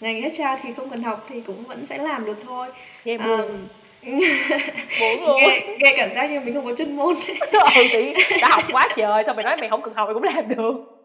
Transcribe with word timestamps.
ngành 0.00 0.22
HR 0.22 0.62
thì 0.62 0.72
không 0.72 0.90
cần 0.90 1.02
học 1.02 1.26
thì 1.28 1.40
cũng 1.40 1.64
vẫn 1.64 1.86
sẽ 1.86 1.98
làm 1.98 2.24
được 2.24 2.36
thôi. 2.46 2.68
Nghe 3.04 3.18
buồn. 3.18 3.40
Um, 4.06 4.16
buồn 5.00 5.24
luôn. 5.26 5.42
Nghe, 5.42 5.76
nghe 5.78 5.94
cảm 5.96 6.10
giác 6.10 6.30
như 6.30 6.40
mình 6.40 6.54
không 6.54 6.64
có 6.64 6.74
chuyên 6.74 6.96
môn. 6.96 7.14
Ừ 7.52 7.82
thì 7.90 8.12
đã 8.40 8.48
học 8.48 8.64
quá 8.72 8.88
trời 8.96 9.22
sao 9.26 9.34
mày 9.34 9.44
nói 9.44 9.56
mày 9.60 9.68
không 9.68 9.82
cần 9.82 9.94
học 9.94 10.08
mày 10.08 10.14
cũng 10.14 10.22
làm 10.22 10.48
được 10.48 10.99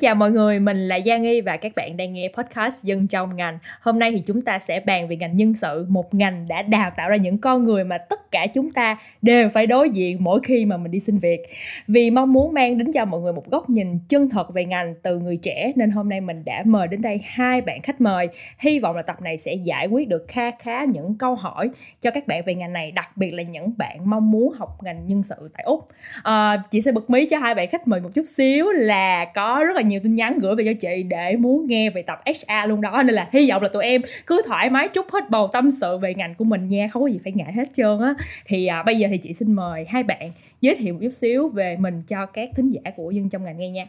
chào 0.00 0.14
mọi 0.14 0.30
người, 0.30 0.60
mình 0.60 0.88
là 0.88 0.98
Giang 1.06 1.22
Nghi 1.22 1.40
và 1.40 1.56
các 1.56 1.72
bạn 1.76 1.96
đang 1.96 2.12
nghe 2.12 2.28
podcast 2.36 2.82
Dân 2.82 3.06
trong 3.06 3.36
ngành. 3.36 3.58
Hôm 3.80 3.98
nay 3.98 4.12
thì 4.12 4.22
chúng 4.26 4.42
ta 4.42 4.58
sẽ 4.58 4.80
bàn 4.80 5.08
về 5.08 5.16
ngành 5.16 5.36
nhân 5.36 5.54
sự, 5.54 5.86
một 5.88 6.14
ngành 6.14 6.48
đã 6.48 6.62
đào 6.62 6.90
tạo 6.96 7.08
ra 7.08 7.16
những 7.16 7.38
con 7.38 7.64
người 7.64 7.84
mà 7.84 7.98
tất 7.98 8.30
cả 8.30 8.46
chúng 8.54 8.70
ta 8.70 8.98
đều 9.22 9.48
phải 9.48 9.66
đối 9.66 9.90
diện 9.90 10.16
mỗi 10.20 10.40
khi 10.44 10.64
mà 10.64 10.76
mình 10.76 10.90
đi 10.90 11.00
xin 11.00 11.18
việc. 11.18 11.40
Vì 11.88 12.10
mong 12.10 12.32
muốn 12.32 12.54
mang 12.54 12.78
đến 12.78 12.92
cho 12.92 13.04
mọi 13.04 13.20
người 13.20 13.32
một 13.32 13.50
góc 13.50 13.70
nhìn 13.70 13.98
chân 14.08 14.28
thật 14.28 14.54
về 14.54 14.64
ngành 14.64 14.94
từ 15.02 15.18
người 15.18 15.36
trẻ 15.36 15.72
nên 15.76 15.90
hôm 15.90 16.08
nay 16.08 16.20
mình 16.20 16.42
đã 16.44 16.62
mời 16.66 16.88
đến 16.88 17.02
đây 17.02 17.20
hai 17.24 17.60
bạn 17.60 17.82
khách 17.82 18.00
mời. 18.00 18.28
Hy 18.58 18.78
vọng 18.78 18.96
là 18.96 19.02
tập 19.02 19.22
này 19.22 19.36
sẽ 19.36 19.54
giải 19.54 19.86
quyết 19.86 20.08
được 20.08 20.24
kha 20.28 20.50
khá 20.50 20.84
những 20.84 21.18
câu 21.18 21.34
hỏi 21.34 21.70
cho 22.02 22.10
các 22.10 22.26
bạn 22.26 22.42
về 22.46 22.54
ngành 22.54 22.72
này, 22.72 22.90
đặc 22.90 23.16
biệt 23.16 23.30
là 23.30 23.42
những 23.42 23.72
bạn 23.76 24.10
mong 24.10 24.30
muốn 24.30 24.52
học 24.58 24.82
ngành 24.82 25.06
nhân 25.06 25.22
sự 25.22 25.50
tại 25.54 25.62
Úc. 25.66 25.88
Ờ, 26.22 26.50
à, 26.50 26.62
chị 26.70 26.80
sẽ 26.80 26.92
bật 26.92 27.10
mí 27.10 27.26
cho 27.26 27.38
hai 27.38 27.54
bạn 27.54 27.68
khách 27.68 27.88
mời 27.88 28.00
một 28.00 28.10
chút 28.14 28.24
xíu 28.36 28.70
là 28.72 29.24
có 29.24 29.64
rất 29.66 29.76
là 29.76 29.82
nhiều 29.90 30.00
tin 30.02 30.14
nhắn 30.14 30.38
gửi 30.38 30.54
về 30.56 30.64
cho 30.64 30.72
chị 30.80 31.02
để 31.02 31.36
muốn 31.36 31.66
nghe 31.66 31.90
về 31.90 32.02
tập 32.02 32.20
HR 32.26 32.68
luôn 32.68 32.80
đó 32.80 33.02
nên 33.02 33.14
là 33.14 33.28
hy 33.32 33.50
vọng 33.50 33.62
là 33.62 33.68
tụi 33.68 33.84
em 33.84 34.02
cứ 34.26 34.42
thoải 34.46 34.70
mái 34.70 34.88
chút 34.88 35.06
hết 35.12 35.30
bầu 35.30 35.48
tâm 35.52 35.70
sự 35.70 35.98
về 35.98 36.14
ngành 36.14 36.34
của 36.34 36.44
mình 36.44 36.68
nha 36.68 36.88
không 36.92 37.02
có 37.02 37.08
gì 37.08 37.20
phải 37.24 37.32
ngại 37.32 37.52
hết 37.52 37.68
trơn 37.74 38.00
á 38.00 38.14
thì 38.46 38.66
à, 38.66 38.82
bây 38.82 38.98
giờ 38.98 39.08
thì 39.10 39.18
chị 39.18 39.34
xin 39.34 39.52
mời 39.52 39.84
hai 39.88 40.02
bạn 40.02 40.32
giới 40.60 40.74
thiệu 40.74 40.94
một 40.94 41.00
chút 41.02 41.14
xíu 41.14 41.48
về 41.48 41.76
mình 41.76 42.02
cho 42.08 42.26
các 42.26 42.50
thính 42.56 42.70
giả 42.70 42.90
của 42.96 43.10
dân 43.10 43.28
trong 43.28 43.44
ngành 43.44 43.58
nghe 43.58 43.70
nha 43.70 43.86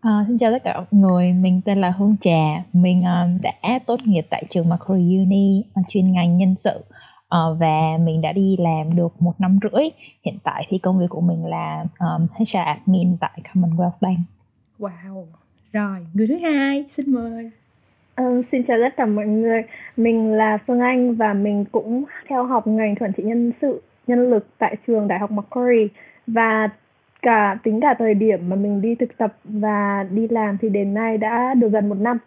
À, 0.00 0.24
xin 0.28 0.38
chào 0.38 0.52
tất 0.52 0.64
cả 0.64 0.76
mọi 0.76 0.86
người, 0.90 1.32
mình 1.32 1.60
tên 1.64 1.80
là 1.80 1.90
Hương 1.90 2.16
Trà, 2.20 2.64
mình 2.72 3.02
um, 3.02 3.38
đã 3.42 3.78
tốt 3.86 4.00
nghiệp 4.04 4.26
tại 4.30 4.44
trường 4.50 4.68
Macquarie 4.68 5.18
Uni 5.18 5.64
à, 5.74 5.82
chuyên 5.88 6.04
ngành 6.04 6.36
nhân 6.36 6.54
sự 6.58 6.80
uh, 7.34 7.58
và 7.58 7.98
mình 8.00 8.20
đã 8.20 8.32
đi 8.32 8.56
làm 8.58 8.96
được 8.96 9.22
một 9.22 9.40
năm 9.40 9.58
rưỡi. 9.62 9.84
Hiện 10.24 10.38
tại 10.44 10.66
thì 10.68 10.78
công 10.78 10.98
việc 10.98 11.06
của 11.08 11.20
mình 11.20 11.46
là 11.46 11.84
um, 11.98 12.26
HR 12.38 12.56
admin 12.64 13.16
tại 13.20 13.40
Commonwealth 13.52 13.90
Bank. 14.00 14.18
Wow. 14.80 15.26
Rồi, 15.72 16.06
người 16.14 16.26
thứ 16.26 16.36
hai, 16.36 16.84
xin 16.96 17.12
mời. 17.12 17.50
Ừ, 18.16 18.42
xin 18.52 18.62
chào 18.68 18.78
tất 18.82 18.96
cả 18.96 19.06
mọi 19.06 19.26
người. 19.26 19.62
Mình 19.96 20.32
là 20.32 20.58
Phương 20.66 20.80
Anh 20.80 21.14
và 21.14 21.34
mình 21.34 21.64
cũng 21.72 22.04
theo 22.28 22.44
học 22.44 22.66
ngành 22.66 22.94
quản 22.96 23.12
trị 23.12 23.22
nhân 23.22 23.52
sự, 23.62 23.82
nhân 24.06 24.30
lực 24.30 24.46
tại 24.58 24.76
trường 24.86 25.08
Đại 25.08 25.18
học 25.18 25.30
Macquarie 25.30 25.86
và 26.26 26.68
cả 27.22 27.58
tính 27.62 27.80
cả 27.80 27.94
thời 27.98 28.14
điểm 28.14 28.48
mà 28.48 28.56
mình 28.56 28.80
đi 28.80 28.94
thực 28.94 29.16
tập 29.18 29.36
và 29.44 30.06
đi 30.10 30.28
làm 30.28 30.58
thì 30.58 30.68
đến 30.68 30.94
nay 30.94 31.18
đã 31.18 31.54
được 31.54 31.68
gần 31.68 31.88
một 31.88 31.98
năm. 31.98 32.18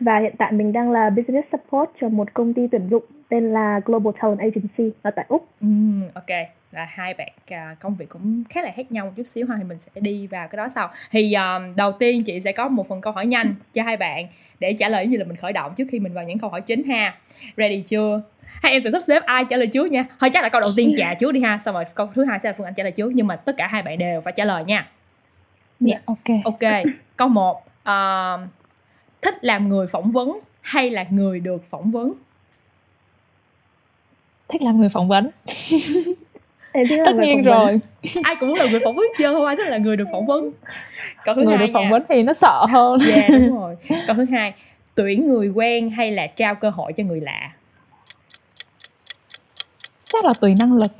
Và 0.00 0.18
hiện 0.18 0.34
tại 0.38 0.52
mình 0.52 0.72
đang 0.72 0.90
là 0.90 1.10
business 1.10 1.48
support 1.52 1.90
cho 2.00 2.08
một 2.08 2.34
công 2.34 2.54
ty 2.54 2.66
tuyển 2.66 2.88
dụng 2.90 3.04
tên 3.28 3.52
là 3.52 3.80
Global 3.84 4.12
Talent 4.20 4.38
Agency 4.38 4.92
ở 5.02 5.10
tại 5.10 5.24
Úc. 5.28 5.48
Ừ, 5.60 5.66
ok 6.14 6.30
là 6.76 6.86
hai 6.90 7.14
bạn 7.14 7.32
uh, 7.72 7.80
công 7.80 7.94
việc 7.94 8.08
cũng 8.08 8.44
khá 8.50 8.62
là 8.62 8.72
khác 8.76 8.92
nhau 8.92 9.06
một 9.06 9.12
chút 9.16 9.28
xíu 9.28 9.46
ha 9.46 9.54
thì 9.58 9.64
mình 9.64 9.78
sẽ 9.78 10.00
đi 10.00 10.26
vào 10.26 10.48
cái 10.48 10.56
đó 10.56 10.68
sau. 10.74 10.90
Thì 11.10 11.34
uh, 11.36 11.76
đầu 11.76 11.92
tiên 11.92 12.24
chị 12.24 12.40
sẽ 12.40 12.52
có 12.52 12.68
một 12.68 12.88
phần 12.88 13.00
câu 13.00 13.12
hỏi 13.12 13.26
nhanh 13.26 13.54
cho 13.74 13.82
hai 13.82 13.96
bạn 13.96 14.26
để 14.60 14.72
trả 14.72 14.88
lời 14.88 15.06
như 15.06 15.18
là 15.18 15.24
mình 15.24 15.36
khởi 15.36 15.52
động 15.52 15.74
trước 15.76 15.84
khi 15.90 15.98
mình 15.98 16.12
vào 16.12 16.24
những 16.24 16.38
câu 16.38 16.50
hỏi 16.50 16.60
chính 16.60 16.84
ha. 16.84 17.14
Ready 17.56 17.80
chưa? 17.80 18.22
Hai 18.44 18.72
em 18.72 18.82
tự 18.82 18.90
sắp 18.90 19.02
xếp 19.06 19.22
ai 19.22 19.44
trả 19.48 19.56
lời 19.56 19.66
trước 19.66 19.90
nha. 19.92 20.04
Thôi 20.20 20.30
chắc 20.32 20.42
là 20.42 20.48
câu 20.48 20.60
đầu 20.60 20.70
tiên 20.76 20.94
trả 20.96 21.14
trước 21.14 21.32
đi 21.32 21.40
ha 21.40 21.58
xong 21.64 21.74
rồi 21.74 21.84
câu 21.94 22.08
thứ 22.14 22.24
hai 22.24 22.38
sẽ 22.38 22.48
là 22.48 22.54
phương 22.58 22.66
anh 22.66 22.74
trả 22.74 22.82
lời 22.82 22.92
trước 22.92 23.12
nhưng 23.14 23.26
mà 23.26 23.36
tất 23.36 23.56
cả 23.56 23.66
hai 23.66 23.82
bạn 23.82 23.98
đều 23.98 24.20
phải 24.20 24.32
trả 24.36 24.44
lời 24.44 24.64
nha. 24.64 24.88
Dạ 25.80 25.94
yeah, 25.94 26.06
ok. 26.06 26.44
Ok 26.44 26.92
câu 27.16 27.28
một 27.28 27.66
uh, 27.88 28.40
thích 29.22 29.44
làm 29.44 29.68
người 29.68 29.86
phỏng 29.86 30.12
vấn 30.12 30.38
hay 30.60 30.90
là 30.90 31.04
người 31.10 31.40
được 31.40 31.70
phỏng 31.70 31.90
vấn? 31.90 32.12
Thích 34.48 34.62
làm 34.62 34.80
người 34.80 34.88
phỏng 34.88 35.08
vấn 35.08 35.30
tất 37.04 37.16
nhiên 37.16 37.42
rồi. 37.42 37.80
Ai 38.22 38.34
cũng 38.40 38.48
muốn 38.48 38.58
là 38.58 38.66
người 38.70 38.80
phỏng 38.84 38.96
vấn 38.96 39.06
chưa 39.18 39.32
không 39.32 39.46
ai 39.46 39.56
thích 39.56 39.68
là 39.68 39.78
người 39.78 39.96
được 39.96 40.08
phỏng 40.12 40.26
vấn. 40.26 40.50
Câu 41.24 41.34
thứ 41.34 41.42
người 41.42 41.56
hai 41.56 41.66
được 41.66 41.72
phỏng 41.74 41.84
nha. 41.84 41.90
vấn 41.90 42.02
thì 42.08 42.22
nó 42.22 42.32
sợ 42.32 42.66
hơn. 42.68 42.98
Dạ 43.00 43.14
yeah, 43.14 43.30
đúng 43.30 43.60
rồi. 43.60 43.76
Câu 44.06 44.16
thứ 44.16 44.24
hai 44.24 44.54
tuyển 44.94 45.26
người 45.26 45.48
quen 45.48 45.90
hay 45.90 46.10
là 46.10 46.26
trao 46.26 46.54
cơ 46.54 46.70
hội 46.70 46.92
cho 46.92 47.04
người 47.04 47.20
lạ? 47.20 47.50
Chắc 50.12 50.24
là 50.24 50.32
tùy 50.40 50.54
năng 50.54 50.72
lực. 50.72 50.90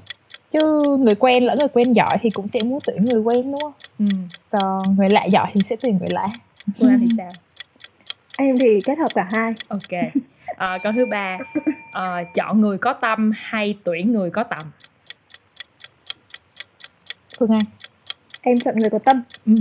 Chứ 0.50 0.82
người 0.98 1.14
quen 1.14 1.44
lẫn 1.44 1.58
người 1.58 1.68
quen 1.68 1.92
giỏi 1.92 2.16
thì 2.20 2.30
cũng 2.30 2.48
sẽ 2.48 2.60
muốn 2.62 2.78
tuyển 2.86 3.04
người 3.04 3.20
quen 3.20 3.52
đúng 3.52 3.60
không? 3.60 3.72
Ừ. 3.98 4.04
còn 4.50 4.96
người 4.96 5.08
lạ 5.10 5.24
giỏi 5.24 5.46
thì 5.52 5.60
sẽ 5.64 5.76
tuyển 5.80 5.98
người 5.98 6.08
lạ. 6.10 6.28
Phương 6.80 6.90
anh 6.90 7.00
thì 7.00 7.08
sao? 7.16 7.30
Em 8.38 8.58
thì 8.58 8.80
kết 8.84 8.98
hợp 8.98 9.14
cả 9.14 9.28
hai. 9.32 9.52
Ok. 9.68 10.12
À, 10.56 10.66
câu 10.82 10.92
thứ 10.96 11.04
ba. 11.10 11.38
À, 11.92 12.24
chọn 12.34 12.60
người 12.60 12.78
có 12.78 12.92
tâm 12.92 13.32
hay 13.34 13.78
tuyển 13.84 14.12
người 14.12 14.30
có 14.30 14.42
tầm 14.42 14.62
Phương 17.38 17.50
Anh 17.50 17.64
Em 18.40 18.58
chọn 18.58 18.78
người 18.78 18.90
có 18.90 18.98
tâm. 18.98 19.22
Ừ. 19.46 19.54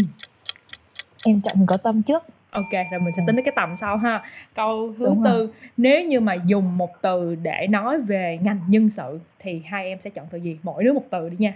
Em 1.26 1.42
chọn 1.42 1.58
người 1.58 1.68
có 1.68 1.78
tâm 1.78 2.04
trước. 2.04 2.24
Ok, 2.52 2.72
rồi 2.74 3.00
mình 3.06 3.14
sẽ 3.18 3.24
tính 3.28 3.36
đến 3.36 3.46
cái 3.46 3.54
tầm 3.56 3.76
sau 3.82 3.98
ha. 3.98 4.24
Câu 4.56 4.94
thứ 4.98 5.06
Đúng 5.06 5.24
tư. 5.24 5.38
rồi. 5.46 5.50
Nếu 5.78 6.04
như 6.04 6.20
mà 6.20 6.34
dùng 6.34 6.78
một 6.78 7.02
từ 7.02 7.36
để 7.36 7.68
nói 7.70 8.02
về 8.02 8.40
ngành 8.42 8.60
nhân 8.68 8.90
sự 8.90 9.20
Thì 9.40 9.62
hai 9.66 9.86
em 9.88 10.02
sẽ 10.02 10.10
chọn 10.10 10.26
từ 10.32 10.38
gì? 10.38 10.58
Mỗi 10.64 10.84
đứa 10.84 10.94
một 10.94 11.04
từ 11.12 11.30
đi 11.30 11.38
nha. 11.40 11.54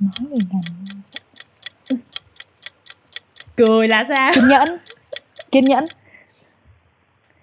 Nói 0.00 0.10
về 0.20 0.36
ngành 0.52 0.62
nhân 0.84 1.00
sự. 1.12 1.20
Cười 3.56 3.88
là 3.88 4.04
sao? 4.08 4.30
Kiên 4.34 4.48
nhẫn. 4.48 4.68
Kiên 5.50 5.64
nhẫn. 5.64 5.84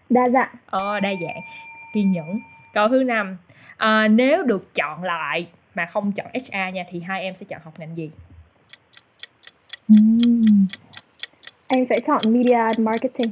Đa 0.10 0.30
dạng. 0.30 0.56
Ờ, 0.66 1.00
đa 1.00 1.10
dạng. 1.10 1.42
Kiên 1.94 2.12
nhẫn. 2.12 2.40
Câu 2.74 2.88
thứ 2.90 3.04
năm. 3.04 3.38
À, 3.78 4.08
Nếu 4.08 4.44
được 4.44 4.74
chọn 4.76 5.04
lại 5.04 5.48
mà 5.80 5.86
không 5.86 6.12
chọn 6.12 6.28
HR 6.34 6.74
nha 6.74 6.84
thì 6.90 7.00
hai 7.00 7.22
em 7.22 7.36
sẽ 7.36 7.46
chọn 7.50 7.62
học 7.64 7.74
ngành 7.80 7.98
gì? 7.98 8.12
Uhm. 9.94 10.66
Em 11.68 11.86
sẽ 11.90 12.00
chọn 12.08 12.22
Media 12.28 12.54
and 12.54 12.80
Marketing. 12.80 13.32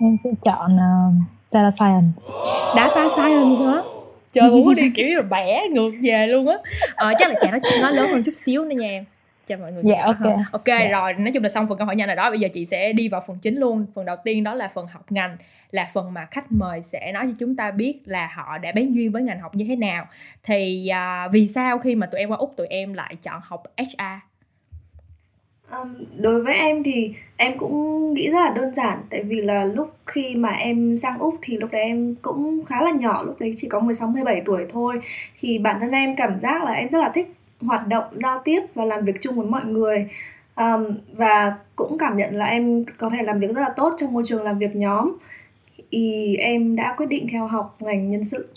Em 0.00 0.16
sẽ 0.24 0.30
chọn 0.42 0.76
uh, 0.76 1.14
Data 1.50 1.70
Science. 1.76 2.20
Data 2.76 3.08
Science 3.08 3.64
hả? 3.64 3.82
Trời 4.32 4.50
muốn 4.50 4.74
đi 4.74 4.82
kiểu 4.96 5.06
như 5.06 5.22
bẻ 5.22 5.68
ngược 5.70 5.90
về 6.02 6.26
luôn 6.26 6.48
á. 6.48 6.56
Ờ, 6.94 7.12
chắc 7.18 7.30
là 7.30 7.34
chả 7.40 7.50
nó, 7.50 7.58
nó 7.82 7.90
lớn 7.90 8.10
hơn 8.12 8.22
chút 8.24 8.36
xíu 8.36 8.64
nữa 8.64 8.76
nha 8.76 8.88
em 8.88 9.04
cho 9.48 9.56
mọi 9.56 9.72
người 9.72 9.82
dạ 9.86 10.02
ok. 10.04 10.36
ok 10.52 10.66
yeah. 10.66 10.92
rồi 10.92 11.12
nói 11.14 11.32
chung 11.34 11.42
là 11.42 11.48
xong 11.48 11.68
phần 11.68 11.78
câu 11.78 11.86
hỏi 11.86 11.96
nhanh 11.96 12.06
rồi 12.06 12.16
đó. 12.16 12.30
Bây 12.30 12.40
giờ 12.40 12.48
chị 12.54 12.66
sẽ 12.66 12.92
đi 12.92 13.08
vào 13.08 13.22
phần 13.26 13.36
chính 13.42 13.56
luôn. 13.56 13.86
Phần 13.94 14.04
đầu 14.04 14.16
tiên 14.24 14.44
đó 14.44 14.54
là 14.54 14.68
phần 14.68 14.86
học 14.86 15.12
ngành 15.12 15.36
là 15.70 15.90
phần 15.94 16.14
mà 16.14 16.26
khách 16.30 16.52
mời 16.52 16.82
sẽ 16.82 17.12
nói 17.12 17.26
cho 17.26 17.32
chúng 17.38 17.56
ta 17.56 17.70
biết 17.70 18.00
là 18.04 18.30
họ 18.34 18.58
đã 18.58 18.72
bén 18.72 18.92
duyên 18.92 19.12
với 19.12 19.22
ngành 19.22 19.40
học 19.40 19.54
như 19.54 19.64
thế 19.68 19.76
nào. 19.76 20.06
Thì 20.42 20.90
uh, 21.26 21.32
vì 21.32 21.48
sao 21.48 21.78
khi 21.78 21.94
mà 21.94 22.06
tụi 22.06 22.20
em 22.20 22.28
qua 22.28 22.36
úc 22.36 22.56
tụi 22.56 22.66
em 22.66 22.94
lại 22.94 23.16
chọn 23.22 23.40
học 23.44 23.62
HR 23.76 24.28
Um, 25.70 25.94
đối 26.16 26.42
với 26.42 26.54
em 26.54 26.82
thì 26.82 27.14
em 27.36 27.58
cũng 27.58 28.14
nghĩ 28.14 28.30
rất 28.30 28.38
là 28.38 28.52
đơn 28.56 28.74
giản. 28.74 28.98
Tại 29.10 29.22
vì 29.22 29.40
là 29.40 29.64
lúc 29.64 29.96
khi 30.06 30.34
mà 30.34 30.48
em 30.48 30.96
sang 30.96 31.18
Úc 31.18 31.34
thì 31.42 31.56
lúc 31.56 31.70
đấy 31.72 31.82
em 31.82 32.14
cũng 32.22 32.64
khá 32.64 32.82
là 32.82 32.90
nhỏ. 32.90 33.22
Lúc 33.22 33.36
đấy 33.40 33.54
chỉ 33.56 33.68
có 33.68 33.80
16 33.80 34.08
17 34.08 34.42
tuổi 34.44 34.66
thôi. 34.72 35.00
Thì 35.40 35.58
bản 35.58 35.80
thân 35.80 35.90
em 35.90 36.16
cảm 36.16 36.40
giác 36.40 36.64
là 36.64 36.72
em 36.72 36.88
rất 36.88 36.98
là 36.98 37.12
thích 37.14 37.37
hoạt 37.60 37.88
động 37.88 38.04
giao 38.12 38.42
tiếp 38.44 38.60
và 38.74 38.84
làm 38.84 39.04
việc 39.04 39.16
chung 39.20 39.36
với 39.36 39.46
mọi 39.46 39.64
người. 39.64 40.08
Um, 40.56 40.98
và 41.12 41.56
cũng 41.76 41.98
cảm 41.98 42.16
nhận 42.16 42.34
là 42.36 42.44
em 42.44 42.84
có 42.98 43.10
thể 43.10 43.22
làm 43.22 43.40
việc 43.40 43.54
rất 43.54 43.62
là 43.62 43.72
tốt 43.76 43.94
trong 43.98 44.12
môi 44.12 44.22
trường 44.26 44.42
làm 44.42 44.58
việc 44.58 44.76
nhóm. 44.76 45.16
Thì 45.90 46.36
em 46.36 46.76
đã 46.76 46.94
quyết 46.96 47.06
định 47.06 47.26
theo 47.32 47.46
học 47.46 47.76
ngành 47.80 48.10
nhân 48.10 48.24
sự 48.24 48.48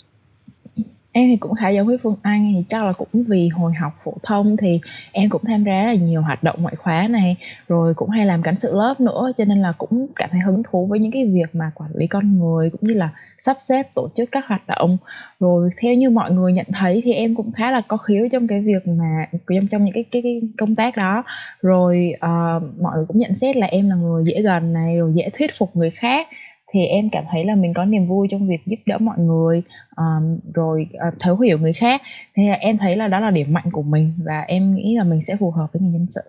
em 1.12 1.28
thì 1.28 1.36
cũng 1.36 1.54
khá 1.54 1.68
giống 1.68 1.86
với 1.86 1.98
phương 2.02 2.16
anh 2.22 2.52
thì 2.54 2.64
chắc 2.68 2.84
là 2.84 2.92
cũng 2.92 3.24
vì 3.28 3.48
hồi 3.48 3.72
học 3.72 3.92
phổ 4.04 4.14
thông 4.22 4.56
thì 4.56 4.80
em 5.12 5.30
cũng 5.30 5.42
tham 5.44 5.64
gia 5.64 5.82
rất 5.82 5.86
là 5.86 5.94
nhiều 5.94 6.22
hoạt 6.22 6.42
động 6.42 6.62
ngoại 6.62 6.76
khóa 6.76 7.08
này 7.08 7.36
rồi 7.68 7.94
cũng 7.94 8.10
hay 8.10 8.26
làm 8.26 8.42
cánh 8.42 8.58
sự 8.58 8.76
lớp 8.76 9.00
nữa 9.00 9.32
cho 9.36 9.44
nên 9.44 9.60
là 9.60 9.72
cũng 9.78 10.06
cảm 10.16 10.30
thấy 10.32 10.40
hứng 10.40 10.62
thú 10.70 10.86
với 10.86 10.98
những 10.98 11.12
cái 11.12 11.24
việc 11.24 11.54
mà 11.54 11.70
quản 11.74 11.90
lý 11.94 12.06
con 12.06 12.38
người 12.38 12.70
cũng 12.70 12.80
như 12.82 12.94
là 12.94 13.10
sắp 13.42 13.56
xếp 13.60 13.94
tổ 13.94 14.08
chức 14.14 14.28
các 14.32 14.46
hoạt 14.46 14.62
động. 14.66 14.96
Rồi 15.40 15.70
theo 15.82 15.94
như 15.94 16.10
mọi 16.10 16.30
người 16.30 16.52
nhận 16.52 16.66
thấy 16.72 17.02
thì 17.04 17.12
em 17.12 17.34
cũng 17.34 17.52
khá 17.52 17.70
là 17.70 17.82
có 17.88 17.96
khiếu 17.96 18.28
trong 18.32 18.46
cái 18.46 18.60
việc 18.60 18.86
mà 18.86 19.26
trong 19.48 19.68
trong 19.70 19.84
những 19.84 19.94
cái 19.94 20.04
cái, 20.10 20.22
cái 20.22 20.40
công 20.58 20.74
tác 20.74 20.96
đó. 20.96 21.22
Rồi 21.62 22.12
uh, 22.16 22.62
mọi 22.80 22.96
người 22.96 23.04
cũng 23.08 23.18
nhận 23.18 23.36
xét 23.36 23.56
là 23.56 23.66
em 23.66 23.90
là 23.90 23.96
người 23.96 24.24
dễ 24.26 24.42
gần 24.42 24.72
này 24.72 24.96
rồi 24.96 25.12
dễ 25.14 25.28
thuyết 25.38 25.50
phục 25.58 25.76
người 25.76 25.90
khác 25.90 26.28
thì 26.72 26.86
em 26.86 27.08
cảm 27.12 27.24
thấy 27.30 27.44
là 27.44 27.54
mình 27.54 27.74
có 27.74 27.84
niềm 27.84 28.06
vui 28.06 28.28
trong 28.30 28.48
việc 28.48 28.66
giúp 28.66 28.76
đỡ 28.86 28.98
mọi 28.98 29.18
người 29.18 29.62
um, 29.96 30.38
rồi 30.54 30.86
uh, 31.08 31.14
thấu 31.20 31.38
hiểu 31.38 31.58
người 31.58 31.72
khác. 31.72 32.02
Thì 32.34 32.48
em 32.60 32.78
thấy 32.78 32.96
là 32.96 33.08
đó 33.08 33.20
là 33.20 33.30
điểm 33.30 33.52
mạnh 33.52 33.70
của 33.72 33.82
mình 33.82 34.12
và 34.24 34.40
em 34.40 34.74
nghĩ 34.74 34.96
là 34.96 35.04
mình 35.04 35.22
sẽ 35.22 35.36
phù 35.36 35.50
hợp 35.50 35.72
với 35.72 35.82
ngành 35.82 35.90
nhân 35.90 36.06
sự. 36.08 36.20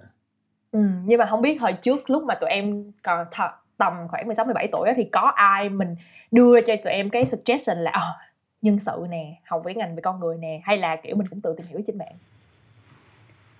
Ừ, 0.72 0.80
nhưng 1.06 1.20
mà 1.20 1.26
không 1.26 1.42
biết 1.42 1.62
hồi 1.62 1.74
trước 1.74 2.10
lúc 2.10 2.24
mà 2.24 2.36
tụi 2.36 2.50
em 2.50 2.92
còn 3.04 3.28
th- 3.32 3.50
tầm 3.78 3.94
khoảng 4.08 4.26
16 4.26 4.46
17 4.46 4.68
tuổi 4.72 4.90
thì 4.96 5.04
có 5.04 5.32
ai 5.36 5.70
mình 5.70 5.96
đưa 6.32 6.62
cho 6.62 6.76
tụi 6.84 6.94
em 6.94 7.10
cái 7.10 7.26
suggestion 7.26 7.78
là 7.78 7.92
oh, 7.92 8.34
nhân 8.62 8.80
sự 8.86 9.06
nè 9.10 9.36
học 9.46 9.62
với 9.64 9.76
ngành 9.76 9.96
về 9.96 10.02
con 10.02 10.20
người 10.20 10.38
nè 10.38 10.62
hay 10.64 10.78
là 10.78 10.96
kiểu 10.96 11.16
mình 11.16 11.28
cũng 11.28 11.42
tự 11.42 11.56
tìm 11.58 11.68
hiểu 11.70 11.82
trên 11.88 11.98
mạng? 11.98 12.16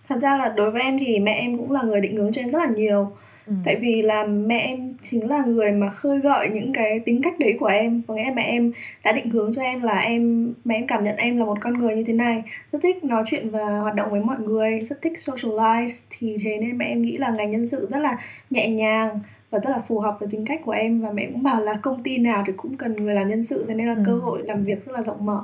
Thật 0.10 0.16
ra 0.22 0.38
là 0.38 0.50
đối 0.50 0.72
với 0.72 0.82
em 0.82 1.00
thì 1.00 1.20
mẹ 1.20 1.34
em 1.34 1.58
cũng 1.58 1.72
là 1.72 1.82
người 1.82 2.02
định 2.02 2.18
hướng 2.18 2.34
cho 2.34 2.42
em 2.42 2.52
rất 2.52 2.60
là 2.60 2.70
nhiều 2.76 3.12
ừ. 3.48 3.54
tại 3.66 3.76
vì 3.76 4.02
là 4.02 4.26
mẹ 4.26 4.60
em 4.60 4.94
chính 5.04 5.30
là 5.30 5.44
người 5.46 5.72
mà 5.72 5.90
khơi 5.90 6.20
gợi 6.20 6.50
những 6.50 6.74
cái 6.74 7.00
tính 7.00 7.22
cách 7.24 7.40
đấy 7.40 7.58
của 7.60 7.66
em 7.66 8.02
có 8.08 8.14
nghĩa 8.14 8.24
là 8.24 8.34
mẹ 8.36 8.44
em 8.44 8.72
đã 9.04 9.12
định 9.12 9.30
hướng 9.30 9.54
cho 9.54 9.62
em 9.62 9.82
là 9.82 10.00
em 10.00 10.54
mẹ 10.66 10.76
em 10.76 10.88
cảm 10.88 11.04
nhận 11.04 11.16
em 11.16 11.38
là 11.38 11.46
một 11.46 11.58
con 11.62 11.74
người 11.74 11.96
như 11.96 12.04
thế 12.04 12.14
này 12.14 12.44
rất 12.72 12.80
thích 12.84 13.04
nói 13.04 13.24
chuyện 13.28 13.50
và 13.50 13.80
hoạt 13.80 13.96
động 13.96 14.12
với 14.12 14.22
mọi 14.22 14.40
người 14.40 14.80
rất 14.80 15.02
thích 15.02 15.14
socialize 15.14 16.06
thì 16.20 16.38
thế 16.44 16.58
nên 16.62 16.78
mẹ 16.78 16.86
em 16.86 17.02
nghĩ 17.02 17.18
là 17.18 17.32
ngành 17.32 17.52
nhân 17.52 17.68
sự 17.68 17.88
rất 17.92 18.00
là 18.00 18.18
nhẹ 18.50 18.70
nhàng 18.70 19.20
và 19.50 19.60
rất 19.60 19.70
là 19.70 19.82
phù 19.88 20.00
hợp 20.00 20.18
với 20.20 20.30
tính 20.32 20.46
cách 20.46 20.62
của 20.66 20.72
em 20.72 21.02
và 21.02 21.12
mẹ 21.12 21.30
cũng 21.34 21.44
bảo 21.44 21.62
là 21.62 21.74
công 21.82 22.04
ty 22.04 22.18
nào 22.18 22.44
thì 22.48 22.54
cũng 22.58 22.78
cần 22.78 22.96
người 22.96 23.14
làm 23.16 23.28
nhân 23.28 23.46
sự 23.46 23.66
thế 23.68 23.74
nên 23.74 23.88
là 23.88 23.96
ừ. 23.96 24.04
cơ 24.06 24.16
hội 24.16 24.44
làm 24.46 24.64
việc 24.64 24.86
rất 24.86 24.92
là 24.94 25.02
rộng 25.02 25.26
mở 25.26 25.42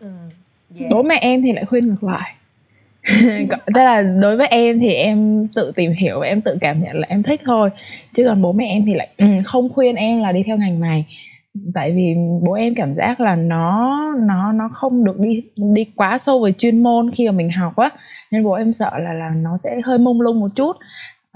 ừ. 0.00 0.08
yeah. 0.78 0.90
bố 0.90 1.02
mẹ 1.02 1.18
em 1.20 1.42
thì 1.42 1.52
lại 1.52 1.64
khuyên 1.64 1.86
ngược 1.86 2.04
lại 2.04 2.34
tức 3.48 3.82
là 3.84 4.02
đối 4.02 4.36
với 4.36 4.46
em 4.46 4.78
thì 4.78 4.92
em 4.92 5.48
tự 5.54 5.72
tìm 5.76 5.92
hiểu 5.98 6.20
và 6.20 6.26
em 6.26 6.40
tự 6.40 6.58
cảm 6.60 6.82
nhận 6.82 6.96
là 6.96 7.06
em 7.08 7.22
thích 7.22 7.40
thôi. 7.44 7.70
Chứ 8.14 8.24
còn 8.28 8.42
bố 8.42 8.52
mẹ 8.52 8.66
em 8.66 8.84
thì 8.86 8.94
lại 8.94 9.08
ừ, 9.16 9.26
không 9.44 9.68
khuyên 9.68 9.94
em 9.94 10.22
là 10.22 10.32
đi 10.32 10.42
theo 10.42 10.56
ngành 10.56 10.80
này. 10.80 11.04
Tại 11.74 11.92
vì 11.92 12.14
bố 12.42 12.52
em 12.52 12.74
cảm 12.74 12.94
giác 12.94 13.20
là 13.20 13.36
nó 13.36 13.96
nó 14.26 14.52
nó 14.52 14.68
không 14.74 15.04
được 15.04 15.20
đi 15.20 15.42
đi 15.56 15.84
quá 15.96 16.18
sâu 16.18 16.40
về 16.40 16.52
chuyên 16.52 16.82
môn 16.82 17.10
khi 17.10 17.26
mà 17.26 17.32
mình 17.32 17.50
học 17.50 17.76
á. 17.76 17.90
Nên 18.30 18.44
bố 18.44 18.52
em 18.52 18.72
sợ 18.72 18.90
là 18.98 19.12
là 19.12 19.30
nó 19.36 19.56
sẽ 19.56 19.80
hơi 19.84 19.98
mông 19.98 20.20
lung 20.20 20.40
một 20.40 20.50
chút. 20.56 20.76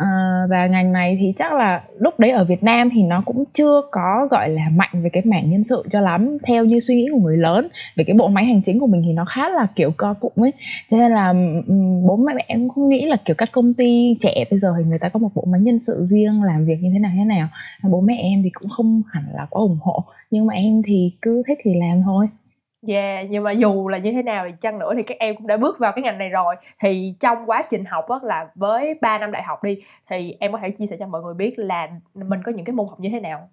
À, 0.01 0.47
và 0.51 0.67
ngành 0.67 0.93
này 0.93 1.17
thì 1.21 1.33
chắc 1.37 1.53
là 1.53 1.83
lúc 1.99 2.21
đấy 2.21 2.31
ở 2.31 2.45
Việt 2.45 2.63
Nam 2.63 2.89
thì 2.93 3.03
nó 3.03 3.23
cũng 3.27 3.45
chưa 3.53 3.81
có 3.91 4.29
gọi 4.31 4.49
là 4.49 4.63
mạnh 4.75 4.91
về 5.03 5.11
cái 5.13 5.23
mảng 5.27 5.51
nhân 5.51 5.65
sự 5.65 5.85
cho 5.93 6.01
lắm. 6.01 6.39
Theo 6.47 6.65
như 6.65 6.81
suy 6.81 6.97
nghĩ 6.97 7.09
của 7.13 7.21
người 7.21 7.37
lớn 7.37 7.69
về 7.97 8.05
cái 8.05 8.17
bộ 8.19 8.29
máy 8.29 8.45
hành 8.45 8.63
chính 8.63 8.79
của 8.79 8.87
mình 8.87 9.03
thì 9.07 9.13
nó 9.13 9.25
khá 9.25 9.49
là 9.49 9.67
kiểu 9.77 9.91
co 9.97 10.15
cụm 10.15 10.45
ấy. 10.45 10.53
Cho 10.91 10.97
nên 10.97 11.13
là 11.13 11.33
bố 12.07 12.17
mẹ 12.17 12.35
mẹ 12.35 12.45
em 12.47 12.69
không 12.69 12.89
nghĩ 12.89 13.07
là 13.07 13.17
kiểu 13.25 13.35
các 13.39 13.49
công 13.53 13.75
ty 13.75 14.17
trẻ 14.21 14.45
bây 14.51 14.61
giờ 14.61 14.75
thì 14.79 14.85
người 14.85 14.99
ta 14.99 15.09
có 15.09 15.19
một 15.19 15.31
bộ 15.35 15.45
máy 15.49 15.61
nhân 15.61 15.79
sự 15.81 16.07
riêng 16.11 16.43
làm 16.43 16.65
việc 16.65 16.77
như 16.81 16.91
thế 16.93 16.99
nào 16.99 17.13
thế 17.17 17.25
nào. 17.25 17.49
Bố 17.83 18.01
mẹ 18.01 18.17
em 18.23 18.43
thì 18.43 18.51
cũng 18.51 18.69
không 18.69 19.03
hẳn 19.13 19.25
là 19.35 19.47
quá 19.51 19.61
ủng 19.61 19.79
hộ 19.83 20.05
nhưng 20.31 20.47
mà 20.47 20.55
em 20.55 20.83
thì 20.87 21.13
cứ 21.23 21.43
thích 21.47 21.59
thì 21.63 21.71
làm 21.75 22.03
thôi. 22.03 22.27
Yeah, 22.87 23.31
nhưng 23.31 23.45
mà 23.45 23.53
dù 23.53 23.89
là 23.89 23.99
như 23.99 24.13
thế 24.13 24.23
nào 24.23 24.45
thì 24.49 24.55
chăng 24.61 24.79
nữa 24.79 24.93
thì 24.97 25.03
các 25.03 25.19
em 25.19 25.37
cũng 25.37 25.47
đã 25.47 25.57
bước 25.57 25.79
vào 25.79 25.93
cái 25.93 26.03
ngành 26.03 26.19
này 26.19 26.29
rồi. 26.29 26.57
Thì 26.81 27.15
trong 27.21 27.39
quá 27.47 27.63
trình 27.71 27.85
học 27.85 28.09
á 28.09 28.17
là 28.23 28.49
với 28.55 28.95
3 29.01 29.19
năm 29.19 29.33
đại 29.33 29.43
học 29.43 29.65
đi 29.65 29.83
thì 30.11 30.37
em 30.41 30.53
có 30.53 30.59
thể 30.59 30.71
chia 30.71 30.87
sẻ 30.87 30.97
cho 30.99 31.07
mọi 31.07 31.23
người 31.23 31.35
biết 31.35 31.59
là 31.59 31.89
mình 32.15 32.41
có 32.45 32.53
những 32.53 32.65
cái 32.65 32.75
môn 32.75 32.87
học 32.89 33.01
như 33.01 33.09
thế 33.13 33.21
nào? 33.21 33.49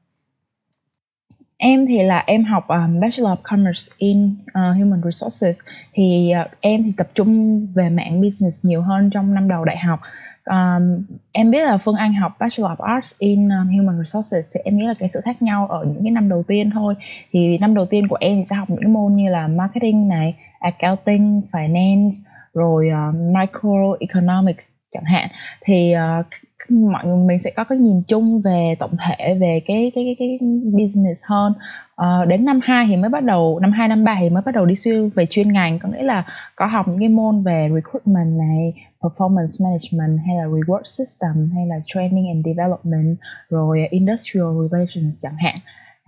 Em 1.58 1.86
thì 1.86 2.04
là 2.04 2.24
em 2.28 2.44
học 2.44 2.68
um, 2.68 3.00
Bachelor 3.00 3.32
of 3.32 3.38
Commerce 3.44 3.96
in 3.98 4.36
uh, 4.50 4.54
Human 4.54 5.02
Resources. 5.04 5.60
Thì 5.94 6.34
uh, 6.46 6.52
em 6.62 6.84
thì 6.84 6.92
tập 6.98 7.08
trung 7.16 7.62
về 7.76 7.90
mạng 7.90 8.22
business 8.22 8.66
nhiều 8.66 8.82
hơn 8.82 9.10
trong 9.10 9.34
năm 9.34 9.48
đầu 9.48 9.66
đại 9.66 9.78
học 9.78 10.00
um, 10.50 11.04
em 11.32 11.52
biết 11.52 11.66
là 11.66 11.78
Phương 11.78 11.96
Anh 11.96 12.14
học 12.14 12.32
Bachelor 12.40 12.72
of 12.72 12.86
Arts 12.86 13.14
in 13.20 13.50
um, 13.50 13.78
Human 13.78 13.98
Resources 14.00 14.52
thì 14.54 14.60
em 14.64 14.78
nghĩ 14.78 14.88
là 14.88 14.94
cái 15.00 15.10
sự 15.10 15.22
khác 15.26 15.42
nhau 15.42 15.68
ở 15.68 15.86
những 15.86 16.04
cái 16.04 16.12
năm 16.12 16.30
đầu 16.30 16.44
tiên 16.44 16.70
thôi. 16.74 16.96
Thì 17.32 17.58
năm 17.58 17.74
đầu 17.74 17.86
tiên 17.86 18.08
của 18.08 18.18
em 18.20 18.38
thì 18.38 18.46
sẽ 18.46 18.56
học 18.56 18.70
những 18.70 18.82
cái 18.82 18.92
môn 18.92 19.16
như 19.16 19.30
là 19.30 19.48
marketing 19.48 20.08
này 20.08 20.36
accounting 20.60 21.42
finance 21.52 22.12
rồi 22.54 22.88
uh, 22.88 23.16
microeconomics 23.16 24.68
chẳng 24.92 25.04
hạn. 25.04 25.30
Thì 25.66 25.94
uh, 26.20 26.26
mọi 26.70 27.06
người 27.06 27.28
mình 27.28 27.40
sẽ 27.44 27.52
có 27.52 27.64
cái 27.64 27.78
nhìn 27.78 28.02
chung 28.08 28.42
về 28.42 28.76
tổng 28.80 28.96
thể 29.08 29.38
về 29.42 29.62
cái 29.66 29.92
cái 29.96 30.04
cái, 30.06 30.16
cái 30.20 30.40
business 30.64 31.22
hơn. 31.24 31.54
Uh, 32.02 32.28
đến 32.28 32.46
năm 32.46 32.60
2 32.64 32.86
thì 32.88 32.98
mới 32.98 33.10
bắt 33.10 33.24
đầu 33.24 33.60
năm 33.60 33.72
2 33.72 33.88
năm 33.88 34.04
3 34.04 34.16
thì 34.20 34.30
mới 34.30 34.44
bắt 34.46 34.56
đầu 34.56 34.66
đi 34.66 34.76
xuyên 34.76 35.10
về 35.10 35.26
chuyên 35.30 35.52
ngành. 35.52 35.80
Có 35.80 35.90
nghĩa 35.90 36.04
là 36.04 36.26
có 36.56 36.66
học 36.66 36.88
những 36.88 37.00
cái 37.00 37.10
môn 37.10 37.44
về 37.44 37.70
recruitment 37.76 38.38
này 38.38 38.74
performance 39.02 39.66
management 39.66 40.20
hay 40.26 40.36
là 40.36 40.44
reward 40.44 40.84
system 40.86 41.50
hay 41.56 41.68
là 41.68 41.76
training 41.86 42.28
and 42.28 42.46
development 42.46 43.18
rồi 43.50 43.88
industrial 43.92 44.48
relations 44.72 45.24
chẳng 45.24 45.36
hạn. 45.38 45.60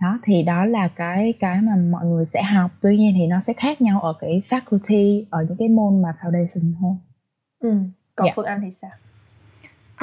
Đó 0.02 0.18
thì 0.24 0.42
đó 0.42 0.64
là 0.64 0.88
cái 0.88 1.34
cái 1.40 1.60
mà 1.60 1.76
mọi 1.76 2.06
người 2.06 2.24
sẽ 2.24 2.42
học. 2.42 2.70
Tuy 2.80 2.96
nhiên 2.96 3.14
thì 3.16 3.26
nó 3.26 3.40
sẽ 3.40 3.52
khác 3.52 3.80
nhau 3.80 4.00
ở 4.00 4.14
cái 4.20 4.42
faculty 4.48 5.24
ở 5.30 5.44
những 5.48 5.56
cái 5.58 5.68
môn 5.68 6.02
mà 6.02 6.08
foundation 6.22 6.72
thôi. 6.80 6.94
Ừ. 7.62 7.70
còn 8.16 8.24
yeah. 8.24 8.36
phương 8.36 8.46
anh 8.46 8.60
thì 8.62 8.70
sao 8.82 8.90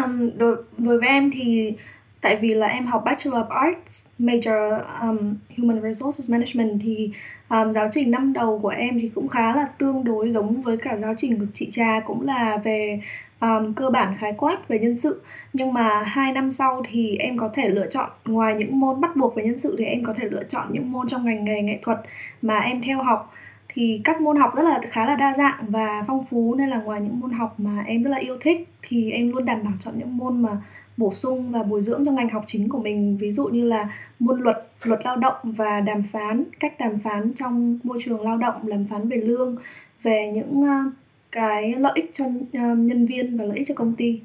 Um, 0.04 0.30
đối, 0.38 0.56
đối 0.78 1.00
với 1.00 1.10
em 1.10 1.32
thì 1.32 1.74
tại 2.22 2.36
vì 2.36 2.54
là 2.54 2.68
em 2.68 2.86
học 2.86 3.04
Bachelor 3.06 3.40
of 3.40 3.48
Arts 3.48 4.06
major 4.20 4.82
um, 5.02 5.36
Human 5.58 5.82
Resources 5.82 6.32
Management 6.32 6.80
thì 6.84 7.12
um, 7.50 7.72
giáo 7.72 7.90
trình 7.92 8.12
năm 8.12 8.34
đầu 8.34 8.60
của 8.60 8.70
em 8.70 9.00
thì 9.00 9.12
cũng 9.16 9.28
khá 9.28 9.56
là 9.56 9.68
tương 9.78 10.04
đối 10.04 10.32
giống 10.32 10.62
với 10.62 10.78
cả 10.78 10.98
giáo 10.98 11.14
trình 11.18 11.40
của 11.40 11.46
chị 11.54 11.68
Trà 11.72 12.00
cũng 12.06 12.28
là 12.28 12.58
về 12.58 13.02
um, 13.40 13.74
cơ 13.74 13.90
bản 13.90 14.16
khái 14.20 14.34
quát 14.38 14.68
về 14.68 14.80
nhân 14.80 14.98
sự. 14.98 15.22
Nhưng 15.54 15.74
mà 15.74 16.04
hai 16.04 16.32
năm 16.32 16.52
sau 16.52 16.84
thì 16.90 17.18
em 17.18 17.38
có 17.38 17.50
thể 17.54 17.70
lựa 17.70 17.88
chọn 17.88 18.10
ngoài 18.26 18.56
những 18.56 18.80
môn 18.80 19.02
bắt 19.02 19.16
buộc 19.16 19.36
về 19.36 19.44
nhân 19.44 19.60
sự 19.60 19.76
thì 19.78 19.86
em 19.86 20.04
có 20.04 20.14
thể 20.14 20.30
lựa 20.30 20.44
chọn 20.44 20.68
những 20.72 20.92
môn 20.92 21.08
trong 21.08 21.26
ngành 21.26 21.46
nghề 21.46 21.62
nghệ 21.62 21.80
thuật 21.82 21.98
mà 22.42 22.60
em 22.60 22.82
theo 22.82 23.04
học 23.04 23.34
thì 23.78 24.02
các 24.04 24.22
môn 24.22 24.38
học 24.38 24.56
rất 24.56 24.64
là, 24.64 24.82
khá 24.92 25.06
là 25.06 25.16
đa 25.16 25.34
dạng 25.34 25.66
và 25.68 26.04
phong 26.08 26.26
phú, 26.26 26.56
nên 26.56 26.70
là 26.70 26.78
ngoài 26.78 27.02
những 27.02 27.20
môn 27.20 27.32
học 27.32 27.56
mà 27.58 27.84
em 27.88 28.04
rất 28.04 28.10
là 28.10 28.18
yêu 28.18 28.38
thích 28.42 28.68
thì 28.82 29.12
em 29.12 29.32
luôn 29.32 29.46
đảm 29.46 29.64
bảo 29.64 29.74
chọn 29.80 29.94
những 29.98 30.18
môn 30.18 30.42
mà 30.42 30.58
bổ 30.98 31.12
sung 31.14 31.52
và 31.52 31.64
bồi 31.64 31.82
dưỡng 31.82 32.06
trong 32.06 32.16
ngành 32.16 32.30
học 32.30 32.44
chính 32.48 32.70
của 32.70 32.80
mình. 32.80 33.18
Ví 33.18 33.32
dụ 33.32 33.48
như 33.48 33.64
là 33.64 33.90
môn 34.20 34.42
luật 34.42 34.68
luật 34.84 35.06
lao 35.06 35.16
động 35.16 35.36
và 35.44 35.80
đàm 35.80 36.04
phán, 36.12 36.44
cách 36.60 36.74
đàm 36.80 37.00
phán 37.00 37.34
trong 37.34 37.80
môi 37.84 37.98
trường 38.06 38.22
lao 38.22 38.38
động, 38.38 38.70
đàm 38.70 38.86
phán 38.90 39.10
về 39.10 39.18
lương, 39.18 39.56
về 40.04 40.32
những 40.34 40.64
ờ, 40.68 40.92
cái 41.32 41.74
lợi 41.78 41.92
ích 41.96 42.12
cho 42.14 42.26
ờ, 42.54 42.76
nhân 42.76 43.06
viên 43.06 43.38
và 43.38 43.46
lợi 43.46 43.58
ích 43.58 43.68
cho 43.68 43.76
công 43.76 43.94
ty. 43.94 44.20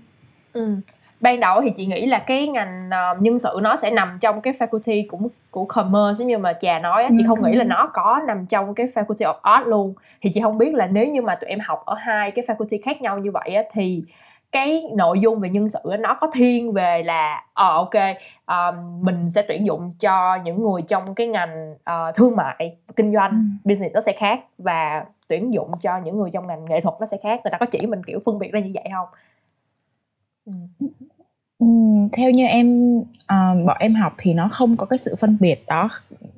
Ừ. 0.52 0.76
Ban 1.20 1.40
đầu 1.40 1.60
thì 1.62 1.70
chị 1.76 1.87
nghĩ 1.87 2.06
là 2.06 2.19
cái 2.19 2.49
ngành 2.49 2.90
ờ, 2.90 3.16
nhân 3.20 3.38
sự 3.38 3.60
nó 3.62 3.76
sẽ 3.82 3.90
nằm 3.90 4.19
trong 4.20 4.40
cái 4.40 4.54
faculty 4.58 5.04
cũng 5.08 5.28
của 5.52 5.64
commerce 5.64 6.19
giống 6.19 6.28
như 6.28 6.38
mà 6.38 6.52
trà 6.60 6.78
nói 6.78 7.06
chị 7.19 7.25
không 7.26 7.43
nghĩ 7.43 7.52
là 7.52 7.64
nó 7.64 7.87
có 7.93 8.20
nằm 8.26 8.46
trong 8.46 8.75
cái 8.75 8.87
faculty 8.94 9.32
of 9.32 9.34
art 9.43 9.66
luôn. 9.66 9.94
Thì 10.20 10.31
chị 10.34 10.40
không 10.40 10.58
biết 10.58 10.75
là 10.75 10.87
nếu 10.87 11.09
như 11.09 11.23
mà 11.23 11.35
tụi 11.35 11.50
em 11.50 11.59
học 11.61 11.82
ở 11.85 11.94
hai 11.94 12.30
cái 12.30 12.44
faculty 12.49 12.78
khác 12.85 13.02
nhau 13.02 13.18
như 13.18 13.30
vậy 13.30 13.54
á, 13.54 13.62
thì 13.73 14.02
cái 14.52 14.85
nội 14.94 15.21
dung 15.21 15.40
về 15.40 15.49
nhân 15.49 15.68
sự 15.68 15.97
nó 16.00 16.14
có 16.14 16.30
thiên 16.35 16.73
về 16.73 17.02
là 17.02 17.44
ờ 17.54 17.80
uh, 17.80 17.92
ok 17.92 18.02
um, 18.47 19.04
mình 19.04 19.30
sẽ 19.30 19.42
tuyển 19.49 19.66
dụng 19.66 19.94
cho 20.00 20.38
những 20.44 20.62
người 20.62 20.82
trong 20.82 21.14
cái 21.14 21.26
ngành 21.26 21.73
uh, 21.73 22.14
thương 22.14 22.37
mại 22.37 22.76
kinh 22.97 23.12
doanh 23.12 23.30
ừ. 23.30 23.68
business 23.68 23.94
nó 23.94 24.00
sẽ 24.00 24.12
khác 24.12 24.40
và 24.59 25.04
tuyển 25.28 25.52
dụng 25.52 25.71
cho 25.82 25.99
những 26.04 26.18
người 26.18 26.30
trong 26.30 26.47
ngành 26.47 26.64
nghệ 26.64 26.80
thuật 26.80 26.94
nó 27.00 27.06
sẽ 27.06 27.16
khác. 27.23 27.40
Người 27.44 27.50
ta 27.50 27.59
có 27.59 27.66
chỉ 27.66 27.87
mình 27.87 28.04
kiểu 28.04 28.21
phân 28.25 28.38
biệt 28.38 28.52
ra 28.52 28.61
như 28.61 28.71
vậy 28.75 28.85
không? 28.92 29.09
Ừ 30.47 30.52
theo 32.12 32.31
như 32.31 32.47
em, 32.47 32.99
ờ, 33.26 33.37
bọn 33.66 33.76
em 33.81 33.95
học 33.95 34.14
thì 34.19 34.35
nó 34.35 34.49
không 34.52 34.76
có 34.76 34.87
cái 34.87 34.99
sự 34.99 35.14
phân 35.21 35.37
biệt 35.40 35.64
đó. 35.69 35.88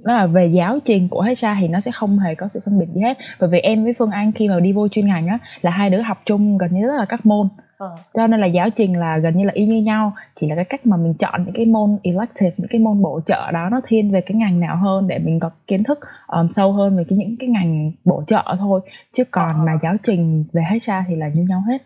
Đó 0.05 0.15
là 0.15 0.27
về 0.27 0.47
giáo 0.47 0.79
trình 0.85 1.09
của 1.09 1.23
HR 1.23 1.47
thì 1.61 1.69
nó 1.69 1.81
sẽ 1.81 1.91
không 1.91 2.19
hề 2.19 2.35
có 2.35 2.49
sự 2.49 2.61
phân 2.65 2.79
biệt 2.79 2.87
gì 2.95 3.01
hết. 3.01 3.19
Bởi 3.41 3.51
vì 3.51 3.59
em 3.59 3.85
với 3.85 3.95
Phương 3.99 4.11
Anh 4.11 4.33
khi 4.33 4.49
mà 4.49 4.61
đi 4.61 4.73
vô 4.73 4.89
chuyên 4.89 5.07
ngành 5.07 5.27
á, 5.27 5.39
là 5.63 5.71
hai 5.71 5.91
đứa 5.91 6.01
học 6.03 6.23
chung 6.27 6.59
gần 6.59 6.75
như 6.75 6.83
tất 6.87 6.97
là 6.99 7.05
các 7.09 7.27
môn. 7.27 7.49
Ờ. 7.79 7.97
Cho 8.15 8.27
nên 8.27 8.41
là 8.41 8.47
giáo 8.47 8.71
trình 8.71 8.99
là 8.99 9.19
gần 9.19 9.37
như 9.37 9.45
là 9.45 9.53
y 9.55 9.67
như 9.67 9.83
nhau, 9.83 10.13
chỉ 10.37 10.49
là 10.49 10.55
cái 10.55 10.65
cách 10.65 10.87
mà 10.87 10.97
mình 10.97 11.15
chọn 11.15 11.45
những 11.45 11.55
cái 11.55 11.67
môn 11.67 11.99
elective, 12.03 12.51
những 12.57 12.69
cái 12.69 12.81
môn 12.81 13.03
bổ 13.03 13.21
trợ 13.27 13.51
đó 13.53 13.69
nó 13.71 13.81
thiên 13.87 14.11
về 14.11 14.21
cái 14.21 14.35
ngành 14.37 14.61
nào 14.61 14.77
hơn 14.77 15.09
để 15.09 15.19
mình 15.19 15.41
có 15.41 15.51
kiến 15.67 15.85
thức, 15.85 15.99
ờm, 16.27 16.51
sâu 16.51 16.73
hơn 16.73 16.97
về 16.97 17.05
cái 17.09 17.19
những 17.19 17.37
cái 17.37 17.49
ngành 17.49 17.93
bổ 18.05 18.23
trợ 18.27 18.43
thôi. 18.59 18.81
Chứ 19.13 19.25
còn 19.31 19.65
mà 19.65 19.73
ờ. 19.73 19.79
giáo 19.83 19.95
trình 20.03 20.45
về 20.53 20.63
HR 20.71 21.09
thì 21.09 21.17
là 21.17 21.29
như 21.35 21.45
nhau 21.49 21.63
hết. 21.69 21.83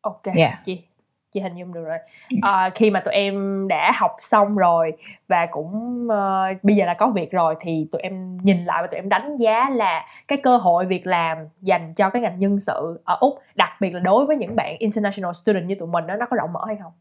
OK, 0.00 0.22
Yeah. 0.34 0.60
chị 0.66 0.78
chị 1.32 1.40
hình 1.40 1.54
dung 1.54 1.72
được 1.72 1.84
rồi. 1.84 1.98
À, 2.42 2.70
khi 2.74 2.90
mà 2.90 3.00
tụi 3.00 3.14
em 3.14 3.66
đã 3.68 3.92
học 3.94 4.16
xong 4.30 4.56
rồi 4.56 4.92
và 5.28 5.46
cũng 5.46 6.02
uh, 6.06 6.64
bây 6.64 6.76
giờ 6.76 6.86
là 6.86 6.94
có 6.94 7.06
việc 7.06 7.30
rồi 7.30 7.54
thì 7.60 7.88
tụi 7.92 8.02
em 8.02 8.38
nhìn 8.42 8.64
lại 8.64 8.82
và 8.82 8.86
tụi 8.86 8.98
em 8.98 9.08
đánh 9.08 9.36
giá 9.36 9.70
là 9.70 10.06
cái 10.28 10.38
cơ 10.42 10.56
hội 10.56 10.86
việc 10.86 11.06
làm 11.06 11.38
dành 11.60 11.94
cho 11.94 12.10
cái 12.10 12.22
ngành 12.22 12.38
nhân 12.38 12.60
sự 12.60 13.00
ở 13.04 13.16
úc 13.20 13.38
đặc 13.54 13.70
biệt 13.80 13.90
là 13.90 14.00
đối 14.00 14.26
với 14.26 14.36
những 14.36 14.56
bạn 14.56 14.76
international 14.78 15.32
student 15.32 15.66
như 15.66 15.74
tụi 15.74 15.88
mình 15.88 16.06
đó 16.06 16.16
nó 16.16 16.26
có 16.30 16.36
rộng 16.36 16.52
mở 16.52 16.60
hay 16.66 16.76
không? 16.82 16.92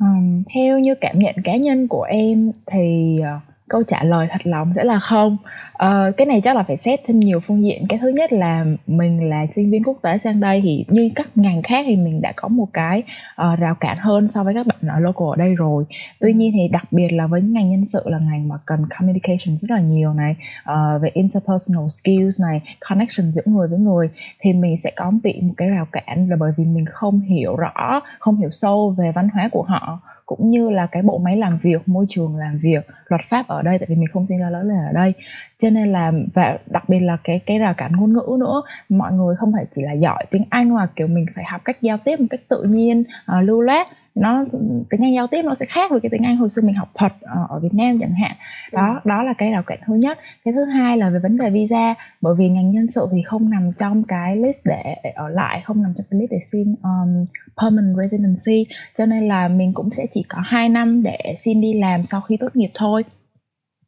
Um, 0.00 0.42
theo 0.54 0.78
như 0.78 0.94
cảm 0.94 1.18
nhận 1.18 1.34
cá 1.44 1.56
nhân 1.56 1.88
của 1.88 2.02
em 2.02 2.52
thì 2.66 3.18
uh, 3.20 3.55
câu 3.68 3.82
trả 3.82 4.02
lời 4.04 4.26
thật 4.30 4.40
lòng 4.44 4.72
sẽ 4.76 4.84
là 4.84 4.98
không. 4.98 5.36
Uh, 5.72 6.16
cái 6.16 6.26
này 6.26 6.40
chắc 6.40 6.56
là 6.56 6.62
phải 6.62 6.76
xét 6.76 7.00
thêm 7.06 7.20
nhiều 7.20 7.40
phương 7.40 7.64
diện. 7.64 7.86
Cái 7.88 7.98
thứ 7.98 8.08
nhất 8.08 8.32
là 8.32 8.64
mình 8.86 9.28
là 9.28 9.46
sinh 9.56 9.70
viên 9.70 9.82
quốc 9.84 9.98
tế 10.02 10.18
sang 10.18 10.40
đây 10.40 10.60
thì 10.64 10.84
như 10.88 11.10
các 11.14 11.28
ngành 11.34 11.62
khác 11.62 11.84
thì 11.88 11.96
mình 11.96 12.20
đã 12.22 12.32
có 12.36 12.48
một 12.48 12.68
cái 12.72 13.02
uh, 13.42 13.58
rào 13.58 13.74
cản 13.74 13.98
hơn 14.00 14.28
so 14.28 14.44
với 14.44 14.54
các 14.54 14.66
bạn 14.66 14.78
ở 14.88 15.00
local 15.00 15.28
ở 15.28 15.36
đây 15.36 15.54
rồi. 15.54 15.84
Tuy 16.20 16.32
nhiên 16.32 16.52
thì 16.54 16.68
đặc 16.68 16.84
biệt 16.90 17.12
là 17.12 17.26
với 17.26 17.42
ngành 17.42 17.70
nhân 17.70 17.84
sự 17.84 18.02
là 18.04 18.18
ngành 18.18 18.48
mà 18.48 18.56
cần 18.66 18.80
communication 18.98 19.58
rất 19.58 19.70
là 19.70 19.80
nhiều 19.80 20.12
này 20.14 20.36
uh, 20.70 21.02
về 21.02 21.10
interpersonal 21.14 21.88
skills 21.88 22.40
này 22.42 22.60
connection 22.80 23.32
giữa 23.32 23.42
người 23.44 23.68
với 23.68 23.78
người 23.78 24.10
thì 24.40 24.52
mình 24.52 24.76
sẽ 24.78 24.90
có 24.96 25.12
bị 25.22 25.40
một 25.42 25.54
cái 25.56 25.68
rào 25.68 25.86
cản 25.92 26.28
là 26.30 26.36
bởi 26.36 26.52
vì 26.56 26.64
mình 26.64 26.84
không 26.86 27.20
hiểu 27.20 27.56
rõ 27.56 28.00
không 28.18 28.36
hiểu 28.36 28.50
sâu 28.52 28.94
về 28.98 29.12
văn 29.12 29.28
hóa 29.28 29.48
của 29.52 29.62
họ 29.62 30.00
cũng 30.26 30.50
như 30.50 30.70
là 30.70 30.86
cái 30.86 31.02
bộ 31.02 31.18
máy 31.18 31.36
làm 31.36 31.58
việc 31.62 31.88
môi 31.88 32.06
trường 32.08 32.36
làm 32.36 32.58
việc 32.58 32.86
luật 33.08 33.20
pháp 33.28 33.48
ở 33.48 33.62
đây 33.62 33.78
tại 33.78 33.86
vì 33.88 33.94
mình 33.94 34.08
không 34.12 34.26
sinh 34.28 34.38
ra 34.38 34.50
lớn 34.50 34.68
lên 34.68 34.78
ở 34.86 34.92
đây. 34.92 35.14
Cho 35.58 35.70
nên 35.70 35.92
là 35.92 36.12
và 36.34 36.58
đặc 36.66 36.88
biệt 36.88 37.00
là 37.00 37.16
cái 37.24 37.38
cái 37.38 37.58
rào 37.58 37.74
cản 37.74 37.92
ngôn 37.96 38.12
ngữ 38.12 38.36
nữa 38.38 38.62
mọi 38.88 39.12
người 39.12 39.36
không 39.36 39.52
phải 39.52 39.66
chỉ 39.70 39.82
là 39.82 39.92
giỏi 39.92 40.24
tiếng 40.30 40.44
anh 40.50 40.74
mà 40.74 40.88
kiểu 40.96 41.06
mình 41.06 41.26
phải 41.34 41.44
học 41.44 41.60
cách 41.64 41.82
giao 41.82 41.98
tiếp 42.04 42.20
một 42.20 42.26
cách 42.30 42.40
tự 42.48 42.62
nhiên 42.62 43.04
uh, 43.38 43.44
lưu 43.44 43.60
loát 43.60 43.86
nó 44.16 44.44
tiếng 44.90 45.04
Anh 45.04 45.14
giao 45.14 45.26
tiếp 45.26 45.42
nó 45.42 45.54
sẽ 45.54 45.66
khác 45.66 45.90
với 45.90 46.00
cái 46.00 46.10
tiếng 46.10 46.22
Anh 46.22 46.36
hồi 46.36 46.48
xưa 46.48 46.62
mình 46.62 46.74
học 46.74 46.88
thuật 46.94 47.12
ở, 47.20 47.46
ở 47.48 47.58
Việt 47.60 47.74
Nam 47.74 47.98
chẳng 48.00 48.14
hạn. 48.14 48.36
Đó 48.72 49.00
ừ. 49.04 49.08
đó 49.08 49.22
là 49.22 49.32
cái 49.38 49.50
rào 49.50 49.62
cản 49.62 49.78
thứ 49.86 49.94
nhất. 49.94 50.18
Cái 50.44 50.54
thứ 50.54 50.64
hai 50.64 50.96
là 50.96 51.10
về 51.10 51.18
vấn 51.18 51.36
đề 51.36 51.50
visa 51.50 51.94
bởi 52.20 52.34
vì 52.38 52.48
ngành 52.48 52.70
nhân 52.70 52.90
sự 52.90 53.08
thì 53.12 53.22
không 53.22 53.50
nằm 53.50 53.72
trong 53.78 54.04
cái 54.04 54.36
list 54.36 54.58
để, 54.64 54.96
để 55.04 55.10
ở 55.10 55.28
lại 55.28 55.60
không 55.64 55.82
nằm 55.82 55.92
trong 55.96 56.06
cái 56.10 56.20
list 56.20 56.30
để 56.30 56.38
xin 56.52 56.74
um, 56.82 57.26
permanent 57.62 57.96
residency. 57.96 58.66
Cho 58.98 59.06
nên 59.06 59.28
là 59.28 59.48
mình 59.48 59.72
cũng 59.74 59.90
sẽ 59.90 60.06
chỉ 60.10 60.22
có 60.28 60.38
2 60.44 60.68
năm 60.68 61.02
để 61.02 61.36
xin 61.38 61.60
đi 61.60 61.74
làm 61.74 62.04
sau 62.04 62.20
khi 62.20 62.36
tốt 62.36 62.56
nghiệp 62.56 62.70
thôi 62.74 63.04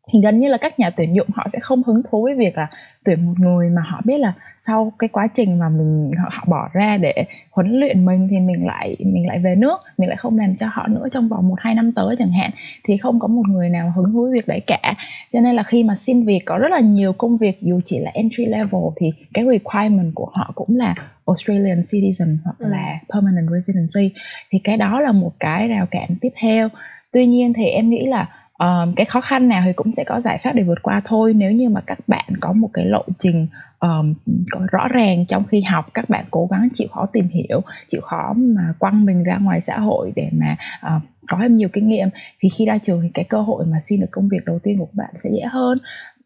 thì 0.08 0.20
gần 0.22 0.40
như 0.40 0.48
là 0.48 0.56
các 0.56 0.78
nhà 0.78 0.90
tuyển 0.90 1.14
dụng 1.14 1.28
họ 1.34 1.46
sẽ 1.52 1.58
không 1.60 1.82
hứng 1.82 2.02
thú 2.10 2.22
với 2.22 2.34
việc 2.34 2.58
là 2.58 2.66
tuyển 3.04 3.26
một 3.26 3.34
người 3.38 3.70
mà 3.70 3.82
họ 3.82 4.00
biết 4.04 4.18
là 4.18 4.32
sau 4.58 4.92
cái 4.98 5.08
quá 5.08 5.28
trình 5.34 5.58
mà 5.58 5.68
mình 5.68 6.10
họ, 6.18 6.28
họ 6.32 6.44
bỏ 6.48 6.68
ra 6.72 6.96
để 6.96 7.24
huấn 7.50 7.80
luyện 7.80 8.04
mình 8.04 8.28
thì 8.30 8.36
mình 8.38 8.66
lại 8.66 8.96
mình 8.98 9.26
lại 9.26 9.38
về 9.38 9.54
nước 9.58 9.80
mình 9.98 10.08
lại 10.08 10.16
không 10.16 10.38
làm 10.38 10.56
cho 10.56 10.66
họ 10.72 10.86
nữa 10.88 11.08
trong 11.12 11.28
vòng 11.28 11.48
một 11.48 11.54
hai 11.58 11.74
năm 11.74 11.92
tới 11.92 12.16
chẳng 12.18 12.32
hạn 12.32 12.50
thì 12.84 12.96
không 12.96 13.20
có 13.20 13.28
một 13.28 13.42
người 13.48 13.68
nào 13.68 13.92
hứng 13.96 14.12
thú 14.12 14.22
với 14.22 14.32
việc 14.32 14.48
đấy 14.48 14.60
cả. 14.66 14.94
Cho 15.32 15.40
nên 15.40 15.56
là 15.56 15.62
khi 15.62 15.84
mà 15.84 15.96
xin 15.96 16.24
việc 16.24 16.40
có 16.44 16.58
rất 16.58 16.68
là 16.70 16.80
nhiều 16.80 17.12
công 17.12 17.36
việc 17.36 17.62
dù 17.62 17.80
chỉ 17.84 17.98
là 17.98 18.10
entry 18.14 18.46
level 18.46 18.82
thì 18.96 19.12
cái 19.34 19.44
requirement 19.44 20.14
của 20.14 20.30
họ 20.32 20.52
cũng 20.54 20.76
là 20.76 20.94
Australian 21.26 21.80
citizen 21.80 22.36
hoặc 22.44 22.56
ừ. 22.58 22.66
là 22.68 22.98
permanent 23.14 23.48
residency. 23.50 24.14
Thì 24.50 24.58
cái 24.64 24.76
đó 24.76 25.00
là 25.00 25.12
một 25.12 25.32
cái 25.40 25.68
rào 25.68 25.86
cản 25.90 26.08
tiếp 26.20 26.32
theo. 26.40 26.68
Tuy 27.12 27.26
nhiên 27.26 27.52
thì 27.52 27.64
em 27.64 27.90
nghĩ 27.90 28.06
là 28.06 28.28
um, 28.58 28.94
cái 28.96 29.06
khó 29.06 29.20
khăn 29.20 29.48
nào 29.48 29.62
thì 29.66 29.72
cũng 29.72 29.92
sẽ 29.92 30.04
có 30.04 30.20
giải 30.20 30.38
pháp 30.44 30.52
để 30.52 30.62
vượt 30.62 30.82
qua 30.82 31.02
thôi 31.04 31.32
nếu 31.36 31.52
như 31.52 31.68
mà 31.68 31.80
các 31.86 31.98
bạn 32.06 32.24
có 32.40 32.52
một 32.52 32.70
cái 32.72 32.84
lộ 32.84 33.04
trình 33.18 33.46
um, 33.80 34.14
có 34.50 34.60
rõ 34.72 34.88
ràng 34.88 35.26
trong 35.26 35.44
khi 35.44 35.60
học 35.60 35.86
các 35.94 36.08
bạn 36.08 36.24
cố 36.30 36.48
gắng 36.50 36.68
chịu 36.74 36.88
khó 36.90 37.06
tìm 37.12 37.28
hiểu 37.28 37.60
chịu 37.88 38.00
khó 38.00 38.32
mà 38.36 38.74
quăng 38.78 39.04
mình 39.04 39.22
ra 39.22 39.38
ngoài 39.38 39.60
xã 39.60 39.78
hội 39.78 40.12
để 40.16 40.28
mà 40.32 40.56
uh, 40.86 41.02
có 41.28 41.38
thêm 41.40 41.56
nhiều 41.56 41.68
kinh 41.72 41.88
nghiệm 41.88 42.08
thì 42.40 42.48
khi 42.48 42.66
ra 42.66 42.78
trường 42.78 43.00
thì 43.02 43.08
cái 43.14 43.24
cơ 43.24 43.40
hội 43.40 43.64
mà 43.66 43.80
xin 43.80 44.00
được 44.00 44.06
công 44.10 44.28
việc 44.28 44.44
đầu 44.46 44.58
tiên 44.62 44.78
của 44.78 44.86
các 44.86 44.94
bạn 44.94 45.10
sẽ 45.18 45.30
dễ 45.30 45.42
hơn 45.50 45.78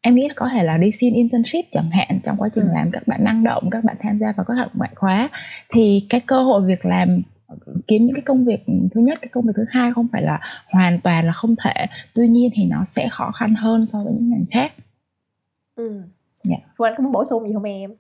em 0.02 0.14
nghĩ 0.14 0.28
là 0.28 0.34
có 0.36 0.48
thể 0.48 0.62
là 0.62 0.76
đi 0.76 0.92
xin 0.92 1.14
internship 1.14 1.64
chẳng 1.72 1.90
hạn 1.90 2.08
trong 2.24 2.36
quá 2.36 2.48
trình 2.54 2.64
ừ. 2.64 2.72
làm 2.74 2.90
các 2.90 3.02
bạn 3.06 3.24
năng 3.24 3.44
động 3.44 3.70
các 3.70 3.84
bạn 3.84 3.96
tham 4.00 4.18
gia 4.18 4.32
vào 4.32 4.44
các 4.44 4.54
hoạt 4.54 4.66
động 4.66 4.78
ngoại 4.78 4.90
khóa 4.94 5.28
thì 5.74 6.06
cái 6.08 6.20
cơ 6.20 6.42
hội 6.42 6.62
việc 6.66 6.86
làm 6.86 7.22
kiếm 7.86 8.06
những 8.06 8.14
cái 8.14 8.22
công 8.26 8.44
việc 8.44 8.64
thứ 8.66 9.00
nhất 9.00 9.18
cái 9.22 9.28
công 9.28 9.46
việc 9.46 9.52
thứ 9.56 9.64
hai 9.68 9.92
không 9.92 10.08
phải 10.12 10.22
là 10.22 10.40
hoàn 10.70 11.00
toàn 11.00 11.26
là 11.26 11.32
không 11.32 11.54
thể 11.64 11.86
tuy 12.14 12.28
nhiên 12.28 12.50
thì 12.54 12.64
nó 12.64 12.84
sẽ 12.84 13.08
khó 13.10 13.30
khăn 13.30 13.54
hơn 13.54 13.86
so 13.86 13.98
với 14.04 14.12
những 14.12 14.30
ngành 14.30 14.44
khác 14.50 14.72
ừ 15.76 15.94
yeah. 15.94 16.04
Dạ. 16.44 16.56
Phương 16.78 16.86
Anh 16.86 16.94
có 16.96 17.02
muốn 17.02 17.12
bổ 17.12 17.24
sung 17.24 17.48
gì 17.48 17.54
không 17.54 17.62
em 17.62 17.90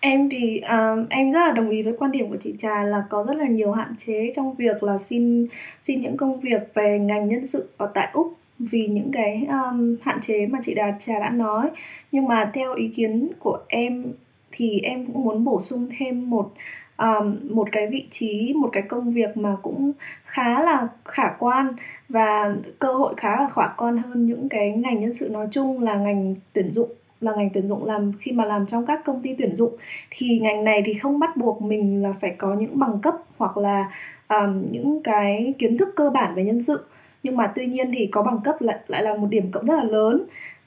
em 0.00 0.28
thì 0.30 0.60
um, 0.60 1.06
em 1.10 1.32
rất 1.32 1.40
là 1.40 1.52
đồng 1.52 1.70
ý 1.70 1.82
với 1.82 1.94
quan 1.98 2.10
điểm 2.10 2.30
của 2.30 2.36
chị 2.36 2.54
Trà 2.58 2.82
là 2.82 3.04
có 3.10 3.24
rất 3.28 3.36
là 3.36 3.46
nhiều 3.46 3.72
hạn 3.72 3.94
chế 4.06 4.32
trong 4.36 4.54
việc 4.54 4.82
là 4.82 4.98
xin 4.98 5.46
xin 5.80 6.00
những 6.00 6.16
công 6.16 6.40
việc 6.40 6.74
về 6.74 6.98
ngành 6.98 7.28
nhân 7.28 7.46
sự 7.46 7.68
ở 7.76 7.90
tại 7.94 8.08
úc 8.12 8.34
vì 8.58 8.86
những 8.86 9.10
cái 9.12 9.46
um, 9.48 9.96
hạn 10.02 10.20
chế 10.20 10.46
mà 10.46 10.58
chị 10.62 10.74
Đà 10.74 10.96
Trà 10.98 11.18
đã 11.18 11.30
nói 11.30 11.70
nhưng 12.12 12.28
mà 12.28 12.50
theo 12.54 12.74
ý 12.74 12.88
kiến 12.88 13.28
của 13.38 13.58
em 13.68 14.04
thì 14.52 14.80
em 14.80 15.06
cũng 15.06 15.24
muốn 15.24 15.44
bổ 15.44 15.60
sung 15.60 15.88
thêm 15.98 16.30
một 16.30 16.52
um, 16.98 17.38
một 17.50 17.68
cái 17.72 17.86
vị 17.86 18.06
trí 18.10 18.54
một 18.56 18.68
cái 18.72 18.82
công 18.82 19.12
việc 19.12 19.36
mà 19.36 19.56
cũng 19.62 19.92
khá 20.24 20.62
là 20.62 20.88
khả 21.04 21.36
quan 21.38 21.74
và 22.08 22.54
cơ 22.78 22.92
hội 22.92 23.14
khá 23.16 23.36
là 23.40 23.48
khả 23.54 23.66
quan 23.76 23.98
hơn 23.98 24.26
những 24.26 24.48
cái 24.48 24.70
ngành 24.70 25.00
nhân 25.00 25.14
sự 25.14 25.28
nói 25.28 25.46
chung 25.50 25.82
là 25.82 25.94
ngành 25.94 26.34
tuyển 26.52 26.72
dụng 26.72 26.90
là 27.24 27.32
ngành 27.36 27.50
tuyển 27.50 27.68
dụng 27.68 27.84
làm 27.84 28.12
khi 28.20 28.32
mà 28.32 28.44
làm 28.44 28.66
trong 28.66 28.86
các 28.86 29.00
công 29.04 29.22
ty 29.22 29.34
tuyển 29.38 29.56
dụng. 29.56 29.76
Thì 30.10 30.38
ngành 30.38 30.64
này 30.64 30.82
thì 30.86 30.94
không 30.94 31.18
bắt 31.18 31.36
buộc 31.36 31.62
mình 31.62 32.02
là 32.02 32.12
phải 32.20 32.34
có 32.38 32.54
những 32.54 32.78
bằng 32.78 32.98
cấp 33.02 33.14
hoặc 33.38 33.56
là 33.56 33.90
um, 34.28 34.66
những 34.70 35.02
cái 35.02 35.54
kiến 35.58 35.78
thức 35.78 35.88
cơ 35.96 36.10
bản 36.10 36.34
về 36.34 36.44
nhân 36.44 36.62
sự. 36.62 36.84
Nhưng 37.22 37.36
mà 37.36 37.52
tuy 37.54 37.66
nhiên 37.66 37.90
thì 37.94 38.06
có 38.06 38.22
bằng 38.22 38.38
cấp 38.44 38.62
lại 38.62 38.78
lại 38.86 39.02
là 39.02 39.14
một 39.14 39.26
điểm 39.30 39.50
cộng 39.52 39.66
rất 39.66 39.74
là 39.76 39.84
lớn. 39.84 40.22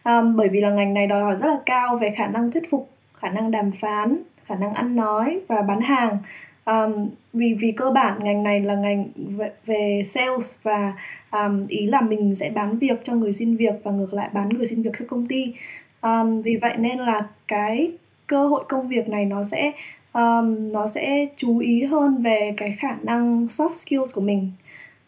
Um, 0.05 0.35
bởi 0.35 0.49
vì 0.49 0.61
là 0.61 0.69
ngành 0.69 0.93
này 0.93 1.07
đòi 1.07 1.23
hỏi 1.23 1.35
rất 1.35 1.47
là 1.47 1.59
cao 1.65 1.97
về 1.97 2.13
khả 2.17 2.27
năng 2.27 2.51
thuyết 2.51 2.69
phục 2.69 2.89
khả 3.13 3.29
năng 3.29 3.51
đàm 3.51 3.71
phán 3.81 4.17
khả 4.47 4.55
năng 4.55 4.73
ăn 4.73 4.95
nói 4.95 5.39
và 5.47 5.61
bán 5.61 5.81
hàng. 5.81 6.17
Um, 6.65 7.09
vì 7.33 7.53
vì 7.53 7.71
cơ 7.71 7.91
bản 7.91 8.23
ngành 8.23 8.43
này 8.43 8.59
là 8.61 8.75
ngành 8.75 9.05
về, 9.15 9.51
về 9.65 10.01
sales 10.05 10.55
và 10.63 10.93
um, 11.31 11.67
ý 11.67 11.87
là 11.87 12.01
mình 12.01 12.35
sẽ 12.35 12.49
bán 12.49 12.77
việc 12.77 13.03
cho 13.03 13.13
người 13.13 13.33
xin 13.33 13.55
việc 13.55 13.73
và 13.83 13.91
ngược 13.91 14.13
lại 14.13 14.29
bán 14.33 14.49
người 14.49 14.67
xin 14.67 14.81
việc 14.81 14.91
cho 14.99 15.05
công 15.07 15.27
ty. 15.27 15.53
Um, 16.01 16.41
vì 16.41 16.55
vậy 16.55 16.77
nên 16.77 16.97
là 16.97 17.27
cái 17.47 17.91
cơ 18.27 18.47
hội 18.47 18.63
công 18.69 18.87
việc 18.87 19.09
này 19.09 19.25
nó 19.25 19.43
sẽ 19.43 19.71
um, 20.13 20.71
nó 20.71 20.87
sẽ 20.87 21.27
chú 21.37 21.57
ý 21.57 21.83
hơn 21.83 22.23
về 22.23 22.53
cái 22.57 22.75
khả 22.79 22.97
năng 23.03 23.45
soft 23.45 23.73
skills 23.73 24.15
của 24.15 24.21
mình. 24.21 24.51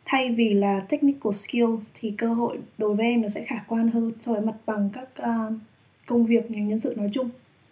Thay 0.05 0.29
vì 0.29 0.53
là 0.53 0.81
technical 0.89 1.31
skills 1.31 1.91
thì 2.01 2.13
cơ 2.17 2.27
hội 2.27 2.57
đối 2.77 2.95
với 2.95 3.05
em 3.05 3.21
nó 3.21 3.27
sẽ 3.27 3.43
khả 3.43 3.59
quan 3.67 3.89
hơn 3.89 4.11
so 4.19 4.31
với 4.31 4.41
mặt 4.41 4.55
bằng 4.65 4.89
các 4.93 5.07
uh, 5.21 5.53
công 6.05 6.25
việc 6.25 6.51
ngành 6.51 6.67
nhân 6.67 6.79
sự 6.79 6.93
nói 6.97 7.09
chung. 7.13 7.29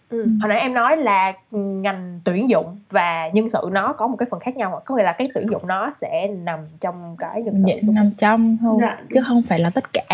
Ừ. 0.10 0.28
hồi 0.42 0.50
nãy 0.50 0.60
em 0.60 0.74
nói 0.74 0.98
là 0.98 1.34
ngành 1.52 2.20
tuyển 2.24 2.50
dụng 2.50 2.78
và 2.90 3.30
nhân 3.34 3.50
sự 3.50 3.70
nó 3.72 3.94
có 3.94 4.08
một 4.08 4.16
cái 4.20 4.28
phần 4.32 4.40
khác 4.40 4.58
nhau 4.58 4.82
có 4.86 4.96
nghĩa 4.96 5.04
là 5.04 5.12
cái 5.12 5.30
tuyển 5.34 5.48
dụng 5.52 5.68
nó 5.68 5.92
sẽ 6.02 6.28
nằm 6.28 6.60
trong 6.82 7.16
cái 7.20 7.42
nhân 7.42 7.56
sự 7.60 7.68
dạ, 7.68 7.76
nằm 7.94 8.12
trong 8.18 8.58
không 8.62 8.78
dạ. 8.82 8.98
chứ 9.14 9.22
không 9.28 9.42
phải 9.50 9.60
là 9.60 9.70
tất 9.70 9.94
cả 9.94 10.06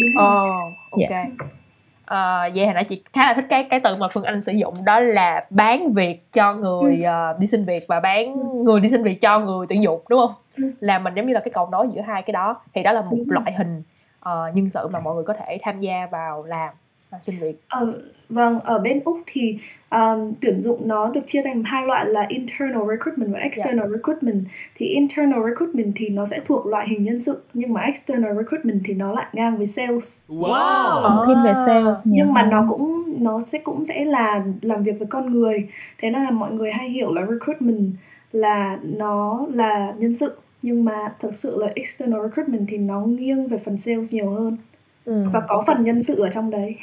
đúng 0.00 0.24
oh, 0.24 0.72
ok 0.90 1.10
dạ. 1.10 1.26
Uh, 2.10 2.54
vậy 2.54 2.64
hồi 2.64 2.74
nãy 2.74 2.84
chị 2.84 3.02
khá 3.12 3.20
là 3.26 3.34
thích 3.34 3.44
cái 3.48 3.64
cái 3.70 3.80
từ 3.80 3.96
mà 3.96 4.08
phương 4.14 4.24
anh 4.24 4.42
sử 4.46 4.52
dụng 4.52 4.84
đó 4.84 5.00
là 5.00 5.46
bán 5.50 5.92
việc 5.92 6.32
cho 6.32 6.54
người 6.54 7.04
uh, 7.32 7.40
đi 7.40 7.46
xin 7.46 7.64
việc 7.64 7.84
và 7.88 8.00
bán 8.00 8.34
ừ. 8.34 8.62
người 8.64 8.80
đi 8.80 8.90
xin 8.90 9.02
việc 9.02 9.20
cho 9.20 9.38
người 9.38 9.66
tuyển 9.68 9.82
dụng 9.82 10.00
đúng 10.08 10.20
không 10.20 10.34
ừ. 10.56 10.72
là 10.80 10.98
mình 10.98 11.14
giống 11.14 11.26
như 11.26 11.32
là 11.32 11.40
cái 11.40 11.50
cầu 11.54 11.68
nối 11.72 11.88
giữa 11.94 12.00
hai 12.00 12.22
cái 12.22 12.32
đó 12.32 12.56
thì 12.74 12.82
đó 12.82 12.92
là 12.92 13.00
một 13.00 13.08
đúng 13.10 13.30
loại 13.30 13.52
hình 13.52 13.82
uh, 14.28 14.56
nhân 14.56 14.70
sự 14.70 14.88
mà 14.92 15.00
mọi 15.00 15.14
người 15.14 15.24
có 15.24 15.34
thể 15.34 15.58
tham 15.62 15.78
gia 15.78 16.06
vào 16.10 16.42
làm 16.42 16.74
và 17.10 17.18
xin 17.20 17.38
việc 17.38 17.60
ờ, 17.68 18.00
vâng 18.28 18.60
ở 18.60 18.78
bên 18.78 19.00
úc 19.04 19.20
thì 19.26 19.58
um, 19.90 20.32
tuyển 20.40 20.62
dụng 20.62 20.88
nó 20.88 21.08
được 21.08 21.20
chia 21.26 21.42
thành 21.42 21.62
hai 21.64 21.86
loại 21.86 22.06
là 22.06 22.26
internal 22.28 22.82
recruitment 22.88 23.32
và 23.32 23.38
external 23.38 23.78
yeah. 23.78 23.90
recruitment. 23.90 24.44
Thì 24.74 24.86
internal 24.86 25.40
recruitment 25.50 25.92
thì 25.96 26.08
nó 26.08 26.26
sẽ 26.26 26.40
thuộc 26.46 26.66
loại 26.66 26.88
hình 26.88 27.04
nhân 27.04 27.22
sự 27.22 27.42
nhưng 27.54 27.72
mà 27.72 27.80
external 27.80 28.36
recruitment 28.36 28.80
thì 28.84 28.94
nó 28.94 29.12
lại 29.12 29.26
ngang 29.32 29.56
với 29.56 29.66
sales. 29.66 30.20
Wow! 30.28 31.26
Thiên 31.26 31.42
về 31.44 31.52
sales 31.66 31.98
nhưng 32.04 32.32
mà 32.32 32.42
nó 32.42 32.66
cũng 32.68 33.14
nó 33.24 33.40
sẽ 33.40 33.58
cũng 33.58 33.84
sẽ 33.84 34.04
là 34.04 34.44
làm 34.62 34.82
việc 34.82 34.98
với 34.98 35.08
con 35.10 35.32
người. 35.32 35.68
Thế 35.98 36.10
nên 36.10 36.22
là 36.22 36.30
mọi 36.30 36.52
người 36.52 36.72
hay 36.72 36.88
hiểu 36.88 37.14
là 37.14 37.26
recruitment 37.26 37.92
là 38.32 38.78
nó 38.82 39.46
là 39.52 39.94
nhân 39.98 40.14
sự 40.14 40.36
nhưng 40.62 40.84
mà 40.84 41.14
thực 41.20 41.36
sự 41.36 41.56
là 41.60 41.68
external 41.74 42.20
recruitment 42.22 42.66
thì 42.68 42.78
nó 42.78 43.00
nghiêng 43.00 43.46
về 43.46 43.58
phần 43.64 43.78
sales 43.78 44.12
nhiều 44.12 44.30
hơn 44.30 44.56
ừ. 45.06 45.24
và 45.32 45.40
có 45.48 45.64
phần 45.66 45.84
nhân 45.84 46.02
sự 46.02 46.20
ở 46.20 46.28
trong 46.30 46.50
đấy 46.50 46.76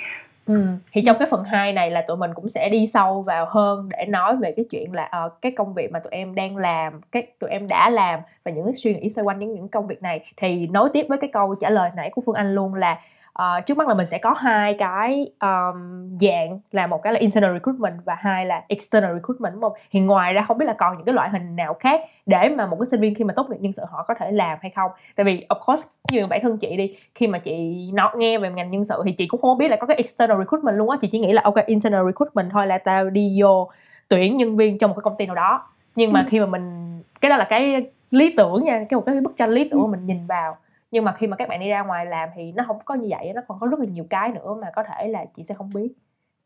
Ừ. 0.46 0.65
thì 0.92 1.01
trong 1.06 1.18
cái 1.20 1.27
phần 1.32 1.44
2 1.44 1.74
này 1.74 1.92
là 1.92 2.01
tụi 2.01 2.18
mình 2.18 2.32
cũng 2.34 2.50
sẽ 2.50 2.70
đi 2.70 2.88
sâu 2.88 3.22
vào 3.22 3.46
hơn 3.50 3.89
để 3.89 4.06
nói 4.06 4.36
về 4.36 4.51
cái 4.51 4.65
chuyện 4.72 4.94
là 4.94 5.12
uh, 5.25 5.42
cái 5.42 5.51
công 5.51 5.74
việc 5.74 5.92
mà 5.92 6.00
tụi 6.00 6.12
em 6.12 6.36
đang 6.36 6.58
làm 6.58 7.01
cái 7.12 7.27
tụi 7.39 7.50
em 7.50 7.68
đã 7.68 7.89
làm 7.89 8.20
và 8.44 8.51
những 8.51 8.65
cái 8.65 8.75
suy 8.75 8.96
nghĩ 8.96 9.10
xoay 9.10 9.25
quanh 9.25 9.39
những 9.39 9.53
những 9.53 9.68
công 9.68 9.88
việc 9.88 10.01
này 10.01 10.25
thì 10.38 10.68
nối 10.68 10.89
tiếp 10.94 11.06
với 11.10 11.18
cái 11.18 11.30
câu 11.34 11.56
trả 11.56 11.70
lời 11.70 11.89
nãy 11.96 12.10
của 12.10 12.22
phương 12.25 12.36
anh 12.36 12.56
luôn 12.56 12.74
là 12.74 13.00
uh, 13.39 13.65
trước 13.65 13.77
mắt 13.77 13.87
là 13.87 13.93
mình 13.93 14.07
sẽ 14.07 14.17
có 14.17 14.33
hai 14.33 14.73
cái 14.73 15.31
um, 15.41 16.09
dạng 16.21 16.59
là 16.71 16.87
một 16.87 17.01
cái 17.03 17.13
là 17.13 17.19
internal 17.19 17.53
recruitment 17.53 18.05
và 18.05 18.15
hai 18.19 18.45
là 18.45 18.63
external 18.67 19.13
recruitment 19.13 19.53
đúng 19.53 19.61
không? 19.61 19.73
Thì 19.91 19.99
ngoài 19.99 20.33
ra 20.33 20.41
không 20.41 20.57
biết 20.57 20.65
là 20.65 20.73
còn 20.77 20.97
những 20.97 21.05
cái 21.05 21.13
loại 21.13 21.29
hình 21.29 21.55
nào 21.55 21.73
khác 21.73 22.01
để 22.25 22.49
mà 22.49 22.65
một 22.65 22.77
cái 22.79 22.87
sinh 22.91 22.99
viên 22.99 23.15
khi 23.15 23.23
mà 23.23 23.33
tốt 23.33 23.49
nghiệp 23.49 23.57
nhân 23.59 23.73
sự 23.73 23.83
họ 23.91 24.03
có 24.07 24.13
thể 24.13 24.31
làm 24.31 24.57
hay 24.61 24.71
không? 24.75 24.91
Tại 25.15 25.23
vì 25.23 25.45
of 25.49 25.59
course 25.65 25.87
như 26.11 26.21
bản 26.29 26.39
thân 26.43 26.57
chị 26.57 26.77
đi 26.77 26.97
khi 27.15 27.27
mà 27.27 27.39
chị 27.39 27.75
nói 27.93 28.09
nghe 28.17 28.37
về 28.37 28.51
ngành 28.51 28.71
nhân 28.71 28.85
sự 28.85 29.01
thì 29.05 29.11
chị 29.11 29.27
cũng 29.27 29.41
không 29.41 29.57
biết 29.57 29.67
là 29.67 29.75
có 29.75 29.87
cái 29.87 29.97
external 29.97 30.37
recruitment 30.37 30.77
luôn 30.77 30.89
á. 30.89 30.97
Chị 31.01 31.07
chỉ 31.11 31.19
nghĩ 31.19 31.33
là 31.33 31.41
ok 31.45 31.65
internal 31.65 32.05
recruitment 32.05 32.51
thôi 32.51 32.67
là 32.67 32.77
tao 32.77 33.09
đi 33.09 33.41
vô 33.41 33.69
tuyển 34.07 34.37
nhân 34.37 34.57
viên 34.57 34.77
trong 34.77 34.89
một 34.89 34.95
cái 34.95 35.01
công 35.03 35.15
ty 35.17 35.25
nào 35.25 35.35
đó. 35.35 35.67
Nhưng 35.95 36.13
mà 36.13 36.19
ừ. 36.19 36.25
khi 36.29 36.39
mà 36.39 36.45
mình 36.45 36.93
cái 37.21 37.29
đó 37.29 37.37
là 37.37 37.45
cái 37.49 37.85
lý 38.11 38.33
tưởng 38.37 38.63
nha 38.63 38.85
cái 38.89 38.97
một 38.97 39.03
cái 39.05 39.21
bức 39.21 39.37
tranh 39.37 39.49
lý 39.49 39.69
tưởng 39.69 39.81
mà 39.81 39.87
mình 39.87 40.05
nhìn 40.05 40.27
vào 40.27 40.57
nhưng 40.93 41.05
mà 41.05 41.13
khi 41.13 41.27
mà 41.27 41.38
các 41.38 41.50
bạn 41.50 41.59
đi 41.59 41.69
ra 41.69 41.81
ngoài 41.83 42.05
làm 42.05 42.29
thì 42.35 42.51
nó 42.51 42.63
không 42.67 42.79
có 42.85 42.95
như 42.95 43.07
vậy 43.09 43.31
nó 43.35 43.41
còn 43.47 43.59
có 43.59 43.67
rất 43.67 43.79
là 43.79 43.85
nhiều 43.85 44.05
cái 44.09 44.31
nữa 44.31 44.57
mà 44.62 44.67
có 44.75 44.83
thể 44.83 45.07
là 45.07 45.25
chị 45.35 45.43
sẽ 45.43 45.55
không 45.55 45.69
biết. 45.73 45.93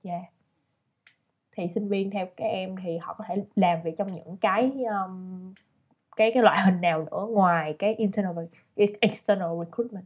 Yeah 0.03 0.23
thì 1.57 1.67
sinh 1.67 1.89
viên 1.89 2.11
theo 2.11 2.27
các 2.37 2.45
em 2.45 2.75
thì 2.83 2.97
họ 2.97 3.15
có 3.17 3.23
thể 3.27 3.35
làm 3.55 3.77
việc 3.83 3.97
trong 3.97 4.07
những 4.13 4.37
cái 4.41 4.71
um, 5.05 5.53
cái 6.15 6.31
cái 6.33 6.43
loại 6.43 6.61
hình 6.61 6.81
nào 6.81 7.05
nữa 7.11 7.27
ngoài 7.29 7.75
cái 7.79 7.95
internal 7.95 8.35
và 8.35 8.43
external 8.99 9.49
recruitment. 9.59 10.05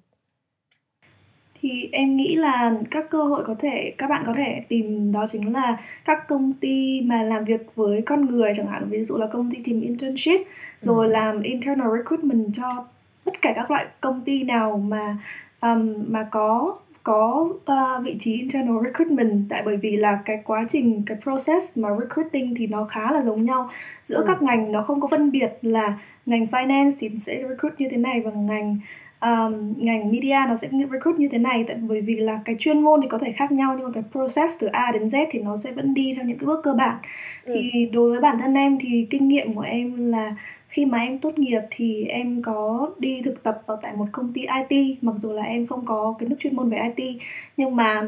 Thì 1.62 1.90
em 1.92 2.18
nghĩ 2.18 2.36
là 2.36 2.74
các 2.92 3.06
cơ 3.10 3.24
hội 3.24 3.44
có 3.46 3.56
thể 3.60 3.94
các 3.98 4.08
bạn 4.08 4.24
có 4.26 4.34
thể 4.34 4.64
tìm 4.68 5.12
đó 5.12 5.26
chính 5.30 5.54
là 5.54 5.78
các 6.06 6.28
công 6.28 6.54
ty 6.54 7.02
mà 7.02 7.24
làm 7.24 7.46
việc 7.46 7.76
với 7.76 8.02
con 8.06 8.26
người 8.26 8.54
chẳng 8.56 8.68
hạn. 8.68 8.88
Ví 8.90 9.04
dụ 9.04 9.18
là 9.18 9.28
công 9.28 9.52
ty 9.52 9.58
tìm 9.64 9.82
internship 9.82 10.42
rồi 10.80 11.08
ừ. 11.08 11.12
làm 11.12 11.42
internal 11.42 11.88
recruitment 11.98 12.46
cho 12.54 12.86
tất 13.26 13.42
cả 13.42 13.54
các 13.56 13.72
loại 13.72 13.86
công 14.02 14.22
ty 14.22 14.44
nào 14.44 14.78
mà 14.88 15.18
um, 15.62 16.04
mà 16.08 16.28
có 16.32 16.78
có 17.04 17.50
uh, 17.72 18.04
vị 18.04 18.16
trí 18.20 18.34
internal 18.34 18.86
recruitment 18.86 19.50
tại 19.50 19.62
bởi 19.66 19.78
vì 19.78 19.98
là 19.98 20.20
cái 20.26 20.42
quá 20.46 20.66
trình 20.70 21.04
cái 21.06 21.18
process 21.24 21.78
mà 21.78 21.90
recruiting 22.00 22.56
thì 22.58 22.68
nó 22.68 22.84
khá 22.84 23.12
là 23.12 23.22
giống 23.22 23.46
nhau 23.46 23.70
giữa 24.04 24.18
ừ. 24.18 24.24
các 24.28 24.42
ngành 24.42 24.72
nó 24.72 24.84
không 24.84 25.02
có 25.02 25.08
phân 25.08 25.32
biệt 25.32 25.52
là 25.62 25.98
ngành 26.26 26.46
finance 26.46 26.92
thì 27.00 27.10
sẽ 27.22 27.44
recruit 27.50 27.74
như 27.80 27.88
thế 27.92 27.98
này 27.98 28.22
và 28.22 28.32
ngành 28.32 28.78
um, 29.22 29.74
ngành 29.78 30.12
media 30.12 30.38
nó 30.48 30.56
sẽ 30.56 30.70
recruit 30.92 31.20
như 31.20 31.28
thế 31.28 31.38
này 31.38 31.66
tại 31.68 31.76
bởi 31.76 32.02
vì 32.02 32.16
là 32.16 32.40
cái 32.46 32.56
chuyên 32.60 32.82
môn 32.82 33.02
thì 33.02 33.08
có 33.08 33.18
thể 33.18 33.32
khác 33.32 33.52
nhau 33.52 33.76
nhưng 33.78 33.86
mà 33.86 33.92
cái 33.94 34.04
process 34.12 34.60
từ 34.60 34.68
A 34.68 34.92
đến 34.92 35.08
Z 35.08 35.26
thì 35.32 35.40
nó 35.40 35.56
sẽ 35.58 35.72
vẫn 35.72 35.94
đi 35.94 36.14
theo 36.16 36.26
những 36.26 36.38
cái 36.38 36.46
bước 36.46 36.62
cơ 36.64 36.74
bản 36.74 36.98
ừ. 37.46 37.54
thì 37.56 37.90
đối 37.94 38.12
với 38.12 38.20
bản 38.20 38.38
thân 38.42 38.54
em 38.54 38.78
thì 38.82 39.08
kinh 39.10 39.28
nghiệm 39.28 39.54
của 39.54 39.62
em 39.62 40.12
là 40.12 40.36
khi 40.72 40.86
mà 40.86 40.98
em 40.98 41.20
tốt 41.20 41.40
nghiệp 41.40 41.62
thì 41.72 42.06
em 42.06 42.42
có 42.42 42.90
đi 43.00 43.22
thực 43.26 43.44
tập 43.44 43.62
ở 43.66 43.80
tại 43.82 43.94
một 43.96 44.06
công 44.12 44.34
ty 44.34 44.42
IT 44.42 45.04
mặc 45.04 45.16
dù 45.18 45.32
là 45.32 45.44
em 45.44 45.68
không 45.68 45.86
có 45.86 46.16
kiến 46.20 46.30
thức 46.30 46.40
chuyên 46.40 46.56
môn 46.56 46.70
về 46.70 46.92
IT 46.96 47.22
nhưng 47.58 47.76
mà 47.76 48.08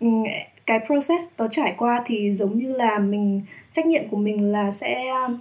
ừ, 0.00 0.06
cái 0.66 0.80
process 0.86 1.24
nó 1.38 1.48
trải 1.48 1.74
qua 1.78 2.04
thì 2.06 2.34
giống 2.34 2.58
như 2.58 2.72
là 2.72 2.98
mình 2.98 3.42
trách 3.72 3.86
nhiệm 3.86 4.08
của 4.08 4.16
mình 4.16 4.52
là 4.52 4.72
sẽ 4.72 5.08
um, 5.08 5.38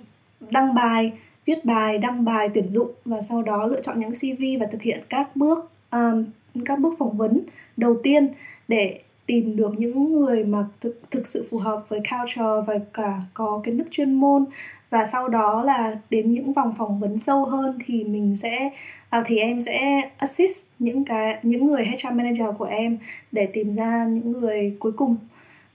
đăng 0.51 0.75
bài 0.75 1.11
viết 1.45 1.65
bài 1.65 1.97
đăng 1.97 2.25
bài 2.25 2.49
tuyển 2.53 2.71
dụng 2.71 2.91
và 3.05 3.21
sau 3.21 3.41
đó 3.41 3.65
lựa 3.65 3.81
chọn 3.81 3.99
những 3.99 4.11
CV 4.11 4.43
và 4.59 4.67
thực 4.71 4.81
hiện 4.81 4.99
các 5.09 5.35
bước 5.35 5.71
um, 5.91 6.25
các 6.65 6.79
bước 6.79 6.93
phỏng 6.99 7.17
vấn 7.17 7.39
đầu 7.77 7.97
tiên 8.03 8.27
để 8.67 8.99
tìm 9.25 9.55
được 9.55 9.73
những 9.77 10.13
người 10.13 10.43
mà 10.43 10.65
thực 10.81 11.01
thực 11.11 11.27
sự 11.27 11.47
phù 11.51 11.57
hợp 11.57 11.85
với 11.89 11.99
culture 11.99 12.61
và 12.67 12.79
cả 12.93 13.21
có 13.33 13.61
kiến 13.65 13.77
thức 13.77 13.87
chuyên 13.91 14.13
môn 14.13 14.45
và 14.89 15.05
sau 15.05 15.27
đó 15.27 15.63
là 15.63 15.95
đến 16.09 16.31
những 16.31 16.53
vòng 16.53 16.73
phỏng 16.77 16.99
vấn 16.99 17.19
sâu 17.19 17.45
hơn 17.45 17.79
thì 17.85 18.03
mình 18.03 18.35
sẽ 18.35 18.69
à, 19.09 19.23
thì 19.27 19.37
em 19.37 19.61
sẽ 19.61 20.01
assist 20.17 20.65
những 20.79 21.05
cái 21.05 21.39
những 21.43 21.67
người 21.67 21.85
HR 21.85 22.13
manager 22.13 22.47
của 22.57 22.65
em 22.65 22.97
để 23.31 23.45
tìm 23.45 23.75
ra 23.75 24.05
những 24.05 24.31
người 24.31 24.77
cuối 24.79 24.91
cùng. 24.91 25.17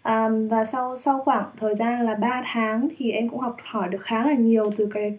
À, 0.02 0.28
và 0.50 0.64
sau 0.64 0.96
sau 0.96 1.20
khoảng 1.20 1.44
thời 1.60 1.74
gian 1.74 2.06
là 2.06 2.14
3 2.14 2.42
tháng 2.44 2.88
thì 2.98 3.10
em 3.10 3.28
cũng 3.28 3.40
học 3.40 3.56
hỏi 3.62 3.88
được 3.88 4.02
khá 4.02 4.26
là 4.26 4.34
nhiều 4.34 4.70
từ 4.76 4.88
cái 4.94 5.16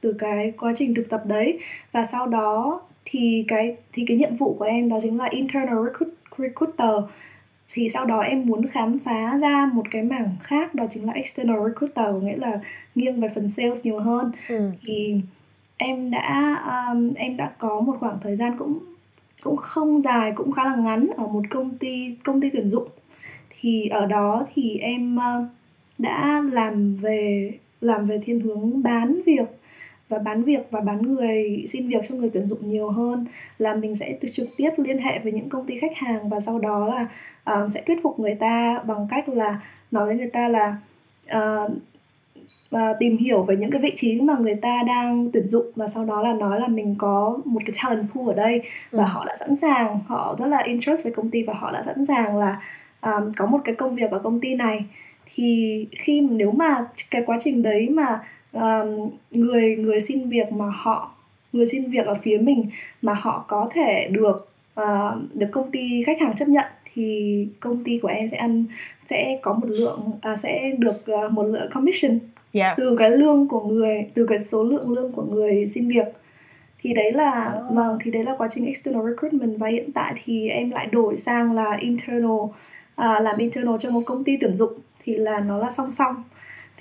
từ 0.00 0.12
cái 0.18 0.52
quá 0.60 0.72
trình 0.76 0.94
thực 0.94 1.10
tập 1.10 1.22
đấy. 1.26 1.58
Và 1.92 2.04
sau 2.04 2.26
đó 2.26 2.80
thì 3.04 3.44
cái 3.48 3.76
thì 3.92 4.04
cái 4.08 4.16
nhiệm 4.16 4.36
vụ 4.36 4.56
của 4.58 4.64
em 4.64 4.88
đó 4.88 4.98
chính 5.02 5.18
là 5.18 5.26
internal 5.30 5.84
recruit, 5.84 6.14
recruiter 6.38 7.10
thì 7.72 7.88
sau 7.90 8.04
đó 8.04 8.20
em 8.20 8.46
muốn 8.46 8.68
khám 8.68 8.98
phá 8.98 9.38
ra 9.38 9.70
một 9.74 9.82
cái 9.90 10.02
mảng 10.02 10.36
khác 10.42 10.74
đó 10.74 10.84
chính 10.90 11.06
là 11.06 11.12
external 11.12 11.56
recruiter 11.68 12.22
nghĩa 12.22 12.36
là 12.36 12.60
nghiêng 12.94 13.20
về 13.20 13.28
phần 13.34 13.48
sales 13.48 13.84
nhiều 13.84 13.98
hơn. 13.98 14.32
Ừ. 14.48 14.70
thì 14.82 15.20
em 15.76 16.10
đã 16.10 16.60
um, 16.66 17.14
em 17.14 17.36
đã 17.36 17.52
có 17.58 17.80
một 17.80 17.96
khoảng 18.00 18.18
thời 18.22 18.36
gian 18.36 18.58
cũng 18.58 18.78
cũng 19.42 19.56
không 19.56 20.00
dài 20.00 20.32
cũng 20.34 20.52
khá 20.52 20.64
là 20.64 20.76
ngắn 20.76 21.10
ở 21.16 21.26
một 21.26 21.42
công 21.50 21.78
ty 21.78 22.16
công 22.22 22.40
ty 22.40 22.50
tuyển 22.50 22.68
dụng. 22.68 22.88
Thì 23.60 23.88
ở 23.88 24.06
đó 24.06 24.46
thì 24.54 24.78
em 24.78 25.16
uh, 25.16 25.46
đã 25.98 26.42
làm 26.52 26.96
về 26.96 27.52
làm 27.80 28.06
về 28.06 28.20
thiên 28.24 28.40
hướng 28.40 28.82
bán 28.82 29.20
việc 29.26 29.48
và 30.08 30.18
bán 30.18 30.42
việc 30.42 30.66
và 30.70 30.80
bán 30.80 31.02
người 31.02 31.66
xin 31.72 31.88
việc 31.88 32.02
cho 32.08 32.14
người 32.14 32.30
tuyển 32.32 32.48
dụng 32.48 32.68
nhiều 32.68 32.90
hơn 32.90 33.26
là 33.58 33.74
mình 33.74 33.96
sẽ 33.96 34.18
trực 34.32 34.46
tiếp 34.56 34.70
liên 34.76 34.98
hệ 34.98 35.18
với 35.18 35.32
những 35.32 35.48
công 35.48 35.66
ty 35.66 35.78
khách 35.78 35.96
hàng 35.96 36.28
và 36.28 36.40
sau 36.40 36.58
đó 36.58 36.86
là 36.86 37.08
uh, 37.64 37.72
sẽ 37.74 37.82
thuyết 37.86 38.02
phục 38.02 38.20
người 38.20 38.34
ta 38.34 38.82
bằng 38.86 39.06
cách 39.10 39.28
là 39.28 39.60
nói 39.90 40.06
với 40.06 40.16
người 40.16 40.30
ta 40.30 40.48
là 40.48 40.76
uh, 41.36 41.72
và 42.70 42.94
tìm 42.98 43.16
hiểu 43.16 43.42
về 43.42 43.56
những 43.56 43.70
cái 43.70 43.80
vị 43.80 43.92
trí 43.96 44.20
mà 44.20 44.36
người 44.40 44.54
ta 44.54 44.82
đang 44.86 45.30
tuyển 45.32 45.48
dụng 45.48 45.66
và 45.76 45.88
sau 45.88 46.04
đó 46.04 46.22
là 46.22 46.32
nói 46.32 46.60
là 46.60 46.68
mình 46.68 46.94
có 46.98 47.38
một 47.44 47.60
cái 47.66 47.76
talent 47.82 48.06
pool 48.14 48.28
ở 48.28 48.34
đây 48.34 48.62
và 48.90 49.04
ừ. 49.04 49.08
họ 49.08 49.24
đã 49.24 49.36
sẵn 49.36 49.56
sàng 49.56 49.98
họ 50.06 50.36
rất 50.38 50.46
là 50.46 50.58
interest 50.58 51.02
với 51.02 51.12
công 51.12 51.30
ty 51.30 51.42
và 51.42 51.54
họ 51.54 51.70
đã 51.72 51.82
sẵn 51.86 52.06
sàng 52.06 52.36
là 52.36 52.60
um, 53.00 53.32
có 53.36 53.46
một 53.46 53.58
cái 53.64 53.74
công 53.74 53.94
việc 53.94 54.10
ở 54.10 54.18
công 54.18 54.40
ty 54.40 54.54
này 54.54 54.84
thì 55.34 55.86
khi 55.90 56.20
nếu 56.20 56.50
mà 56.50 56.86
cái 57.10 57.22
quá 57.26 57.38
trình 57.40 57.62
đấy 57.62 57.88
mà 57.88 58.20
um, 58.54 59.10
người 59.30 59.76
người 59.76 60.00
xin 60.00 60.28
việc 60.28 60.52
mà 60.52 60.66
họ 60.74 61.14
người 61.52 61.66
xin 61.66 61.90
việc 61.90 62.06
ở 62.06 62.16
phía 62.22 62.38
mình 62.38 62.66
mà 63.02 63.14
họ 63.14 63.44
có 63.48 63.70
thể 63.74 64.08
được 64.10 64.48
uh, 64.80 65.34
được 65.34 65.46
công 65.52 65.70
ty 65.70 66.02
khách 66.06 66.20
hàng 66.20 66.36
chấp 66.36 66.48
nhận 66.48 66.64
thì 66.94 67.48
công 67.60 67.84
ty 67.84 67.98
của 68.02 68.08
em 68.08 68.28
sẽ 68.28 68.36
ăn 68.36 68.64
sẽ 69.10 69.38
có 69.42 69.52
một 69.52 69.66
lượng 69.68 70.00
uh, 70.32 70.38
sẽ 70.38 70.72
được 70.78 71.04
uh, 71.26 71.32
một 71.32 71.42
lượng 71.42 71.70
commission 71.70 72.10
yeah. 72.10 72.20
Dạ. 72.52 72.74
từ 72.76 72.96
cái 72.96 73.10
lương 73.10 73.48
của 73.48 73.60
người 73.60 74.06
từ 74.14 74.26
cái 74.26 74.38
số 74.38 74.64
lượng 74.64 74.90
lương 74.90 75.12
của 75.12 75.22
người 75.22 75.66
xin 75.74 75.88
việc 75.88 76.06
thì 76.82 76.94
đấy 76.94 77.12
là 77.12 77.60
oh. 77.66 77.74
vâng 77.74 77.98
thì 78.04 78.10
đấy 78.10 78.24
là 78.24 78.34
quá 78.38 78.48
trình 78.50 78.66
external 78.66 79.02
recruitment 79.10 79.58
và 79.58 79.68
hiện 79.68 79.92
tại 79.92 80.14
thì 80.24 80.48
em 80.48 80.70
lại 80.70 80.86
đổi 80.92 81.18
sang 81.18 81.52
là 81.52 81.76
internal 81.80 82.30
uh, 82.30 82.52
làm 82.96 83.36
internal 83.38 83.76
cho 83.80 83.90
một 83.90 84.02
công 84.06 84.24
ty 84.24 84.36
tuyển 84.40 84.56
dụng 84.56 84.72
thì 85.04 85.16
là 85.16 85.40
nó 85.40 85.58
là 85.58 85.70
song 85.70 85.92
song 85.92 86.14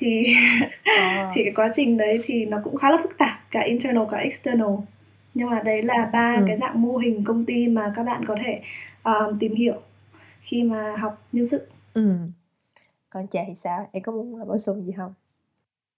thì 0.04 0.36
à. 0.84 1.32
thì 1.36 1.44
cái 1.44 1.54
quá 1.56 1.72
trình 1.76 1.98
đấy 1.98 2.20
thì 2.26 2.46
nó 2.46 2.62
cũng 2.64 2.76
khá 2.76 2.92
là 2.92 2.98
phức 3.04 3.18
tạp 3.18 3.40
cả 3.52 3.62
internal 3.62 4.04
cả 4.12 4.18
external 4.18 4.76
nhưng 5.34 5.50
mà 5.50 5.62
đấy 5.66 5.82
là 5.82 6.10
ba 6.14 6.36
ừ. 6.40 6.44
cái 6.48 6.58
dạng 6.58 6.82
mô 6.82 6.98
hình 6.98 7.24
công 7.24 7.46
ty 7.46 7.68
mà 7.68 7.94
các 7.96 8.04
bạn 8.04 8.26
có 8.26 8.36
thể 8.46 8.62
uh, 9.10 9.36
tìm 9.40 9.56
hiểu 9.56 9.76
khi 10.42 10.64
mà 10.64 10.96
học 10.98 11.28
nhân 11.32 11.48
sự 11.48 11.68
ừ. 11.94 12.16
còn 13.10 13.28
chị 13.28 13.40
thì 13.48 13.54
sao 13.64 13.90
em 13.92 14.04
có 14.04 14.12
muốn 14.12 14.48
bổ 14.48 14.58
sung 14.58 14.86
gì 14.86 14.92
không 14.98 15.14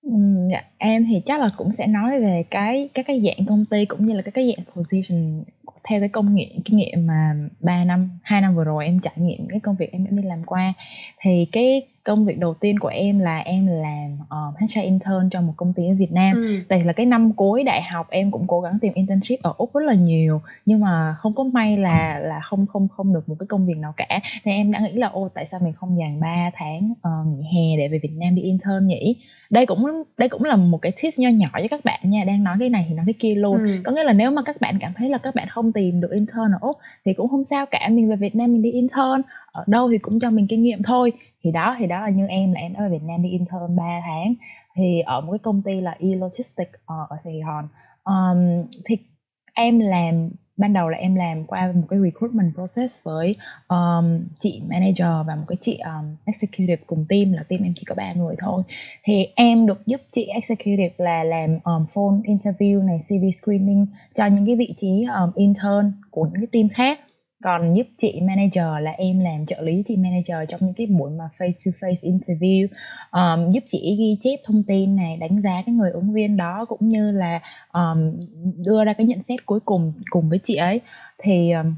Ừ, 0.06 0.12
dạ, 0.52 0.64
em 0.78 1.06
thì 1.10 1.22
chắc 1.26 1.40
là 1.40 1.52
cũng 1.58 1.72
sẽ 1.72 1.88
nói 1.88 2.20
về 2.20 2.44
cái 2.52 2.90
các 2.94 3.06
cái 3.08 3.22
dạng 3.26 3.46
công 3.48 3.66
ty 3.66 3.86
cũng 3.86 4.06
như 4.06 4.14
là 4.14 4.22
các 4.22 4.34
cái 4.34 4.54
dạng 4.58 4.66
position 4.66 5.44
theo 5.90 6.00
cái 6.00 6.10
công 6.10 6.36
nghiệm 6.36 6.62
kinh 6.66 6.78
nghiệm 6.78 7.08
mà 7.08 7.36
3 7.60 7.84
năm 7.84 8.10
2 8.24 8.42
năm 8.42 8.56
vừa 8.56 8.64
rồi 8.64 8.86
em 8.86 9.00
trải 9.00 9.14
nghiệm 9.18 9.48
cái 9.50 9.60
công 9.60 9.76
việc 9.76 9.92
em 9.92 10.06
đã 10.06 10.12
đi 10.12 10.24
làm 10.24 10.44
qua 10.44 10.74
thì 11.20 11.46
cái 11.52 11.82
công 12.06 12.26
việc 12.26 12.40
đầu 12.40 12.54
tiên 12.54 12.80
của 12.80 12.88
em 12.88 13.20
là 13.20 13.38
em 13.38 13.68
làm 13.68 14.14
uh, 14.14 14.28
ờ, 14.30 14.52
HR 14.60 14.80
intern 14.80 15.30
cho 15.32 15.42
một 15.42 15.54
công 15.58 15.74
ty 15.74 15.88
ở 15.88 15.96
Việt 15.96 16.12
Nam. 16.12 16.36
Ừ. 16.36 16.60
Tại 16.68 16.84
là 16.84 16.94
cái 16.94 17.06
năm 17.06 17.34
cuối 17.34 17.64
đại 17.64 17.82
học 17.82 18.08
em 18.10 18.32
cũng 18.32 18.48
cố 18.48 18.62
gắng 18.62 18.80
tìm 18.82 18.94
internship 18.94 19.42
ở 19.42 19.54
Úc 19.58 19.76
rất 19.76 19.86
là 19.86 19.94
nhiều 19.94 20.42
nhưng 20.66 20.80
mà 20.80 21.16
không 21.20 21.36
có 21.36 21.44
may 21.44 21.78
là 21.78 22.20
là 22.20 22.40
không 22.44 22.66
không 22.68 22.88
không 22.88 23.14
được 23.14 23.30
một 23.30 23.36
cái 23.40 23.48
công 23.48 23.68
việc 23.68 23.78
nào 23.78 23.94
cả. 23.98 24.20
Nên 24.46 24.56
em 24.56 24.72
đã 24.72 24.80
nghĩ 24.80 24.92
là 24.92 25.08
ô 25.08 25.30
tại 25.34 25.46
sao 25.46 25.60
mình 25.64 25.74
không 25.74 26.00
dành 26.00 26.20
3 26.20 26.52
tháng 26.54 26.92
uh, 26.92 27.28
nghỉ 27.28 27.44
hè 27.44 27.78
để 27.78 27.88
về 27.88 28.00
Việt 28.04 28.14
Nam 28.14 28.36
đi 28.36 28.42
intern 28.42 28.88
nhỉ? 28.88 29.16
Đây 29.50 29.66
cũng 29.66 30.04
đây 30.18 30.30
cũng 30.30 30.44
là 30.44 30.56
một 30.56 30.78
cái 30.82 30.92
tips 31.02 31.20
nho 31.20 31.30
nhỏ 31.30 31.50
cho 31.54 31.68
các 31.70 31.86
bạn 31.86 32.00
nha, 32.04 32.24
đang 32.24 32.44
nói 32.44 32.56
cái 32.60 32.70
này 32.70 32.86
thì 32.90 32.96
nói 32.96 33.06
cái 33.06 33.14
kia 33.20 33.36
luôn. 33.36 33.58
Ừ. 33.58 33.82
Có 33.84 33.92
nghĩa 33.92 34.04
là 34.04 34.14
nếu 34.14 34.32
mà 34.32 34.42
các 34.46 34.62
bạn 34.62 34.78
cảm 34.80 34.94
thấy 34.94 35.10
là 35.10 35.18
các 35.18 35.36
bạn 35.36 35.48
không 35.56 35.72
tìm 35.72 36.02
được 36.02 36.12
intern 36.12 36.52
ở 36.52 36.58
Úc 36.62 36.78
thì 37.06 37.14
cũng 37.14 37.30
không 37.30 37.44
sao 37.44 37.66
cả, 37.66 37.90
mình 37.92 38.10
về 38.10 38.16
Việt 38.16 38.36
Nam 38.36 38.54
mình 38.54 38.62
đi 38.62 38.72
intern 38.72 39.22
ở 39.52 39.64
đâu 39.68 39.90
thì 39.92 39.98
cũng 39.98 40.20
cho 40.20 40.30
mình 40.30 40.48
kinh 40.50 40.64
nghiệm 40.64 40.84
thôi. 40.84 41.12
Thì 41.44 41.52
đó 41.52 41.76
thì 41.80 41.88
đó 41.88 42.00
là 42.02 42.10
như 42.10 42.28
em 42.28 42.54
là 42.54 42.60
em 42.60 42.74
ở 42.74 42.90
Việt 42.90 43.04
Nam 43.04 43.22
đi 43.24 43.30
intern 43.30 43.76
3 43.76 43.84
tháng. 44.06 44.34
Thì 44.76 45.00
ở 45.06 45.22
một 45.22 45.32
cái 45.32 45.40
công 45.40 45.62
ty 45.62 45.82
là 45.82 45.96
e-logistics 46.00 46.74
ở, 46.86 47.06
ở 47.10 47.18
Sài 47.24 47.42
Gòn. 47.46 47.68
Um, 48.04 48.68
thì 48.86 48.98
em 49.54 49.80
làm 49.80 50.30
ban 50.58 50.74
đầu 50.74 50.90
là 50.90 50.98
em 50.98 51.16
làm 51.16 51.46
qua 51.46 51.72
một 51.76 51.88
cái 51.90 52.00
recruitment 52.00 52.54
process 52.56 53.04
với 53.04 53.36
um, 53.68 54.26
chị 54.40 54.62
manager 54.70 55.28
và 55.28 55.36
một 55.36 55.46
cái 55.48 55.58
chị 55.62 55.78
um, 55.78 56.16
executive 56.26 56.84
cùng 56.88 57.06
team 57.10 57.34
là 57.34 57.44
team 57.44 57.64
em 57.64 57.74
chỉ 57.78 57.84
có 57.88 57.96
ba 57.96 58.14
người 58.14 58.36
thôi. 58.40 58.64
Thì 59.04 59.28
em 59.36 59.66
được 59.66 59.86
giúp 59.86 60.02
chị 60.12 60.24
executive 60.24 60.94
là 60.98 61.24
làm 61.24 61.60
um, 61.64 61.86
phone 61.94 62.18
interview 62.24 62.86
này 62.86 63.00
CV 63.08 63.44
screening 63.44 63.86
cho 64.16 64.26
những 64.26 64.46
cái 64.46 64.56
vị 64.56 64.74
trí 64.78 65.06
um, 65.20 65.32
intern 65.36 65.92
của 66.12 66.24
những 66.24 66.42
cái 66.42 66.48
team 66.52 66.70
khác 66.70 67.00
còn 67.44 67.74
giúp 67.74 67.88
chị 67.98 68.22
manager 68.22 68.84
là 68.84 68.92
em 68.92 69.20
làm 69.20 69.46
trợ 69.46 69.62
lý 69.62 69.84
chị 69.86 69.98
manager 69.98 70.50
trong 70.50 70.60
những 70.64 70.74
cái 70.74 70.88
buổi 70.88 71.12
mà 71.12 71.24
face 71.38 71.52
to 71.66 71.88
face 71.88 72.18
interview. 72.18 72.68
Um, 73.12 73.52
giúp 73.52 73.64
chị 73.66 73.96
ghi 74.00 74.18
chép 74.22 74.40
thông 74.46 74.64
tin 74.64 74.96
này 74.96 75.18
đánh 75.18 75.42
giá 75.42 75.62
cái 75.66 75.76
người 75.76 75.92
ứng 75.92 76.14
viên 76.14 76.38
đó 76.38 76.66
cũng 76.70 76.90
như 76.90 77.12
là 77.12 77.40
um, 77.74 78.20
đưa 78.58 78.84
ra 78.84 78.94
cái 78.94 79.06
nhận 79.06 79.24
xét 79.24 79.46
cuối 79.46 79.60
cùng 79.66 79.94
cùng 80.10 80.30
với 80.30 80.40
chị 80.44 80.56
ấy. 80.56 80.82
Thì 81.24 81.52
um, 81.52 81.76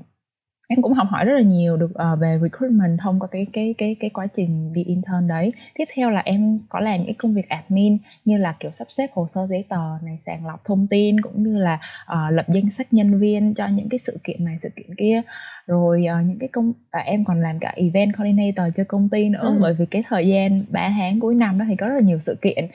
em 0.67 0.81
cũng 0.81 0.93
học 0.93 1.07
hỏi 1.09 1.25
rất 1.25 1.33
là 1.33 1.41
nhiều 1.41 1.77
được 1.77 1.91
uh, 1.91 2.19
về 2.19 2.39
recruitment 2.41 2.99
thông 2.99 3.19
qua 3.19 3.27
cái 3.31 3.47
cái 3.53 3.75
cái 3.77 3.95
cái 3.99 4.09
quá 4.09 4.27
trình 4.27 4.73
đi 4.73 4.83
intern 4.83 5.27
đấy. 5.27 5.53
Tiếp 5.73 5.85
theo 5.95 6.09
là 6.09 6.21
em 6.25 6.59
có 6.69 6.79
làm 6.79 7.03
những 7.03 7.15
công 7.15 7.33
việc 7.33 7.49
admin 7.49 7.97
như 8.25 8.37
là 8.37 8.55
kiểu 8.59 8.71
sắp 8.71 8.87
xếp 8.89 9.07
hồ 9.13 9.27
sơ 9.27 9.47
giấy 9.47 9.65
tờ 9.69 9.97
này 10.03 10.17
sàng 10.17 10.47
lọc 10.47 10.65
thông 10.65 10.87
tin 10.87 11.21
cũng 11.21 11.43
như 11.43 11.57
là 11.57 11.79
uh, 12.11 12.33
lập 12.33 12.45
danh 12.53 12.69
sách 12.69 12.93
nhân 12.93 13.19
viên 13.19 13.53
cho 13.53 13.67
những 13.67 13.89
cái 13.89 13.99
sự 13.99 14.17
kiện 14.23 14.45
này 14.45 14.57
sự 14.61 14.69
kiện 14.75 14.95
kia. 14.95 15.21
Rồi 15.67 16.05
uh, 16.19 16.27
những 16.27 16.39
cái 16.39 16.49
công 16.51 16.69
uh, 16.69 17.05
em 17.05 17.25
còn 17.25 17.41
làm 17.41 17.59
cả 17.59 17.73
event 17.75 18.13
coordinator 18.17 18.75
cho 18.75 18.83
công 18.87 19.09
ty 19.09 19.29
nữa 19.29 19.43
ừ. 19.43 19.57
bởi 19.61 19.73
vì 19.73 19.85
cái 19.85 20.03
thời 20.07 20.27
gian 20.27 20.63
3 20.71 20.89
tháng 20.89 21.19
cuối 21.19 21.35
năm 21.35 21.59
đó 21.59 21.65
thì 21.67 21.75
có 21.75 21.87
rất 21.87 21.95
là 21.95 22.01
nhiều 22.01 22.19
sự 22.19 22.37
kiện. 22.41 22.65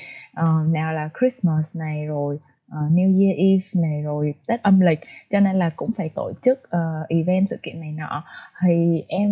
Uh, 0.40 0.72
nào 0.72 0.92
là 0.92 1.08
Christmas 1.20 1.76
này 1.76 2.06
rồi 2.06 2.38
uh, 2.72 2.92
New 2.92 3.20
Year 3.20 3.36
Eve 3.38 3.82
này 3.88 4.02
rồi 4.02 4.34
Tết 4.46 4.62
âm 4.62 4.80
lịch 4.80 5.00
cho 5.30 5.40
nên 5.40 5.56
là 5.56 5.70
cũng 5.76 5.90
phải 5.96 6.08
tổ 6.08 6.32
chức 6.42 6.58
uh, 6.58 7.08
event 7.08 7.48
sự 7.48 7.56
kiện 7.62 7.80
này 7.80 7.92
nọ 7.92 8.24
thì 8.62 9.04
em 9.08 9.30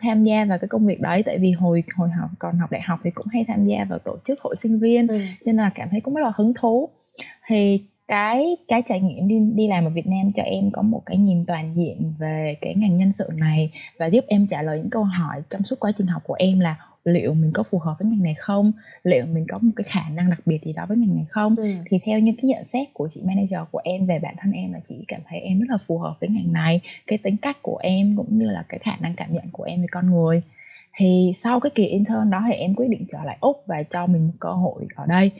tham 0.00 0.24
gia 0.24 0.44
vào 0.44 0.58
cái 0.58 0.68
công 0.68 0.86
việc 0.86 1.00
đấy 1.00 1.22
tại 1.26 1.38
vì 1.38 1.52
hồi 1.52 1.82
hồi 1.96 2.08
học 2.10 2.30
còn 2.38 2.58
học 2.58 2.70
đại 2.70 2.82
học 2.82 3.00
thì 3.04 3.10
cũng 3.10 3.26
hay 3.32 3.44
tham 3.48 3.66
gia 3.66 3.84
vào 3.84 3.98
tổ 3.98 4.16
chức 4.24 4.40
hội 4.40 4.56
sinh 4.56 4.78
viên 4.78 5.08
ừ. 5.08 5.18
cho 5.18 5.52
nên 5.52 5.56
là 5.56 5.70
cảm 5.74 5.88
thấy 5.90 6.00
cũng 6.00 6.14
rất 6.14 6.22
là 6.22 6.32
hứng 6.36 6.54
thú 6.54 6.88
thì 7.46 7.80
cái 8.10 8.56
cái 8.68 8.82
trải 8.88 9.00
nghiệm 9.00 9.28
đi 9.28 9.38
đi 9.54 9.68
làm 9.68 9.84
ở 9.84 9.90
Việt 9.90 10.06
Nam 10.06 10.32
cho 10.36 10.42
em 10.42 10.70
có 10.70 10.82
một 10.82 11.02
cái 11.06 11.16
nhìn 11.16 11.44
toàn 11.46 11.74
diện 11.76 12.14
về 12.18 12.56
cái 12.60 12.74
ngành 12.74 12.96
nhân 12.96 13.12
sự 13.12 13.28
này 13.36 13.72
và 13.98 14.06
giúp 14.06 14.24
em 14.28 14.46
trả 14.46 14.62
lời 14.62 14.78
những 14.78 14.90
câu 14.90 15.04
hỏi 15.04 15.42
trong 15.50 15.62
suốt 15.62 15.80
quá 15.80 15.92
trình 15.98 16.06
học 16.06 16.22
của 16.24 16.34
em 16.38 16.60
là 16.60 16.76
liệu 17.04 17.34
mình 17.34 17.50
có 17.54 17.62
phù 17.62 17.78
hợp 17.78 17.96
với 17.98 18.08
ngành 18.08 18.22
này 18.22 18.34
không 18.34 18.72
liệu 19.04 19.26
mình 19.26 19.46
có 19.48 19.58
một 19.58 19.72
cái 19.76 19.84
khả 19.84 20.08
năng 20.08 20.30
đặc 20.30 20.40
biệt 20.46 20.64
gì 20.64 20.72
đó 20.72 20.86
với 20.88 20.96
ngành 20.96 21.14
này 21.14 21.26
không. 21.30 21.56
Ừ. 21.56 21.72
thì 21.90 21.98
theo 22.04 22.18
những 22.18 22.36
cái 22.36 22.44
nhận 22.44 22.68
xét 22.68 22.88
của 22.94 23.08
chị 23.10 23.22
manager 23.24 23.60
của 23.70 23.80
em 23.84 24.06
về 24.06 24.18
bản 24.18 24.34
thân 24.38 24.52
em 24.52 24.72
là 24.72 24.80
chị 24.88 25.04
cảm 25.08 25.20
thấy 25.28 25.40
em 25.40 25.60
rất 25.60 25.66
là 25.70 25.78
phù 25.86 25.98
hợp 25.98 26.16
với 26.20 26.30
ngành 26.30 26.52
này 26.52 26.80
cái 27.06 27.18
tính 27.18 27.36
cách 27.36 27.56
của 27.62 27.78
em 27.82 28.16
cũng 28.16 28.38
như 28.38 28.50
là 28.50 28.64
cái 28.68 28.78
khả 28.78 28.96
năng 29.00 29.14
cảm 29.14 29.34
nhận 29.34 29.44
của 29.52 29.62
em 29.64 29.80
về 29.80 29.86
con 29.90 30.10
người. 30.10 30.42
Thì 30.96 31.32
sau 31.36 31.60
cái 31.60 31.70
kỳ 31.74 31.86
intern 31.86 32.30
đó 32.30 32.44
thì 32.46 32.52
em 32.52 32.74
quyết 32.74 32.88
định 32.88 33.04
trở 33.12 33.18
lại 33.24 33.36
úc 33.40 33.62
và 33.66 33.82
cho 33.82 34.06
mình 34.06 34.26
một 34.26 34.32
cơ 34.40 34.52
hội 34.52 34.86
ở 34.94 35.06
đây. 35.06 35.30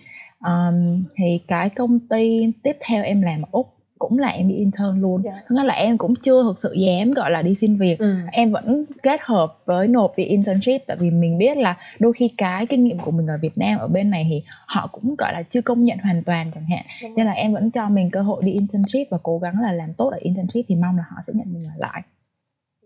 Um, 0.40 1.04
thì 1.16 1.40
cái 1.48 1.70
công 1.70 1.98
ty 1.98 2.52
tiếp 2.62 2.76
theo 2.80 3.04
em 3.04 3.22
làm 3.22 3.42
ở 3.42 3.48
úc 3.52 3.79
cũng 4.00 4.18
là 4.18 4.28
em 4.28 4.48
đi 4.48 4.54
intern 4.54 5.00
luôn 5.00 5.22
yeah. 5.22 5.36
Dạ. 5.48 5.62
là 5.64 5.74
em 5.74 5.98
cũng 5.98 6.14
chưa 6.14 6.42
thực 6.42 6.58
sự 6.58 6.72
dám 6.72 7.12
gọi 7.12 7.30
là 7.30 7.42
đi 7.42 7.54
xin 7.54 7.76
việc 7.76 7.98
ừ. 7.98 8.16
em 8.32 8.52
vẫn 8.52 8.84
kết 9.02 9.20
hợp 9.22 9.58
với 9.64 9.88
nộp 9.88 10.12
đi 10.16 10.24
internship 10.24 10.86
tại 10.86 10.96
vì 11.00 11.10
mình 11.10 11.38
biết 11.38 11.56
là 11.56 11.76
đôi 11.98 12.12
khi 12.12 12.30
cái 12.36 12.66
kinh 12.66 12.84
nghiệm 12.84 12.98
của 12.98 13.10
mình 13.10 13.26
ở 13.26 13.38
Việt 13.42 13.58
Nam 13.58 13.78
ở 13.78 13.88
bên 13.88 14.10
này 14.10 14.26
thì 14.30 14.42
họ 14.66 14.88
cũng 14.92 15.14
gọi 15.18 15.32
là 15.32 15.42
chưa 15.42 15.60
công 15.60 15.84
nhận 15.84 15.98
hoàn 15.98 16.22
toàn 16.22 16.50
chẳng 16.54 16.66
hạn 16.70 16.84
yeah. 17.02 17.16
nên 17.16 17.26
là 17.26 17.32
em 17.32 17.52
vẫn 17.52 17.70
cho 17.70 17.88
mình 17.88 18.10
cơ 18.10 18.22
hội 18.22 18.42
đi 18.44 18.52
internship 18.52 19.10
và 19.10 19.18
cố 19.22 19.38
gắng 19.38 19.60
là 19.62 19.72
làm 19.72 19.92
tốt 19.94 20.08
ở 20.08 20.18
internship 20.20 20.64
thì 20.68 20.74
mong 20.74 20.96
là 20.96 21.04
họ 21.10 21.16
sẽ 21.26 21.32
nhận 21.36 21.52
mình 21.52 21.64
ở 21.64 21.74
lại 21.76 22.02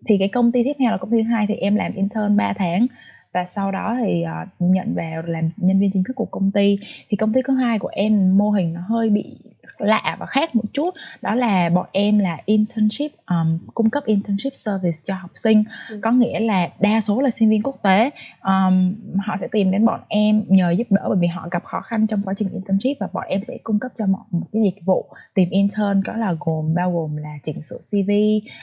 thì 0.09 0.18
cái 0.18 0.29
công 0.29 0.53
ty 0.53 0.64
tiếp 0.64 0.72
theo 0.79 0.90
là 0.90 0.96
công 0.96 1.11
ty 1.11 1.22
thứ 1.22 1.29
hai 1.29 1.46
thì 1.46 1.55
em 1.55 1.77
làm 1.77 1.94
intern 1.94 2.37
3 2.37 2.53
tháng 2.53 2.87
và 3.35 3.44
sau 3.44 3.70
đó 3.70 3.96
thì 4.00 4.24
uh, 4.42 4.48
nhận 4.59 4.94
vào 4.94 5.22
làm 5.22 5.50
nhân 5.57 5.81
viên 5.81 5.90
chính 5.90 6.05
thức 6.05 6.16
của 6.16 6.29
công 6.31 6.50
ty 6.50 6.79
thì 7.09 7.16
công 7.16 7.33
ty 7.33 7.40
thứ 7.46 7.55
hai 7.55 7.79
của 7.79 7.90
em 7.92 8.38
mô 8.38 8.50
hình 8.50 8.72
nó 8.72 8.81
hơi 8.88 9.11
bị 9.11 9.37
lạ 9.78 10.16
và 10.20 10.26
khác 10.26 10.54
một 10.54 10.64
chút. 10.72 10.94
Đó 11.22 11.34
là 11.34 11.68
bọn 11.68 11.87
em 11.92 12.18
là 12.18 12.38
internship 12.44 13.10
um, 13.26 13.58
cung 13.74 13.90
cấp 13.90 14.04
internship 14.04 14.52
service 14.54 14.98
cho 15.04 15.14
học 15.14 15.30
sinh. 15.34 15.64
Ừ. 15.90 15.98
có 16.02 16.10
nghĩa 16.10 16.40
là 16.40 16.68
đa 16.80 17.00
số 17.00 17.20
là 17.20 17.30
sinh 17.30 17.50
viên 17.50 17.62
quốc 17.62 17.82
tế. 17.82 18.10
Um, 18.42 18.94
họ 19.26 19.37
sẽ 19.40 19.48
tìm 19.52 19.70
đến 19.70 19.84
bọn 19.84 20.00
em 20.08 20.44
nhờ 20.48 20.70
giúp 20.70 20.87
đỡ 20.90 21.02
bởi 21.08 21.18
vì 21.20 21.26
họ 21.26 21.48
gặp 21.50 21.64
khó 21.64 21.80
khăn 21.80 22.06
trong 22.06 22.22
quá 22.24 22.34
trình 22.38 22.48
internship 22.48 22.96
và 23.00 23.08
bọn 23.12 23.24
em 23.28 23.44
sẽ 23.44 23.58
cung 23.62 23.78
cấp 23.78 23.90
cho 23.98 24.04
họ 24.06 24.26
một 24.30 24.46
cái 24.52 24.62
dịch 24.62 24.84
vụ. 24.84 25.06
Tìm 25.34 25.50
intern 25.50 26.02
có 26.06 26.16
là 26.16 26.34
gồm 26.40 26.74
bao 26.74 26.92
gồm 26.92 27.16
là 27.16 27.38
chỉnh 27.42 27.62
sửa 27.62 27.78
CV 27.78 28.10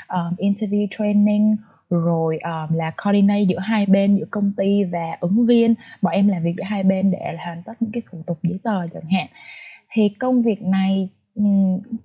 um, 0.07 0.35
interview 0.37 0.87
training 0.97 1.55
rồi 1.89 2.39
um, 2.43 2.77
là 2.77 2.91
coordinate 3.03 3.41
giữa 3.41 3.59
hai 3.59 3.85
bên 3.85 4.17
giữa 4.17 4.25
công 4.31 4.53
ty 4.57 4.83
và 4.83 5.17
ứng 5.19 5.45
viên. 5.45 5.75
Bọn 6.01 6.13
em 6.13 6.27
làm 6.27 6.43
việc 6.43 6.53
với 6.57 6.65
hai 6.65 6.83
bên 6.83 7.11
để 7.11 7.19
hoàn 7.45 7.63
tất 7.63 7.73
những 7.79 7.91
cái 7.91 8.01
thủ 8.11 8.23
tục 8.27 8.39
giấy 8.43 8.59
tờ 8.63 8.87
chẳng 8.93 9.09
hạn 9.11 9.27
thì 9.91 10.09
công 10.09 10.41
việc 10.41 10.61
này 10.61 11.09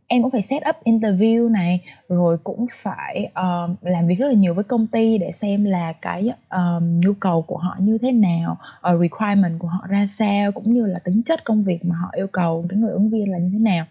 em 0.06 0.22
cũng 0.22 0.30
phải 0.30 0.42
set 0.42 0.62
up 0.68 0.76
interview 0.84 1.50
này 1.50 1.80
rồi 2.08 2.38
cũng 2.44 2.66
phải 2.72 3.30
um, 3.34 3.76
làm 3.80 4.06
việc 4.06 4.14
rất 4.18 4.26
là 4.26 4.32
nhiều 4.32 4.54
với 4.54 4.64
công 4.64 4.86
ty 4.86 5.18
để 5.18 5.32
xem 5.32 5.64
là 5.64 5.92
cái 5.92 6.30
um, 6.50 7.00
nhu 7.00 7.12
cầu 7.20 7.42
của 7.42 7.56
họ 7.56 7.76
như 7.78 7.98
thế 7.98 8.12
nào 8.12 8.58
uh, 8.92 9.00
requirement 9.00 9.58
của 9.58 9.68
họ 9.68 9.86
ra 9.88 10.06
sao 10.06 10.52
cũng 10.52 10.74
như 10.74 10.86
là 10.86 10.98
tính 10.98 11.22
chất 11.22 11.44
công 11.44 11.64
việc 11.64 11.84
mà 11.84 11.96
họ 12.02 12.08
yêu 12.12 12.26
cầu 12.26 12.66
cái 12.68 12.78
người 12.78 12.92
ứng 12.92 13.10
viên 13.10 13.32
là 13.32 13.38
như 13.38 13.50
thế 13.52 13.58
nào 13.58 13.84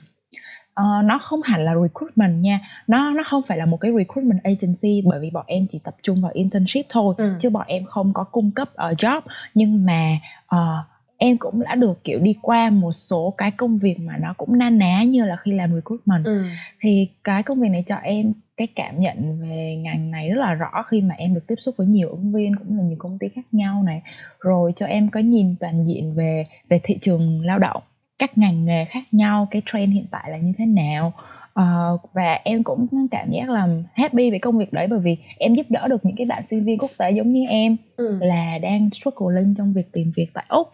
uh, 0.81 1.05
nó 1.05 1.19
không 1.19 1.41
hẳn 1.41 1.65
là 1.65 1.73
recruitment 1.81 2.43
nha 2.43 2.59
nó 2.87 3.11
nó 3.11 3.23
không 3.25 3.41
phải 3.47 3.57
là 3.57 3.65
một 3.65 3.77
cái 3.77 3.91
recruitment 3.97 4.43
agency 4.43 5.01
bởi 5.05 5.19
vì 5.19 5.29
bọn 5.29 5.45
em 5.47 5.67
chỉ 5.71 5.79
tập 5.79 5.95
trung 6.03 6.21
vào 6.21 6.31
internship 6.33 6.85
thôi 6.89 7.15
ừ. 7.17 7.35
chứ 7.39 7.49
bọn 7.49 7.67
em 7.67 7.85
không 7.85 8.13
có 8.13 8.23
cung 8.23 8.51
cấp 8.51 8.69
uh, 8.69 8.97
job 8.97 9.21
nhưng 9.53 9.85
mà 9.85 10.17
uh, 10.55 10.94
em 11.17 11.37
cũng 11.37 11.63
đã 11.63 11.75
được 11.75 12.03
kiểu 12.03 12.19
đi 12.19 12.35
qua 12.41 12.69
một 12.69 12.91
số 12.91 13.33
cái 13.37 13.51
công 13.51 13.77
việc 13.77 13.99
mà 13.99 14.17
nó 14.17 14.33
cũng 14.37 14.57
na 14.57 14.69
ná 14.69 15.03
như 15.03 15.25
là 15.25 15.35
khi 15.35 15.51
làm 15.51 15.73
recruitment 15.75 16.25
ừ. 16.25 16.43
thì 16.79 17.09
cái 17.23 17.43
công 17.43 17.61
việc 17.61 17.69
này 17.69 17.83
cho 17.87 17.95
em 17.95 18.33
cái 18.57 18.67
cảm 18.75 18.99
nhận 18.99 19.41
về 19.41 19.75
ngành 19.75 20.11
này 20.11 20.29
rất 20.29 20.41
là 20.41 20.53
rõ 20.53 20.83
khi 20.87 21.01
mà 21.01 21.15
em 21.17 21.33
được 21.33 21.47
tiếp 21.47 21.55
xúc 21.59 21.77
với 21.77 21.87
nhiều 21.87 22.09
ứng 22.09 22.31
viên 22.31 22.55
cũng 22.55 22.77
là 22.77 22.83
nhiều 22.83 22.95
công 22.99 23.19
ty 23.19 23.27
khác 23.35 23.45
nhau 23.51 23.83
này 23.83 24.01
rồi 24.39 24.73
cho 24.75 24.85
em 24.85 25.09
có 25.09 25.19
nhìn 25.19 25.55
toàn 25.59 25.87
diện 25.87 26.13
về 26.13 26.45
về 26.69 26.79
thị 26.83 26.97
trường 27.01 27.45
lao 27.45 27.59
động 27.59 27.83
các 28.19 28.37
ngành 28.37 28.65
nghề 28.65 28.85
khác 28.85 29.03
nhau 29.11 29.47
cái 29.51 29.61
trend 29.73 29.93
hiện 29.93 30.05
tại 30.11 30.31
là 30.31 30.37
như 30.37 30.53
thế 30.57 30.65
nào 30.65 31.13
Uh, 31.59 32.13
và 32.13 32.39
em 32.43 32.63
cũng 32.63 32.87
cảm 33.11 33.31
giác 33.31 33.49
là 33.49 33.67
happy 33.93 34.31
về 34.31 34.39
công 34.39 34.57
việc 34.57 34.73
đấy 34.73 34.87
bởi 34.87 34.99
vì 34.99 35.17
em 35.37 35.55
giúp 35.55 35.65
đỡ 35.69 35.87
được 35.87 36.05
những 36.05 36.15
cái 36.17 36.27
bạn 36.29 36.43
sinh 36.47 36.63
viên 36.63 36.77
quốc 36.77 36.91
tế 36.97 37.11
giống 37.11 37.33
như 37.33 37.45
em 37.49 37.77
ừ. 37.95 38.17
là 38.21 38.57
đang 38.57 38.89
struggling 38.89 39.55
trong 39.57 39.73
việc 39.73 39.91
tìm 39.91 40.11
việc 40.15 40.27
tại 40.33 40.45
úc 40.49 40.67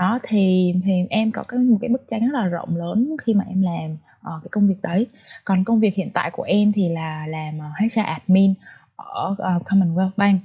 đó 0.00 0.18
thì 0.28 0.74
thì 0.84 0.92
em 1.10 1.32
có 1.32 1.42
cái 1.42 1.60
một 1.60 1.78
cái 1.80 1.88
bức 1.88 2.02
tranh 2.10 2.20
rất 2.20 2.38
là 2.40 2.44
rộng 2.46 2.76
lớn 2.76 3.16
khi 3.22 3.34
mà 3.34 3.44
em 3.48 3.62
làm 3.62 3.92
uh, 3.92 4.42
cái 4.42 4.48
công 4.50 4.68
việc 4.68 4.82
đấy. 4.82 5.06
Còn 5.44 5.64
công 5.64 5.80
việc 5.80 5.94
hiện 5.94 6.10
tại 6.14 6.30
của 6.30 6.42
em 6.42 6.72
thì 6.72 6.88
là 6.88 7.26
làm 7.26 7.58
ờ, 7.58 7.66
uh, 7.66 7.92
HR 7.92 8.00
admin 8.04 8.54
ở 8.96 9.30
uh, 9.32 9.66
Commonwealth 9.66 10.10
Bank. 10.16 10.40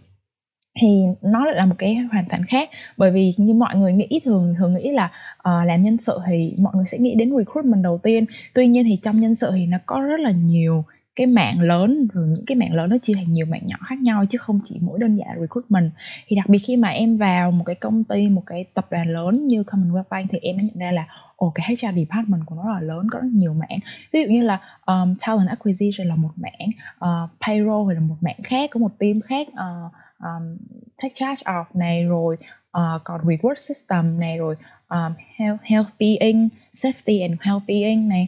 Thì 0.81 1.03
nó 1.21 1.45
lại 1.45 1.55
là 1.55 1.65
một 1.65 1.75
cái 1.77 1.95
hoàn 1.95 2.25
toàn 2.29 2.45
khác 2.45 2.69
bởi 2.97 3.11
vì 3.11 3.31
như 3.37 3.53
mọi 3.53 3.75
người 3.75 3.93
nghĩ 3.93 4.21
thường 4.25 4.55
thường 4.57 4.73
nghĩ 4.73 4.91
là 4.91 5.05
uh, 5.37 5.67
làm 5.67 5.83
nhân 5.83 5.97
sự 5.97 6.19
thì 6.27 6.55
mọi 6.57 6.73
người 6.75 6.85
sẽ 6.85 6.97
nghĩ 6.97 7.15
đến 7.15 7.31
recruitment 7.37 7.83
đầu 7.83 7.97
tiên. 8.03 8.25
Tuy 8.53 8.67
nhiên 8.67 8.83
thì 8.85 8.99
trong 9.03 9.19
nhân 9.19 9.35
sự 9.35 9.51
thì 9.55 9.65
nó 9.65 9.77
có 9.85 10.01
rất 10.01 10.19
là 10.19 10.31
nhiều 10.31 10.83
cái 11.15 11.28
mạng 11.28 11.62
lớn 11.62 12.08
rồi 12.13 12.28
những 12.28 12.45
cái 12.45 12.56
mạng 12.56 12.73
lớn 12.73 12.89
nó 12.89 12.97
chia 12.97 13.13
thành 13.13 13.30
nhiều 13.30 13.45
mạng 13.45 13.62
nhỏ 13.65 13.78
khác 13.86 13.99
nhau 13.99 14.25
chứ 14.30 14.38
không 14.38 14.60
chỉ 14.65 14.80
mỗi 14.82 14.99
đơn 14.99 15.15
giản 15.15 15.38
recruitment. 15.41 15.91
Thì 16.28 16.36
đặc 16.36 16.49
biệt 16.49 16.58
khi 16.67 16.78
mà 16.78 16.89
em 16.89 17.17
vào 17.17 17.51
một 17.51 17.63
cái 17.63 17.75
công 17.75 18.04
ty 18.04 18.28
một 18.28 18.43
cái 18.45 18.65
tập 18.73 18.88
đoàn 18.91 19.10
lớn 19.10 19.47
như 19.47 19.62
Commonwealth 19.62 20.04
Bank 20.10 20.30
thì 20.32 20.38
em 20.41 20.58
đã 20.58 20.63
nhận 20.63 20.80
ra 20.80 20.91
là 20.91 21.08
ồ 21.36 21.51
cái 21.56 21.67
HR 21.69 21.97
department 21.97 22.45
của 22.45 22.56
nó 22.56 22.73
là 22.73 22.82
lớn 22.82 23.08
có 23.12 23.19
rất 23.19 23.30
nhiều 23.34 23.54
mảng. 23.54 23.80
Ví 24.12 24.23
dụ 24.23 24.30
như 24.30 24.43
là 24.43 24.60
um, 24.86 25.15
talent 25.28 25.49
acquisition 25.49 26.08
là 26.08 26.15
một 26.15 26.32
mảng 26.36 26.69
uh, 27.06 27.30
payroll 27.47 27.89
thì 27.89 27.95
là 27.95 28.01
một 28.01 28.17
mảng 28.21 28.43
khác 28.43 28.69
có 28.73 28.80
một 28.80 28.99
team 28.99 29.21
khác 29.21 29.47
uh, 29.47 29.91
um, 30.19 30.58
take 31.01 31.13
charge 31.15 31.43
of 31.45 31.65
này 31.73 32.04
rồi 32.04 32.38
ờ, 32.71 32.95
uh, 32.95 33.01
còn 33.04 33.21
reward 33.21 33.56
system 33.56 34.19
này 34.19 34.38
rồi 34.38 34.56
um, 34.89 35.13
health, 35.38 35.62
health 35.63 35.89
being 35.99 36.49
safety 36.73 37.21
and 37.21 37.41
health 37.41 37.63
being 37.67 38.10
này 38.10 38.28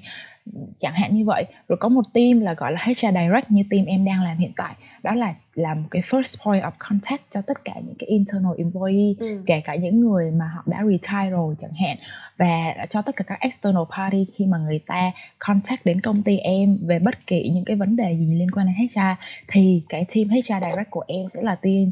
chẳng 0.80 0.94
hạn 0.94 1.16
như 1.16 1.26
vậy 1.26 1.46
rồi 1.68 1.78
có 1.80 1.90
một 1.90 2.14
team 2.14 2.40
là 2.40 2.54
gọi 2.54 2.72
là 2.72 2.80
HR 2.86 2.92
direct 2.92 3.52
như 3.52 3.64
team 3.70 3.86
em 3.86 4.06
đang 4.06 4.24
làm 4.24 4.38
hiện 4.38 4.52
tại 4.58 4.76
đó 5.04 5.14
là 5.14 5.36
làm 5.56 5.82
một 5.82 5.88
cái 5.92 6.02
first 6.02 6.46
point 6.46 6.64
of 6.64 6.72
contact 6.78 7.22
cho 7.32 7.42
tất 7.42 7.66
cả 7.66 7.74
những 7.76 7.96
cái 8.00 8.08
internal 8.10 8.52
employee 8.58 9.14
ừ. 9.20 9.44
kể 9.46 9.62
cả 9.62 9.76
những 9.76 10.00
người 10.00 10.32
mà 10.32 10.52
họ 10.56 10.64
đã 10.66 10.84
retire 10.86 11.30
rồi 11.30 11.56
chẳng 11.60 11.74
hạn 11.74 11.98
và 12.38 12.74
cho 12.90 13.02
tất 13.02 13.16
cả 13.16 13.24
các 13.28 13.40
external 13.40 13.84
party 13.98 14.26
khi 14.36 14.46
mà 14.46 14.58
người 14.58 14.80
ta 14.80 15.12
contact 15.40 15.86
đến 15.86 16.02
công 16.02 16.24
ty 16.24 16.38
em 16.38 16.78
về 16.82 17.00
bất 17.00 17.28
kỳ 17.28 17.50
những 17.54 17.66
cái 17.66 17.76
vấn 17.76 17.96
đề 17.96 18.18
gì 18.20 18.26
liên 18.26 18.52
quan 18.52 18.68
đến 18.68 18.88
HR 18.88 19.24
thì 19.48 19.84
cái 19.90 20.06
team 20.16 20.30
HR 20.30 20.66
direct 20.66 20.90
của 20.90 21.04
em 21.08 21.30
sẽ 21.30 21.42
là 21.42 21.56
team 21.56 21.92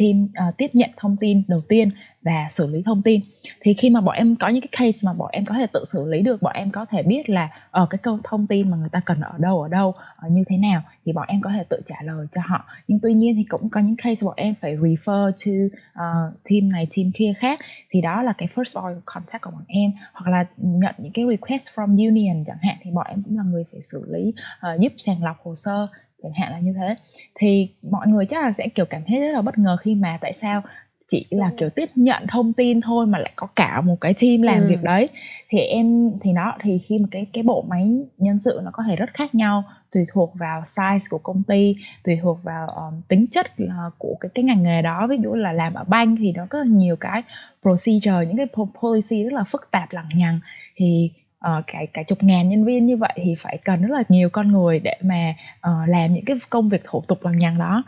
team 0.00 0.24
uh, 0.24 0.30
ờ, 0.34 0.44
tiếp 0.58 0.70
nhận 0.72 0.90
thông 0.96 1.16
tin 1.20 1.42
đầu 1.48 1.60
tiên 1.68 1.90
và 2.22 2.46
xử 2.50 2.66
lý 2.66 2.82
thông 2.82 3.02
tin. 3.02 3.20
Thì 3.60 3.74
khi 3.74 3.90
mà 3.90 4.00
bọn 4.00 4.14
em 4.14 4.36
có 4.36 4.48
những 4.48 4.60
cái 4.60 4.68
case 4.72 5.06
mà 5.06 5.12
bọn 5.12 5.28
em 5.32 5.44
có 5.44 5.54
thể 5.54 5.66
tự 5.66 5.84
xử 5.88 6.04
lý 6.10 6.22
được 6.22 6.42
bọn 6.42 6.52
em 6.54 6.70
có 6.70 6.86
thể 6.90 7.02
biết 7.02 7.30
là 7.30 7.48
ở 7.70 7.82
uh, 7.82 7.90
cái 7.90 7.98
câu 7.98 8.18
thông 8.24 8.46
tin 8.46 8.70
mà 8.70 8.76
người 8.76 8.88
ta 8.88 9.00
cần 9.00 9.20
ở 9.20 9.34
đâu 9.38 9.62
ở 9.62 9.68
đâu 9.68 9.88
uh, 9.88 10.32
như 10.32 10.44
thế 10.48 10.56
nào 10.56 10.82
thì 11.04 11.12
bọn 11.12 11.24
em 11.28 11.40
có 11.40 11.50
thể 11.50 11.64
tự 11.68 11.80
trả 11.86 11.96
lời 12.02 12.26
cho 12.34 12.40
họ. 12.46 12.64
Nhưng 12.88 12.98
tuy 13.02 13.14
nhiên 13.14 13.34
thì 13.36 13.44
cũng 13.44 13.68
có 13.70 13.80
những 13.80 13.96
case 13.96 14.26
bọn 14.26 14.34
em 14.36 14.54
phải 14.60 14.76
refer 14.76 15.30
to 15.30 15.76
uh, 15.90 16.34
team 16.50 16.72
này 16.72 16.86
team 16.96 17.10
kia 17.14 17.32
khác. 17.38 17.60
Thì 17.90 18.00
đó 18.00 18.22
là 18.22 18.32
cái 18.32 18.48
first 18.54 18.82
point 18.82 18.96
of 18.96 19.00
contact 19.04 19.42
của 19.42 19.50
bọn 19.50 19.64
em. 19.68 19.92
Hoặc 20.12 20.30
là 20.30 20.46
nhận 20.56 20.94
những 20.98 21.12
cái 21.12 21.24
request 21.30 21.70
from 21.74 22.08
union 22.08 22.44
chẳng 22.46 22.58
hạn 22.62 22.76
thì 22.82 22.90
bọn 22.90 23.06
em 23.08 23.22
cũng 23.22 23.36
là 23.36 23.42
người 23.42 23.64
phải 23.72 23.82
xử 23.82 24.04
lý 24.08 24.32
uh, 24.74 24.80
giúp 24.80 24.92
sàng 24.98 25.24
lọc 25.24 25.36
hồ 25.44 25.54
sơ 25.56 25.86
chẳng 26.22 26.32
hạn 26.32 26.52
là 26.52 26.58
như 26.58 26.72
thế. 26.76 26.96
Thì 27.34 27.70
mọi 27.90 28.06
người 28.06 28.26
chắc 28.26 28.44
là 28.44 28.52
sẽ 28.52 28.68
kiểu 28.68 28.86
cảm 28.86 29.02
thấy 29.06 29.20
rất 29.20 29.34
là 29.34 29.42
bất 29.42 29.58
ngờ 29.58 29.76
khi 29.80 29.94
mà 29.94 30.18
tại 30.20 30.32
sao 30.32 30.62
chỉ 31.08 31.26
là 31.30 31.52
kiểu 31.56 31.70
tiếp 31.70 31.88
nhận 31.94 32.26
thông 32.28 32.52
tin 32.52 32.80
thôi 32.80 33.06
mà 33.06 33.18
lại 33.18 33.32
có 33.36 33.46
cả 33.56 33.80
một 33.80 33.96
cái 34.00 34.14
team 34.20 34.42
làm 34.42 34.60
ừ. 34.60 34.68
việc 34.68 34.82
đấy. 34.82 35.08
Thì 35.48 35.58
em 35.58 36.10
thì 36.22 36.32
nó 36.32 36.56
thì 36.62 36.78
khi 36.78 36.98
mà 36.98 37.08
cái 37.10 37.26
cái 37.32 37.42
bộ 37.42 37.64
máy 37.68 37.90
nhân 38.18 38.38
sự 38.38 38.60
nó 38.64 38.70
có 38.72 38.82
thể 38.88 38.96
rất 38.96 39.14
khác 39.14 39.34
nhau 39.34 39.64
tùy 39.92 40.04
thuộc 40.12 40.32
vào 40.34 40.60
size 40.60 40.98
của 41.10 41.18
công 41.18 41.42
ty 41.42 41.76
tùy 42.04 42.18
thuộc 42.22 42.38
vào 42.42 42.68
um, 42.68 43.00
tính 43.08 43.26
chất 43.30 43.46
uh, 43.62 43.94
của 43.98 44.16
cái 44.20 44.30
cái 44.34 44.44
ngành 44.44 44.62
nghề 44.62 44.82
đó. 44.82 45.06
Ví 45.10 45.16
dụ 45.22 45.34
là 45.34 45.52
làm 45.52 45.74
ở 45.74 45.84
bank 45.84 46.18
thì 46.20 46.32
nó 46.32 46.46
có 46.50 46.62
nhiều 46.62 46.96
cái 46.96 47.22
procedure 47.62 48.26
những 48.26 48.36
cái 48.36 48.46
policy 48.80 49.22
rất 49.22 49.32
là 49.32 49.44
phức 49.44 49.68
tạp 49.70 49.92
lằng 49.92 50.08
nhằng. 50.14 50.40
Thì 50.76 51.10
uh, 51.46 51.64
cái 51.66 51.86
cả 51.86 52.02
chục 52.02 52.18
ngàn 52.20 52.48
nhân 52.48 52.64
viên 52.64 52.86
như 52.86 52.96
vậy 52.96 53.12
thì 53.16 53.34
phải 53.38 53.58
cần 53.64 53.82
rất 53.82 53.94
là 53.94 54.02
nhiều 54.08 54.28
con 54.30 54.52
người 54.52 54.78
để 54.78 54.96
mà 55.02 55.34
uh, 55.58 55.88
làm 55.88 56.14
những 56.14 56.24
cái 56.24 56.36
công 56.50 56.68
việc 56.68 56.84
thủ 56.84 57.02
tục 57.08 57.24
lằng 57.24 57.38
nhằng 57.38 57.58
đó 57.58 57.82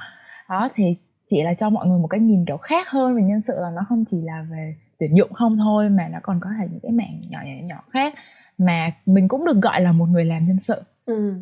đó 0.49 0.69
thì 0.75 0.97
chỉ 1.27 1.43
là 1.43 1.55
cho 1.55 1.71
mọi 1.71 1.87
người 1.87 1.99
một 1.99 2.07
cái 2.07 2.21
nhìn 2.21 2.45
kiểu 2.45 2.57
khác 2.57 2.89
hơn 2.89 3.17
về 3.17 3.23
nhân 3.23 3.43
sự 3.43 3.55
là 3.61 3.71
nó 3.71 3.83
không 3.89 4.05
chỉ 4.11 4.17
là 4.23 4.47
về 4.51 4.75
tuyển 4.99 5.17
dụng 5.17 5.33
không 5.33 5.59
thôi 5.59 5.89
mà 5.89 6.09
nó 6.09 6.19
còn 6.23 6.41
có 6.41 6.51
thể 6.59 6.67
những 6.71 6.81
cái 6.83 6.93
mảng 6.93 7.21
nhỏ 7.29 7.39
nhỏ 7.45 7.53
nhỏ 7.63 7.83
khác 7.91 8.15
mà 8.59 8.91
mình 9.07 9.29
cũng 9.29 9.45
được 9.45 9.57
gọi 9.63 9.81
là 9.81 9.93
một 9.93 10.07
người 10.15 10.25
làm 10.25 10.39
nhân 10.47 10.57
sự 10.57 10.75
ừ. 11.07 11.35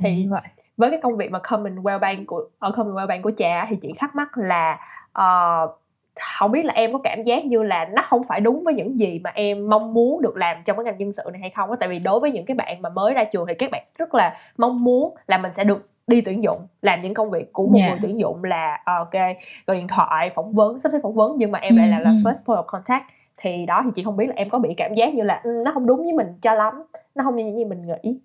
thì 0.00 0.16
như 0.16 0.30
vậy 0.30 0.42
với 0.76 0.90
cái 0.90 1.00
công 1.02 1.16
việc 1.16 1.30
mà 1.30 1.38
Commonwealth 1.38 2.00
Bank 2.00 2.26
của 2.26 2.44
ở 2.58 2.70
Commonwealth 2.70 3.06
Bank 3.06 3.22
của 3.22 3.32
cha 3.36 3.66
thì 3.70 3.76
chị 3.82 3.92
thắc 3.98 4.14
mắc 4.14 4.38
là 4.38 4.78
uh, 5.18 5.70
không 6.20 6.52
biết 6.52 6.64
là 6.64 6.72
em 6.72 6.92
có 6.92 6.98
cảm 6.98 7.24
giác 7.24 7.44
như 7.44 7.62
là 7.62 7.84
nó 7.84 8.02
không 8.08 8.22
phải 8.28 8.40
đúng 8.40 8.64
với 8.64 8.74
những 8.74 8.98
gì 8.98 9.20
mà 9.24 9.30
em 9.34 9.70
mong 9.70 9.94
muốn 9.94 10.22
được 10.22 10.36
làm 10.36 10.56
trong 10.64 10.76
cái 10.76 10.84
ngành 10.84 10.98
nhân 10.98 11.12
sự 11.12 11.22
này 11.32 11.40
hay 11.40 11.50
không 11.50 11.70
á. 11.70 11.76
Tại 11.80 11.88
vì 11.88 11.98
đối 11.98 12.20
với 12.20 12.32
những 12.32 12.44
cái 12.44 12.54
bạn 12.54 12.82
mà 12.82 12.88
mới 12.88 13.14
ra 13.14 13.24
trường 13.24 13.46
thì 13.46 13.54
các 13.54 13.70
bạn 13.70 13.84
rất 13.98 14.14
là 14.14 14.30
mong 14.56 14.84
muốn 14.84 15.14
là 15.26 15.38
mình 15.38 15.52
sẽ 15.52 15.64
được 15.64 15.88
đi 16.06 16.20
tuyển 16.20 16.42
dụng 16.42 16.58
làm 16.82 17.02
những 17.02 17.14
công 17.14 17.30
việc 17.30 17.52
của 17.52 17.66
một 17.66 17.78
yeah. 17.78 17.90
người 17.90 17.98
tuyển 18.02 18.18
dụng 18.18 18.44
là 18.44 18.80
ờ, 18.84 18.98
ok 18.98 19.14
gọi 19.66 19.76
điện 19.76 19.88
thoại 19.88 20.30
phỏng 20.34 20.52
vấn 20.52 20.80
sắp 20.80 20.92
xếp 20.92 20.98
phỏng 21.02 21.14
vấn. 21.14 21.34
Nhưng 21.38 21.52
mà 21.52 21.58
em 21.58 21.76
lại 21.76 21.88
là, 21.88 22.00
là 22.00 22.10
first 22.10 22.44
point 22.46 22.58
of 22.58 22.64
contact. 22.66 23.04
Thì 23.36 23.66
đó 23.66 23.82
thì 23.84 23.90
chị 23.94 24.02
không 24.04 24.16
biết 24.16 24.26
là 24.26 24.34
em 24.36 24.50
có 24.50 24.58
bị 24.58 24.74
cảm 24.76 24.94
giác 24.94 25.14
như 25.14 25.22
là 25.22 25.40
ừ, 25.44 25.62
nó 25.64 25.70
không 25.74 25.86
đúng 25.86 26.04
với 26.04 26.12
mình 26.12 26.26
cho 26.42 26.54
lắm 26.54 26.74
nó 27.14 27.24
không 27.24 27.36
như 27.36 27.44
những 27.44 27.56
gì 27.56 27.64
mình 27.64 27.82
nghĩ. 27.86 28.18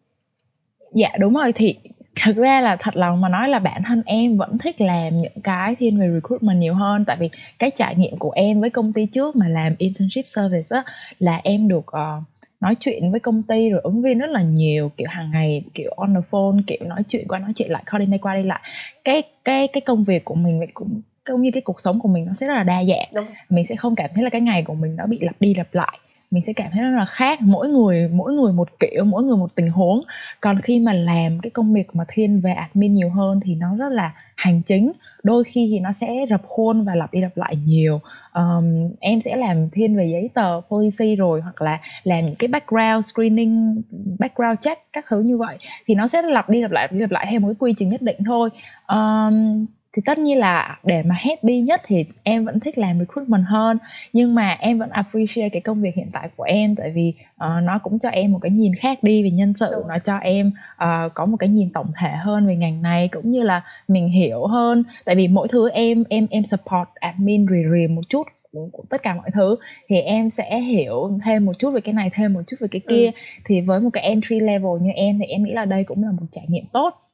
Dạ 0.92 1.10
đúng 1.20 1.34
rồi. 1.34 1.54
Thì 1.56 1.80
thật 2.22 2.36
ra 2.36 2.62
là 2.62 2.76
thật 2.76 2.96
lòng 2.96 3.22
mà 3.22 3.30
nói 3.30 3.50
là 3.50 3.60
bản 3.60 3.84
thân 3.86 4.02
em 4.06 4.38
vẫn 4.38 4.58
thích 4.58 4.82
làm 4.82 5.20
những 5.20 5.42
cái 5.44 5.76
thiên 5.76 6.00
về 6.00 6.10
recruitment 6.14 6.60
nhiều 6.60 6.74
hơn. 6.74 7.06
Tại 7.06 7.18
vì 7.20 7.30
cái 7.60 7.72
trải 7.76 7.96
nghiệm 7.96 8.18
của 8.18 8.32
em 8.32 8.62
với 8.62 8.70
công 8.70 8.94
ty 8.94 9.06
trước 9.06 9.36
mà 9.36 9.48
làm 9.48 9.76
internship 9.78 10.26
service 10.26 10.68
á 10.70 10.84
là 11.20 11.42
em 11.44 11.68
được 11.68 11.86
uh, 11.88 12.24
nói 12.62 12.76
chuyện 12.80 13.12
với 13.12 13.20
công 13.20 13.42
ty 13.42 13.70
rồi 13.70 13.82
ứng 13.84 14.02
viên 14.02 14.18
rất 14.18 14.30
là 14.30 14.42
nhiều 14.42 14.92
kiểu 14.98 15.08
hàng 15.10 15.32
ngày 15.32 15.64
kiểu 15.74 15.92
on 15.98 16.14
the 16.14 16.22
phone 16.32 16.58
kiểu 16.68 16.80
nói 16.82 17.04
chuyện 17.08 17.28
qua 17.28 17.40
nói 17.40 17.54
chuyện 17.56 17.72
lại 17.72 17.84
call 17.86 18.06
đi 18.06 18.18
qua 18.18 18.36
đi 18.36 18.44
lại. 18.44 18.62
Cái 19.04 19.24
cái 19.46 19.68
cái 19.68 19.82
công 19.82 20.04
việc 20.04 20.26
của 20.26 20.36
mình 20.36 20.62
cũng 20.74 21.02
cũng 21.32 21.42
như 21.42 21.52
cái 21.54 21.62
cuộc 21.62 21.82
sống 21.82 22.00
của 22.00 22.10
mình 22.10 22.26
nó 22.26 22.34
sẽ 22.34 22.48
rất 22.48 22.54
là 22.54 22.64
đa 22.64 22.84
dạng. 22.84 23.08
Đúng. 23.14 23.26
mình 23.50 23.66
sẽ 23.66 23.76
không 23.76 23.96
cảm 23.96 24.10
thấy 24.16 24.24
là 24.24 24.30
cái 24.30 24.42
ngày 24.42 24.64
của 24.66 24.74
mình 24.74 24.96
nó 24.98 25.06
bị 25.06 25.20
lặp 25.22 25.36
đi 25.40 25.54
lặp 25.54 25.68
lại. 25.76 25.94
Mình 26.32 26.44
sẽ 26.44 26.54
cảm 26.54 26.72
thấy 26.72 26.82
nó 26.82 26.98
là 26.98 27.06
khác. 27.06 27.42
Mỗi 27.42 27.70
người 27.70 28.10
mỗi 28.14 28.34
người 28.34 28.54
một 28.54 28.70
kiểu 28.80 29.04
mỗi 29.04 29.24
người 29.24 29.38
một 29.38 29.56
tình 29.56 29.70
huống. 29.70 30.04
Còn 30.42 30.62
khi 30.62 30.80
mà 30.80 30.94
làm 30.94 31.40
cái 31.40 31.50
công 31.50 31.74
việc 31.74 31.88
mà 31.96 32.04
thiên 32.08 32.42
về 32.42 32.52
admin 32.52 32.94
nhiều 32.94 33.10
hơn 33.10 33.40
thì 33.46 33.56
nó 33.56 33.76
rất 33.78 33.92
là 33.92 34.14
hành 34.36 34.62
chính. 34.62 34.92
Đôi 35.24 35.44
khi 35.44 35.68
thì 35.72 35.80
nó 35.80 35.92
sẽ 35.92 36.26
rập 36.30 36.42
khuôn 36.48 36.84
và 36.84 36.96
lặp 36.96 37.14
đi 37.14 37.22
lặp 37.22 37.38
lại 37.38 37.56
nhiều. 37.66 38.02
Um, 38.34 38.90
em 39.00 39.22
sẽ 39.22 39.36
làm 39.36 39.70
thiên 39.72 39.98
về 39.98 40.06
giấy 40.06 40.30
tờ 40.34 40.62
policy 40.70 41.16
rồi 41.16 41.42
hoặc 41.42 41.62
là 41.62 41.80
làm 42.04 42.26
những 42.26 42.36
cái 42.36 42.48
background 42.48 43.06
screening 43.06 43.82
background 44.20 44.60
check 44.62 44.82
các 44.94 45.06
thứ 45.10 45.22
như 45.22 45.38
vậy. 45.38 45.58
Thì 45.86 45.96
nó 45.96 46.08
sẽ 46.08 46.22
lặp 46.22 46.50
đi 46.50 46.62
lặp 46.62 46.72
lại 46.72 46.84
lặp 46.84 46.92
đi 46.92 47.00
lặp 47.00 47.12
lại 47.12 47.28
theo 47.32 47.40
một 47.40 47.48
cái 47.48 47.56
quy 47.60 47.74
trình 47.78 47.90
nhất 47.90 48.02
định 48.02 48.18
thôi. 48.26 48.50
Um, 48.88 49.66
thì 49.94 50.02
tất 50.06 50.18
nhiên 50.20 50.38
là 50.38 50.80
để 50.84 51.04
mà 51.04 51.16
happy 51.16 51.62
nhất 51.62 51.82
thì 51.86 52.06
em 52.24 52.46
vẫn 52.46 52.60
thích 52.60 52.78
làm 52.78 53.00
recruitment 53.00 53.44
hơn. 53.48 53.78
Nhưng 54.14 54.36
mà 54.36 54.58
em 54.60 54.80
vẫn 54.80 54.90
appreciate 54.90 55.50
cái 55.50 55.62
công 55.62 55.82
việc 55.82 55.96
hiện 55.96 56.10
tại 56.14 56.30
của 56.36 56.44
em 56.44 56.76
tại 56.76 56.92
vì 56.92 57.14
uh, 57.36 57.64
nó 57.64 57.80
cũng 57.84 58.00
cho 58.00 58.10
em 58.10 58.32
một 58.32 58.40
cái 58.42 58.52
nhìn 58.52 58.76
khác 58.76 59.04
đi 59.04 59.24
về 59.24 59.32
nhân 59.32 59.54
sự 59.60 59.84
nó 59.88 60.00
cho 60.00 60.18
em 60.18 60.52
uh, 60.84 61.14
có 61.14 61.26
một 61.26 61.38
cái 61.38 61.50
nhìn 61.50 61.70
tổng 61.74 61.92
thể 62.02 62.12
hơn 62.12 62.48
về 62.48 62.56
ngành 62.56 62.82
này 62.82 63.10
cũng 63.12 63.32
như 63.32 63.44
là 63.44 63.62
mình 63.88 64.10
hiểu 64.10 64.48
hơn. 64.48 64.84
Tại 65.06 65.16
vì 65.16 65.28
mỗi 65.28 65.48
thứ 65.48 65.70
em 65.70 66.04
em 66.10 66.28
em 66.30 66.44
support 66.44 66.90
admin 66.96 67.46
rì 67.46 67.64
rì 67.74 67.88
một 67.88 68.02
chút 68.10 68.28
của, 68.52 68.70
của 68.72 68.84
tất 68.90 68.98
cả 69.04 69.14
mọi 69.14 69.30
thứ 69.34 69.56
thì 69.90 70.02
em 70.02 70.30
sẽ 70.30 70.62
hiểu 70.62 71.20
thêm 71.26 71.46
một 71.46 71.54
chút 71.60 71.72
về 71.72 71.82
cái 71.82 71.94
này 71.94 72.10
thêm 72.14 72.34
một 72.34 72.42
chút 72.48 72.58
về 72.60 72.68
cái 72.72 72.82
kia. 72.90 73.06
Ừ. 73.06 73.42
thì 73.46 73.60
với 73.60 73.80
một 73.80 73.90
cái 73.94 74.04
entry 74.04 74.40
level 74.40 74.72
như 74.82 74.92
em 74.96 75.20
thì 75.20 75.26
em 75.26 75.44
nghĩ 75.44 75.54
là 75.54 75.66
đây 75.66 75.84
cũng 75.84 76.04
là 76.04 76.12
một 76.12 76.26
trải 76.32 76.44
nghiệm 76.50 76.64
tốt 76.74 77.09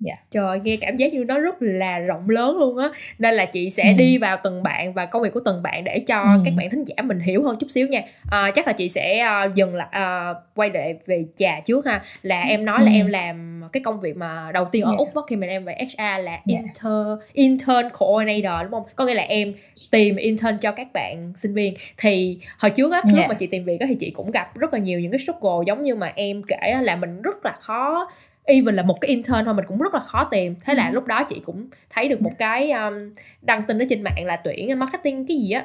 dạ 0.00 0.14
trời 0.30 0.60
nghe 0.64 0.76
cảm 0.76 0.96
giác 0.96 1.12
như 1.12 1.24
nó 1.24 1.38
rất 1.38 1.54
là 1.60 1.98
rộng 1.98 2.30
lớn 2.30 2.52
luôn 2.60 2.78
á 2.78 2.88
nên 3.18 3.34
là 3.34 3.44
chị 3.44 3.70
sẽ 3.70 3.82
ừ. 3.82 3.94
đi 3.98 4.18
vào 4.18 4.38
từng 4.44 4.62
bạn 4.62 4.92
và 4.92 5.06
công 5.06 5.22
việc 5.22 5.32
của 5.34 5.40
từng 5.44 5.62
bạn 5.62 5.84
để 5.84 5.98
cho 5.98 6.20
ừ. 6.20 6.40
các 6.44 6.54
bạn 6.56 6.70
thính 6.70 6.84
giả 6.84 7.02
mình 7.02 7.20
hiểu 7.20 7.42
hơn 7.42 7.56
chút 7.60 7.70
xíu 7.70 7.88
nha 7.88 8.02
à, 8.30 8.50
chắc 8.54 8.66
là 8.66 8.72
chị 8.72 8.88
sẽ 8.88 9.26
uh, 9.46 9.54
dừng 9.54 9.74
lại 9.74 9.88
uh, 9.88 10.36
quay 10.54 10.70
lại 10.70 10.94
về 11.06 11.24
trà 11.36 11.60
trước 11.60 11.86
ha 11.86 12.02
là 12.22 12.42
em 12.42 12.64
nói 12.64 12.78
ừ. 12.80 12.84
là 12.84 12.92
em 12.92 13.06
làm 13.06 13.62
cái 13.72 13.82
công 13.82 14.00
việc 14.00 14.16
mà 14.16 14.38
đầu 14.54 14.64
tiên 14.72 14.82
ở 14.82 14.88
yeah. 14.88 14.98
Dạ. 14.98 15.04
úc 15.04 15.14
đó, 15.14 15.24
khi 15.28 15.36
mà 15.36 15.46
em 15.46 15.64
về 15.64 15.74
HR 15.80 15.98
là 15.98 16.32
yeah. 16.32 16.42
Dạ. 16.46 16.58
intern 16.58 17.18
intern 17.32 17.88
coordinator 17.98 18.62
đúng 18.62 18.70
không 18.70 18.84
có 18.96 19.04
nghĩa 19.04 19.14
là 19.14 19.22
em 19.22 19.54
tìm 19.90 20.16
intern 20.16 20.58
cho 20.58 20.72
các 20.72 20.92
bạn 20.92 21.32
sinh 21.36 21.54
viên 21.54 21.74
thì 21.98 22.38
hồi 22.58 22.70
trước 22.70 22.92
á 22.92 23.00
lúc 23.04 23.18
yeah. 23.18 23.28
mà 23.28 23.34
chị 23.34 23.46
tìm 23.46 23.62
việc 23.62 23.80
á 23.80 23.86
thì 23.88 23.96
chị 24.00 24.10
cũng 24.10 24.30
gặp 24.30 24.58
rất 24.58 24.72
là 24.72 24.78
nhiều 24.78 25.00
những 25.00 25.12
cái 25.12 25.18
struggle 25.18 25.64
giống 25.66 25.82
như 25.82 25.94
mà 25.94 26.12
em 26.16 26.42
kể 26.42 26.74
là 26.82 26.96
mình 26.96 27.22
rất 27.22 27.44
là 27.44 27.52
khó 27.60 28.10
even 28.44 28.76
là 28.76 28.82
một 28.82 29.00
cái 29.00 29.08
intern 29.08 29.44
thôi 29.44 29.54
mình 29.54 29.64
cũng 29.68 29.78
rất 29.78 29.94
là 29.94 30.00
khó 30.00 30.24
tìm 30.24 30.54
thế 30.64 30.74
là 30.74 30.88
ừ. 30.88 30.92
lúc 30.92 31.06
đó 31.06 31.24
chị 31.24 31.40
cũng 31.44 31.66
thấy 31.90 32.08
được 32.08 32.22
một 32.22 32.32
cái 32.38 32.70
um, 32.70 32.94
đăng 33.42 33.62
tin 33.62 33.78
ở 33.78 33.84
trên 33.90 34.02
mạng 34.02 34.24
là 34.24 34.36
tuyển 34.36 34.78
marketing 34.78 35.26
cái 35.26 35.36
gì 35.36 35.50
á 35.50 35.64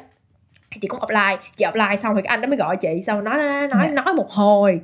chị 0.82 0.88
cũng 0.88 1.00
apply 1.00 1.48
chị 1.58 1.66
apply 1.66 1.98
xong 1.98 2.14
rồi 2.14 2.22
cái 2.22 2.30
anh 2.30 2.42
đó 2.42 2.48
mới 2.48 2.58
gọi 2.58 2.76
chị 2.76 3.02
xong 3.04 3.24
nói 3.24 3.38
nói 3.38 3.68
nói, 3.68 3.88
dạ. 3.88 4.04
nói 4.04 4.14
một 4.14 4.30
hồi 4.30 4.82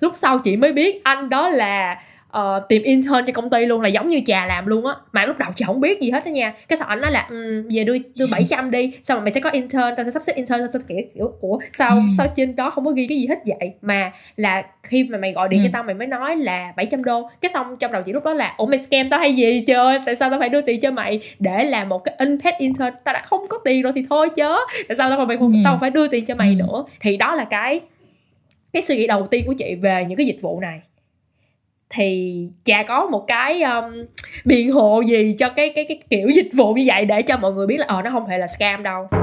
lúc 0.00 0.12
sau 0.16 0.38
chị 0.38 0.56
mới 0.56 0.72
biết 0.72 1.00
anh 1.04 1.28
đó 1.28 1.48
là 1.48 2.02
uh, 2.36 2.68
tìm 2.68 2.82
intern 2.82 3.26
cho 3.26 3.32
công 3.32 3.50
ty 3.50 3.66
luôn 3.66 3.80
là 3.80 3.88
giống 3.88 4.10
như 4.10 4.20
trà 4.26 4.46
làm 4.46 4.66
luôn 4.66 4.86
á. 4.86 4.94
Mà 5.12 5.26
lúc 5.26 5.38
đầu 5.38 5.50
chị 5.56 5.64
không 5.64 5.80
biết 5.80 6.00
gì 6.00 6.10
hết 6.10 6.24
đó 6.24 6.30
nha. 6.30 6.54
Cái 6.68 6.76
sau 6.76 6.88
anh 6.88 7.00
nói 7.00 7.12
là 7.12 7.26
um, 7.30 7.68
về 7.70 7.84
đưa 7.84 7.96
đưa 8.18 8.26
700 8.32 8.70
đi 8.70 8.92
xong 9.04 9.16
rồi 9.16 9.24
mày 9.24 9.32
sẽ 9.32 9.40
có 9.40 9.50
intern 9.50 9.94
tao 9.96 10.04
sẽ 10.04 10.10
sắp 10.10 10.22
xếp 10.22 10.32
intern 10.36 10.58
tao 10.58 10.66
sẽ 10.66 10.78
kiểu 10.88 10.98
kiểu 11.14 11.32
của 11.40 11.58
sao 11.72 11.90
ừ. 11.90 12.02
sao 12.18 12.26
trên 12.36 12.56
đó 12.56 12.70
không 12.70 12.84
có 12.84 12.90
ghi 12.90 13.06
cái 13.06 13.18
gì 13.18 13.26
hết 13.26 13.38
vậy? 13.46 13.72
Mà 13.82 14.12
là 14.36 14.62
khi 14.82 15.04
mà 15.04 15.18
mày 15.18 15.32
gọi 15.32 15.48
điện 15.48 15.60
ừ. 15.60 15.64
cho 15.64 15.70
tao 15.72 15.82
mày 15.82 15.94
mới 15.94 16.06
nói 16.06 16.36
là 16.36 16.72
700 16.76 17.04
đô. 17.04 17.30
Cái 17.40 17.50
xong 17.50 17.76
trong 17.76 17.92
đầu 17.92 18.02
chị 18.02 18.12
lúc 18.12 18.24
đó 18.24 18.34
là 18.34 18.54
ủa 18.56 18.66
mày 18.66 18.78
scam 18.78 19.10
tao 19.10 19.20
hay 19.20 19.32
gì 19.32 19.64
trời? 19.66 19.98
Tại 20.06 20.16
sao 20.16 20.30
tao 20.30 20.38
phải 20.38 20.48
đưa 20.48 20.60
tiền 20.60 20.80
cho 20.80 20.90
mày? 20.90 21.20
Để 21.38 21.64
làm 21.64 21.88
một 21.88 21.98
cái 21.98 22.14
unpaid 22.18 22.54
intern 22.58 22.94
tao 23.04 23.14
đã 23.14 23.22
không 23.24 23.48
có 23.48 23.58
tiền 23.64 23.82
rồi 23.82 23.92
thì 23.96 24.04
thôi 24.10 24.28
chớ. 24.36 24.56
Tại 24.88 24.96
sao 24.96 25.10
tao 25.10 25.26
phải 25.26 25.36
ừ. 25.36 25.46
tao 25.64 25.78
phải 25.80 25.90
đưa 25.90 26.08
tiền 26.08 26.26
cho 26.26 26.34
mày 26.34 26.48
ừ. 26.48 26.54
nữa? 26.54 26.84
Thì 27.00 27.16
đó 27.16 27.34
là 27.34 27.44
cái 27.44 27.80
cái 28.72 28.82
suy 28.82 28.96
nghĩ 28.96 29.06
đầu 29.06 29.26
tiên 29.26 29.44
của 29.46 29.54
chị 29.58 29.74
về 29.74 30.04
những 30.08 30.16
cái 30.16 30.26
dịch 30.26 30.38
vụ 30.42 30.60
này 30.60 30.80
thì 31.90 32.38
chả 32.64 32.82
có 32.88 33.06
một 33.06 33.24
cái 33.26 33.62
um, 33.62 34.04
biện 34.44 34.72
hộ 34.72 35.00
gì 35.00 35.36
cho 35.38 35.48
cái 35.48 35.72
cái 35.74 35.84
cái 35.88 36.02
kiểu 36.10 36.28
dịch 36.28 36.48
vụ 36.56 36.74
như 36.74 36.84
vậy 36.86 37.04
để 37.04 37.22
cho 37.22 37.36
mọi 37.36 37.52
người 37.52 37.66
biết 37.66 37.76
là 37.76 37.86
ờ 37.88 38.02
nó 38.02 38.10
không 38.10 38.26
hề 38.26 38.38
là 38.38 38.46
scam 38.46 38.82
đâu. 38.82 39.08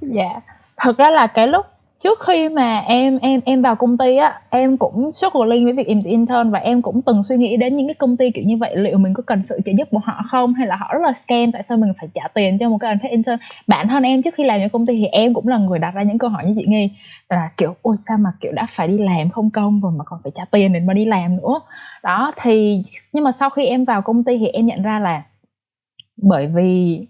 Dạ. 0.00 0.40
Thật 0.76 0.96
ra 0.98 1.10
là 1.10 1.26
cái 1.26 1.46
lúc 1.46 1.66
trước 2.04 2.18
khi 2.26 2.48
mà 2.48 2.78
em 2.78 3.18
em 3.18 3.40
em 3.44 3.62
vào 3.62 3.76
công 3.76 3.98
ty 3.98 4.16
á, 4.16 4.40
em 4.50 4.76
cũng 4.76 5.12
struggling 5.12 5.64
với 5.64 5.72
việc 5.72 5.86
intern 6.04 6.50
và 6.50 6.58
em 6.58 6.82
cũng 6.82 7.02
từng 7.02 7.22
suy 7.24 7.36
nghĩ 7.36 7.56
đến 7.56 7.76
những 7.76 7.86
cái 7.86 7.94
công 7.94 8.16
ty 8.16 8.30
kiểu 8.30 8.44
như 8.44 8.56
vậy, 8.56 8.76
liệu 8.76 8.98
mình 8.98 9.14
có 9.14 9.22
cần 9.26 9.42
sự 9.42 9.60
trợ 9.64 9.72
giúp 9.78 9.88
của 9.90 10.00
họ 10.04 10.22
không 10.28 10.54
hay 10.54 10.66
là 10.66 10.76
họ 10.76 10.90
rất 10.92 11.02
là 11.02 11.12
scam, 11.12 11.52
tại 11.52 11.62
sao 11.62 11.78
mình 11.78 11.92
phải 12.00 12.08
trả 12.14 12.22
tiền 12.34 12.58
cho 12.58 12.68
một 12.68 12.78
cái 12.80 12.90
unpaid 12.90 13.10
intern? 13.10 13.36
Bản 13.66 13.88
thân 13.88 14.02
em 14.02 14.22
trước 14.22 14.34
khi 14.34 14.44
làm 14.44 14.60
những 14.60 14.68
công 14.68 14.86
ty 14.86 14.94
thì 14.98 15.06
em 15.06 15.34
cũng 15.34 15.48
là 15.48 15.58
người 15.58 15.78
đặt 15.78 15.90
ra 15.94 16.02
những 16.02 16.18
câu 16.18 16.30
hỏi 16.30 16.44
như 16.46 16.54
chị 16.58 16.64
nghi, 16.68 16.90
là 17.28 17.50
kiểu, 17.56 17.74
ôi, 17.82 17.96
sao 18.08 18.18
mà, 18.18 18.30
kiểu, 18.40 18.52
đã 18.52 18.66
phải 18.68 18.88
đi 18.88 18.98
làm 18.98 19.28
không 19.30 19.50
công 19.50 19.80
rồi 19.80 19.92
mà 19.96 20.04
còn 20.04 20.20
phải 20.22 20.32
trả 20.34 20.44
tiền 20.44 20.72
để 20.72 20.80
mà 20.80 20.94
đi 20.94 21.04
làm 21.04 21.36
nữa? 21.36 21.60
Đó, 22.02 22.32
thì 22.42 22.82
nhưng 23.12 23.24
mà 23.24 23.32
sau 23.32 23.50
khi 23.50 23.66
em 23.66 23.84
vào 23.84 24.02
công 24.02 24.24
ty 24.24 24.38
thì 24.38 24.46
em 24.46 24.66
nhận 24.66 24.82
ra 24.82 24.98
là 24.98 25.22
bởi 26.22 26.46
vì 26.46 27.00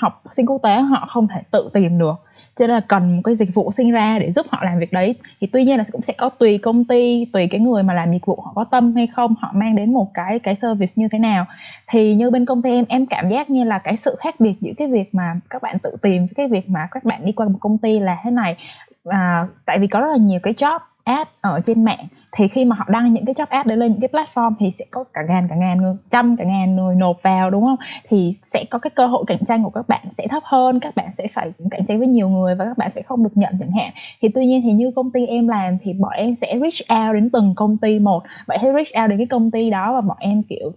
học 0.00 0.22
sinh 0.32 0.46
quốc 0.46 0.62
tế 0.62 0.80
họ 0.80 1.06
không 1.08 1.28
thể 1.28 1.40
tự 1.50 1.70
tìm 1.74 1.98
được 1.98 2.14
cho 2.58 2.66
nên 2.66 2.74
là 2.74 2.80
cần 2.88 3.16
một 3.16 3.22
cái 3.24 3.36
dịch 3.36 3.54
vụ 3.54 3.72
sinh 3.72 3.92
ra 3.92 4.18
để 4.18 4.32
giúp 4.32 4.46
họ 4.48 4.64
làm 4.64 4.78
việc 4.78 4.92
đấy. 4.92 5.14
Thì 5.40 5.46
tuy 5.46 5.64
nhiên 5.64 5.78
là 5.78 5.84
cũng 5.92 6.02
sẽ 6.02 6.14
có 6.18 6.28
tùy 6.28 6.58
công 6.58 6.84
ty 6.84 7.24
tùy 7.32 7.48
cái 7.50 7.60
người 7.60 7.82
mà 7.82 7.94
làm 7.94 8.12
dịch 8.12 8.26
vụ 8.26 8.40
họ 8.44 8.52
có 8.54 8.64
tâm 8.64 8.94
hay 8.94 9.06
không 9.06 9.34
họ 9.38 9.50
mang 9.54 9.76
đến 9.76 9.92
một 9.92 10.10
cái 10.14 10.38
cái 10.38 10.54
service 10.54 10.92
như 10.96 11.08
thế 11.08 11.18
nào. 11.18 11.46
Thì 11.86 12.14
như 12.14 12.30
bên 12.30 12.44
công 12.46 12.62
ty 12.62 12.70
em 12.70 12.84
em 12.88 13.06
cảm 13.06 13.30
giác 13.30 13.50
như 13.50 13.64
là 13.64 13.78
cái 13.78 13.96
sự 13.96 14.16
khác 14.18 14.34
biệt 14.38 14.54
giữa 14.60 14.72
cái 14.76 14.88
việc 14.88 15.14
mà 15.14 15.40
các 15.50 15.62
bạn 15.62 15.78
tự 15.78 15.96
tìm 16.02 16.22
với 16.22 16.34
cái 16.36 16.48
việc 16.48 16.68
mà 16.68 16.88
các 16.90 17.04
bạn 17.04 17.24
đi 17.24 17.32
qua 17.32 17.48
một 17.48 17.58
công 17.60 17.78
ty 17.78 17.98
là 17.98 18.18
thế 18.24 18.30
này. 18.30 18.56
À, 19.04 19.46
tại 19.66 19.78
vì 19.78 19.86
có 19.86 20.00
rất 20.00 20.10
là 20.10 20.16
nhiều 20.16 20.40
cái 20.42 20.52
job 20.52 20.78
ad 21.08 21.28
ở 21.40 21.60
trên 21.64 21.84
mạng, 21.84 22.06
thì 22.32 22.48
khi 22.48 22.64
mà 22.64 22.76
họ 22.76 22.84
đăng 22.88 23.12
những 23.12 23.24
cái 23.24 23.34
job 23.34 23.46
ad 23.48 23.66
đấy 23.66 23.76
lên 23.76 23.92
những 23.92 24.00
cái 24.00 24.24
platform 24.24 24.54
thì 24.58 24.70
sẽ 24.70 24.84
có 24.90 25.04
cả 25.12 25.20
ngàn 25.28 25.46
cả 25.48 25.56
ngàn 25.56 25.78
người, 25.78 25.94
trăm, 26.10 26.36
cả 26.36 26.44
ngàn 26.44 26.76
người 26.76 26.94
nộp 26.94 27.16
vào, 27.22 27.50
đúng 27.50 27.64
không? 27.64 27.76
Thì 28.08 28.34
sẽ 28.46 28.64
có 28.70 28.78
cái 28.78 28.90
cơ 28.90 29.06
hội 29.06 29.24
cạnh 29.26 29.44
tranh 29.48 29.64
của 29.64 29.70
các 29.70 29.88
bạn 29.88 30.02
sẽ 30.12 30.26
thấp 30.30 30.42
hơn, 30.46 30.80
các 30.80 30.96
bạn 30.96 31.10
sẽ 31.18 31.26
phải 31.32 31.50
cạnh 31.70 31.86
tranh 31.86 31.98
với 31.98 32.08
nhiều 32.08 32.28
người 32.28 32.54
và 32.54 32.64
các 32.64 32.78
bạn 32.78 32.92
sẽ 32.92 33.02
không 33.02 33.24
được 33.24 33.36
nhận 33.36 33.54
chẳng 33.60 33.70
hạn. 33.70 33.90
Thì 34.20 34.28
tuy 34.28 34.46
nhiên 34.46 34.62
thì 34.62 34.72
như 34.72 34.90
công 34.96 35.10
ty 35.10 35.26
em 35.26 35.48
làm 35.48 35.78
thì 35.82 35.92
bọn 35.92 36.12
em 36.12 36.34
sẽ 36.34 36.58
reach 36.60 37.02
out 37.06 37.14
đến 37.14 37.30
từng 37.30 37.54
công 37.56 37.76
ty 37.76 37.98
một. 37.98 38.22
Vậy 38.46 38.58
thì 38.60 38.68
reach 38.74 39.02
out 39.02 39.10
đến 39.10 39.18
cái 39.18 39.26
công 39.30 39.50
ty 39.50 39.70
đó 39.70 39.92
và 39.94 40.00
bọn 40.00 40.16
em, 40.20 40.42
kiểu 40.42 40.72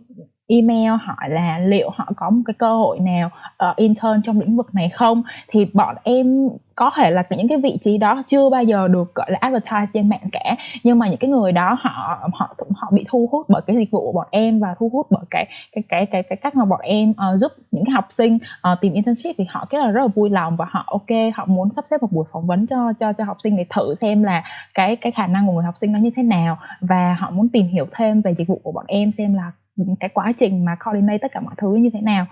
email 0.52 0.92
hỏi 1.02 1.30
là 1.30 1.60
liệu 1.60 1.90
họ 1.90 2.12
có 2.16 2.30
một 2.30 2.42
cái 2.46 2.54
cơ 2.54 2.78
hội 2.78 3.00
nào 3.00 3.30
uh, 3.70 3.76
intern 3.76 4.22
trong 4.24 4.40
lĩnh 4.40 4.58
vực 4.58 4.76
này 4.76 4.90
không? 4.90 5.24
Thì 5.48 5.66
bọn 5.74 5.96
em 6.04 6.50
có 6.76 6.92
thể 6.96 7.12
là 7.12 7.24
những 7.30 7.48
cái 7.48 7.58
vị 7.58 7.78
trí 7.82 7.98
đó 7.98 8.24
chưa 8.28 8.50
bao 8.50 8.64
giờ 8.64 8.88
được 8.88 9.16
gọi 9.16 9.32
là 9.32 9.38
advertise 9.42 9.86
trên 9.94 10.10
mạng 10.10 10.30
cả. 10.32 10.56
Nhưng 10.84 11.00
mà 11.00 11.08
những 11.08 11.18
cái 11.18 11.30
người 11.30 11.52
đó 11.52 11.78
họ 11.82 12.30
họ 12.34 12.56
họ 12.76 12.90
bị 12.94 13.06
thu 13.08 13.30
hút 13.32 13.46
bởi 13.50 13.62
cái 13.68 13.76
dịch 13.76 13.92
vụ 13.92 14.00
của 14.00 14.12
bọn 14.12 14.28
em 14.32 14.60
và 14.60 14.76
thu 14.80 14.90
hút 14.94 15.08
bởi 15.10 15.24
cái 15.30 15.48
cái 15.72 15.84
cái 15.90 16.06
cái 16.06 16.24
cái 16.24 16.36
cách 16.36 16.56
mà 16.56 16.66
bọn 16.66 16.80
em 16.84 17.10
uh, 17.10 17.40
giúp 17.40 17.52
những 17.72 17.86
cái 17.86 17.94
học 17.94 18.06
sinh 18.10 18.36
uh, 18.36 18.82
tìm 18.82 18.94
internship 18.94 19.36
thì 19.38 19.46
họ 19.50 19.66
cái 19.70 19.82
là 19.82 19.92
rất 19.92 20.02
là 20.02 20.08
vui 20.08 20.30
lòng 20.30 20.56
và 20.56 20.66
họ 20.70 20.84
ok 20.88 21.34
họ 21.36 21.46
muốn 21.46 21.72
sắp 21.72 21.86
xếp 21.88 22.02
một 22.02 22.12
buổi 22.12 22.26
phỏng 22.34 22.48
vấn 22.48 22.68
cho 22.68 22.94
cho 23.00 23.14
cho 23.14 23.24
học 23.24 23.38
sinh 23.44 23.58
để 23.58 23.66
thử 23.70 23.96
xem 23.96 24.24
là 24.24 24.44
cái 24.74 24.96
cái 24.96 25.12
khả 25.12 25.28
năng 25.28 25.48
của 25.48 25.54
người 25.54 25.64
học 25.64 25.78
sinh 25.78 25.92
nó 25.92 26.00
như 26.00 26.10
thế 26.16 26.24
nào. 26.24 26.58
Và 26.82 27.16
họ 27.20 27.32
muốn 27.32 27.50
tìm 27.50 27.68
hiểu 27.68 27.86
thêm 27.96 28.22
về 28.22 28.36
dịch 28.38 28.48
vụ 28.48 28.62
của 28.64 28.72
bọn 28.72 28.86
em 28.88 29.12
xem 29.12 29.34
là 29.34 29.52
cái 30.00 30.10
quá 30.14 30.32
trình 30.38 30.66
mà 30.66 30.76
coordinate 30.86 31.18
tất 31.18 31.32
cả 31.32 31.40
mọi 31.40 31.54
thứ 31.58 31.76
như 31.76 31.90
thế 31.94 32.02
nào. 32.02 32.26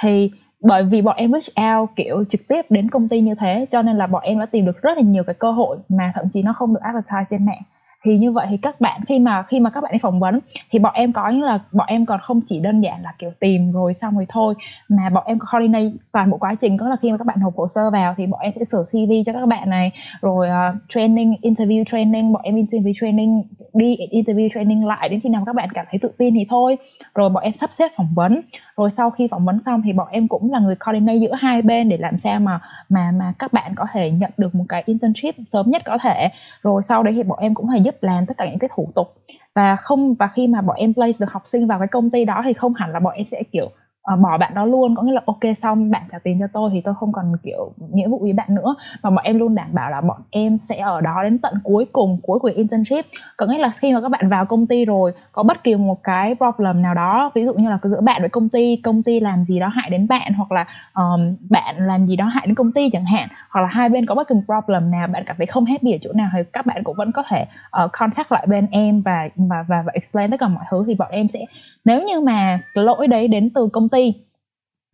Thì 0.00 0.30
bởi 0.60 0.82
vì 0.84 1.02
bọn 1.02 1.16
em 1.16 1.32
reach 1.32 1.78
out, 1.80 1.90
kiểu, 1.96 2.24
trực 2.28 2.48
tiếp 2.48 2.62
đến 2.70 2.90
công 2.90 3.08
ty 3.08 3.20
như 3.20 3.34
thế, 3.34 3.66
cho 3.70 3.82
nên 3.82 3.96
là 3.96 4.06
bọn 4.06 4.22
em 4.22 4.38
đã 4.38 4.46
tìm 4.46 4.66
được 4.66 4.82
rất 4.82 4.96
là 4.96 5.02
nhiều 5.02 5.24
cái 5.24 5.34
cơ 5.34 5.50
hội 5.50 5.78
mà 5.88 6.12
thậm 6.14 6.24
chí 6.32 6.42
nó 6.42 6.52
không 6.52 6.74
được 6.74 6.80
advertise 6.82 7.24
trên 7.30 7.46
mạng 7.46 7.62
thì 8.06 8.18
như 8.18 8.32
vậy 8.32 8.46
thì 8.50 8.56
các 8.56 8.80
bạn 8.80 9.00
khi 9.08 9.18
mà 9.18 9.42
khi 9.42 9.60
mà 9.60 9.70
các 9.70 9.80
bạn 9.80 9.92
đi 9.92 9.98
phỏng 10.02 10.20
vấn 10.20 10.40
thì 10.70 10.78
bọn 10.78 10.94
em 10.94 11.12
có 11.12 11.28
như 11.28 11.44
là 11.44 11.58
bọn 11.72 11.86
em 11.86 12.06
còn 12.06 12.20
không 12.22 12.40
chỉ 12.46 12.60
đơn 12.60 12.80
giản 12.80 13.02
là 13.02 13.14
kiểu 13.18 13.30
tìm 13.40 13.72
rồi 13.72 13.94
xong 13.94 14.14
rồi 14.14 14.26
thôi 14.28 14.54
mà 14.88 15.10
bọn 15.10 15.24
em 15.26 15.38
coordinate 15.38 15.90
toàn 16.12 16.30
bộ 16.30 16.36
quá 16.36 16.54
trình. 16.60 16.78
Có 16.78 16.88
là 16.88 16.96
khi 17.02 17.10
mà 17.10 17.16
các 17.16 17.26
bạn 17.26 17.36
nộp 17.40 17.56
hồ 17.56 17.68
sơ 17.68 17.90
vào 17.90 18.14
thì 18.16 18.26
bọn 18.26 18.40
em 18.40 18.52
sẽ 18.56 18.64
sửa 18.64 18.84
CV 18.84 19.12
cho 19.26 19.32
các 19.32 19.46
bạn 19.46 19.70
này 19.70 19.90
rồi 20.22 20.48
uh, 20.48 20.76
training 20.88 21.34
interview 21.42 21.84
training 21.84 22.32
bọn 22.32 22.42
em 22.42 22.54
interview 22.54 22.92
training 23.00 23.42
đi 23.74 23.96
interview 23.96 24.48
training 24.54 24.86
lại 24.86 25.08
đến 25.08 25.20
khi 25.20 25.28
nào 25.28 25.42
các 25.46 25.54
bạn 25.54 25.68
cảm 25.74 25.86
thấy 25.90 25.98
tự 26.02 26.08
tin 26.18 26.34
thì 26.34 26.46
thôi. 26.50 26.76
Rồi 27.14 27.30
bọn 27.30 27.42
em 27.42 27.54
sắp 27.54 27.72
xếp 27.72 27.90
phỏng 27.96 28.08
vấn. 28.14 28.40
Rồi 28.76 28.90
sau 28.90 29.10
khi 29.10 29.28
phỏng 29.30 29.44
vấn 29.44 29.60
xong 29.60 29.82
thì 29.84 29.92
bọn 29.92 30.08
em 30.10 30.28
cũng 30.28 30.52
là 30.52 30.58
người 30.58 30.74
coordinate 30.74 31.18
giữa 31.18 31.34
hai 31.34 31.62
bên 31.62 31.88
để 31.88 31.96
làm 31.96 32.18
sao 32.18 32.40
mà 32.40 32.60
mà 32.88 33.10
mà 33.10 33.32
các 33.38 33.52
bạn 33.52 33.74
có 33.74 33.86
thể 33.92 34.10
nhận 34.10 34.30
được 34.36 34.54
một 34.54 34.64
cái 34.68 34.82
internship 34.86 35.34
sớm 35.46 35.70
nhất 35.70 35.82
có 35.84 35.98
thể. 36.02 36.28
Rồi 36.62 36.82
sau 36.82 37.02
đấy 37.02 37.14
thì 37.14 37.22
bọn 37.22 37.38
em 37.38 37.54
cũng 37.54 37.66
phải 37.68 37.82
giúp 37.82 37.95
làm 38.00 38.26
tất 38.26 38.34
cả 38.38 38.50
những 38.50 38.58
cái 38.58 38.70
thủ 38.76 38.88
tục. 38.94 39.14
Và 39.54 39.76
không, 39.76 40.14
và 40.14 40.28
khi 40.28 40.46
mà 40.46 40.60
bọn 40.60 40.76
em 40.76 40.94
place 40.94 41.16
được 41.20 41.32
học 41.32 41.42
sinh 41.44 41.66
vào 41.66 41.78
cái 41.78 41.88
công 41.88 42.10
ty 42.10 42.24
đó 42.24 42.42
thì 42.44 42.52
không 42.52 42.74
hẳn 42.74 42.90
là 42.90 43.00
bọn 43.00 43.14
em 43.14 43.26
sẽ, 43.26 43.42
kiểu 43.52 43.70
uh, 44.12 44.20
bỏ 44.20 44.38
bạn 44.38 44.54
đó 44.54 44.64
luôn. 44.64 44.94
Có 44.96 45.02
nghĩa 45.02 45.12
là 45.12 45.22
ok 45.26 45.56
xong 45.56 45.90
bạn 45.90 46.02
trả 46.12 46.18
tiền 46.18 46.36
cho 46.40 46.46
tôi 46.52 46.70
thì 46.72 46.80
tôi 46.80 46.94
không 46.94 47.12
còn 47.12 47.32
kiểu 47.42 47.72
nghĩa 47.92 48.08
vụ 48.08 48.18
với 48.18 48.32
bạn 48.32 48.54
nữa. 48.54 48.74
Và 49.02 49.10
bọn 49.10 49.24
em 49.24 49.38
luôn 49.38 49.54
đảm 49.54 49.68
bảo 49.72 49.90
là 49.90 50.00
bọn 50.00 50.20
em 50.30 50.58
sẽ 50.58 50.78
ở 50.78 51.00
đó 51.00 51.22
đến 51.22 51.38
tận 51.38 51.54
cuối 51.64 51.84
cùng 51.92 52.18
cuối 52.22 52.38
của 52.38 52.50
internship. 52.54 53.04
Có 53.36 53.46
nghĩa 53.46 53.58
là 53.58 53.70
khi 53.70 53.92
mà 53.92 54.00
các 54.00 54.08
bạn 54.08 54.28
vào 54.28 54.46
công 54.46 54.66
ty 54.66 54.84
rồi 54.84 55.12
có 55.32 55.42
bất 55.42 55.64
kỳ 55.64 55.74
một 55.74 56.02
cái 56.02 56.34
problem 56.34 56.82
nào 56.82 56.94
đó 56.94 57.30
ví 57.34 57.44
dụ 57.44 57.54
như 57.54 57.70
là 57.70 57.78
giữa 57.82 58.00
bạn 58.00 58.22
với 58.22 58.28
công 58.28 58.48
ty 58.48 58.76
công 58.76 59.02
ty 59.02 59.20
làm 59.20 59.44
gì 59.44 59.60
đó 59.60 59.68
hại 59.68 59.90
đến 59.90 60.08
bạn 60.08 60.32
hoặc 60.32 60.52
là 60.52 60.66
um, 60.94 61.36
bạn 61.50 61.86
làm 61.86 62.06
gì 62.06 62.16
đó 62.16 62.24
hại 62.24 62.46
đến 62.46 62.54
công 62.54 62.72
ty 62.72 62.90
chẳng 62.90 63.04
hạn 63.04 63.28
hoặc 63.50 63.60
là 63.60 63.66
hai 63.66 63.88
bên 63.88 64.06
có 64.06 64.14
bất 64.14 64.28
kỳ 64.28 64.34
một 64.34 64.42
problem 64.46 64.90
nào 64.90 65.06
bạn 65.06 65.24
cảm 65.26 65.36
thấy 65.36 65.46
không 65.46 65.64
happy 65.64 65.92
ở 65.92 65.98
chỗ 66.02 66.12
nào 66.12 66.28
thì 66.32 66.38
các 66.52 66.66
bạn 66.66 66.82
cũng 66.84 66.96
vẫn 66.96 67.12
có 67.12 67.22
thể 67.28 67.46
uh, 67.84 67.90
contact 67.92 68.32
lại 68.32 68.46
bên 68.46 68.66
em 68.70 69.02
và 69.02 69.28
và 69.36 69.64
và, 69.68 69.82
và 69.86 69.92
explain 69.94 70.30
tất 70.30 70.40
cả 70.40 70.48
mọi 70.48 70.64
thứ 70.70 70.84
thì 70.86 70.94
bọn 70.94 71.08
em 71.10 71.28
sẽ 71.28 71.40
nếu 71.84 72.02
như 72.02 72.20
mà 72.20 72.60
lỗi 72.74 73.06
đấy 73.06 73.28
đến 73.28 73.50
từ 73.54 73.68
công 73.72 73.88
ty 73.88 73.95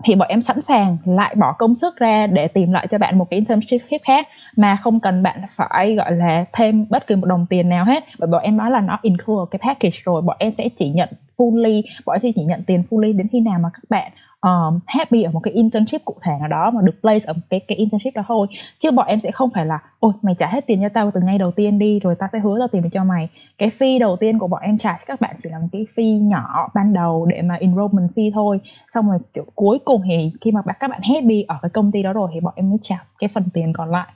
thì 0.05 0.15
bọn 0.17 0.29
em 0.29 0.41
sẵn 0.41 0.61
sàng 0.61 0.97
lại 1.05 1.35
bỏ 1.35 1.53
công 1.59 1.75
sức 1.75 1.97
ra 1.97 2.27
để 2.27 2.49
tìm 2.49 2.73
lại 2.73 2.87
cho 2.91 2.99
bạn 2.99 3.19
một 3.19 3.27
cái 3.31 3.39
internship 3.39 4.01
khác 4.05 4.29
mà 4.57 4.77
không 4.77 5.01
cần 5.01 5.23
bạn 5.23 5.41
phải, 5.57 5.95
gọi 5.95 6.13
là, 6.13 6.45
thêm 6.53 6.87
bất 6.91 7.07
kỳ 7.07 7.17
một 7.17 7.27
đồng 7.27 7.47
tiền 7.51 7.69
nào 7.69 7.85
hết. 7.85 8.05
Bởi 8.19 8.27
bọn 8.27 8.43
em 8.43 8.57
nói 8.57 8.71
là 8.71 8.81
nó 8.81 8.99
include 9.03 9.49
cái 9.51 9.59
package 9.63 9.99
rồi, 10.05 10.23
bọn 10.23 10.37
em 10.39 10.53
sẽ 10.53 10.69
chỉ 10.77 10.91
nhận 10.91 11.09
fully, 11.37 11.83
bọn 12.07 12.15
em 12.15 12.21
sẽ 12.21 12.29
chỉ 12.35 12.45
nhận 12.45 12.63
tiền 12.67 12.83
fully 12.91 13.17
đến 13.17 13.29
khi 13.33 13.41
nào 13.41 13.59
mà 13.63 13.69
các 13.75 13.83
bạn 13.89 14.13
um, 14.43 14.81
happy 14.87 15.23
ở 15.23 15.31
một 15.31 15.41
cái 15.41 15.55
internship 15.55 16.05
cụ 16.05 16.17
thể 16.23 16.33
nào 16.41 16.49
đó 16.49 16.71
mà 16.71 16.83
được 16.83 17.01
place 17.01 17.25
ở 17.27 17.33
một 17.33 17.41
cái 17.51 17.61
cái 17.61 17.79
internship 17.79 18.15
đó 18.15 18.23
thôi. 18.29 18.47
Chứ 18.79 18.91
bọn 18.91 19.07
em 19.07 19.21
sẽ 19.21 19.31
không 19.31 19.51
phải 19.55 19.67
là 19.67 19.79
ôi 20.01 20.13
mày 20.23 20.35
trả 20.39 20.47
hết 20.47 20.67
tiền 20.67 20.83
cho 20.83 20.89
tao 20.89 21.11
từ 21.15 21.21
ngay 21.21 21.39
đầu 21.39 21.51
tiên 21.51 21.79
đi 21.79 22.01
rồi 22.01 22.15
tao 22.19 22.29
sẽ 22.33 22.39
hứa 22.39 22.59
tao 22.59 22.69
tiền 22.69 22.83
để 22.83 22.89
cho 22.93 23.05
mày. 23.05 23.29
Cái 23.59 23.69
fee 23.69 23.99
đầu 23.99 24.17
tiên 24.17 24.39
của 24.39 24.49
bọn 24.49 24.63
em 24.63 24.79
trả 24.79 24.93
cho 24.93 25.05
các 25.07 25.21
bạn 25.21 25.37
chỉ 25.43 25.51
là 25.51 25.59
một 25.59 25.69
cái 25.73 25.87
fee 25.97 26.29
nhỏ 26.29 26.69
ban 26.75 26.93
đầu 26.93 27.27
để 27.27 27.43
mà 27.43 27.55
enrollment 27.55 28.11
fee 28.15 28.31
thôi. 28.35 28.61
Xong 28.95 29.09
rồi 29.09 29.19
kiểu 29.35 29.45
cuối 29.55 29.79
cùng 29.85 30.03
thì 30.05 30.31
khi 30.41 30.51
mà 30.51 30.63
các 30.81 30.91
bạn 30.91 31.01
happy 31.15 31.43
ở 31.43 31.59
cái 31.63 31.71
công 31.71 31.93
ty 31.93 32.03
đó 32.03 32.13
rồi 32.13 32.31
thì 32.35 32.41
bọn 32.41 32.53
em 32.57 32.71
mới 32.71 32.79
trả 32.83 33.05
cái 33.19 33.31
phần 33.35 33.45
tiền 33.55 33.73
còn 33.73 33.91
lại. 33.91 34.09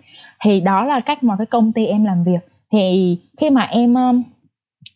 Thì 0.45 0.61
đó 0.61 0.85
là 0.85 1.01
cách 1.01 1.23
mà 1.23 1.37
cái 1.37 1.47
công 1.47 1.73
ty 1.73 1.87
em 1.87 2.05
làm 2.05 2.25
việc. 2.25 2.41
Thì 2.73 3.19
khi 3.39 3.51
mà 3.51 3.63
em 3.63 3.95
um, 3.95 4.23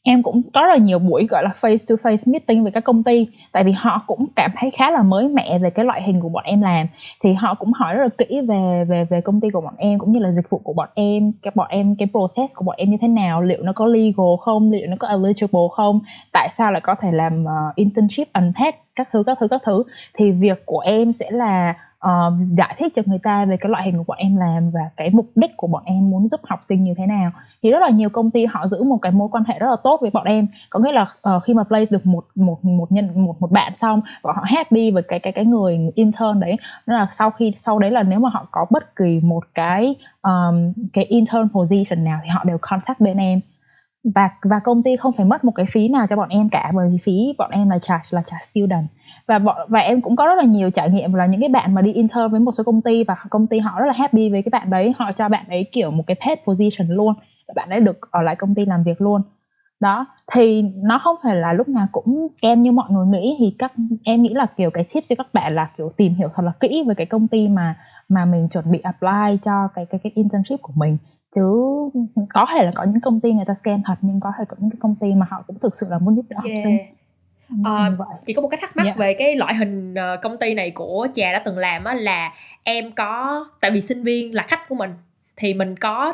em 0.03 0.23
cũng 0.23 0.43
có 0.55 0.61
rất 0.61 0.69
là 0.69 0.77
nhiều 0.77 0.99
buổi 0.99 1.27
gọi 1.27 1.43
là 1.43 1.51
face 1.61 1.97
to 1.97 2.11
face 2.11 2.33
meeting 2.33 2.63
với 2.63 2.73
các 2.73 2.85
công 2.85 3.03
ty. 3.03 3.29
Tại 3.53 3.65
vì 3.65 3.73
họ 3.73 4.05
cũng 4.07 4.27
cảm 4.37 4.51
thấy 4.57 4.71
khá 4.71 4.91
là 4.91 5.03
mới 5.03 5.29
mẻ 5.29 5.59
về 5.59 5.71
cái 5.71 5.85
loại 5.85 6.03
hình 6.03 6.21
của 6.21 6.29
bọn 6.29 6.45
em 6.45 6.63
làm. 6.63 6.87
Thì 7.23 7.33
họ 7.33 7.55
cũng 7.55 7.73
hỏi 7.73 7.95
rất 7.95 8.03
là 8.03 8.09
kỹ 8.19 8.41
về 8.49 8.85
về 8.89 9.05
về 9.11 9.21
công 9.21 9.41
ty 9.41 9.51
của 9.51 9.61
bọn 9.61 9.75
em 9.79 9.99
cũng 9.99 10.13
như 10.13 10.19
là 10.19 10.33
dịch 10.33 10.51
vụ 10.51 10.61
của 10.65 10.73
bọn 10.73 10.89
em 10.95 11.33
cái 11.43 11.53
bọn 11.55 11.67
em 11.71 11.97
cái 11.97 12.09
process 12.13 12.57
của 12.57 12.65
bọn 12.65 12.77
em 12.79 12.91
như 12.91 12.97
thế 13.01 13.09
nào 13.09 13.43
liệu 13.43 13.63
nó 13.63 13.73
có 13.73 13.87
legal 13.87 14.37
không 14.41 14.71
liệu 14.71 14.87
nó 14.87 14.97
có 14.99 15.09
eligible 15.09 15.69
không 15.73 16.01
tại 16.33 16.49
sao 16.53 16.73
lại 16.73 16.81
có 16.81 16.95
thể 16.95 17.13
làm 17.13 17.45
uh, 17.45 17.75
internship 17.75 18.33
unpaid 18.33 18.75
các 18.97 19.09
thứ 19.13 19.23
các 19.27 19.39
thứ 19.41 19.49
các 19.49 19.63
thứ. 19.65 19.83
Thì 20.15 20.31
việc 20.31 20.67
của 20.67 20.81
em 20.81 21.13
sẽ 21.13 21.31
là 21.31 21.75
uh, 22.07 22.59
giải 22.59 22.75
thích 22.79 22.93
cho 22.97 23.03
người 23.07 23.19
ta 23.23 23.45
về 23.45 23.57
cái 23.57 23.71
loại 23.71 23.83
hình 23.85 23.99
của 23.99 24.05
bọn 24.07 24.19
em 24.19 24.37
làm 24.37 24.71
và 24.71 24.81
cái 24.97 25.11
mục 25.11 25.27
đích 25.35 25.57
của 25.57 25.67
bọn 25.67 25.83
em 25.87 26.11
muốn 26.11 26.29
giúp 26.29 26.41
học 26.45 26.59
sinh 26.63 26.85
như 26.85 26.95
thế 26.97 27.07
nào. 27.07 27.31
Thì 27.63 27.71
rất 27.71 27.79
là 27.79 27.89
nhiều 27.89 28.09
công 28.11 28.31
ty 28.31 28.47
họ 28.47 28.67
giữ 28.67 28.83
một 28.83 28.99
cái 29.03 29.13
mối 29.13 29.29
quan 29.33 29.45
hệ 29.45 29.59
rất 29.59 29.71
là 29.71 29.77
tốt 29.85 29.99
với 30.01 30.11
bọn 30.11 30.25
em. 30.25 30.47
Có 30.71 30.81
nghĩa 30.81 30.93
là 30.93 31.03
uh, 31.03 31.43
khi 31.45 31.55
mà 31.55 31.65
place 31.65 31.91
được 31.91 32.07
một 32.07 32.25
một 32.35 32.65
một 32.65 32.93
nhân 32.93 33.25
một 33.25 33.37
một 33.41 33.51
bạn 33.51 33.73
xong 33.79 34.01
và 34.23 34.33
họ 34.33 34.43
happy 34.45 34.91
với 34.91 35.03
cái 35.03 35.19
cái 35.19 35.33
cái 35.33 35.45
người 35.45 35.79
intern 35.95 36.41
đấy. 36.41 36.57
Nên 36.87 36.97
là 36.97 37.09
sau 37.13 37.31
khi 37.31 37.55
sau 37.61 37.79
đấy 37.79 37.91
là 37.91 38.03
nếu 38.03 38.19
mà 38.19 38.29
họ 38.33 38.47
có 38.51 38.67
bất 38.71 38.97
kỳ 38.97 39.21
một 39.21 39.45
cái 39.55 39.95
um, 40.23 40.73
cái 40.93 41.05
intern 41.05 41.49
position 41.49 42.05
nào 42.05 42.19
thì 42.23 42.29
họ 42.29 42.45
đều 42.45 42.59
contact 42.61 42.99
bên 43.05 43.17
em. 43.17 43.41
Và 44.15 44.31
và 44.43 44.59
công 44.59 44.83
ty 44.83 44.97
không 44.97 45.13
phải 45.13 45.27
mất 45.27 45.45
một 45.45 45.53
cái 45.55 45.67
phí 45.73 45.89
nào 45.89 46.07
cho 46.11 46.17
bọn 46.17 46.29
em 46.29 46.49
cả 46.49 46.73
bởi 46.75 46.89
vì 46.89 46.99
phí 46.99 47.35
bọn 47.39 47.51
em 47.51 47.71
là 47.71 47.79
charge 47.79 48.09
là 48.11 48.23
charge 48.23 48.45
student 48.45 49.00
và 49.31 49.39
bọn, 49.39 49.57
và 49.69 49.81
em 49.81 50.01
cũng 50.01 50.17
có 50.17 50.27
rất 50.27 50.35
là 50.35 50.45
nhiều 50.45 50.71
trải 50.71 50.91
nghiệm 50.91 51.15
là 51.15 51.27
những 51.27 51.41
cái 51.41 51.49
bạn 51.49 51.75
mà 51.75 51.83
đi 51.83 51.93
intern 51.93 52.31
với 52.31 52.41
một 52.41 52.53
số 52.53 52.65
công 52.65 52.83
ty 52.83 53.05
và 53.05 53.17
công 53.31 53.47
ty 53.47 53.59
họ 53.59 53.81
rất 53.81 53.87
là 53.87 53.93
happy 53.93 54.31
với 54.31 54.43
cái 54.43 54.51
bạn 54.53 54.71
đấy. 54.71 54.95
Họ 54.99 55.13
cho 55.17 55.29
bạn 55.29 55.45
ấy 55.49 55.67
kiểu 55.73 55.91
một 55.91 56.03
cái 56.07 56.17
paid 56.27 56.39
position 56.45 56.89
luôn. 56.89 57.15
Bạn 57.55 57.69
ấy 57.71 57.81
được 57.81 58.11
ở 58.11 58.23
lại 58.23 58.37
công 58.37 58.55
ty 58.55 58.65
làm 58.65 58.83
việc 58.83 59.01
luôn. 59.01 59.23
Đó, 59.81 60.07
thì 60.33 60.65
nó 60.89 60.99
không 60.99 61.17
phải 61.23 61.37
là 61.37 61.53
lúc 61.53 61.69
nào 61.69 61.87
cũng 61.93 62.29
em 62.43 62.63
như 62.63 62.73
mọi 62.73 62.91
người 62.91 63.07
nghĩ. 63.07 63.37
Thì 63.39 63.57
các, 63.59 63.73
em 64.05 64.23
nghĩ 64.23 64.35
là 64.35 64.47
kiểu 64.57 64.71
cái 64.71 64.85
tip 64.95 65.05
cho 65.09 65.17
các 65.19 65.27
bạn 65.33 65.55
là 65.55 65.71
kiểu 65.79 65.91
tìm 65.97 66.15
hiểu 66.15 66.29
thật 66.35 66.43
là 66.43 66.53
kỹ 66.61 66.85
về 66.89 66.95
cái 66.95 67.07
công 67.07 67.29
ty 67.29 67.49
mà 67.49 67.77
mà 68.09 68.25
mình 68.25 68.49
chuẩn 68.49 68.71
bị 68.71 68.79
apply 68.79 69.39
cho 69.45 69.69
cái 69.75 69.87
cái 69.87 70.01
cái 70.03 70.13
internship 70.15 70.63
của 70.63 70.73
mình. 70.77 70.97
Chứ 71.37 71.43
có 72.35 72.47
thể 72.53 72.65
là 72.65 72.71
có 72.75 72.85
những 72.85 73.01
công 73.01 73.21
ty 73.21 73.33
người 73.33 73.45
ta 73.45 73.55
scam 73.55 73.83
thật, 73.85 73.95
nhưng 74.01 74.21
có 74.21 74.33
thể 74.39 74.45
có 74.49 74.57
những 74.61 74.71
cái 74.71 74.79
công 74.81 74.95
ty 74.95 75.15
mà 75.15 75.27
họ 75.31 75.43
cũng 75.47 75.59
thực 75.63 75.75
sự 75.81 75.87
là 75.91 75.99
muốn 76.05 76.17
giúp 76.17 76.25
đỡ 76.29 76.37
yeah. 76.45 76.57
học 76.57 76.61
sinh. 76.65 76.87
Uh, 77.61 78.07
chị 78.27 78.33
có 78.33 78.43
một 78.43 78.49
cái 78.49 78.59
thắc 78.61 78.77
mắc 78.77 78.85
yeah. 78.85 78.97
Dạ. 78.97 79.05
về 79.05 79.15
cái 79.19 79.37
loại 79.37 79.55
hình 79.55 79.91
uh, 79.91 80.23
công 80.23 80.33
ty 80.41 80.55
này 80.55 80.71
của 80.75 81.07
trà 81.15 81.33
đã 81.33 81.41
từng 81.45 81.59
làm 81.59 81.85
á 81.85 81.95
là 81.95 82.33
em 82.65 82.93
có 82.93 83.45
tại 83.61 83.71
vì 83.71 83.81
sinh 83.81 84.03
viên 84.03 84.35
là 84.35 84.43
khách 84.43 84.69
của 84.69 84.75
mình 84.75 84.91
thì 85.37 85.55
mình 85.55 85.77
có 85.77 86.13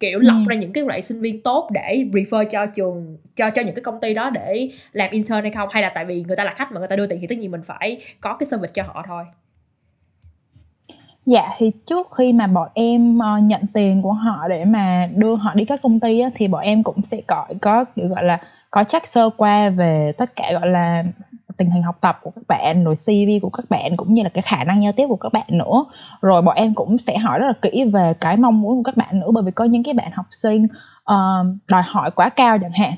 kiểu 0.00 0.18
lọc 0.18 0.36
ừ. 0.36 0.50
ra 0.50 0.56
những 0.56 0.72
cái 0.72 0.84
loại 0.84 1.02
sinh 1.02 1.20
viên 1.20 1.42
tốt 1.42 1.68
để 1.72 2.04
refer 2.12 2.44
cho 2.44 2.66
trường 2.66 3.16
cho 3.36 3.50
cho 3.50 3.62
những 3.62 3.74
cái 3.74 3.82
công 3.82 4.00
ty 4.00 4.14
đó 4.14 4.30
để 4.30 4.70
làm 4.92 5.10
intern 5.10 5.42
hay 5.42 5.50
không 5.50 5.68
hay 5.72 5.82
là 5.82 5.92
tại 5.94 6.04
vì 6.04 6.24
người 6.26 6.36
ta 6.36 6.44
là 6.44 6.54
khách 6.56 6.72
mà 6.72 6.78
người 6.78 6.88
ta 6.88 6.96
đưa 6.96 7.06
tiền 7.06 7.18
thì 7.20 7.26
tất 7.26 7.38
nhiên 7.38 7.50
mình 7.50 7.62
phải 7.66 8.02
có 8.20 8.36
cái 8.36 8.46
service 8.46 8.72
cho 8.74 8.82
họ 8.82 9.04
thôi 9.08 9.24
Dạ 11.26 11.48
thì 11.58 11.70
trước 11.86 12.08
khi 12.18 12.32
mà 12.32 12.46
bọn 12.46 12.68
em 12.74 13.18
uh, 13.18 13.42
nhận 13.42 13.60
tiền 13.72 14.02
của 14.02 14.12
họ 14.12 14.48
để 14.48 14.64
mà 14.64 15.08
đưa 15.14 15.34
họ 15.34 15.54
đi 15.54 15.64
các 15.64 15.80
công 15.82 16.00
ty 16.00 16.20
á, 16.20 16.30
thì 16.34 16.48
bọn 16.48 16.62
em 16.62 16.82
cũng 16.82 17.02
sẽ 17.02 17.20
có 17.26 17.46
có 17.60 17.84
kiểu 17.96 18.08
gọi 18.08 18.24
là 18.24 18.40
có 18.70 18.84
check 18.84 19.06
sơ 19.06 19.30
qua 19.36 19.70
về 19.70 20.12
tất 20.18 20.36
cả 20.36 20.52
gọi 20.52 20.68
là 20.68 21.04
tình 21.56 21.70
hình 21.70 21.82
học 21.82 21.98
tập 22.00 22.18
của 22.22 22.30
các 22.30 22.42
bạn 22.48 22.84
rồi 22.84 22.94
CV 22.94 23.42
của 23.42 23.50
các 23.50 23.64
bạn 23.70 23.96
cũng 23.96 24.14
như 24.14 24.22
là 24.22 24.28
cái 24.28 24.42
khả 24.42 24.64
năng 24.64 24.82
giao 24.82 24.92
tiếp 24.92 25.06
của 25.08 25.16
các 25.16 25.32
bạn 25.32 25.46
nữa. 25.48 25.84
Rồi 26.20 26.42
bọn 26.42 26.56
em 26.56 26.74
cũng 26.74 26.98
sẽ 26.98 27.18
hỏi 27.18 27.38
rất 27.38 27.46
là 27.46 27.54
kỹ 27.62 27.84
về 27.92 28.14
cái 28.20 28.36
mong 28.36 28.60
muốn 28.60 28.76
của 28.76 28.82
các 28.82 28.96
bạn 28.96 29.20
nữa 29.20 29.30
bởi 29.32 29.44
vì 29.44 29.50
có 29.50 29.64
những 29.64 29.82
cái 29.82 29.94
bạn 29.94 30.10
học 30.12 30.26
sinh 30.30 30.64
uh, 31.12 31.46
đòi 31.68 31.82
hỏi 31.82 32.10
quá 32.10 32.28
cao 32.28 32.58
chẳng 32.62 32.72
hạn. 32.72 32.92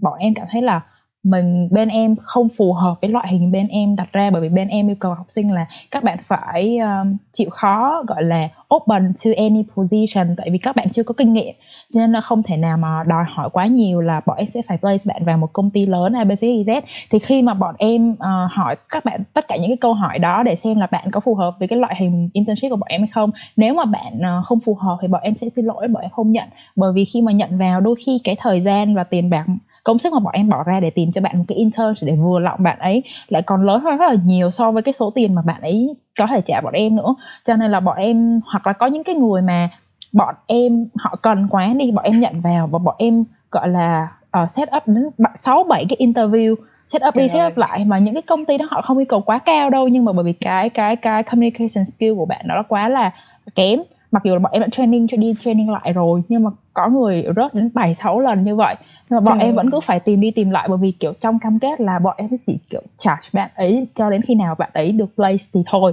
Bọn 0.00 0.18
em 0.18 0.34
cảm 0.34 0.46
thấy 0.50 0.62
là 0.62 0.80
mình 1.26 1.68
bên 1.70 1.88
em 1.88 2.16
không 2.16 2.48
phù 2.56 2.72
hợp 2.72 2.94
với 3.00 3.10
loại 3.10 3.28
hình 3.30 3.52
bên 3.52 3.68
em 3.68 3.96
đặt 3.96 4.12
ra 4.12 4.30
bởi 4.30 4.42
vì 4.42 4.48
bên 4.48 4.68
em 4.68 4.88
yêu 4.88 4.96
cầu 5.00 5.14
học 5.14 5.26
sinh 5.28 5.52
là 5.52 5.66
các 5.90 6.04
bạn 6.04 6.18
phải 6.26 6.78
um, 6.78 7.16
chịu 7.32 7.50
khó 7.50 8.02
gọi 8.06 8.22
là 8.22 8.48
open 8.74 9.12
to 9.24 9.30
any 9.36 9.64
position 9.76 10.36
tại 10.36 10.50
vì 10.50 10.58
các 10.58 10.76
bạn 10.76 10.90
chưa 10.92 11.02
có 11.02 11.14
kinh 11.16 11.32
nghiệm. 11.32 11.54
Nên 11.94 12.12
là 12.12 12.20
không 12.20 12.42
thể 12.42 12.56
nào 12.56 12.76
mà 12.76 13.02
đòi 13.06 13.24
hỏi 13.28 13.50
quá 13.52 13.66
nhiều 13.66 14.00
là 14.00 14.20
bọn 14.26 14.36
em 14.36 14.46
sẽ 14.46 14.62
phải 14.68 14.78
place 14.78 15.04
bạn 15.06 15.24
vào 15.24 15.38
một 15.38 15.52
công 15.52 15.70
ty 15.70 15.86
lớn 15.86 16.12
ABCZ 16.12 16.80
thì 17.10 17.18
khi 17.18 17.42
mà 17.42 17.54
bọn 17.54 17.74
em 17.78 18.10
uh, 18.10 18.18
hỏi 18.50 18.76
các 18.88 19.04
bạn 19.04 19.22
tất 19.32 19.48
cả 19.48 19.56
những 19.56 19.70
cái 19.70 19.76
câu 19.80 19.94
hỏi 19.94 20.18
đó 20.18 20.42
để 20.42 20.56
xem 20.56 20.80
là 20.80 20.86
bạn 20.86 21.10
có 21.10 21.20
phù 21.20 21.34
hợp 21.34 21.54
với 21.58 21.68
cái 21.68 21.78
loại 21.78 21.94
hình 21.98 22.28
internship 22.32 22.70
của 22.70 22.76
bọn 22.76 22.88
em 22.88 23.00
hay 23.00 23.08
không 23.08 23.30
nếu 23.56 23.74
mà 23.74 23.84
bạn 23.84 24.12
uh, 24.18 24.46
không 24.46 24.60
phù 24.60 24.74
hợp 24.74 24.98
thì 25.02 25.08
bọn 25.08 25.22
em 25.22 25.36
sẽ 25.36 25.48
xin 25.48 25.64
lỗi 25.64 25.88
bọn 25.88 26.02
em 26.02 26.10
không 26.10 26.32
nhận. 26.32 26.48
Bởi 26.76 26.92
vì 26.92 27.04
khi 27.04 27.22
mà 27.22 27.32
nhận 27.32 27.58
vào 27.58 27.80
đôi 27.80 27.94
khi 28.06 28.18
cái 28.24 28.36
thời 28.38 28.60
gian 28.60 28.94
và 28.94 29.04
tiền 29.04 29.30
bạc 29.30 29.46
công 29.86 29.98
sức 29.98 30.12
mà 30.12 30.18
bọn 30.18 30.32
em 30.32 30.48
bỏ 30.48 30.62
ra 30.62 30.80
để 30.80 30.90
tìm 30.90 31.12
cho 31.12 31.20
bạn 31.20 31.38
một 31.38 31.44
cái 31.48 31.58
intern 31.58 31.94
để 32.02 32.16
vừa 32.16 32.38
lọng 32.38 32.62
bạn 32.62 32.78
ấy 32.78 33.02
lại 33.28 33.42
còn 33.42 33.66
lớn 33.66 33.80
hơn 33.80 33.96
rất 33.96 34.06
là 34.10 34.16
nhiều 34.24 34.50
so 34.50 34.70
với 34.70 34.82
cái 34.82 34.92
số 34.92 35.10
tiền 35.10 35.34
mà 35.34 35.42
bạn 35.42 35.60
ấy 35.60 35.94
có 36.18 36.26
thể 36.26 36.40
trả 36.40 36.60
bọn 36.60 36.72
em 36.72 36.96
nữa. 36.96 37.14
Cho 37.44 37.56
nên 37.56 37.70
là 37.70 37.80
bọn 37.80 37.96
em 37.96 38.40
hoặc 38.46 38.66
là 38.66 38.72
có 38.72 38.86
những 38.86 39.04
cái 39.04 39.14
người 39.14 39.42
mà 39.42 39.68
bọn 40.12 40.34
em 40.46 40.88
họ 40.96 41.16
cần 41.22 41.48
quá 41.50 41.72
đi 41.78 41.90
bọn 41.90 42.04
em 42.04 42.20
nhận 42.20 42.40
vào 42.40 42.66
và 42.66 42.78
bọn 42.78 42.94
em 42.98 43.24
gọi 43.50 43.68
là 43.68 44.08
uh, 44.42 44.50
set 44.50 44.68
up 44.76 44.82
đến 44.86 45.04
sáu 45.38 45.64
bảy 45.64 45.84
cái 45.88 46.06
interview 46.06 46.54
set 46.88 47.02
up 47.08 47.16
đi 47.16 47.28
set 47.28 47.52
up 47.52 47.56
lại. 47.56 47.84
Mà 47.84 47.98
những 47.98 48.14
cái 48.14 48.22
công 48.22 48.44
ty 48.44 48.58
đó 48.58 48.66
họ 48.70 48.82
không 48.82 48.98
yêu 48.98 49.06
cầu 49.08 49.20
quá 49.20 49.38
cao 49.38 49.70
đâu 49.70 49.88
nhưng 49.88 50.04
mà 50.04 50.12
bởi 50.12 50.24
vì 50.24 50.32
cái 50.32 50.68
cái 50.68 50.96
cái 50.96 51.22
communication 51.22 51.84
skill 51.86 52.14
của 52.14 52.26
bạn 52.26 52.40
nó 52.48 52.62
quá 52.68 52.88
là 52.88 53.10
kém 53.54 53.80
mặc 54.12 54.24
dù 54.24 54.32
là 54.32 54.38
bọn 54.38 54.52
em 54.52 54.62
đã 54.62 54.68
training 54.72 55.06
cho 55.08 55.16
đi 55.16 55.34
training 55.44 55.70
lại 55.70 55.92
rồi 55.92 56.22
nhưng 56.28 56.44
mà 56.44 56.50
có 56.74 56.88
người 56.88 57.24
rớt 57.36 57.54
đến 57.54 57.70
bảy 57.74 57.94
sáu 57.94 58.20
lần 58.20 58.44
như 58.44 58.56
vậy. 58.56 58.76
Nhưng 59.10 59.16
mà 59.16 59.20
bọn 59.20 59.38
Trời 59.38 59.46
em 59.46 59.54
vẫn 59.54 59.70
cứ 59.70 59.80
phải 59.80 60.00
tìm 60.00 60.20
đi 60.20 60.30
tìm 60.30 60.50
lại 60.50 60.68
bởi 60.68 60.78
vì 60.78 60.92
kiểu 60.92 61.12
trong 61.20 61.38
cam 61.38 61.58
kết 61.58 61.80
là 61.80 61.98
bọn 61.98 62.14
em 62.18 62.28
chỉ 62.46 62.58
kiểu 62.70 62.82
charge 62.96 63.28
bạn 63.32 63.50
ấy 63.54 63.86
cho 63.94 64.10
đến 64.10 64.22
khi 64.22 64.34
nào 64.34 64.54
bạn 64.54 64.70
ấy 64.72 64.92
được 64.92 65.16
place 65.16 65.44
thì 65.52 65.62
thôi. 65.66 65.92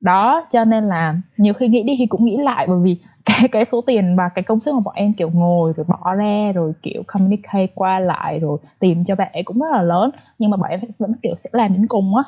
Đó 0.00 0.46
cho 0.52 0.64
nên 0.64 0.84
là 0.84 1.14
nhiều 1.36 1.54
khi 1.54 1.68
nghĩ 1.68 1.82
đi 1.82 1.94
thì 1.98 2.06
cũng 2.06 2.24
nghĩ 2.24 2.36
lại 2.36 2.66
bởi 2.68 2.78
vì 2.82 2.96
cái 3.24 3.48
cái 3.48 3.64
số 3.64 3.80
tiền 3.80 4.16
và 4.16 4.28
cái 4.28 4.42
công 4.42 4.60
sức 4.60 4.74
mà 4.74 4.80
bọn 4.80 4.94
em 4.94 5.12
kiểu 5.12 5.30
ngồi 5.34 5.72
rồi 5.76 5.86
bỏ 5.88 6.14
ra 6.14 6.52
rồi 6.54 6.72
kiểu 6.82 7.02
communicate 7.06 7.66
qua 7.74 7.98
lại 7.98 8.38
rồi 8.38 8.58
tìm 8.78 9.04
cho 9.04 9.14
bạn 9.14 9.32
ấy 9.32 9.42
cũng 9.42 9.58
rất 9.58 9.72
là 9.72 9.82
lớn. 9.82 10.10
Nhưng 10.38 10.50
mà 10.50 10.56
bọn 10.56 10.70
em 10.70 10.80
vẫn 10.98 11.12
kiểu 11.22 11.34
sẽ 11.38 11.50
làm 11.52 11.72
đến 11.72 11.86
cùng 11.86 12.16
á 12.16 12.22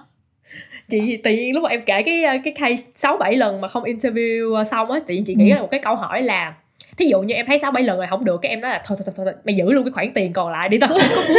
chị 0.91 1.17
tự 1.17 1.31
nhiên 1.31 1.55
lúc 1.55 1.63
mà 1.63 1.71
em 1.71 1.83
kể 1.87 2.03
cái 2.03 2.41
cái 2.45 2.55
case 2.57 2.83
sáu 2.95 3.17
bảy 3.17 3.37
lần 3.37 3.61
mà 3.61 3.69
không 3.69 3.85
interview 3.85 4.65
xong 4.65 4.91
á 4.91 5.01
tự 5.07 5.15
nhiên 5.15 5.25
chị 5.25 5.35
nghĩ 5.35 5.51
ừ. 5.51 5.55
là 5.55 5.63
một 5.63 5.69
cái 5.71 5.81
câu 5.81 5.95
hỏi 5.95 6.23
là 6.23 6.55
thí 6.97 7.07
dụ 7.07 7.21
như 7.21 7.35
em 7.35 7.47
thấy 7.47 7.59
sáu 7.59 7.71
bảy 7.71 7.83
lần 7.83 7.99
rồi 7.99 8.07
không 8.11 8.25
được 8.25 8.41
cái 8.43 8.51
em 8.51 8.61
nói 8.61 8.71
là 8.71 8.83
thôi 8.85 8.99
thôi 8.99 9.13
thôi, 9.17 9.27
thôi 9.27 9.35
mày 9.45 9.57
giữ 9.57 9.73
luôn 9.73 9.85
cái 9.85 9.93
khoản 9.93 10.13
tiền 10.15 10.33
còn 10.33 10.53
lại 10.53 10.69
đi 10.69 10.79
tao. 10.79 10.89
Không 10.89 10.99
có 11.15 11.23
muốn 11.23 11.37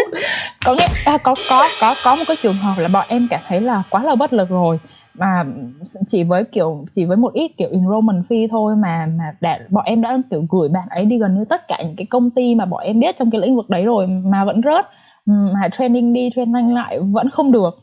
có 0.65 0.73
nghe 0.73 0.87
à, 1.05 1.17
có 1.17 1.35
có 1.49 1.67
có 1.81 1.95
có 2.03 2.15
một 2.15 2.23
cái 2.27 2.37
trường 2.41 2.53
hợp 2.53 2.73
là 2.77 2.89
bọn 2.93 3.05
em 3.09 3.27
cảm 3.29 3.41
thấy 3.47 3.61
là 3.61 3.83
quá 3.89 4.03
là 4.03 4.15
bất 4.15 4.33
lực 4.33 4.49
rồi 4.49 4.79
mà 5.13 5.45
chỉ 6.07 6.23
với 6.23 6.43
kiểu 6.43 6.85
chỉ 6.91 7.05
với 7.05 7.17
một 7.17 7.33
ít 7.33 7.51
kiểu 7.57 7.69
enrollment 7.71 8.23
fee 8.29 8.47
thôi 8.51 8.75
mà 8.75 9.05
mà 9.17 9.23
đã, 9.41 9.59
bọn 9.69 9.85
em 9.85 10.01
đã 10.01 10.17
kiểu 10.31 10.45
gửi 10.49 10.69
bạn 10.69 10.87
ấy 10.89 11.05
đi 11.05 11.17
gần 11.17 11.35
như 11.35 11.45
tất 11.49 11.67
cả 11.67 11.77
những 11.83 11.95
cái 11.95 12.05
công 12.05 12.29
ty 12.29 12.55
mà 12.55 12.65
bọn 12.65 12.83
em 12.83 12.99
biết 12.99 13.17
trong 13.17 13.31
cái 13.31 13.41
lĩnh 13.41 13.55
vực 13.55 13.69
đấy 13.69 13.85
rồi 13.85 14.07
mà 14.07 14.45
vẫn 14.45 14.61
rớt 14.63 14.85
mà 15.25 15.69
training 15.77 16.13
đi 16.13 16.29
training 16.35 16.73
lại 16.73 16.99
vẫn 16.99 17.29
không 17.29 17.51
được 17.51 17.79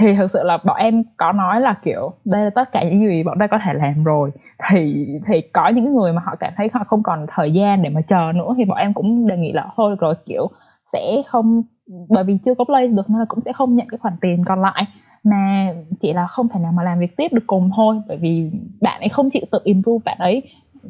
thì 0.00 0.14
thực 0.14 0.30
sự 0.30 0.42
là 0.42 0.58
bọn 0.64 0.76
em 0.76 1.04
có 1.16 1.32
nói 1.32 1.60
là 1.60 1.74
kiểu 1.82 2.12
đây 2.24 2.44
là 2.44 2.50
tất 2.54 2.72
cả 2.72 2.82
những 2.82 3.08
gì 3.08 3.22
bọn 3.22 3.38
ta 3.38 3.46
có 3.46 3.58
thể 3.64 3.72
làm 3.74 4.04
rồi. 4.04 4.30
Thì 4.70 5.06
thì 5.26 5.40
có 5.40 5.68
những 5.68 5.96
người 5.96 6.12
mà 6.12 6.22
họ 6.24 6.36
cảm 6.40 6.52
thấy 6.56 6.70
họ 6.72 6.84
không 6.86 7.02
còn 7.02 7.26
thời 7.34 7.52
gian 7.52 7.82
để 7.82 7.90
mà 7.90 8.00
chờ 8.00 8.32
nữa 8.34 8.54
thì 8.56 8.64
bọn 8.64 8.78
em 8.78 8.94
cũng 8.94 9.26
đề 9.26 9.36
nghị 9.36 9.52
là 9.52 9.66
thôi 9.76 9.96
rồi 10.00 10.14
kiểu 10.26 10.50
sẽ 10.86 11.22
không 11.26 11.62
bởi 12.08 12.24
vì 12.24 12.38
chưa 12.44 12.54
có 12.54 12.64
play 12.64 12.88
được 12.88 13.10
nên 13.10 13.18
là 13.18 13.24
cũng 13.28 13.40
sẽ 13.40 13.52
không 13.52 13.76
nhận 13.76 13.88
cái 13.90 13.98
khoản 13.98 14.14
tiền 14.20 14.44
còn 14.44 14.62
lại. 14.62 14.86
Mà 15.24 15.72
chỉ 16.00 16.12
là 16.12 16.26
không 16.26 16.48
thể 16.48 16.60
nào 16.60 16.72
mà 16.72 16.82
làm 16.82 16.98
việc 16.98 17.16
tiếp 17.16 17.32
được 17.32 17.44
cùng 17.46 17.70
thôi 17.76 18.00
bởi 18.08 18.16
vì 18.16 18.50
bạn 18.80 19.00
ấy 19.00 19.08
không 19.08 19.30
chịu 19.30 19.42
tự 19.50 19.58
improve 19.64 20.02
bạn 20.04 20.18
ấy 20.18 20.42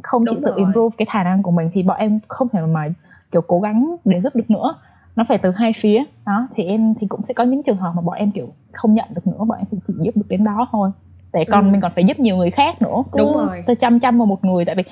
không 0.03 0.25
Đúng 0.25 0.35
chịu 0.35 0.43
rồi. 0.45 0.53
tự 0.53 0.57
improve 0.57 0.95
cái 0.99 1.07
khả 1.07 1.25
năng 1.25 1.43
của 1.43 1.51
mình 1.51 1.71
thì 1.75 1.83
bọn 1.83 1.97
em 1.97 2.21
không 2.29 2.49
thể 2.49 2.61
mà 2.61 2.89
kiểu 3.33 3.43
cố 3.47 3.61
gắng 3.61 3.97
để 4.05 4.21
giúp 4.21 4.35
được 4.37 4.51
nữa 4.51 4.75
nó 5.17 5.25
phải 5.29 5.39
từ 5.39 5.51
hai 5.51 5.73
phía. 5.73 6.05
Đó 6.27 6.49
thì 6.57 6.65
em 6.65 6.95
thì 7.01 7.07
cũng 7.07 7.21
sẽ 7.29 7.35
có 7.35 7.45
những 7.45 7.63
trường 7.63 7.77
hợp 7.77 7.93
mà 7.97 8.03
bọn 8.03 8.15
em 8.15 8.31
kiểu 8.31 8.53
không 8.73 8.95
nhận 8.95 9.09
được 9.15 9.27
nữa 9.27 9.45
bọn 9.49 9.59
em 9.59 9.67
chỉ 9.71 9.95
giúp 10.01 10.17
được 10.17 10.27
đến 10.29 10.45
đó 10.45 10.69
thôi. 10.73 10.91
Để 11.33 11.45
còn 11.45 11.65
ừ. 11.69 11.73
mình 11.73 11.81
còn 11.81 11.93
phải 11.95 12.05
giúp 12.05 12.19
nhiều 12.19 12.37
người 12.37 12.51
khác 12.51 12.83
nữa. 12.83 13.03
Cứ 13.13 13.19
đúng 13.19 13.37
rồi. 13.37 13.63
tới 13.67 13.77
trăm 13.77 14.01
trăm 14.01 14.19
vào 14.19 14.27
một 14.27 14.45
người. 14.45 14.65
Tại 14.65 14.75
vì 14.75 14.83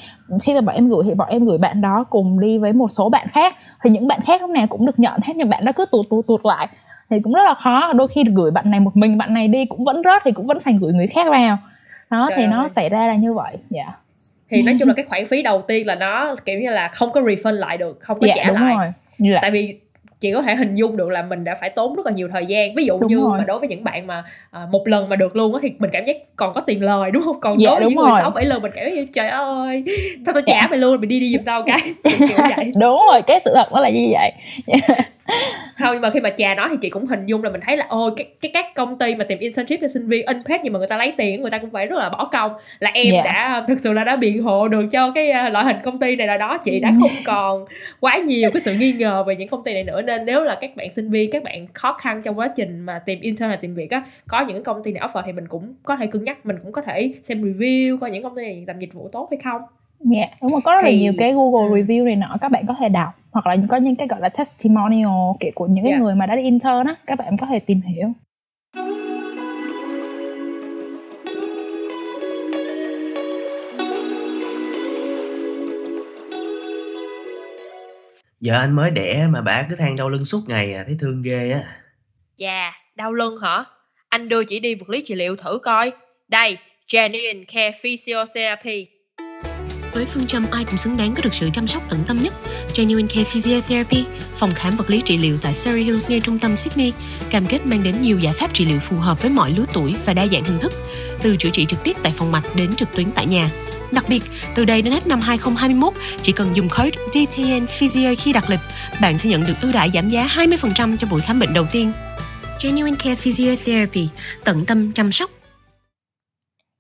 khi 0.43 0.55
mà 0.55 0.61
bọn 0.61 0.75
em 0.75 0.89
gửi 0.89 1.05
thì 1.05 1.15
bọn 1.15 1.29
em 1.31 1.45
gửi 1.45 1.57
bạn 1.63 1.81
đó 1.81 2.05
cùng 2.11 2.41
đi 2.41 2.59
với 2.59 2.73
một 2.73 2.89
số 2.89 3.09
bạn 3.09 3.27
khác. 3.33 3.55
Thì 3.85 3.91
những 3.91 4.09
bạn 4.09 4.21
khác 4.25 4.41
lúc 4.41 4.51
nào 4.51 4.67
cũng 4.67 4.87
được 4.87 4.99
nhận 4.99 5.21
hết 5.23 5.37
nhưng 5.37 5.51
bạn 5.51 5.63
đó 5.67 5.73
cứ 5.77 5.87
tụt 5.93 6.07
tụt 6.11 6.25
tụt 6.29 6.41
lại. 6.45 6.69
Thì 7.11 7.21
cũng 7.21 7.33
rất 7.33 7.43
là 7.45 7.55
khó. 7.55 7.93
Đôi 7.93 8.09
khi 8.09 8.25
gửi 8.35 8.51
bạn 8.51 8.71
này 8.71 8.81
một 8.81 8.97
mình 8.97 9.19
bạn 9.19 9.35
này 9.35 9.49
đi 9.49 9.65
cũng 9.65 9.85
vẫn 9.85 10.03
rớt 10.05 10.23
thì 10.25 10.33
cũng 10.33 10.47
vẫn 10.47 10.61
phải 10.61 10.75
gửi 10.81 10.93
người 10.93 11.07
khác 11.07 11.27
vào. 11.31 11.59
Đó 12.11 12.27
Trời 12.31 12.37
thì 12.39 12.45
ơi. 12.45 12.51
nó 12.51 12.69
xảy 12.69 12.89
ra 12.89 13.07
là 13.07 13.15
như 13.15 13.35
vậy. 13.35 13.57
Dạ. 13.71 13.83
Yeah. 13.83 13.99
thì 14.51 14.63
nói 14.63 14.77
chung 14.79 14.89
là 14.89 14.95
cái 14.95 15.05
khoản 15.09 15.27
phí 15.27 15.43
đầu 15.43 15.63
tiên 15.63 15.87
là 15.87 15.95
nó 15.95 16.37
kiểu 16.45 16.61
như 16.61 16.71
là 16.71 16.89
không 16.89 17.13
có 17.13 17.21
refund 17.21 17.53
lại 17.53 17.77
được 17.77 18.01
không 18.01 18.21
có 18.21 18.27
dạ, 18.27 18.33
trả 18.37 18.45
đúng 18.45 18.69
lại. 18.69 18.77
rồi. 18.77 18.93
Dạ. 19.19 19.39
tại 19.43 19.51
vì 19.51 19.81
chị 20.23 20.33
có 20.33 20.43
thể 20.43 20.57
hình 20.57 20.75
dung 20.75 20.97
được 20.97 21.09
là 21.09 21.23
mình 21.23 21.45
đã 21.45 21.55
phải 21.61 21.71
tốn 21.71 21.95
rất 21.95 22.07
là 22.07 22.13
nhiều 22.13 22.29
thời 22.33 22.47
gian. 22.47 22.69
Ví 22.77 22.85
dụ 22.85 22.99
đúng 22.99 23.09
như 23.09 23.21
rồi. 23.21 23.39
mà 23.39 23.45
đối 23.47 23.59
với 23.59 23.69
những 23.69 23.85
bạn 23.85 24.07
mà 24.07 24.25
à, 24.51 24.61
một 24.71 24.89
lần 24.89 25.09
mà 25.09 25.17
được 25.17 25.37
luôn 25.37 25.55
á 25.55 25.61
thì 25.63 25.73
mình 25.79 25.91
cảm 25.93 26.05
giác 26.05 26.17
còn 26.37 26.55
có 26.55 26.61
tiền 26.61 26.83
lời 26.83 27.11
đúng 27.11 27.23
không? 27.23 27.41
Còn 27.41 27.61
dạ, 27.61 27.71
đối 27.71 27.81
với 27.81 27.89
những 27.89 27.99
người 27.99 28.21
sáu 28.21 28.31
bảy 28.35 28.47
lần 28.47 28.63
mình 28.63 28.73
cảm 28.75 28.85
giác 28.85 28.93
như 28.95 29.07
trời 29.13 29.29
ơi 29.29 29.83
thôi 30.27 30.35
tôi 30.35 30.43
trả 30.47 30.61
dạ. 30.63 30.67
mày 30.71 30.79
luôn 30.79 31.01
mày 31.01 31.07
đi 31.07 31.21
đi 31.21 31.33
giùm 31.33 31.43
tao 31.45 31.63
cái. 31.67 31.81
Đúng 32.81 33.01
rồi 33.13 33.23
cái 33.23 33.41
sự 33.45 33.53
thật 33.55 33.73
nó 33.73 33.81
là 33.81 33.91
như 33.91 34.09
vậy 34.13 34.33
không 35.79 35.93
nhưng 35.93 36.01
mà 36.01 36.11
khi 36.11 36.21
mà 36.21 36.31
trà 36.39 36.55
nói 36.55 36.69
thì 36.71 36.77
chị 36.81 36.91
cũng 36.91 37.07
hình 37.07 37.27
dung 37.27 37.45
là 37.45 37.51
mình 37.51 37.61
thấy 37.67 37.77
là 37.77 37.87
ôi 37.89 38.11
cái, 38.17 38.27
cái 38.41 38.51
các 38.55 38.75
công 38.75 38.99
ty 38.99 39.15
mà 39.15 39.25
tìm 39.25 39.39
internship 39.39 39.81
cho 39.81 39.89
sinh 39.89 40.07
viên 40.07 40.27
unpaid 40.27 40.61
nhưng 40.65 40.73
mà 40.73 40.79
người 40.79 40.89
ta 40.89 40.97
lấy 40.97 41.15
tiền 41.17 41.43
người 41.43 41.51
ta 41.51 41.59
cũng 41.59 41.71
phải 41.71 41.87
rất 41.87 41.99
là 41.99 42.09
bỏ 42.09 42.29
công 42.33 42.53
là 42.79 42.91
em 42.95 43.13
yeah. 43.13 43.25
Dạ. 43.25 43.33
đã 43.33 43.65
thực 43.69 43.81
sự 43.81 43.93
là 43.93 44.05
đã 44.05 44.17
biện 44.17 44.43
hộ 44.43 44.69
được 44.69 44.87
cho 44.93 45.11
cái 45.11 45.33
uh, 45.47 45.53
loại 45.53 45.65
hình 45.65 45.77
công 45.85 45.99
ty 45.99 46.17
này 46.17 46.27
là 46.27 46.37
đó 46.37 46.59
chị 46.59 46.81
đã 46.81 46.93
không 47.01 47.11
còn 47.25 47.65
quá 48.01 48.17
nhiều 48.17 48.51
cái 48.55 48.63
sự 48.65 48.75
nghi 48.75 48.93
ngờ 48.99 49.25
về 49.27 49.37
những 49.37 49.49
công 49.49 49.65
ty 49.65 49.75
này 49.75 49.85
nữa 49.85 50.03
nên 50.03 50.25
nếu 50.25 50.45
là 50.45 50.59
các 50.61 50.77
bạn 50.77 50.93
sinh 50.95 51.11
viên 51.11 51.31
các 51.31 51.43
bạn 51.43 51.67
khó 51.73 51.93
khăn 51.93 52.23
trong 52.23 52.39
quá 52.39 52.49
trình 52.57 52.81
mà 52.81 52.99
tìm 52.99 53.21
intern 53.21 53.51
là 53.51 53.57
tìm 53.57 53.75
việc 53.75 53.91
á 53.91 54.03
có 54.29 54.45
những 54.49 54.63
công 54.63 54.83
ty 54.83 54.93
này 54.93 55.09
offer 55.09 55.23
thì 55.27 55.33
mình 55.33 55.49
cũng 55.49 55.75
có 55.83 55.97
thể 55.97 56.07
cân 56.07 56.25
nhắc 56.25 56.47
mình 56.47 56.57
cũng 56.63 56.73
có 56.73 56.83
thể 56.83 57.13
xem 57.23 57.43
review 57.43 57.99
coi 57.99 58.11
những 58.11 58.23
công 58.23 58.37
ty 58.37 58.43
này 58.43 58.65
làm 58.67 58.79
dịch 58.79 58.93
vụ 58.93 59.09
tốt 59.13 59.29
hay 59.31 59.39
không 59.45 59.63
Dạ, 60.05 60.19
yeah, 60.19 60.31
đúng 60.43 60.53
rồi, 60.53 60.61
có 60.65 60.75
rất 60.75 60.81
thì... 60.85 60.93
là 60.93 60.99
nhiều 60.99 61.13
cái 61.19 61.33
Google 61.33 61.69
ừ. 61.69 61.85
review 61.85 62.05
này 62.05 62.17
nọ 62.17 62.37
các 62.41 62.51
bạn 62.51 62.67
có 62.67 62.75
thể 62.81 62.89
đọc 62.89 63.22
hoặc 63.33 63.47
là 63.47 63.57
có 63.69 63.77
những 63.77 63.97
cái 63.97 64.09
gọi 64.09 64.21
là 64.21 64.29
testimonial 64.29 65.11
kiểu 65.41 65.51
của 65.55 65.67
những 65.67 65.85
cái 65.85 65.91
yeah. 65.91 66.03
người 66.03 66.15
mà 66.15 66.27
đã 66.27 66.37
đi 66.37 66.43
intern 66.43 66.87
á, 66.87 66.95
các 67.07 67.19
bạn 67.19 67.37
có 67.41 67.47
thể 67.47 67.59
tìm 67.59 67.81
hiểu. 67.81 68.13
Giờ 78.41 78.59
anh 78.59 78.73
mới 78.73 78.91
đẻ 78.91 79.27
mà 79.31 79.41
bà 79.41 79.67
cứ 79.71 79.77
than 79.77 79.97
đau 79.97 80.09
lưng 80.09 80.25
suốt 80.25 80.41
ngày 80.49 80.75
à, 80.75 80.85
thấy 80.87 80.97
thương 81.01 81.23
ghê 81.23 81.51
á. 81.51 81.77
Dạ, 82.37 82.73
đau 82.97 83.13
lưng 83.13 83.37
hả? 83.43 83.65
Anh 84.09 84.29
đưa 84.29 84.45
chị 84.45 84.61
đi 84.61 84.75
vật 84.75 84.89
lý 84.89 85.03
trị 85.07 85.15
liệu 85.15 85.37
thử 85.37 85.59
coi. 85.63 85.93
Đây, 86.29 86.59
Genuine 86.93 87.45
Care 87.45 87.79
Physiotherapy 87.81 88.87
với 89.95 90.07
phương 90.07 90.27
châm 90.27 90.47
ai 90.51 90.65
cũng 90.65 90.77
xứng 90.77 90.97
đáng 90.97 91.15
có 91.15 91.23
được 91.25 91.35
sự 91.35 91.51
chăm 91.53 91.67
sóc 91.67 91.83
tận 91.89 92.01
tâm 92.07 92.19
nhất, 92.23 92.35
Genuine 92.77 93.09
Care 93.09 93.25
Physiotherapy, 93.25 94.05
phòng 94.33 94.51
khám 94.55 94.77
vật 94.77 94.91
lý 94.91 95.01
trị 95.01 95.19
liệu 95.19 95.39
tại 95.43 95.55
Surrey 95.55 95.83
Hills 95.83 96.11
ngay 96.11 96.21
trung 96.21 96.39
tâm 96.39 96.57
Sydney, 96.57 96.93
cam 97.31 97.47
kết 97.47 97.67
mang 97.67 97.83
đến 97.83 98.03
nhiều 98.03 98.19
giải 98.19 98.35
pháp 98.37 98.55
trị 98.55 98.65
liệu 98.65 98.79
phù 98.79 98.97
hợp 98.97 99.23
với 99.23 99.31
mọi 99.31 99.51
lứa 99.51 99.65
tuổi 99.73 99.97
và 100.05 100.15
đa 100.15 100.27
dạng 100.27 100.45
hình 100.45 100.59
thức, 100.59 100.73
từ 101.23 101.37
chữa 101.37 101.51
trị 101.53 101.65
trực 101.65 101.85
tiếp 101.85 101.97
tại 102.03 102.13
phòng 102.17 102.33
mạch 102.33 102.45
đến 102.57 102.75
trực 102.75 102.89
tuyến 102.97 103.13
tại 103.13 103.27
nhà. 103.27 103.51
Đặc 103.93 104.05
biệt, 104.09 104.23
từ 104.55 104.65
đây 104.65 104.83
đến 104.83 104.93
hết 104.93 105.07
năm 105.07 105.21
2021, 105.21 105.95
chỉ 106.23 106.33
cần 106.33 106.49
dùng 106.55 106.69
code 106.69 106.99
DTN 107.13 107.67
Physio 107.67 108.11
khi 108.19 108.33
đặt 108.33 108.51
lịch, 108.51 108.61
bạn 109.01 109.19
sẽ 109.19 109.31
nhận 109.31 109.47
được 109.47 109.55
ưu 109.63 109.73
đãi 109.73 109.91
giảm 109.91 110.09
giá 110.09 110.25
20% 110.25 110.97
cho 110.97 111.07
buổi 111.11 111.21
khám 111.21 111.39
bệnh 111.39 111.55
đầu 111.55 111.67
tiên. 111.73 111.93
Genuine 112.65 112.97
Care 112.97 113.17
Physiotherapy, 113.17 114.09
tận 114.45 114.57
tâm 114.67 114.93
chăm 114.93 115.13
sóc. 115.13 115.31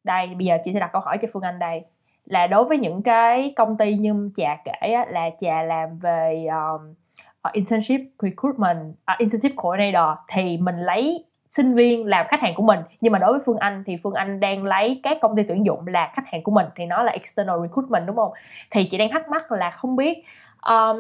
Đây, 0.05 0.27
bây 0.39 0.47
giờ 0.47 0.55
chị 0.65 0.71
sẽ 0.75 0.81
đặt 0.81 0.91
câu 0.93 1.03
hỏi 1.05 1.19
cho 1.23 1.29
Phương 1.33 1.43
Anh 1.43 1.59
đây 1.59 1.81
là 2.25 2.47
đối 2.47 2.65
với 2.65 2.79
những 2.79 3.03
cái 3.03 3.53
công 3.57 3.77
ty 3.77 3.95
như 3.95 4.31
trà 4.37 4.57
kể 4.65 4.93
á, 4.93 5.07
là 5.09 5.31
trà 5.41 5.63
làm 5.63 5.99
về 5.99 6.47
um, 6.47 6.95
ờ, 7.43 7.51
internship 7.55 8.01
recruitment 8.19 8.79
uh, 9.13 9.19
internship 9.19 9.53
coordinator 9.57 10.19
thì 10.29 10.57
mình 10.57 10.77
lấy 10.77 11.25
sinh 11.51 11.75
viên 11.75 12.07
làm 12.07 12.27
khách 12.29 12.41
hàng 12.41 12.55
của 12.55 12.63
mình. 12.63 12.81
Nhưng 13.01 13.13
mà 13.13 13.19
đối 13.19 13.33
với 13.33 13.41
phương 13.47 13.57
anh 13.57 13.83
thì 13.87 13.97
phương 14.03 14.15
anh 14.15 14.41
đang 14.41 14.65
lấy 14.65 15.01
các 15.03 15.19
công 15.21 15.37
ty 15.37 15.43
tuyển 15.43 15.67
dụng 15.67 15.87
là 15.87 16.13
khách 16.15 16.27
hàng 16.27 16.43
của 16.43 16.53
mình 16.53 16.67
thì 16.77 16.87
nó 16.87 17.03
là 17.03 17.13
external 17.13 17.57
recruitment 17.63 18.07
đúng 18.07 18.17
không? 18.17 18.33
Thì 18.71 18.89
chị 18.91 18.99
đang 18.99 19.11
thắc 19.11 19.29
mắc 19.29 19.53
là 19.53 19.71
không 19.71 19.97
biết 19.97 20.25
um, 20.67 20.99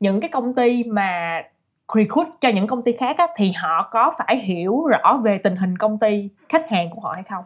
những 0.00 0.20
cái 0.20 0.30
công 0.30 0.54
ty 0.54 0.84
mà 0.84 1.42
recruit 1.94 2.26
cho 2.40 2.48
những 2.48 2.66
công 2.66 2.82
ty 2.82 2.92
khác 2.92 3.16
á, 3.18 3.26
thì 3.36 3.52
họ 3.52 3.88
có 3.90 4.12
phải 4.18 4.36
hiểu 4.36 4.86
rõ 4.86 5.20
về 5.22 5.38
tình 5.38 5.56
hình 5.56 5.78
công 5.78 5.98
ty 5.98 6.28
khách 6.48 6.70
hàng 6.70 6.90
của 6.90 7.00
họ 7.00 7.12
hay 7.14 7.24
không? 7.28 7.44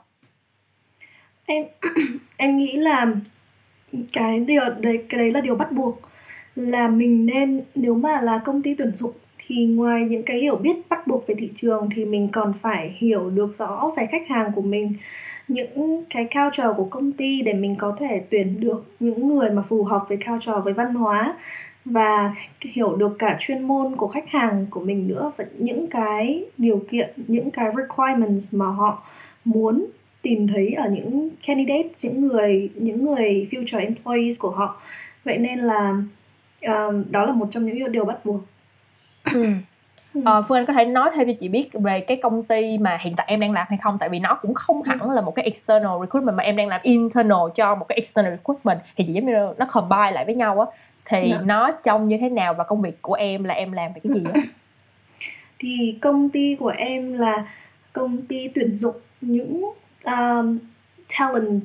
Em 1.53 1.64
em 2.36 2.59
nghĩ 2.59 2.72
là 2.72 3.07
cái 4.12 4.40
điều 4.40 4.62
đấy, 4.80 5.05
cái 5.09 5.18
đấy 5.18 5.32
là 5.32 5.40
điều 5.40 5.55
bắt 5.55 5.72
buộc. 5.72 6.00
Là 6.57 6.88
mình 6.88 7.26
nên, 7.26 7.61
nếu 7.74 7.94
mà 7.94 8.20
là 8.20 8.40
công 8.44 8.62
ty 8.62 8.74
tuyển 8.74 8.96
dụng, 8.96 9.12
thì 9.38 9.66
ngoài 9.66 10.05
những 10.11 10.22
cái 10.22 10.38
hiểu 10.38 10.57
biết 10.57 10.76
bắt 10.88 11.07
buộc 11.07 11.26
về 11.26 11.34
thị 11.38 11.50
trường, 11.57 11.88
thì 11.94 12.05
mình 12.05 12.28
còn 12.32 12.53
phải 12.62 12.96
hiểu 12.98 13.30
được 13.30 13.59
rõ 13.59 13.90
về 13.96 14.07
khách 14.11 14.28
hàng 14.28 14.53
của 14.55 14.62
mình, 14.62 14.94
những 15.48 16.05
cái 16.11 16.24
culture 16.34 16.68
của 16.76 16.84
công 16.84 17.12
ty 17.12 17.42
để 17.42 17.53
mình 17.53 17.76
có 17.78 17.96
thể 17.98 18.22
tuyển 18.30 18.61
được 18.61 18.86
những 19.00 19.28
người 19.28 19.50
mà 19.50 19.62
phù 19.68 19.84
hợp 19.84 20.05
với 20.09 20.18
culture 20.26 20.61
với 20.64 20.72
văn 20.72 20.94
hóa, 20.94 21.34
và 21.84 22.34
hiểu 22.61 22.96
được 22.96 23.16
cả 23.18 23.36
chuyên 23.40 23.62
môn 23.62 23.96
của 23.96 24.09
khách 24.09 24.28
hàng 24.28 24.66
của 24.70 24.80
mình 24.80 25.09
nữa. 25.09 25.32
Và 25.36 25.44
những 25.59 25.86
cái 25.86 26.44
điều 26.59 26.84
kiện, 26.90 27.11
những 27.16 27.50
cái 27.50 27.72
requirements 27.76 28.55
mà 28.55 28.66
họ 28.66 29.03
muốn 29.44 29.86
tìm 30.23 30.49
thấy 30.49 30.73
ở 30.73 30.89
những 30.89 31.31
candidate 31.47 31.89
những 32.03 32.27
người 32.27 32.70
những 32.75 33.05
người 33.05 33.49
future 33.51 33.81
employees 33.81 34.39
của 34.39 34.51
họ 34.51 34.83
vậy 35.25 35.39
nên 35.39 35.59
là 35.59 35.97
um, 36.62 37.05
đó 37.11 37.25
là 37.25 37.33
một 37.33 37.49
trong 37.51 37.66
những 37.66 37.93
điều 37.93 38.05
bắt 38.05 38.25
buộc 38.25 38.41
ừ. 39.35 39.47
Ờ, 40.25 40.43
Phương 40.49 40.57
Anh 40.57 40.66
có 40.66 40.73
thể 40.73 40.85
nói 40.85 41.11
thêm 41.14 41.27
cho 41.27 41.33
chị 41.41 41.49
biết 41.49 41.68
về 41.73 42.01
cái 42.01 42.16
công 42.16 42.43
ty 42.43 42.79
mà 42.79 42.99
hiện 43.01 43.14
tại 43.16 43.27
em 43.29 43.41
đang 43.41 43.53
làm 43.53 43.66
hay 43.70 43.79
không 43.83 43.97
tại 44.01 44.09
vì 44.09 44.18
nó 44.18 44.39
cũng 44.43 44.55
không 44.55 44.83
hẳn 44.83 45.11
là 45.11 45.20
một 45.20 45.35
cái 45.35 45.45
external 45.45 45.91
recruitment 46.01 46.37
mà 46.37 46.43
em 46.43 46.57
đang 46.57 46.68
làm 46.68 46.81
internal 46.83 47.39
cho 47.55 47.75
một 47.75 47.89
cái 47.89 47.97
external 47.97 48.33
recruitment 48.33 48.79
thì 48.97 49.05
chỉ 49.07 49.12
giống 49.12 49.27
như 49.27 49.33
nó 49.59 49.66
combine 49.73 50.11
lại 50.11 50.25
với 50.25 50.35
nhau 50.35 50.61
á 50.61 50.66
thì 51.05 51.18
yeah. 51.18 51.31
Dạ. 51.31 51.41
nó 51.45 51.73
trông 51.85 52.09
như 52.09 52.18
thế 52.20 52.29
nào 52.29 52.55
và 52.55 52.64
công 52.64 52.83
việc 52.83 53.03
của 53.03 53.14
em 53.14 53.45
là 53.45 53.55
em 53.55 53.73
làm 53.73 53.93
về 53.93 54.01
cái 54.05 54.12
gì 54.14 54.31
á 54.35 54.41
thì 55.59 55.99
công 56.01 56.29
ty 56.29 56.57
của 56.61 56.73
em 56.77 57.12
là 57.12 57.47
công 57.93 58.23
ty 58.23 58.49
tuyển 58.49 58.77
dụng 58.77 58.97
những 59.20 59.73
um, 60.05 60.59
talent 61.18 61.62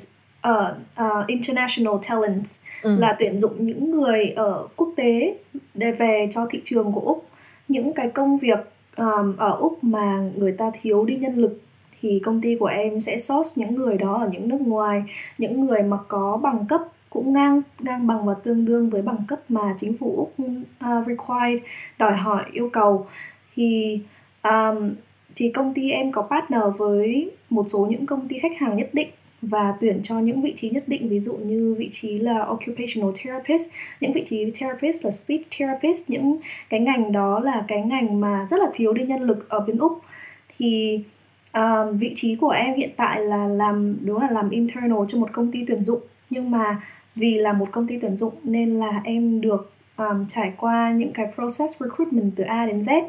uh, 0.47 0.77
uh, 1.01 1.27
international 1.27 1.93
talents 2.07 2.59
ừ. 2.81 2.97
là 2.99 3.15
tuyển 3.19 3.39
dụng 3.39 3.65
những 3.65 3.91
người 3.91 4.29
ở 4.29 4.67
quốc 4.75 4.89
tế 4.95 5.38
để 5.73 5.91
về 5.91 6.29
cho 6.33 6.47
thị 6.49 6.61
trường 6.63 6.91
của 6.91 7.01
úc. 7.01 7.25
Những 7.67 7.93
cái 7.93 8.09
công 8.09 8.38
việc 8.38 8.59
um, 8.97 9.35
ở 9.38 9.51
úc 9.51 9.83
mà 9.83 10.29
người 10.35 10.51
ta 10.51 10.71
thiếu 10.81 11.05
đi 11.05 11.15
nhân 11.15 11.35
lực 11.35 11.61
thì 12.01 12.21
công 12.25 12.41
ty 12.41 12.55
của 12.59 12.65
em 12.65 13.01
sẽ 13.01 13.17
source 13.17 13.51
những 13.55 13.75
người 13.75 13.97
đó 13.97 14.17
ở 14.21 14.29
những 14.31 14.49
nước 14.49 14.61
ngoài. 14.61 15.03
Những 15.38 15.65
người 15.65 15.83
mà 15.83 15.97
có 16.07 16.39
bằng 16.43 16.65
cấp 16.69 16.81
cũng 17.09 17.33
ngang 17.33 17.61
ngang 17.79 18.07
bằng 18.07 18.25
và 18.25 18.33
tương 18.33 18.65
đương 18.65 18.89
với 18.89 19.01
bằng 19.01 19.23
cấp 19.27 19.39
mà 19.49 19.75
chính 19.79 19.97
phủ 19.97 20.15
úc 20.17 20.33
uh, 20.45 21.07
required 21.07 21.63
đòi 21.99 22.17
hỏi 22.17 22.43
yêu 22.51 22.69
cầu. 22.73 23.07
Thì 23.55 23.99
um, 24.43 24.91
thì 25.35 25.51
công 25.51 25.73
ty 25.73 25.91
em 25.91 26.11
có 26.11 26.21
partner 26.21 26.61
với 26.77 27.31
một 27.49 27.65
số 27.69 27.87
những 27.89 28.05
công 28.05 28.27
ty 28.27 28.39
khách 28.39 28.57
hàng 28.57 28.77
nhất 28.77 28.89
định 28.93 29.09
và 29.41 29.73
tuyển 29.81 29.99
cho 30.03 30.19
những 30.19 30.41
vị 30.41 30.53
trí 30.57 30.69
nhất 30.69 30.83
định 30.87 31.09
ví 31.09 31.19
dụ 31.19 31.33
như 31.33 31.75
vị 31.77 31.89
trí 31.91 32.19
là 32.19 32.39
occupational 32.39 33.09
therapist 33.15 33.69
những 34.01 34.13
vị 34.13 34.23
trí 34.25 34.51
therapist 34.51 35.05
là 35.05 35.11
speech 35.11 35.41
therapist 35.57 36.09
những 36.09 36.37
cái 36.69 36.79
ngành 36.79 37.11
đó 37.11 37.39
là 37.39 37.65
cái 37.67 37.81
ngành 37.81 38.21
mà 38.21 38.47
rất 38.49 38.57
là 38.59 38.67
thiếu 38.73 38.93
đi 38.93 39.03
nhân 39.03 39.21
lực 39.21 39.49
ở 39.49 39.59
bên 39.59 39.77
úc. 39.77 40.01
Thì 40.57 41.03
uh, 41.57 41.95
vị 41.99 42.13
trí 42.15 42.35
của 42.35 42.49
em 42.49 42.75
hiện 42.75 42.89
tại 42.97 43.21
là 43.21 43.47
làm 43.47 43.97
đúng 44.01 44.21
là 44.21 44.31
làm 44.31 44.49
internal 44.49 45.03
cho 45.09 45.17
một 45.17 45.29
công 45.31 45.51
ty 45.51 45.63
tuyển 45.67 45.85
dụng. 45.85 46.01
Nhưng 46.29 46.51
mà 46.51 46.81
vì 47.15 47.33
là 47.33 47.53
một 47.53 47.67
công 47.71 47.87
ty 47.87 47.97
tuyển 47.99 48.17
dụng 48.17 48.33
nên 48.43 48.79
là 48.79 49.01
em 49.03 49.41
được 49.41 49.71
um, 49.97 50.25
trải 50.27 50.53
qua 50.57 50.91
những 50.91 51.13
cái 51.13 51.27
process 51.35 51.73
recruitment 51.79 52.31
từ 52.35 52.43
A 52.43 52.65
đến 52.65 52.81
Z. 52.81 53.01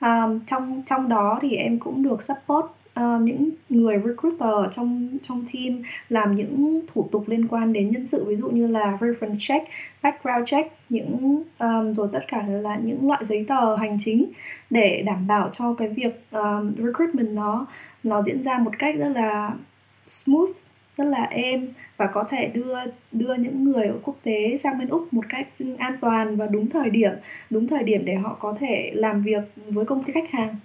Um, 0.00 0.40
trong 0.46 0.82
trong 0.86 1.08
đó 1.08 1.38
thì 1.42 1.56
em 1.56 1.78
cũng 1.78 2.02
được 2.02 2.22
support 2.22 2.66
uh, 3.00 3.22
những 3.22 3.50
người 3.68 4.00
recruiter 4.04 4.74
trong 4.76 5.18
trong 5.22 5.44
team 5.52 5.82
làm 6.08 6.34
những 6.34 6.80
thủ 6.94 7.08
tục 7.12 7.24
liên 7.28 7.48
quan 7.48 7.72
đến 7.72 7.90
nhân 7.90 8.06
sự 8.06 8.24
ví 8.24 8.36
dụ 8.36 8.48
như 8.48 8.66
là 8.66 8.98
reference 9.00 9.36
check, 9.38 9.68
background 10.02 10.48
check, 10.48 10.72
những 10.88 11.42
um, 11.58 11.92
rồi 11.92 12.08
tất 12.12 12.24
cả 12.28 12.42
là 12.46 12.76
những 12.76 13.08
loại 13.08 13.24
giấy 13.24 13.44
tờ 13.48 13.76
hành 13.76 13.98
chính 14.04 14.32
để 14.70 15.02
đảm 15.06 15.26
bảo 15.26 15.50
cho 15.52 15.74
cái 15.74 15.88
việc 15.88 16.24
um, 16.30 16.74
recruitment 16.76 17.28
nó 17.28 17.66
nó 18.02 18.22
diễn 18.22 18.42
ra 18.42 18.58
một 18.58 18.72
cách 18.78 18.94
rất 18.98 19.08
là 19.08 19.54
smooth 20.06 20.50
rất 20.96 21.04
là 21.04 21.22
êm 21.22 21.72
và 21.96 22.06
có 22.06 22.24
thể 22.30 22.46
đưa 22.46 22.74
đưa 23.12 23.34
những 23.34 23.64
người 23.64 23.86
ở 23.86 23.94
quốc 24.02 24.16
tế 24.22 24.56
sang 24.56 24.78
bên 24.78 24.88
úc 24.88 25.12
một 25.12 25.24
cách 25.28 25.48
an 25.78 25.96
toàn 26.00 26.36
và 26.36 26.46
đúng 26.46 26.70
thời 26.70 26.90
điểm 26.90 27.12
đúng 27.50 27.66
thời 27.68 27.82
điểm 27.82 28.04
để 28.04 28.14
họ 28.14 28.36
có 28.40 28.56
thể 28.60 28.92
làm 28.94 29.22
việc 29.22 29.42
với 29.66 29.84
công 29.84 30.04
ty 30.04 30.12
khách 30.12 30.30
hàng. 30.30 30.56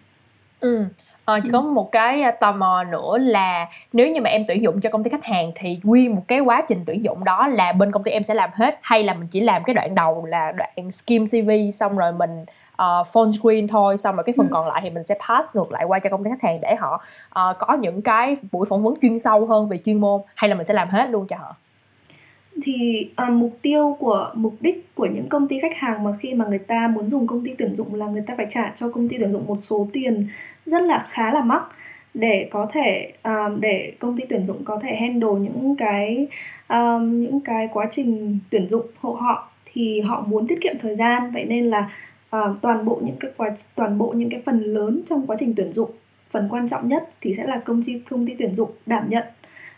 Ừ. 0.59 0.85
Ờ, 1.29 1.39
chỉ 1.43 1.49
có 1.53 1.61
một 1.61 1.91
cái 1.91 2.21
à, 2.21 2.31
tò 2.31 2.51
mò 2.51 2.83
nữa 2.83 3.17
là 3.17 3.67
nếu 3.93 4.11
như 4.11 4.21
mà 4.21 4.29
em 4.29 4.45
tuyển 4.47 4.63
dụng 4.63 4.81
cho 4.81 4.89
công 4.89 5.03
ty 5.03 5.09
khách 5.09 5.25
hàng 5.25 5.51
thì 5.55 5.79
nguyên 5.83 6.15
một 6.15 6.21
cái 6.27 6.39
quá 6.39 6.61
trình 6.67 6.83
tuyển 6.85 7.03
dụng 7.03 7.23
đó 7.23 7.47
là 7.47 7.71
bên 7.71 7.91
công 7.91 8.03
ty 8.03 8.11
em 8.11 8.23
sẽ 8.23 8.33
làm 8.33 8.49
hết 8.53 8.79
hay 8.81 9.03
là 9.03 9.13
mình 9.13 9.27
chỉ 9.31 9.39
làm 9.39 9.63
cái 9.63 9.73
đoạn 9.73 9.95
đầu 9.95 10.25
là 10.25 10.51
đoạn 10.51 10.91
skim 10.91 11.25
CV 11.25 11.51
xong 11.79 11.97
rồi 11.97 12.11
mình 12.11 12.45
uh, 12.81 13.07
phone 13.13 13.29
screen 13.39 13.67
thôi 13.67 13.97
xong 13.97 14.15
rồi 14.15 14.23
cái 14.23 14.33
phần 14.37 14.47
ừ. 14.47 14.51
còn 14.53 14.67
lại 14.67 14.81
thì 14.83 14.89
mình 14.89 15.03
sẽ 15.03 15.15
pass 15.27 15.55
ngược 15.55 15.71
lại 15.71 15.85
qua 15.85 15.99
cho 15.99 16.09
công 16.09 16.23
ty 16.23 16.29
khách 16.29 16.49
hàng 16.49 16.59
để 16.61 16.75
họ 16.79 17.03
uh, 17.27 17.57
có 17.59 17.73
những 17.73 18.01
cái 18.01 18.37
buổi 18.51 18.65
phỏng 18.69 18.83
vấn 18.83 18.93
chuyên 19.01 19.19
sâu 19.19 19.45
hơn 19.45 19.69
về 19.69 19.77
chuyên 19.85 20.01
môn 20.01 20.21
hay 20.35 20.49
là 20.49 20.55
mình 20.55 20.65
sẽ 20.65 20.73
làm 20.73 20.89
hết 20.89 21.09
luôn 21.09 21.27
cho 21.27 21.37
họ 21.37 21.55
thì 22.63 23.09
uh, 23.21 23.29
mục 23.29 23.57
tiêu 23.61 23.97
của 23.99 24.31
mục 24.35 24.55
đích 24.61 24.95
của 24.95 25.05
những 25.05 25.29
công 25.29 25.47
ty 25.47 25.59
khách 25.59 25.77
hàng 25.77 26.03
mà 26.03 26.11
khi 26.19 26.33
mà 26.33 26.45
người 26.45 26.59
ta 26.59 26.87
muốn 26.87 27.09
dùng 27.09 27.27
công 27.27 27.45
ty 27.45 27.53
tuyển 27.57 27.75
dụng 27.75 27.95
là 27.95 28.05
người 28.05 28.23
ta 28.27 28.33
phải 28.37 28.47
trả 28.49 28.71
cho 28.75 28.89
công 28.89 29.09
ty 29.09 29.17
tuyển 29.17 29.31
dụng 29.31 29.47
một 29.47 29.57
số 29.59 29.87
tiền 29.93 30.27
rất 30.65 30.81
là 30.81 31.05
khá 31.09 31.33
là 31.33 31.41
mắc 31.41 31.63
để 32.13 32.49
có 32.51 32.67
thể 32.71 33.11
um, 33.23 33.59
để 33.59 33.93
công 33.99 34.17
ty 34.17 34.23
tuyển 34.29 34.45
dụng 34.45 34.63
có 34.65 34.79
thể 34.83 34.95
handle 34.95 35.39
những 35.39 35.75
cái 35.75 36.27
um, 36.69 37.21
những 37.21 37.39
cái 37.39 37.69
quá 37.73 37.87
trình 37.91 38.39
tuyển 38.49 38.69
dụng 38.69 38.85
hộ 38.99 39.13
họ. 39.13 39.51
Thì 39.73 40.01
họ 40.01 40.25
muốn 40.27 40.47
tiết 40.47 40.61
kiệm 40.61 40.75
thời 40.81 40.95
gian 40.95 41.31
vậy 41.31 41.45
nên 41.45 41.69
là 41.69 41.91
uh, 42.35 42.61
toàn 42.61 42.85
bộ 42.85 43.01
những 43.05 43.15
cái 43.19 43.31
quá 43.37 43.49
toàn 43.75 43.97
bộ 43.97 44.13
những 44.17 44.29
cái 44.29 44.41
phần 44.45 44.61
lớn 44.61 45.01
trong 45.05 45.27
quá 45.27 45.37
trình 45.39 45.53
tuyển 45.57 45.73
dụng 45.73 45.91
phần 46.31 46.47
quan 46.51 46.69
trọng 46.69 46.87
nhất 46.87 47.09
thì 47.21 47.33
sẽ 47.35 47.47
là 47.47 47.61
công 47.65 47.83
ty 47.83 47.99
công 48.09 48.27
ty 48.27 48.35
tuyển 48.39 48.55
dụng 48.55 48.69
đảm 48.85 49.09
nhận 49.09 49.23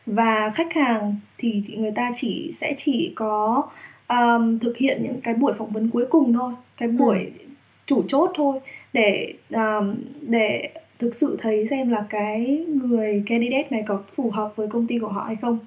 và 0.05 0.51
khách 0.55 0.73
hàng 0.73 1.15
thì, 1.37 1.63
thì 1.67 1.75
người 1.75 1.91
ta 1.91 2.11
chỉ 2.13 2.51
sẽ 2.55 2.73
chỉ 2.77 3.13
có 3.15 3.63
um, 4.07 4.59
thực 4.59 4.77
hiện 4.77 5.03
những 5.03 5.21
cái 5.21 5.33
buổi 5.33 5.53
phỏng 5.57 5.71
vấn 5.71 5.89
cuối 5.89 6.05
cùng 6.09 6.33
thôi 6.33 6.53
cái 6.77 6.89
ừ. 6.89 6.95
buổi 6.99 7.17
ừ. 7.17 7.45
chủ 7.85 8.03
chốt 8.07 8.31
thôi 8.35 8.59
để 8.93 9.33
um, 9.49 9.95
để 10.21 10.69
thực 10.99 11.15
sự 11.15 11.37
thấy 11.41 11.67
xem 11.69 11.89
là 11.89 12.05
cái 12.09 12.65
người 12.83 13.23
candidate 13.27 13.67
này 13.69 13.83
có 13.87 14.01
phù 14.15 14.31
hợp 14.31 14.53
với 14.55 14.67
công 14.67 14.87
ty 14.87 14.99
của 14.99 15.07
họ 15.07 15.23
hay 15.27 15.35
không 15.35 15.59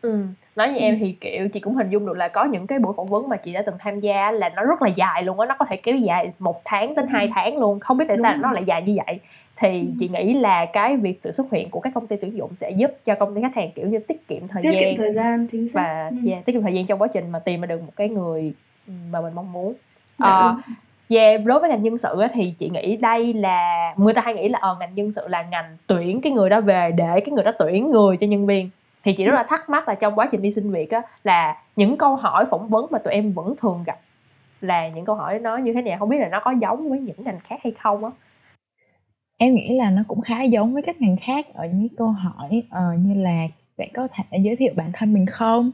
ừ 0.00 0.26
nói 0.56 0.68
như 0.68 0.78
ừ. 0.78 0.80
em 0.80 0.98
thì 1.00 1.16
kiểu 1.20 1.48
chị 1.48 1.60
cũng 1.60 1.74
hình 1.74 1.90
dung 1.90 2.06
được 2.06 2.16
là 2.16 2.28
có 2.28 2.44
những 2.44 2.66
cái 2.66 2.78
buổi 2.78 2.92
phỏng 2.96 3.06
vấn 3.06 3.28
mà 3.28 3.36
chị 3.36 3.52
đã 3.52 3.62
từng 3.66 3.74
tham 3.78 4.00
gia 4.00 4.30
là 4.30 4.48
nó 4.48 4.62
rất 4.62 4.82
là 4.82 4.88
dài 4.88 5.22
luôn 5.22 5.40
á 5.40 5.46
nó 5.46 5.54
có 5.58 5.66
thể 5.70 5.76
kéo 5.76 5.96
dài 5.96 6.32
một 6.38 6.62
tháng 6.64 6.94
đến 6.94 7.06
hai 7.08 7.26
ừ. 7.26 7.30
tháng 7.34 7.58
luôn 7.58 7.80
không 7.80 7.96
biết 7.96 8.04
tại 8.08 8.16
Đúng 8.16 8.24
sao 8.24 8.32
rồi. 8.32 8.42
nó 8.42 8.52
lại 8.52 8.64
dài 8.66 8.82
như 8.86 8.96
vậy 9.06 9.18
thì 9.64 9.88
chị 9.98 10.08
nghĩ 10.08 10.34
là 10.34 10.66
cái 10.66 10.96
việc 10.96 11.20
sự 11.22 11.32
xuất 11.32 11.52
hiện 11.52 11.70
của 11.70 11.80
các 11.80 11.94
công 11.94 12.06
ty 12.06 12.16
tuyển 12.16 12.36
dụng 12.36 12.50
sẽ 12.56 12.70
giúp 12.70 12.90
cho 13.04 13.14
công 13.14 13.34
ty 13.34 13.40
khách 13.42 13.54
hàng 13.54 13.70
kiểu 13.74 13.86
như 13.86 13.98
tiết 13.98 14.28
kiệm 14.28 14.48
thời 14.48 14.62
tiết 14.62 14.70
gian 14.72 14.80
tiết 14.80 14.90
kiệm 14.90 14.96
thời 14.96 15.12
gian 15.12 15.46
chính 15.46 15.68
xác. 15.68 15.74
và 15.74 16.10
ừ. 16.10 16.30
yeah, 16.30 16.44
tiết 16.44 16.52
kiệm 16.52 16.62
thời 16.62 16.74
gian 16.74 16.86
trong 16.86 17.02
quá 17.02 17.08
trình 17.08 17.30
mà 17.30 17.38
tìm 17.38 17.60
được 17.68 17.82
một 17.82 17.92
cái 17.96 18.08
người 18.08 18.52
mà 19.10 19.20
mình 19.20 19.34
mong 19.34 19.52
muốn. 19.52 19.74
Dạ, 20.18 20.48
uh, 20.48 20.64
yeah, 21.08 21.44
đối 21.44 21.60
với 21.60 21.70
ngành 21.70 21.82
nhân 21.82 21.98
sự 21.98 22.22
thì 22.32 22.54
chị 22.58 22.68
nghĩ 22.68 22.96
đây 22.96 23.32
là 23.32 23.94
người 23.96 24.14
ta 24.14 24.22
hay 24.22 24.34
nghĩ 24.34 24.48
là 24.48 24.58
ờ 24.62 24.76
ngành 24.80 24.94
nhân 24.94 25.12
sự 25.12 25.28
là 25.28 25.42
ngành 25.42 25.76
tuyển 25.86 26.20
cái 26.20 26.32
người 26.32 26.50
đó 26.50 26.60
về 26.60 26.90
để 26.96 27.20
cái 27.20 27.30
người 27.30 27.44
đó 27.44 27.52
tuyển 27.58 27.90
người 27.90 28.16
cho 28.16 28.26
nhân 28.26 28.46
viên. 28.46 28.70
Thì 29.04 29.12
chị 29.12 29.24
rất 29.24 29.34
là 29.34 29.42
thắc 29.42 29.70
mắc 29.70 29.88
là 29.88 29.94
trong 29.94 30.18
quá 30.18 30.28
trình 30.32 30.42
đi 30.42 30.50
xin 30.50 30.70
việc 30.70 30.90
á 30.90 31.02
là 31.24 31.56
những 31.76 31.96
câu 31.96 32.16
hỏi 32.16 32.44
phỏng 32.50 32.68
vấn 32.68 32.86
mà 32.90 32.98
tụi 32.98 33.14
em 33.14 33.32
vẫn 33.32 33.54
thường 33.60 33.82
gặp 33.86 33.98
là 34.60 34.88
những 34.88 35.04
câu 35.04 35.16
hỏi 35.16 35.38
nó 35.38 35.56
như 35.56 35.72
thế 35.72 35.82
nào? 35.82 35.98
Không 35.98 36.08
biết 36.08 36.18
là 36.18 36.28
nó 36.28 36.40
có 36.40 36.50
giống 36.50 36.90
với 36.90 37.00
những 37.00 37.16
ngành 37.24 37.38
khác 37.48 37.56
hay 37.62 37.72
không 37.82 38.04
á 38.04 38.10
em 39.38 39.54
nghĩ 39.54 39.74
là 39.74 39.90
nó 39.90 40.02
cũng 40.08 40.20
khá 40.20 40.42
giống 40.42 40.74
với 40.74 40.82
các 40.82 41.00
ngành 41.00 41.16
khác 41.16 41.46
ở 41.54 41.66
những 41.66 41.88
câu 41.96 42.08
hỏi 42.08 42.62
uh, 42.66 43.00
như 43.00 43.14
là 43.14 43.48
bạn 43.78 43.88
có 43.94 44.08
thể 44.12 44.38
giới 44.38 44.56
thiệu 44.56 44.72
bản 44.76 44.90
thân 44.94 45.12
mình 45.14 45.26
không? 45.26 45.70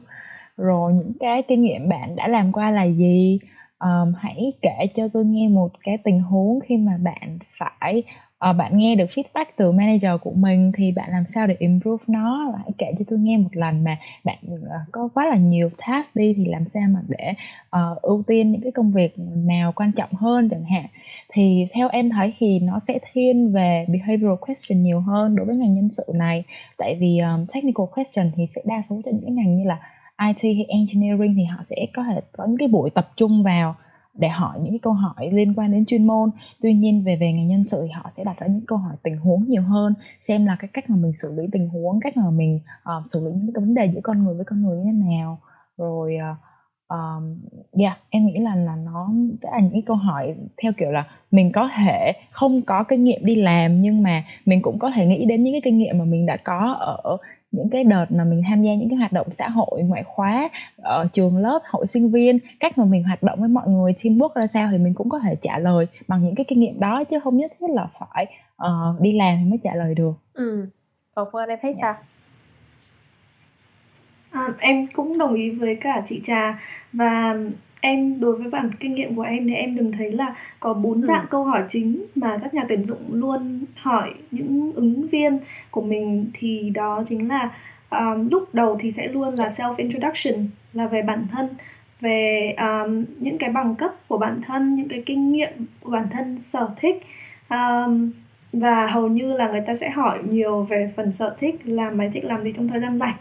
Rồi 0.57 0.93
những 0.93 1.11
cái 1.19 1.43
kinh 1.47 1.61
nghiệm 1.61 1.89
bạn 1.89 2.15
đã 2.15 2.27
làm 2.27 2.51
qua 2.51 2.71
là 2.71 2.83
gì? 2.83 3.39
Um, 3.79 4.13
hãy 4.17 4.53
kể 4.61 4.87
cho 4.95 5.07
tôi 5.13 5.25
nghe 5.25 5.49
một 5.49 5.71
cái 5.83 5.97
tình 6.03 6.21
huống 6.21 6.59
khi 6.59 6.77
mà 6.77 6.97
bạn 7.03 7.39
phải 7.57 8.03
uh, 8.49 8.55
bạn 8.55 8.77
nghe 8.77 8.95
được 8.95 9.05
feedback 9.05 9.45
từ 9.55 9.71
manager 9.71 10.11
của 10.21 10.31
mình 10.31 10.71
thì 10.75 10.91
bạn 10.91 11.09
làm 11.11 11.23
sao 11.33 11.47
để 11.47 11.55
improve 11.59 12.03
nó? 12.07 12.53
Hãy 12.57 12.71
kể 12.77 12.85
cho 12.99 13.05
tôi 13.09 13.19
nghe 13.19 13.37
một 13.37 13.49
lần 13.51 13.83
mà 13.83 13.97
bạn 14.23 14.37
uh, 14.53 14.59
có 14.91 15.09
quá 15.13 15.25
là 15.25 15.35
nhiều 15.35 15.69
task 15.87 16.15
đi 16.15 16.33
thì 16.37 16.45
làm 16.45 16.65
sao 16.65 16.83
mà 16.89 16.99
để 17.07 17.33
uh, 17.75 18.01
ưu 18.01 18.23
tiên 18.27 18.51
những 18.51 18.61
cái 18.61 18.71
công 18.71 18.91
việc 18.91 19.13
nào 19.45 19.71
quan 19.71 19.91
trọng 19.91 20.13
hơn 20.13 20.49
chẳng 20.49 20.63
hạn? 20.63 20.85
Thì 21.33 21.67
theo 21.73 21.89
em 21.89 22.09
thấy 22.09 22.33
thì 22.39 22.59
nó 22.59 22.79
sẽ 22.87 22.99
thiên 23.13 23.51
về 23.51 23.85
behavioral 23.89 24.37
question 24.47 24.83
nhiều 24.83 24.99
hơn 24.99 25.35
đối 25.35 25.45
với 25.45 25.55
ngành 25.55 25.73
nhân 25.73 25.89
sự 25.93 26.03
này. 26.13 26.43
Tại 26.77 26.95
vì 26.99 27.19
um, 27.19 27.45
technical 27.45 27.85
question 27.95 28.31
thì 28.35 28.47
sẽ 28.55 28.61
đa 28.65 28.81
số 28.89 29.01
cho 29.05 29.11
những 29.11 29.23
cái 29.23 29.31
ngành 29.31 29.57
như 29.57 29.63
là 29.65 29.77
IT 30.27 30.43
hay 30.43 30.65
engineering 30.67 31.35
thì 31.35 31.43
họ 31.43 31.63
sẽ 31.65 31.75
có 31.93 32.03
thể 32.03 32.21
có 32.31 32.45
những 32.45 32.57
cái 32.57 32.67
buổi 32.67 32.89
tập 32.89 33.11
trung 33.17 33.43
vào 33.43 33.75
để 34.13 34.29
hỏi 34.29 34.59
những 34.61 34.71
cái 34.71 34.79
câu 34.79 34.93
hỏi 34.93 35.29
liên 35.31 35.53
quan 35.53 35.71
đến 35.71 35.85
chuyên 35.85 36.07
môn. 36.07 36.29
Tuy 36.61 36.73
nhiên 36.73 37.03
về 37.03 37.15
về 37.15 37.33
ngành 37.33 37.47
nhân 37.47 37.67
sự 37.67 37.81
thì 37.81 37.91
họ 37.91 38.09
sẽ 38.09 38.23
đặt 38.23 38.39
ra 38.39 38.47
những 38.47 38.65
câu 38.67 38.77
hỏi 38.77 38.95
tình 39.03 39.17
huống 39.17 39.45
nhiều 39.47 39.63
hơn 39.63 39.93
xem 40.21 40.45
là 40.45 40.55
cái 40.59 40.69
cách 40.73 40.89
mà 40.89 40.95
mình 40.95 41.13
xử 41.15 41.31
lý 41.37 41.43
tình 41.51 41.69
huống 41.69 41.99
cách 41.99 42.17
mà 42.17 42.29
mình 42.29 42.59
uh, 42.97 43.07
xử 43.07 43.25
lý 43.25 43.31
những 43.31 43.53
cái 43.53 43.61
vấn 43.61 43.73
đề 43.73 43.91
giữa 43.93 44.01
con 44.03 44.23
người 44.23 44.35
với 44.35 44.45
con 44.45 44.61
người 44.61 44.77
như 44.77 44.83
thế 44.85 44.91
nào. 44.91 45.39
Rồi 45.77 46.17
uh, 46.31 46.37
um, 46.91 47.37
yeah 47.79 47.97
em 48.09 48.25
nghĩ 48.25 48.39
là 48.39 48.55
là 48.55 48.75
nó 48.75 49.09
tức 49.41 49.49
là 49.51 49.59
những 49.59 49.73
cái 49.73 49.83
câu 49.85 49.95
hỏi 49.95 50.35
theo 50.63 50.71
kiểu 50.77 50.91
là 50.91 51.07
mình 51.31 51.51
có 51.51 51.69
thể 51.77 52.13
không 52.31 52.61
có 52.61 52.83
kinh 52.83 53.03
nghiệm 53.03 53.25
đi 53.25 53.35
làm 53.35 53.79
nhưng 53.79 54.03
mà 54.03 54.23
mình 54.45 54.61
cũng 54.61 54.79
có 54.79 54.91
thể 54.95 55.05
nghĩ 55.05 55.25
đến 55.25 55.43
những 55.43 55.53
cái 55.53 55.61
kinh 55.63 55.77
nghiệm 55.77 55.97
mà 55.97 56.05
mình 56.05 56.25
đã 56.25 56.37
có 56.37 56.73
ở 56.79 57.17
những 57.51 57.69
cái 57.69 57.83
đợt 57.83 58.05
mà 58.11 58.23
mình 58.23 58.43
tham 58.47 58.63
gia 58.63 58.75
những 58.75 58.89
cái 58.89 58.97
hoạt 58.97 59.11
động 59.11 59.27
xã 59.31 59.49
hội 59.49 59.83
ngoại 59.83 60.03
khóa 60.03 60.49
ở 60.77 61.07
trường 61.13 61.37
lớp 61.37 61.59
hội 61.65 61.87
sinh 61.87 62.11
viên 62.11 62.39
cách 62.59 62.77
mà 62.77 62.85
mình 62.85 63.03
hoạt 63.03 63.23
động 63.23 63.39
với 63.39 63.49
mọi 63.49 63.67
người 63.67 63.93
teamwork 63.93 64.29
ra 64.35 64.47
sao 64.47 64.69
thì 64.71 64.77
mình 64.77 64.93
cũng 64.93 65.09
có 65.09 65.19
thể 65.19 65.35
trả 65.41 65.59
lời 65.59 65.87
bằng 66.07 66.23
những 66.23 66.35
cái 66.35 66.45
kinh 66.47 66.59
nghiệm 66.59 66.79
đó 66.79 67.03
chứ 67.03 67.19
không 67.19 67.37
nhất 67.37 67.51
thiết 67.59 67.67
là 67.69 67.87
phải 67.99 68.25
uh, 68.63 69.01
đi 69.01 69.13
làm 69.13 69.49
mới 69.49 69.59
trả 69.63 69.75
lời 69.75 69.95
được. 69.95 70.13
Ừ. 70.33 70.67
Còn 71.15 71.27
phương 71.31 71.41
anh 71.41 71.49
em 71.49 71.59
thấy 71.61 71.73
sao? 71.81 71.95
À, 74.31 74.47
em 74.59 74.87
cũng 74.93 75.17
đồng 75.17 75.33
ý 75.33 75.49
với 75.49 75.75
cả 75.81 76.03
chị 76.05 76.21
Trà. 76.23 76.59
Và 76.93 77.35
em 77.81 78.19
đối 78.19 78.35
với 78.35 78.49
bản 78.49 78.69
kinh 78.79 78.95
nghiệm 78.95 79.15
của 79.15 79.21
em 79.21 79.47
thì 79.47 79.53
em 79.53 79.75
đừng 79.75 79.91
thấy 79.91 80.11
là 80.11 80.35
có 80.59 80.73
bốn 80.73 81.01
ừ. 81.01 81.05
dạng 81.05 81.25
câu 81.29 81.43
hỏi 81.43 81.63
chính 81.69 82.05
mà 82.15 82.37
các 82.43 82.53
nhà 82.53 82.63
tuyển 82.69 82.85
dụng 82.85 83.01
luôn 83.09 83.65
hỏi 83.75 84.13
những 84.31 84.71
ứng 84.75 85.07
viên 85.07 85.39
của 85.71 85.81
mình. 85.81 86.31
Thì 86.33 86.69
đó 86.69 87.03
chính 87.07 87.27
là 87.27 87.51
um, 87.89 88.29
lúc 88.31 88.55
đầu 88.55 88.77
thì 88.81 88.91
sẽ 88.91 89.07
luôn 89.07 89.33
là 89.33 89.47
self 89.47 89.75
introduction 89.77 90.47
là 90.73 90.87
về 90.87 91.01
bản 91.01 91.25
thân 91.31 91.49
về 92.01 92.55
um, 92.57 93.05
những 93.19 93.37
cái 93.37 93.49
bằng 93.49 93.75
cấp 93.75 93.91
của 94.07 94.17
bản 94.17 94.41
thân 94.47 94.75
những 94.75 94.87
cái 94.87 95.03
kinh 95.05 95.31
nghiệm 95.31 95.51
của 95.81 95.91
bản 95.91 96.07
thân 96.11 96.39
sở 96.51 96.69
thích. 96.77 97.03
Um, 97.49 98.11
và 98.53 98.87
hầu 98.87 99.07
như 99.07 99.33
là 99.33 99.47
người 99.47 99.61
ta 99.67 99.75
sẽ 99.75 99.89
hỏi 99.89 100.19
nhiều 100.29 100.63
về 100.63 100.91
phần 100.95 101.13
sở 101.13 101.35
thích 101.39 101.55
là 101.63 101.89
mày 101.89 102.11
thích 102.13 102.23
làm 102.23 102.43
gì 102.43 102.51
trong 102.51 102.67
thời 102.67 102.79
gian 102.79 102.99
rảnh 102.99 103.15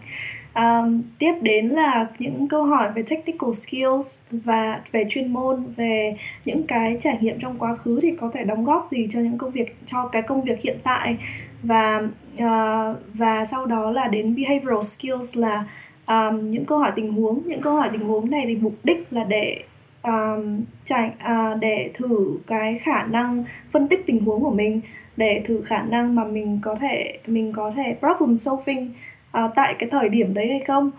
um, 0.54 1.02
tiếp 1.18 1.34
đến 1.40 1.68
là 1.68 2.06
những 2.18 2.48
câu 2.48 2.64
hỏi 2.64 2.92
về 2.94 3.02
technical 3.02 3.50
skills 3.52 4.18
và 4.30 4.80
về 4.92 5.04
chuyên 5.10 5.32
môn 5.32 5.64
về 5.76 6.16
những 6.44 6.62
cái 6.66 6.96
trải 7.00 7.18
nghiệm 7.20 7.38
trong 7.38 7.58
quá 7.58 7.74
khứ 7.74 7.98
thì 8.02 8.10
có 8.20 8.30
thể 8.34 8.44
đóng 8.44 8.64
góp 8.64 8.88
gì 8.92 9.08
cho 9.12 9.20
những 9.20 9.38
công 9.38 9.50
việc 9.50 9.76
cho 9.86 10.08
cái 10.12 10.22
công 10.22 10.42
việc 10.42 10.60
hiện 10.62 10.76
tại? 10.82 11.16
Và 11.62 12.02
uh, 12.34 12.96
và 13.14 13.44
sau 13.44 13.66
đó 13.66 13.90
là 13.90 14.08
đến 14.08 14.34
behavioral 14.34 14.82
skills 14.82 15.38
là 15.38 15.64
um, 16.06 16.50
những 16.50 16.64
câu 16.64 16.78
hỏi 16.78 16.92
tình 16.96 17.12
huống. 17.12 17.42
Những 17.46 17.60
câu 17.60 17.74
hỏi 17.74 17.88
tình 17.92 18.04
huống 18.04 18.30
này 18.30 18.44
thì 18.46 18.56
mục 18.56 18.74
đích 18.84 19.06
là 19.10 19.24
để 19.24 19.62
um, 20.02 20.60
trải 20.84 21.10
uh, 21.24 21.60
để 21.60 21.90
thử 21.94 22.38
cái 22.46 22.78
khả 22.78 23.02
năng 23.02 23.44
phân 23.72 23.88
tích 23.88 24.06
tình 24.06 24.24
huống 24.24 24.42
của 24.42 24.50
mình 24.50 24.80
để 25.16 25.42
thử 25.46 25.62
khả 25.62 25.82
năng 25.82 26.14
mà 26.14 26.24
mình 26.24 26.58
có 26.62 26.74
thể 26.74 27.18
mình 27.26 27.52
có 27.52 27.72
thể 27.76 27.96
problem 28.00 28.36
solving 28.36 28.90
uh, 29.38 29.50
tại 29.56 29.74
cái 29.78 29.88
thời 29.90 30.08
điểm 30.08 30.34
đấy 30.34 30.48
hay 30.48 30.60
không? 30.66 30.90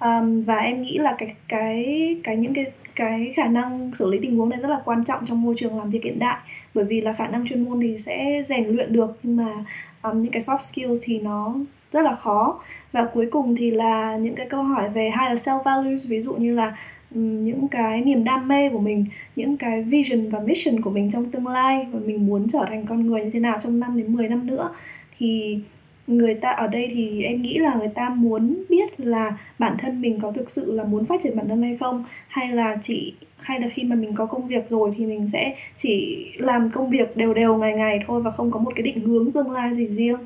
Um, 0.00 0.42
và 0.42 0.56
em 0.56 0.82
nghĩ 0.82 0.98
là 0.98 1.14
cái 1.18 1.34
cái 1.48 2.16
cái 2.24 2.36
những 2.36 2.54
cái 2.54 2.66
cái 2.96 3.32
khả 3.36 3.46
năng 3.46 3.90
xử 3.94 4.10
lý 4.10 4.18
tình 4.22 4.36
huống 4.36 4.48
này 4.48 4.58
rất 4.60 4.68
là 4.68 4.80
quan 4.84 5.04
trọng 5.04 5.26
trong 5.26 5.42
môi 5.42 5.54
trường 5.58 5.78
làm 5.78 5.90
việc 5.90 6.04
hiện 6.04 6.18
đại. 6.18 6.38
Bởi 6.74 6.84
vì 6.84 7.00
là 7.00 7.12
khả 7.12 7.26
năng 7.26 7.48
chuyên 7.48 7.64
môn 7.64 7.80
thì 7.80 7.98
sẽ 7.98 8.42
rèn 8.48 8.66
luyện 8.66 8.92
được 8.92 9.18
nhưng 9.22 9.36
mà 9.36 9.64
um, 10.02 10.22
những 10.22 10.32
cái 10.32 10.40
soft 10.40 10.60
skills 10.60 11.00
thì 11.02 11.20
nó 11.20 11.54
rất 11.92 12.02
là 12.02 12.14
khó. 12.14 12.60
Và 12.92 13.08
cuối 13.14 13.28
cùng 13.30 13.56
thì 13.56 13.70
là 13.70 14.16
những 14.16 14.34
cái 14.34 14.46
câu 14.50 14.62
hỏi 14.62 14.88
về 14.88 15.10
higher 15.20 15.48
self 15.48 15.62
values 15.62 16.06
ví 16.08 16.20
dụ 16.20 16.34
như 16.34 16.54
là 16.54 16.76
những 17.10 17.68
cái 17.68 18.00
niềm 18.00 18.24
đam 18.24 18.48
mê 18.48 18.68
của 18.68 18.78
mình 18.78 19.06
những 19.36 19.56
cái 19.56 19.82
vision 19.82 20.30
và 20.30 20.38
mission 20.38 20.80
của 20.80 20.90
mình 20.90 21.10
trong 21.10 21.30
tương 21.30 21.46
lai 21.46 21.86
và 21.92 21.98
mình 22.04 22.26
muốn 22.26 22.46
trở 22.52 22.64
thành 22.68 22.86
con 22.86 23.06
người 23.06 23.24
như 23.24 23.30
thế 23.30 23.40
nào 23.40 23.58
trong 23.62 23.80
5 23.80 23.96
đến 23.96 24.12
10 24.16 24.28
năm 24.28 24.46
nữa. 24.46 24.70
Thì 25.18 25.60
người 26.08 26.34
ta 26.34 26.50
ở 26.50 26.66
đây 26.66 26.90
thì 26.94 27.22
em 27.22 27.42
nghĩ 27.42 27.58
là 27.58 27.74
người 27.74 27.88
ta 27.88 28.08
muốn 28.08 28.64
biết 28.68 29.00
là 29.00 29.38
bản 29.58 29.76
thân 29.78 30.00
mình 30.00 30.20
có 30.20 30.32
thực 30.32 30.50
sự 30.50 30.72
là 30.72 30.84
muốn 30.84 31.04
phát 31.04 31.20
triển 31.22 31.36
bản 31.36 31.48
thân 31.48 31.62
hay 31.62 31.76
không? 31.80 32.04
Hay 32.28 32.52
là 32.52 32.76
chỉ, 32.82 33.14
hay 33.36 33.60
là 33.60 33.68
khi 33.68 33.84
mà 33.84 33.96
mình 33.96 34.14
có 34.14 34.26
công 34.26 34.48
việc 34.48 34.70
rồi 34.70 34.94
thì 34.96 35.06
mình 35.06 35.28
sẽ 35.32 35.56
chỉ 35.78 36.24
làm 36.36 36.70
công 36.70 36.90
việc 36.90 37.16
đều 37.16 37.34
đều 37.34 37.56
ngày 37.56 37.74
ngày 37.74 38.00
thôi 38.06 38.22
và 38.22 38.30
không 38.30 38.50
có 38.50 38.58
một 38.60 38.72
cái 38.76 38.82
định 38.82 39.00
hướng 39.00 39.32
tương 39.32 39.50
lai 39.50 39.74
gì 39.74 39.86
riêng? 39.86 40.18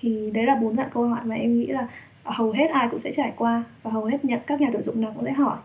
Thì 0.00 0.30
đấy 0.34 0.44
là 0.44 0.54
bốn 0.54 0.76
dạng 0.76 0.90
câu 0.94 1.08
hỏi 1.08 1.20
mà 1.24 1.34
em 1.34 1.58
nghĩ 1.58 1.66
là 1.66 1.88
hầu 2.24 2.50
hết 2.52 2.70
ai 2.70 2.88
cũng 2.90 3.00
sẽ 3.00 3.12
trải 3.16 3.32
qua 3.36 3.64
và 3.82 3.90
hầu 3.90 4.04
hết 4.04 4.24
nhận 4.24 4.40
các 4.46 4.60
nhà 4.60 4.68
tuyển 4.72 4.82
dụng 4.82 5.00
nào 5.00 5.12
cũng 5.16 5.24
sẽ 5.24 5.32
hỏi. 5.32 5.56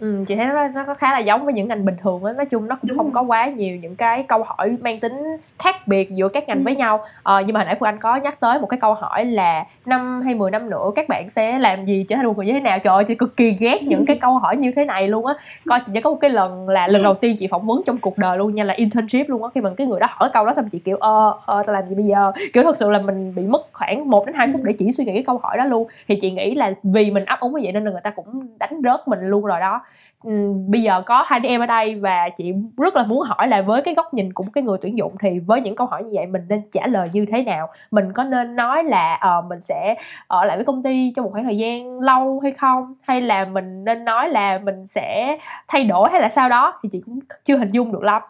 Ừ, 0.00 0.24
chị 0.28 0.36
thấy 0.36 0.46
nó, 0.46 0.68
nó 0.68 0.94
khá 0.94 1.12
là 1.12 1.18
giống 1.18 1.44
với 1.44 1.54
những 1.54 1.68
ngành 1.68 1.84
bình 1.84 1.96
thường 2.02 2.24
á. 2.24 2.32
Nói 2.32 2.46
chung 2.46 2.68
nó 2.68 2.76
cũng 2.76 2.88
Đúng 2.88 2.98
không 2.98 3.06
rồi. 3.06 3.14
có 3.14 3.22
quá 3.22 3.46
nhiều 3.46 3.76
những 3.76 3.96
cái 3.96 4.22
câu 4.22 4.42
hỏi 4.42 4.76
mang 4.80 5.00
tính 5.00 5.12
khác 5.58 5.74
biệt 5.86 6.10
giữa 6.10 6.28
các 6.28 6.48
ngành 6.48 6.58
ừ. 6.58 6.62
với 6.64 6.76
nhau. 6.76 7.00
Ờ, 7.22 7.42
nhưng 7.46 7.54
mà 7.54 7.60
hồi 7.60 7.64
nãy 7.64 7.76
phương 7.80 7.88
anh 7.88 7.98
có 7.98 8.16
nhắc 8.16 8.40
tới 8.40 8.58
một 8.60 8.66
cái 8.66 8.80
câu 8.80 8.94
hỏi 8.94 9.24
là 9.24 9.64
năm 9.86 10.22
hay 10.24 10.34
10 10.34 10.50
năm 10.50 10.70
nữa 10.70 10.90
các 10.96 11.08
bạn 11.08 11.30
sẽ 11.30 11.58
làm 11.58 11.84
gì 11.84 12.06
trở 12.08 12.16
thành 12.16 12.26
một 12.26 12.36
người 12.36 12.46
như 12.46 12.52
thế 12.52 12.60
nào? 12.60 12.78
Trời 12.78 12.94
ơi 12.94 13.04
chị 13.04 13.14
cực 13.14 13.36
kỳ 13.36 13.50
ghét 13.50 13.82
những 13.82 14.06
cái 14.06 14.18
câu 14.20 14.38
hỏi 14.38 14.56
như 14.56 14.72
thế 14.76 14.84
này 14.84 15.08
luôn 15.08 15.26
á. 15.26 15.34
Coi 15.68 15.80
chị 15.94 16.00
có 16.00 16.10
một 16.10 16.18
cái 16.20 16.30
lần 16.30 16.68
là 16.68 16.88
lần 16.88 17.02
đầu 17.02 17.14
tiên 17.14 17.36
chị 17.38 17.46
phỏng 17.50 17.66
vấn 17.66 17.82
trong 17.86 17.98
cuộc 17.98 18.18
đời 18.18 18.38
luôn 18.38 18.54
nha 18.54 18.64
là 18.64 18.74
internship 18.74 19.28
luôn 19.28 19.44
á. 19.44 19.50
Khi 19.54 19.60
mà 19.60 19.70
cái 19.76 19.86
người 19.86 20.00
đó 20.00 20.06
hỏi 20.10 20.30
câu 20.32 20.46
đó 20.46 20.52
xong 20.56 20.68
chị 20.68 20.78
kiểu 20.78 20.96
ơ 20.96 21.34
ơ 21.46 21.62
tao 21.66 21.74
làm 21.74 21.88
gì 21.88 21.94
bây 21.94 22.04
giờ? 22.04 22.32
Kiểu 22.52 22.62
thật 22.62 22.76
sự 22.76 22.90
là 22.90 22.98
mình 22.98 23.34
bị 23.34 23.42
mất 23.42 23.62
khoảng 23.72 24.10
1 24.10 24.26
đến 24.26 24.34
2 24.34 24.48
phút 24.52 24.62
để 24.64 24.72
chỉ 24.78 24.92
suy 24.92 25.04
nghĩ 25.04 25.12
cái 25.12 25.24
câu 25.26 25.38
hỏi 25.38 25.56
đó 25.56 25.64
luôn. 25.64 25.88
Thì 26.08 26.18
chị 26.22 26.30
nghĩ 26.30 26.54
là 26.54 26.72
vì 26.82 27.10
mình 27.10 27.24
ấp 27.24 27.40
úng 27.40 27.52
như 27.52 27.60
vậy 27.62 27.72
nên 27.72 27.84
là 27.84 27.90
người 27.90 28.00
ta 28.04 28.10
cũng 28.10 28.48
đánh 28.58 28.80
rớt 28.84 29.08
mình 29.08 29.20
luôn 29.20 29.44
rồi 29.44 29.60
đó 29.60 29.80
Ừ, 30.24 30.52
bây 30.68 30.82
giờ 30.82 31.02
có 31.06 31.24
hai 31.26 31.40
đứa 31.40 31.48
em 31.48 31.60
ở 31.60 31.66
đây 31.66 31.94
và 31.94 32.28
chị 32.36 32.54
rất 32.76 32.94
là 32.94 33.02
muốn 33.02 33.20
hỏi 33.20 33.48
là 33.48 33.62
với 33.62 33.82
cái 33.82 33.94
góc 33.94 34.14
nhìn 34.14 34.32
của 34.32 34.44
cái 34.52 34.64
người 34.64 34.78
tuyển 34.82 34.98
dụng 34.98 35.14
thì 35.20 35.38
với 35.38 35.60
những 35.60 35.74
câu 35.74 35.86
hỏi 35.86 36.04
như 36.04 36.10
vậy 36.14 36.26
mình 36.26 36.42
nên 36.48 36.62
trả 36.72 36.86
lời 36.86 37.10
như 37.12 37.26
thế 37.32 37.42
nào? 37.42 37.68
Mình 37.90 38.12
có 38.12 38.24
nên 38.24 38.56
nói 38.56 38.84
là 38.84 39.20
uh, 39.38 39.44
mình 39.44 39.60
sẽ 39.64 39.94
ở 40.26 40.44
lại 40.44 40.56
với 40.56 40.64
công 40.64 40.82
ty 40.82 41.12
trong 41.16 41.24
một 41.24 41.30
khoảng 41.32 41.44
thời 41.44 41.58
gian 41.58 42.00
lâu 42.00 42.40
hay 42.40 42.52
không? 42.52 42.94
Hay 43.00 43.20
là 43.20 43.44
mình 43.44 43.84
nên 43.84 44.04
nói 44.04 44.28
là 44.28 44.58
mình 44.58 44.86
sẽ 44.86 45.38
thay 45.68 45.84
đổi 45.84 46.10
hay 46.10 46.20
là 46.20 46.28
sao 46.28 46.48
đó? 46.48 46.80
Thì 46.82 46.88
chị 46.92 47.02
cũng 47.06 47.18
chưa 47.44 47.56
hình 47.56 47.70
dung 47.70 47.92
được 47.92 48.02
lắm. 48.02 48.22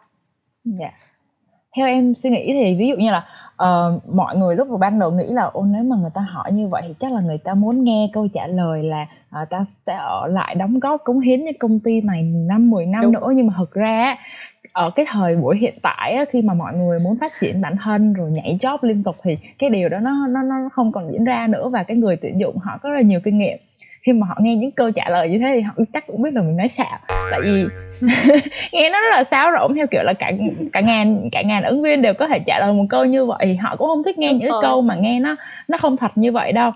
Yeah. 0.79 0.93
theo 1.75 1.87
em 1.87 2.15
suy 2.15 2.29
nghĩ 2.29 2.53
thì 2.53 2.75
ví 2.75 2.87
dụ 2.87 2.95
như 2.95 3.11
là 3.11 3.25
uh, 3.63 4.09
mọi 4.15 4.37
người 4.37 4.55
lúc 4.55 4.67
vào 4.69 4.77
ban 4.77 4.99
đầu 4.99 5.11
nghĩ 5.11 5.25
là 5.27 5.43
ô 5.43 5.65
nếu 5.65 5.83
mà 5.83 5.95
người 5.95 6.09
ta 6.13 6.21
hỏi 6.21 6.51
như 6.51 6.67
vậy 6.67 6.81
thì 6.87 6.93
chắc 6.99 7.11
là 7.11 7.21
người 7.21 7.37
ta 7.37 7.53
muốn 7.53 7.83
nghe 7.83 8.09
câu 8.13 8.27
trả 8.33 8.47
lời 8.47 8.83
là 8.83 9.07
uh, 9.41 9.49
ta 9.49 9.63
sẽ 9.85 9.93
ở 9.95 10.27
lại 10.27 10.55
đóng 10.55 10.79
góp 10.79 11.01
cống 11.03 11.19
hiến 11.19 11.39
cho 11.45 11.51
công 11.59 11.79
ty 11.79 12.01
này 12.01 12.21
năm 12.23 12.69
10 12.69 12.85
năm 12.85 13.01
Đúng. 13.01 13.13
nữa 13.13 13.31
nhưng 13.35 13.47
mà 13.47 13.53
thực 13.57 13.73
ra 13.73 14.15
ở 14.73 14.89
cái 14.89 15.05
thời 15.09 15.35
buổi 15.35 15.57
hiện 15.57 15.73
tại 15.81 16.13
á, 16.13 16.25
khi 16.29 16.41
mà 16.41 16.53
mọi 16.53 16.73
người 16.73 16.99
muốn 16.99 17.17
phát 17.17 17.31
triển 17.41 17.61
bản 17.61 17.75
thân 17.83 18.13
rồi 18.13 18.31
nhảy 18.31 18.57
job 18.61 18.77
liên 18.81 19.03
tục 19.03 19.15
thì 19.23 19.37
cái 19.59 19.69
điều 19.69 19.89
đó 19.89 19.99
nó 19.99 20.27
nó 20.27 20.41
nó 20.41 20.55
không 20.73 20.91
còn 20.91 21.11
diễn 21.11 21.23
ra 21.23 21.47
nữa 21.47 21.69
và 21.69 21.83
cái 21.83 21.97
người 21.97 22.17
tuyển 22.21 22.39
dụng 22.39 22.57
họ 22.57 22.77
có 22.83 22.89
rất 22.89 22.95
là 22.95 23.01
nhiều 23.01 23.19
kinh 23.23 23.37
nghiệm 23.37 23.57
khi 24.07 24.13
mà 24.13 24.27
họ 24.27 24.35
nghe 24.39 24.55
những 24.55 24.71
câu 24.71 24.91
trả 24.91 25.09
lời 25.09 25.29
như 25.29 25.39
thế 25.39 25.51
thì 25.55 25.61
họ 25.61 25.73
chắc 25.93 26.07
cũng 26.07 26.21
biết 26.21 26.33
là 26.33 26.41
mình 26.41 26.57
nói 26.57 26.67
xạo. 26.69 26.99
Tại 27.31 27.39
vì 27.43 27.65
nghe 28.71 28.89
nó 28.89 29.01
rất 29.01 29.09
là 29.11 29.23
xáo 29.23 29.51
rỗng 29.59 29.75
theo 29.75 29.87
kiểu 29.87 30.03
là 30.03 30.13
cả 30.13 30.31
cả 30.73 30.81
ngàn 30.81 31.29
cả 31.31 31.41
ngàn 31.41 31.63
ứng 31.63 31.81
viên 31.81 32.01
đều 32.01 32.13
có 32.13 32.27
thể 32.27 32.39
trả 32.39 32.59
lời 32.59 32.73
một 32.73 32.85
câu 32.89 33.05
như 33.05 33.25
vậy 33.25 33.37
thì 33.41 33.55
họ 33.55 33.75
cũng 33.75 33.87
không 33.87 34.03
thích 34.03 34.17
nghe 34.17 34.33
những 34.33 34.51
cái 34.51 34.59
câu 34.61 34.81
mà 34.81 34.95
nghe 34.95 35.19
nó 35.19 35.35
nó 35.67 35.77
không 35.77 35.97
thật 35.97 36.11
như 36.15 36.31
vậy 36.31 36.51
đâu. 36.51 36.71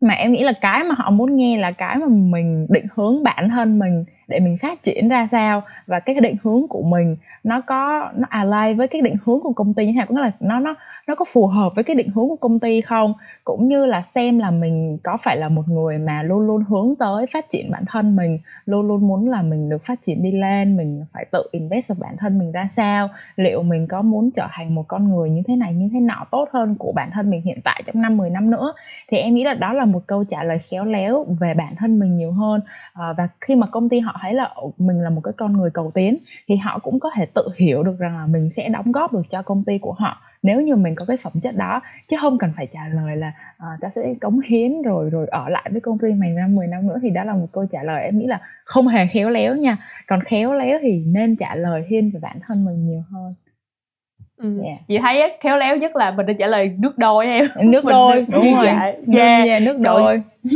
Mà 0.00 0.14
em 0.14 0.32
nghĩ 0.32 0.42
là 0.42 0.52
cái 0.52 0.84
mà 0.84 0.94
họ 0.98 1.10
muốn 1.10 1.36
nghe 1.36 1.58
là 1.58 1.72
cái 1.72 1.96
mà 1.96 2.06
mình 2.08 2.66
định 2.68 2.86
hướng 2.94 3.22
bản 3.22 3.48
thân 3.50 3.78
mình 3.78 3.92
để 4.28 4.40
mình 4.40 4.58
phát 4.62 4.82
triển 4.82 5.08
ra 5.08 5.26
sao 5.26 5.62
và 5.86 6.00
cái 6.00 6.16
định 6.20 6.36
hướng 6.44 6.68
của 6.68 6.82
mình 6.82 7.16
nó 7.44 7.60
có 7.60 8.10
nó 8.16 8.26
align 8.30 8.76
với 8.76 8.88
cái 8.88 9.00
định 9.02 9.16
hướng 9.26 9.40
của 9.40 9.52
công 9.52 9.66
ty 9.76 9.86
như 9.86 9.92
thế 9.92 9.96
nào 9.96 10.06
cũng 10.08 10.16
là 10.16 10.30
nó 10.42 10.60
nó 10.60 10.74
nó 11.06 11.14
có 11.14 11.24
phù 11.28 11.46
hợp 11.46 11.72
với 11.74 11.84
cái 11.84 11.96
định 11.96 12.08
hướng 12.14 12.28
của 12.28 12.36
công 12.40 12.58
ty 12.60 12.80
không? 12.80 13.14
Cũng 13.44 13.68
như 13.68 13.86
là 13.86 14.02
xem 14.02 14.38
là 14.38 14.50
mình 14.50 14.98
có 15.02 15.18
phải 15.22 15.36
là 15.36 15.48
một 15.48 15.68
người 15.68 15.98
mà 15.98 16.22
luôn 16.22 16.40
luôn 16.46 16.64
hướng 16.68 16.94
tới 16.98 17.26
phát 17.32 17.50
triển 17.50 17.70
bản 17.70 17.82
thân 17.88 18.16
mình 18.16 18.38
luôn 18.66 18.88
luôn 18.88 19.08
muốn 19.08 19.28
là 19.28 19.42
mình 19.42 19.68
được 19.68 19.84
phát 19.86 20.02
triển 20.02 20.22
đi 20.22 20.32
lên 20.32 20.76
mình 20.76 21.04
phải 21.12 21.26
tự 21.32 21.48
invest 21.52 21.88
vào 21.88 21.96
bản 22.00 22.16
thân 22.18 22.38
mình 22.38 22.52
ra 22.52 22.66
sao? 22.70 23.08
Liệu 23.36 23.62
mình 23.62 23.86
có 23.88 24.02
muốn 24.02 24.30
trở 24.30 24.46
thành 24.50 24.74
một 24.74 24.84
con 24.88 25.08
người 25.08 25.30
như 25.30 25.42
thế 25.46 25.56
này 25.56 25.74
như 25.74 25.88
thế 25.92 26.00
nọ 26.00 26.24
tốt 26.30 26.48
hơn 26.52 26.74
của 26.78 26.92
bản 26.92 27.08
thân 27.12 27.30
mình 27.30 27.42
hiện 27.42 27.60
tại 27.64 27.82
trong 27.86 28.02
năm 28.02 28.16
10 28.16 28.30
năm 28.30 28.50
nữa? 28.50 28.72
Thì 29.10 29.16
em 29.16 29.34
nghĩ 29.34 29.44
là 29.44 29.54
đó 29.54 29.72
là 29.72 29.84
một 29.84 30.02
câu 30.06 30.24
trả 30.24 30.44
lời 30.44 30.58
khéo 30.70 30.84
léo 30.84 31.24
về 31.40 31.54
bản 31.54 31.68
thân 31.76 31.98
mình 31.98 32.16
nhiều 32.16 32.32
hơn. 32.32 32.60
À, 32.92 33.12
và 33.18 33.28
khi 33.40 33.54
mà 33.54 33.66
công 33.66 33.88
ty 33.88 34.00
họ 34.00 34.18
thấy 34.22 34.34
là 34.34 34.54
mình 34.78 35.00
là 35.00 35.10
một 35.10 35.20
cái 35.24 35.34
con 35.36 35.52
người 35.56 35.70
cầu 35.70 35.90
tiến 35.94 36.16
thì 36.48 36.56
họ 36.56 36.78
cũng 36.78 37.00
có 37.00 37.10
thể 37.14 37.26
tự 37.34 37.42
hiểu 37.58 37.82
được 37.82 37.96
rằng 37.98 38.16
là 38.16 38.26
mình 38.26 38.50
sẽ 38.50 38.68
đóng 38.72 38.92
góp 38.92 39.12
được 39.12 39.22
cho 39.30 39.42
công 39.42 39.64
ty 39.66 39.78
của 39.78 39.92
họ 39.98 40.16
nếu 40.46 40.60
như 40.60 40.76
mình 40.76 40.94
có 40.94 41.04
cái 41.08 41.16
phẩm 41.16 41.32
chất 41.42 41.54
đó 41.58 41.80
chứ 42.08 42.16
không 42.20 42.38
cần 42.38 42.50
phải 42.56 42.66
trả 42.72 42.80
lời 42.92 43.16
là 43.16 43.32
à, 43.58 43.68
ta 43.80 43.88
sẽ 43.94 44.14
cống 44.20 44.40
hiến 44.40 44.82
rồi 44.82 45.10
rồi 45.10 45.26
ở 45.30 45.48
lại 45.48 45.68
với 45.72 45.80
công 45.80 45.98
ty 45.98 46.08
mày 46.20 46.30
năm 46.30 46.54
10 46.54 46.66
năm 46.66 46.88
nữa 46.88 46.98
thì 47.02 47.10
đó 47.10 47.22
là 47.24 47.32
một 47.32 47.46
câu 47.52 47.64
trả 47.72 47.82
lời. 47.82 48.04
Em 48.04 48.18
nghĩ 48.18 48.26
là 48.26 48.40
không 48.64 48.86
hề 48.86 49.06
khéo 49.06 49.30
léo 49.30 49.56
nha. 49.56 49.76
Còn 50.06 50.20
khéo 50.20 50.54
léo 50.54 50.78
thì 50.82 51.02
nên 51.06 51.36
trả 51.36 51.54
lời 51.54 51.84
thiên 51.88 52.10
về 52.14 52.20
bản 52.22 52.36
thân 52.48 52.64
mình 52.64 52.86
nhiều 52.86 53.02
hơn. 53.12 53.32
Ừ. 54.36 54.62
Yeah. 54.64 54.78
chị 54.88 54.98
thấy 55.06 55.22
á, 55.22 55.28
khéo 55.40 55.56
léo 55.56 55.76
nhất 55.76 55.96
là 55.96 56.10
mình 56.10 56.26
nên 56.26 56.36
trả 56.38 56.46
lời 56.46 56.70
nước 56.78 56.98
đôi 56.98 57.26
em. 57.26 57.46
Nước 57.64 57.84
đôi 57.84 58.26
đúng 58.28 58.54
rồi. 58.54 58.64
dạ, 58.64 58.92
yeah. 59.12 59.46
yeah, 59.48 59.62
nước 59.62 59.78
đôi. 59.78 60.22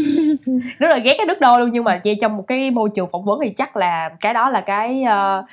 Rất 0.78 0.88
là 0.88 0.98
ghét 0.98 1.14
cái 1.18 1.26
nước 1.26 1.40
đôi 1.40 1.60
luôn 1.60 1.70
nhưng 1.72 1.84
mà 1.84 2.00
chị 2.04 2.14
trong 2.20 2.36
một 2.36 2.44
cái 2.46 2.70
môi 2.70 2.90
trường 2.94 3.08
phỏng 3.12 3.24
vấn 3.24 3.40
thì 3.42 3.50
chắc 3.50 3.76
là 3.76 4.10
cái 4.20 4.34
đó 4.34 4.50
là 4.50 4.60
cái 4.60 5.02
uh, 5.04 5.44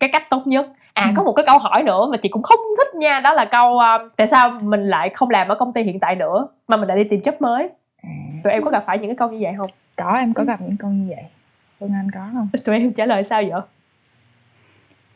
cái 0.00 0.10
cách 0.12 0.22
tốt 0.30 0.42
nhất 0.46 0.66
à 0.96 1.06
ừ. 1.06 1.12
có 1.16 1.22
một 1.22 1.32
cái 1.32 1.44
câu 1.46 1.58
hỏi 1.58 1.82
nữa 1.82 2.08
mà 2.10 2.16
chị 2.16 2.28
cũng 2.28 2.42
không 2.42 2.60
thích 2.78 2.94
nha 2.94 3.20
đó 3.20 3.32
là 3.32 3.44
câu 3.44 3.74
uh, 3.76 4.12
tại 4.16 4.28
sao 4.28 4.50
mình 4.62 4.84
lại 4.84 5.10
không 5.10 5.30
làm 5.30 5.48
ở 5.48 5.54
công 5.54 5.72
ty 5.72 5.82
hiện 5.82 6.00
tại 6.00 6.14
nữa 6.14 6.48
mà 6.68 6.76
mình 6.76 6.88
lại 6.88 6.96
đi 6.96 7.04
tìm 7.04 7.20
job 7.20 7.32
mới? 7.40 7.68
À. 8.02 8.10
tụi 8.44 8.52
em 8.52 8.62
có 8.64 8.70
gặp 8.70 8.84
phải 8.86 8.98
những 8.98 9.08
cái 9.08 9.16
câu 9.16 9.30
như 9.30 9.38
vậy 9.40 9.52
không? 9.58 9.70
Có 9.96 10.12
em 10.18 10.34
có 10.34 10.44
gặp 10.44 10.60
những 10.60 10.76
câu 10.76 10.90
như 10.90 11.06
vậy. 11.08 11.24
Phương 11.80 11.92
anh 11.92 12.10
có 12.14 12.20
không? 12.32 12.48
Tụi 12.64 12.78
em 12.78 12.92
trả 12.92 13.06
lời 13.06 13.24
sao 13.30 13.42
vậy? 13.50 13.60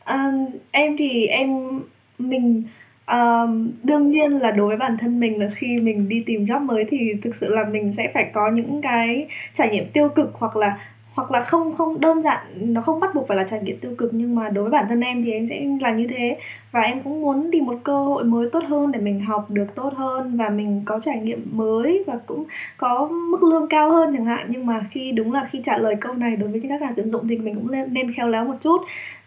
À, 0.05 0.33
em 0.71 0.97
thì 0.97 1.27
em 1.27 1.81
mình 2.19 2.63
um, 3.07 3.71
đương 3.83 4.11
nhiên 4.11 4.39
là 4.39 4.51
đối 4.51 4.69
với 4.69 4.77
bản 4.77 4.97
thân 5.01 5.21
mình 5.21 5.41
là 5.41 5.49
khi 5.55 5.79
mình 5.83 6.09
đi 6.09 6.23
tìm 6.27 6.45
job 6.45 6.61
mới 6.61 6.85
thì 6.91 6.99
thực 7.23 7.35
sự 7.35 7.55
là 7.55 7.65
mình 7.65 7.93
sẽ 7.93 8.11
phải 8.15 8.31
có 8.35 8.51
những 8.51 8.83
cái 8.83 9.27
trải 9.55 9.69
nghiệm 9.69 9.91
tiêu 9.93 10.09
cực 10.09 10.31
hoặc 10.35 10.57
là 10.57 10.79
hoặc 11.15 11.31
là 11.31 11.41
không 11.41 11.73
không 11.73 12.01
đơn 12.01 12.23
giản 12.23 12.47
nó 12.61 12.81
không 12.81 13.01
bắt 13.01 13.15
buộc 13.15 13.29
phải 13.29 13.37
là 13.37 13.45
trải 13.45 13.61
nghiệm 13.63 13.79
tiêu 13.79 13.95
cực 13.99 14.11
nhưng 14.15 14.35
mà 14.35 14.49
đối 14.49 14.65
với 14.65 14.71
bản 14.71 14.87
thân 14.89 15.01
em 15.01 15.25
thì 15.25 15.33
em 15.33 15.47
sẽ 15.47 15.67
là 15.81 15.91
như 15.91 16.07
thế 16.07 16.39
và 16.73 16.81
em 16.81 17.01
cũng 17.03 17.23
muốn 17.23 17.49
tìm 17.53 17.65
một 17.65 17.79
cơ 17.85 18.05
hội 18.05 18.25
mới 18.25 18.49
tốt 18.53 18.65
hơn 18.69 18.93
để 18.93 19.01
mình 19.01 19.21
học 19.21 19.51
được 19.51 19.67
tốt 19.75 19.93
hơn 19.97 20.37
và 20.37 20.49
mình 20.49 20.83
có 20.85 21.01
trải 21.01 21.21
nghiệm 21.21 21.47
mới 21.53 22.05
và 22.07 22.19
cũng 22.27 22.45
có 22.77 23.09
mức 23.09 23.43
lương 23.43 23.69
cao 23.69 23.91
hơn 23.91 24.13
chẳng 24.17 24.25
hạn 24.25 24.47
nhưng 24.49 24.67
mà 24.67 24.87
khi 24.91 25.13
đúng 25.13 25.33
là 25.33 25.49
khi 25.51 25.61
trả 25.65 25.79
lời 25.79 25.97
câu 26.01 26.15
này 26.15 26.37
đối 26.37 26.49
với 26.49 26.61
các 26.69 26.81
nhà 26.81 26.93
tuyển 26.97 27.11
dụng 27.11 27.29
thì 27.29 27.39
mình 27.39 27.55
cũng 27.55 27.71
nên, 27.71 27.95
nên 27.95 28.13
khéo 28.13 28.29
léo 28.29 28.45
một 28.45 28.57
chút 28.61 28.81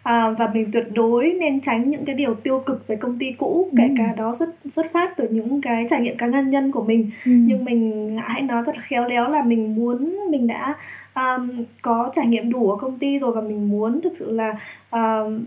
à, 0.03 0.29
và 0.29 0.49
mình 0.53 0.71
tuyệt 0.71 0.87
đối 0.93 1.33
nên 1.39 1.61
tránh 1.61 1.89
những 1.89 2.05
cái 2.05 2.15
điều 2.15 2.35
tiêu 2.35 2.63
cực 2.65 2.87
về 2.87 2.95
công 2.95 3.19
ty 3.19 3.31
cũ 3.31 3.69
kể 3.77 3.83
ừ. 3.83 3.93
cả 3.97 4.13
đó 4.17 4.33
xuất 4.33 4.49
xuất 4.69 4.93
phát 4.93 5.17
từ 5.17 5.27
những 5.27 5.61
cái 5.61 5.85
trải 5.89 6.01
nghiệm 6.01 6.17
cá 6.17 6.27
nhân 6.27 6.49
nhân 6.49 6.71
của 6.71 6.83
mình 6.83 7.09
ừ. 7.25 7.31
nhưng 7.31 7.65
mình 7.65 8.17
hãy 8.23 8.41
nói 8.41 8.63
thật 8.65 8.75
khéo 8.81 9.05
léo 9.05 9.29
là 9.29 9.43
mình 9.43 9.75
muốn 9.75 10.15
mình 10.31 10.47
đã 10.47 10.75
um, 11.15 11.63
có 11.81 12.09
trải 12.13 12.25
nghiệm 12.25 12.51
đủ 12.51 12.71
ở 12.71 12.77
công 12.77 12.99
ty 12.99 13.19
rồi 13.19 13.31
và 13.31 13.41
mình 13.41 13.69
muốn 13.69 14.01
thực 14.01 14.13
sự 14.17 14.31
là 14.31 14.59
um, 14.91 15.45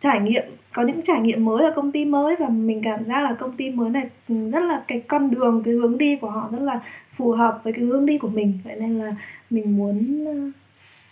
trải 0.00 0.20
nghiệm 0.20 0.42
có 0.72 0.82
những 0.82 1.02
trải 1.02 1.20
nghiệm 1.20 1.44
mới 1.44 1.64
ở 1.64 1.72
công 1.76 1.92
ty 1.92 2.04
mới 2.04 2.36
và 2.36 2.48
mình 2.48 2.80
cảm 2.84 3.04
giác 3.04 3.22
là 3.22 3.32
công 3.32 3.52
ty 3.52 3.70
mới 3.70 3.90
này 3.90 4.06
rất 4.26 4.62
là 4.62 4.82
cái 4.88 5.00
con 5.00 5.30
đường 5.30 5.62
cái 5.64 5.74
hướng 5.74 5.98
đi 5.98 6.16
của 6.16 6.30
họ 6.30 6.48
rất 6.52 6.62
là 6.62 6.80
phù 7.12 7.32
hợp 7.32 7.60
với 7.62 7.72
cái 7.72 7.84
hướng 7.84 8.06
đi 8.06 8.18
của 8.18 8.28
mình 8.28 8.58
vậy 8.64 8.76
nên 8.80 8.98
là 8.98 9.14
mình 9.50 9.76
muốn 9.76 10.24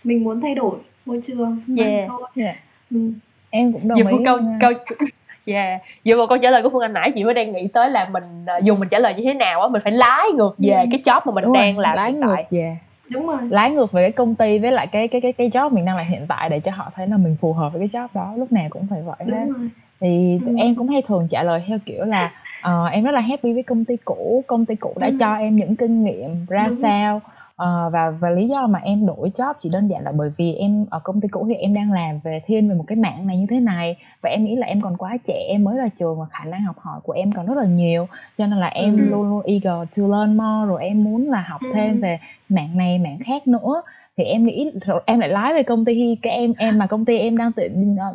mình 0.05 0.25
muốn 0.25 0.41
thay 0.41 0.55
đổi 0.55 0.79
môi 1.07 1.21
trường 1.25 1.61
yeah. 1.79 2.09
thôi 2.09 2.23
yeah. 2.37 2.57
Ừ. 2.91 3.13
em 3.51 3.73
cũng 3.73 3.89
đồng 3.89 3.99
Dù 3.99 4.19
ý 4.19 4.25
câu 4.25 4.39
câu 4.61 4.73
Yeah. 5.47 5.81
Dựa 6.05 6.17
vào 6.17 6.27
câu 6.27 6.39
trả 6.39 6.51
lời 6.51 6.63
của 6.63 6.71
Phương 6.71 6.83
Anh 6.83 6.93
nãy 6.93 7.13
chị 7.15 7.25
mới 7.25 7.35
đang 7.35 7.53
nghĩ 7.53 7.69
tới 7.73 7.91
là 7.91 8.09
mình 8.13 8.25
uh, 8.59 8.65
dùng 8.65 8.81
mình 8.81 8.89
trả 8.89 8.99
lời 8.99 9.15
như 9.15 9.23
thế 9.25 9.35
nào 9.35 9.63
á 9.63 9.69
mình 9.69 9.83
phải 9.85 9.93
lái 9.93 10.31
ngược 10.35 10.55
về 10.59 10.73
ừ. 10.73 10.85
cái 10.91 11.03
job 11.05 11.21
mà 11.27 11.33
mình 11.33 11.45
Đúng 11.45 11.53
đang 11.53 11.75
rồi, 11.75 11.83
làm 11.83 11.97
lái 11.97 12.13
hiện 12.13 12.21
ngược 12.21 12.35
tại. 12.35 12.47
về 12.51 12.77
đúng 13.11 13.27
rồi 13.27 13.39
lái 13.51 13.71
ngược 13.71 13.93
về 13.93 14.03
cái 14.03 14.13
công 14.13 14.35
ty 14.35 14.59
với 14.59 14.73
lại 14.73 14.87
cái 14.87 15.09
cái 15.09 15.21
cái 15.21 15.33
cái 15.33 15.51
job 15.51 15.71
mình 15.71 15.85
đang 15.85 15.97
làm 15.97 16.07
hiện 16.07 16.27
tại 16.29 16.49
để 16.49 16.61
cho 16.61 16.73
họ 16.73 16.91
thấy 16.95 17.07
là 17.09 17.17
mình 17.17 17.37
phù 17.41 17.53
hợp 17.53 17.73
với 17.73 17.81
cái 17.81 17.89
job 17.89 18.09
đó 18.15 18.35
lúc 18.37 18.53
nào 18.53 18.67
cũng 18.71 18.87
phải 18.91 19.03
vậy 19.03 19.17
đúng 19.19 19.53
rồi. 19.53 19.69
thì 20.01 20.41
ừ. 20.47 20.55
em 20.59 20.75
cũng 20.75 20.89
hay 20.89 21.03
thường 21.03 21.29
trả 21.31 21.43
lời 21.43 21.63
theo 21.67 21.79
kiểu 21.87 22.05
là 22.05 22.33
uh, 22.59 22.93
em 22.93 23.05
rất 23.05 23.13
là 23.13 23.21
happy 23.21 23.53
với 23.53 23.63
công 23.63 23.85
ty 23.85 23.97
cũ 24.05 24.45
công 24.47 24.67
ty 24.67 24.75
cũ 24.75 24.95
đã 25.01 25.07
ừ. 25.07 25.17
cho 25.21 25.35
em 25.35 25.57
những 25.57 25.77
kinh 25.77 26.05
nghiệm 26.05 26.47
ra 26.49 26.65
đúng 26.67 26.75
sao 26.75 27.13
rồi 27.13 27.21
Ờ, 27.61 27.91
và 27.93 28.11
và 28.11 28.31
lý 28.31 28.49
do 28.49 28.67
mà 28.67 28.79
em 28.79 29.07
đổi 29.07 29.31
job 29.37 29.55
chỉ 29.63 29.69
đơn 29.69 29.89
giản 29.89 30.05
là 30.05 30.13
bởi 30.13 30.31
vì 30.37 30.55
em 30.55 30.87
ở 30.91 31.01
công 31.05 31.21
ty 31.21 31.29
cũ 31.29 31.47
thì 31.49 31.55
em 31.55 31.75
đang 31.75 31.93
làm 31.93 32.19
về 32.25 32.41
thiên 32.47 32.69
về 32.69 32.75
một 32.75 32.85
cái 32.87 32.97
mảng 32.97 33.27
này 33.27 33.39
như 33.39 33.47
thế 33.51 33.61
này 33.61 33.97
và 34.23 34.31
em 34.31 34.45
nghĩ 34.45 34.57
là 34.57 34.67
em 34.67 34.81
còn 34.81 34.97
quá 34.97 35.17
trẻ 35.27 35.45
em 35.49 35.65
mới 35.65 35.77
ra 35.77 35.89
trường 35.99 36.21
và 36.21 36.27
khả 36.31 36.45
năng 36.45 36.61
học 36.63 36.79
hỏi 36.79 37.01
của 37.03 37.13
em 37.13 37.33
còn 37.33 37.47
rất 37.47 37.57
là 37.57 37.65
nhiều 37.65 38.07
cho 38.39 38.47
nên 38.47 38.59
là 38.59 38.67
em 38.67 38.97
ừ. 38.97 39.03
luôn 39.03 39.31
luôn 39.31 39.43
eager 39.45 39.89
to 39.97 40.03
learn 40.03 40.37
more 40.37 40.69
rồi 40.69 40.85
em 40.85 41.05
muốn 41.05 41.31
là 41.31 41.45
học 41.49 41.61
thêm 41.75 41.93
ừ. 41.93 42.01
về 42.03 42.19
mảng 42.49 42.77
này 42.77 42.99
mảng 42.99 43.19
khác 43.27 43.47
nữa 43.47 43.83
thì 44.21 44.27
em 44.27 44.45
nghĩ 44.45 44.71
em 45.07 45.19
lại 45.19 45.29
lái 45.29 45.55
về 45.55 45.63
công 45.63 45.85
ty 45.85 45.95
khi 45.95 46.17
cái 46.23 46.33
em 46.33 46.53
em 46.59 46.79
mà 46.79 46.87
công 46.87 47.05
ty 47.05 47.19
em 47.19 47.37
đang 47.37 47.53
tự 47.53 47.69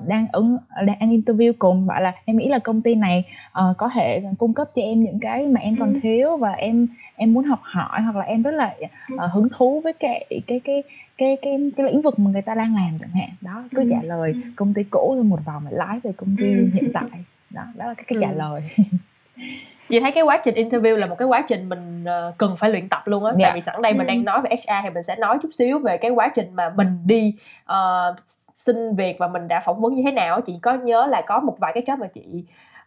đang 0.08 0.28
ứng 0.32 0.58
đang 0.86 0.98
interview 1.00 1.54
cùng 1.60 1.88
bảo 1.88 2.02
là 2.02 2.14
em 2.26 2.38
nghĩ 2.38 2.48
là 2.48 2.60
công 2.60 2.82
ty 2.82 2.96
này 2.96 3.24
uh, 3.48 3.78
có 3.78 3.90
thể 3.96 4.24
cung 4.38 4.54
cấp 4.54 4.70
cho 4.76 4.82
em 4.82 5.04
những 5.04 5.20
cái 5.20 5.48
mà 5.48 5.60
em 5.60 5.76
còn 5.80 5.94
ừ. 5.94 6.00
thiếu 6.04 6.38
và 6.38 6.52
em 6.52 6.88
em 7.16 7.34
muốn 7.34 7.44
học 7.44 7.60
hỏi 7.64 8.02
hoặc 8.02 8.16
là 8.16 8.26
em 8.26 8.42
rất 8.42 8.52
là 8.52 8.76
uh, 9.14 9.32
hứng 9.34 9.48
thú 9.58 9.82
với 9.84 9.94
cái 9.94 10.26
cái 10.30 10.42
cái 10.48 10.60
cái 10.60 10.84
cái 11.18 11.38
cái, 11.42 11.72
cái 11.78 11.86
lĩnh 11.86 12.02
vực 12.02 12.20
mà 12.20 12.32
người 12.32 12.42
ta 12.42 12.56
đang 12.56 12.76
làm 12.76 12.98
chẳng 13.00 13.10
hạn. 13.10 13.30
Đó 13.42 13.64
cứ 13.76 13.82
ừ. 13.82 13.90
trả 13.92 14.00
lời 14.04 14.34
công 14.56 14.74
ty 14.74 14.84
cũ 14.84 15.24
một 15.26 15.40
vòng 15.46 15.64
lại 15.66 15.74
lái 15.74 16.00
về 16.04 16.12
công 16.18 16.36
ty 16.40 16.46
hiện 16.74 16.92
tại. 16.94 17.20
Đó 17.50 17.64
đó 17.76 17.86
là 17.86 17.94
cái, 17.94 18.06
cái 18.08 18.18
trả 18.22 18.32
lời 18.32 18.62
chị 19.90 20.00
thấy 20.00 20.12
cái 20.12 20.24
quá 20.24 20.38
trình 20.38 20.56
interview 20.56 20.96
là 20.96 21.06
một 21.06 21.16
cái 21.18 21.28
quá 21.28 21.42
trình 21.48 21.70
mình 21.70 22.04
uh, 22.04 22.38
cần 22.38 22.56
phải 22.58 22.70
luyện 22.70 22.90
tập 22.90 23.02
luôn 23.06 23.26
á 23.26 23.30
yeah. 23.30 23.42
tại 23.42 23.52
dạ. 23.52 23.56
vì 23.56 23.62
sẵn 23.62 23.82
đây 23.82 23.94
mình 23.94 24.08
đang 24.08 24.26
nói 24.26 24.42
về 24.42 24.50
HR 24.50 24.72
thì 24.84 24.90
mình 24.90 25.04
sẽ 25.04 25.16
nói 25.16 25.38
chút 25.42 25.50
xíu 25.54 25.80
về 25.80 25.98
cái 25.98 26.12
quá 26.12 26.32
trình 26.36 26.50
mà 26.54 26.74
mình 26.76 26.98
đi 27.06 27.34
uh, 27.72 28.16
xin 28.56 28.96
việc 28.96 29.16
và 29.20 29.28
mình 29.28 29.48
đã 29.48 29.62
phỏng 29.66 29.82
vấn 29.82 29.96
như 29.96 30.02
thế 30.06 30.12
nào 30.12 30.42
chị 30.42 30.60
có 30.62 30.74
nhớ 30.74 31.08
là 31.08 31.22
có 31.22 31.40
một 31.40 31.56
vài 31.60 31.72
cái 31.74 31.84
job 31.84 31.98
mà 31.98 32.08
chị 32.08 32.44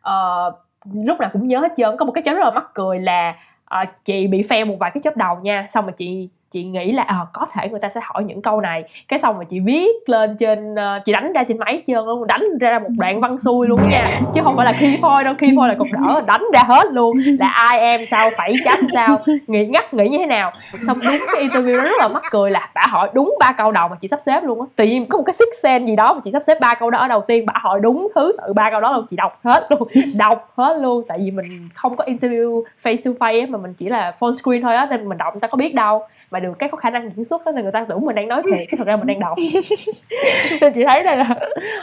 uh, 0.09 0.55
lúc 0.95 1.21
nào 1.21 1.31
cũng 1.33 1.49
nhớ 1.49 1.61
hết 1.61 1.73
trơn 1.77 1.97
có 1.97 2.05
một 2.07 2.13
cái 2.13 2.25
job 2.25 2.35
rất 2.35 2.45
là 2.45 2.51
mắc 2.51 2.71
cười 2.75 2.99
là 2.99 3.35
uh, 3.83 3.89
chị 4.05 4.27
bị 4.27 4.43
fail 4.43 4.67
một 4.67 4.77
vài 4.81 4.91
cái 4.91 5.01
job 5.01 5.13
đầu 5.17 5.37
nha 5.43 5.67
xong 5.71 5.87
mà 5.87 5.93
chị 5.93 6.29
chị 6.51 6.65
nghĩ 6.65 6.93
là 6.93 7.03
à, 7.03 7.17
có 7.33 7.47
thể 7.53 7.69
người 7.69 7.81
ta 7.81 7.89
sẽ 7.95 8.01
hỏi 8.05 8.25
những 8.25 8.43
câu 8.43 8.61
này. 8.61 8.85
Cái 9.09 9.19
xong 9.19 9.39
mà 9.39 9.45
chị 9.45 9.61
viết 9.61 9.89
lên 10.07 10.37
trên 10.37 10.75
uh, 10.75 11.05
chị 11.05 11.13
đánh 11.13 11.33
ra 11.33 11.45
trên 11.45 11.59
máy 11.59 11.83
trơn 11.87 12.05
luôn 12.05 12.27
đánh 12.27 12.59
ra 12.61 12.79
một 12.79 12.89
đoạn 12.99 13.21
văn 13.21 13.39
xuôi 13.45 13.67
luôn 13.69 13.89
nha. 13.91 14.07
Chứ 14.35 14.41
không 14.45 14.57
phải 14.57 14.67
là 14.67 14.73
khi 14.73 14.99
phôi 15.03 15.25
đâu 15.25 15.35
khi 15.39 15.53
phôi 15.57 15.69
là 15.69 15.75
cục 15.79 15.87
đỡ 15.93 16.21
đánh 16.27 16.45
ra 16.55 16.63
hết 16.67 16.85
luôn. 16.93 17.19
Là 17.39 17.49
ai 17.49 17.81
em 17.81 18.01
sao 18.11 18.31
phải 18.37 18.53
chấm 18.65 18.87
sao 18.95 19.19
nghĩ 19.47 19.67
ngắt 19.67 19.95
nghĩ 19.95 20.09
như 20.09 20.19
thế 20.19 20.27
nào. 20.27 20.53
Xong 20.87 21.01
đúng 21.01 21.19
cái 21.33 21.49
interview 21.49 21.77
đó 21.77 21.83
rất 21.83 21.99
là 21.99 22.09
mắc 22.09 22.23
cười 22.31 22.51
là 22.51 22.71
bà 22.75 22.83
hỏi 22.89 23.11
đúng 23.13 23.35
ba 23.41 23.53
câu 23.53 23.73
đầu 23.73 23.89
mà 23.89 23.97
chị 24.01 24.09
sắp 24.09 24.21
xếp 24.27 24.45
luôn 24.45 24.61
á. 24.61 24.67
Tự 24.77 24.85
nhiên 24.85 25.07
có 25.07 25.19
một 25.19 25.25
cái 25.27 25.35
six 25.39 25.49
sen 25.63 25.87
gì 25.87 25.97
đó 25.97 26.15
mà 26.15 26.21
chị 26.25 26.31
sắp 26.33 26.43
xếp 26.47 26.61
ba 26.61 26.75
câu 26.75 26.91
đó 26.91 26.99
ở 26.99 27.09
đầu 27.09 27.21
tiên 27.21 27.47
bà 27.47 27.55
hỏi 27.57 27.81
đúng 27.83 28.09
thứ 28.15 28.33
tự 28.43 28.53
ba 28.53 28.71
câu 28.71 28.81
đó 28.81 28.93
luôn 28.93 29.07
chị 29.11 29.17
đọc 29.17 29.39
hết 29.45 29.67
luôn 29.71 29.89
đọc 30.19 30.53
hết 30.57 30.77
luôn. 30.81 31.05
Tại 31.09 31.19
vì 31.19 31.31
mình 31.31 31.47
không 31.75 31.97
có 31.97 32.05
interview 32.05 32.63
face 32.83 32.97
to 33.05 33.11
face 33.19 33.51
mà 33.51 33.59
mình 33.59 33.75
chỉ 33.75 33.89
là 33.89 34.13
phone 34.21 34.35
screen 34.43 34.63
thôi 34.63 34.77
á 34.77 34.87
nên 34.91 35.09
mình 35.09 35.19
đọc 35.19 35.35
người 35.35 35.41
ta 35.41 35.49
có 35.49 35.57
biết 35.57 35.75
đâu 35.75 36.03
mà 36.31 36.41
được 36.41 36.59
cái 36.59 36.69
có 36.69 36.77
khả 36.77 36.91
năng 36.91 37.11
diễn 37.17 37.25
xuất 37.25 37.45
đó 37.47 37.53
là 37.53 37.63
người 37.63 37.73
ta 37.73 37.87
tưởng 37.89 38.07
mình 38.07 38.15
đang 38.15 38.29
nói 38.29 38.43
thiệt 38.51 38.69
thật 38.79 38.87
ra 38.87 38.97
mình 38.97 39.07
đang 39.07 39.21
đọc 39.21 39.39
nên 40.61 40.73
chị 40.73 40.85
thấy 40.89 41.03
đây 41.03 41.17
là 41.17 41.35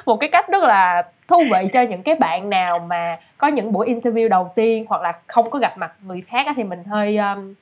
một 0.06 0.18
cái 0.20 0.30
cách 0.32 0.48
rất 0.48 0.64
là 0.64 1.04
thú 1.28 1.44
vị 1.52 1.70
cho 1.74 1.82
những 1.82 2.04
cái 2.04 2.16
bạn 2.16 2.50
nào 2.50 2.80
mà 2.80 3.18
có 3.38 3.48
những 3.48 3.72
buổi 3.72 3.88
interview 3.94 4.30
đầu 4.30 4.52
tiên 4.56 4.86
hoặc 4.90 5.02
là 5.02 5.14
không 5.28 5.50
có 5.50 5.60
gặp 5.60 5.78
mặt 5.78 5.92
người 6.06 6.24
khác 6.28 6.48
thì 6.56 6.64
mình 6.64 6.84
hơi 6.84 7.18
um, 7.18 7.54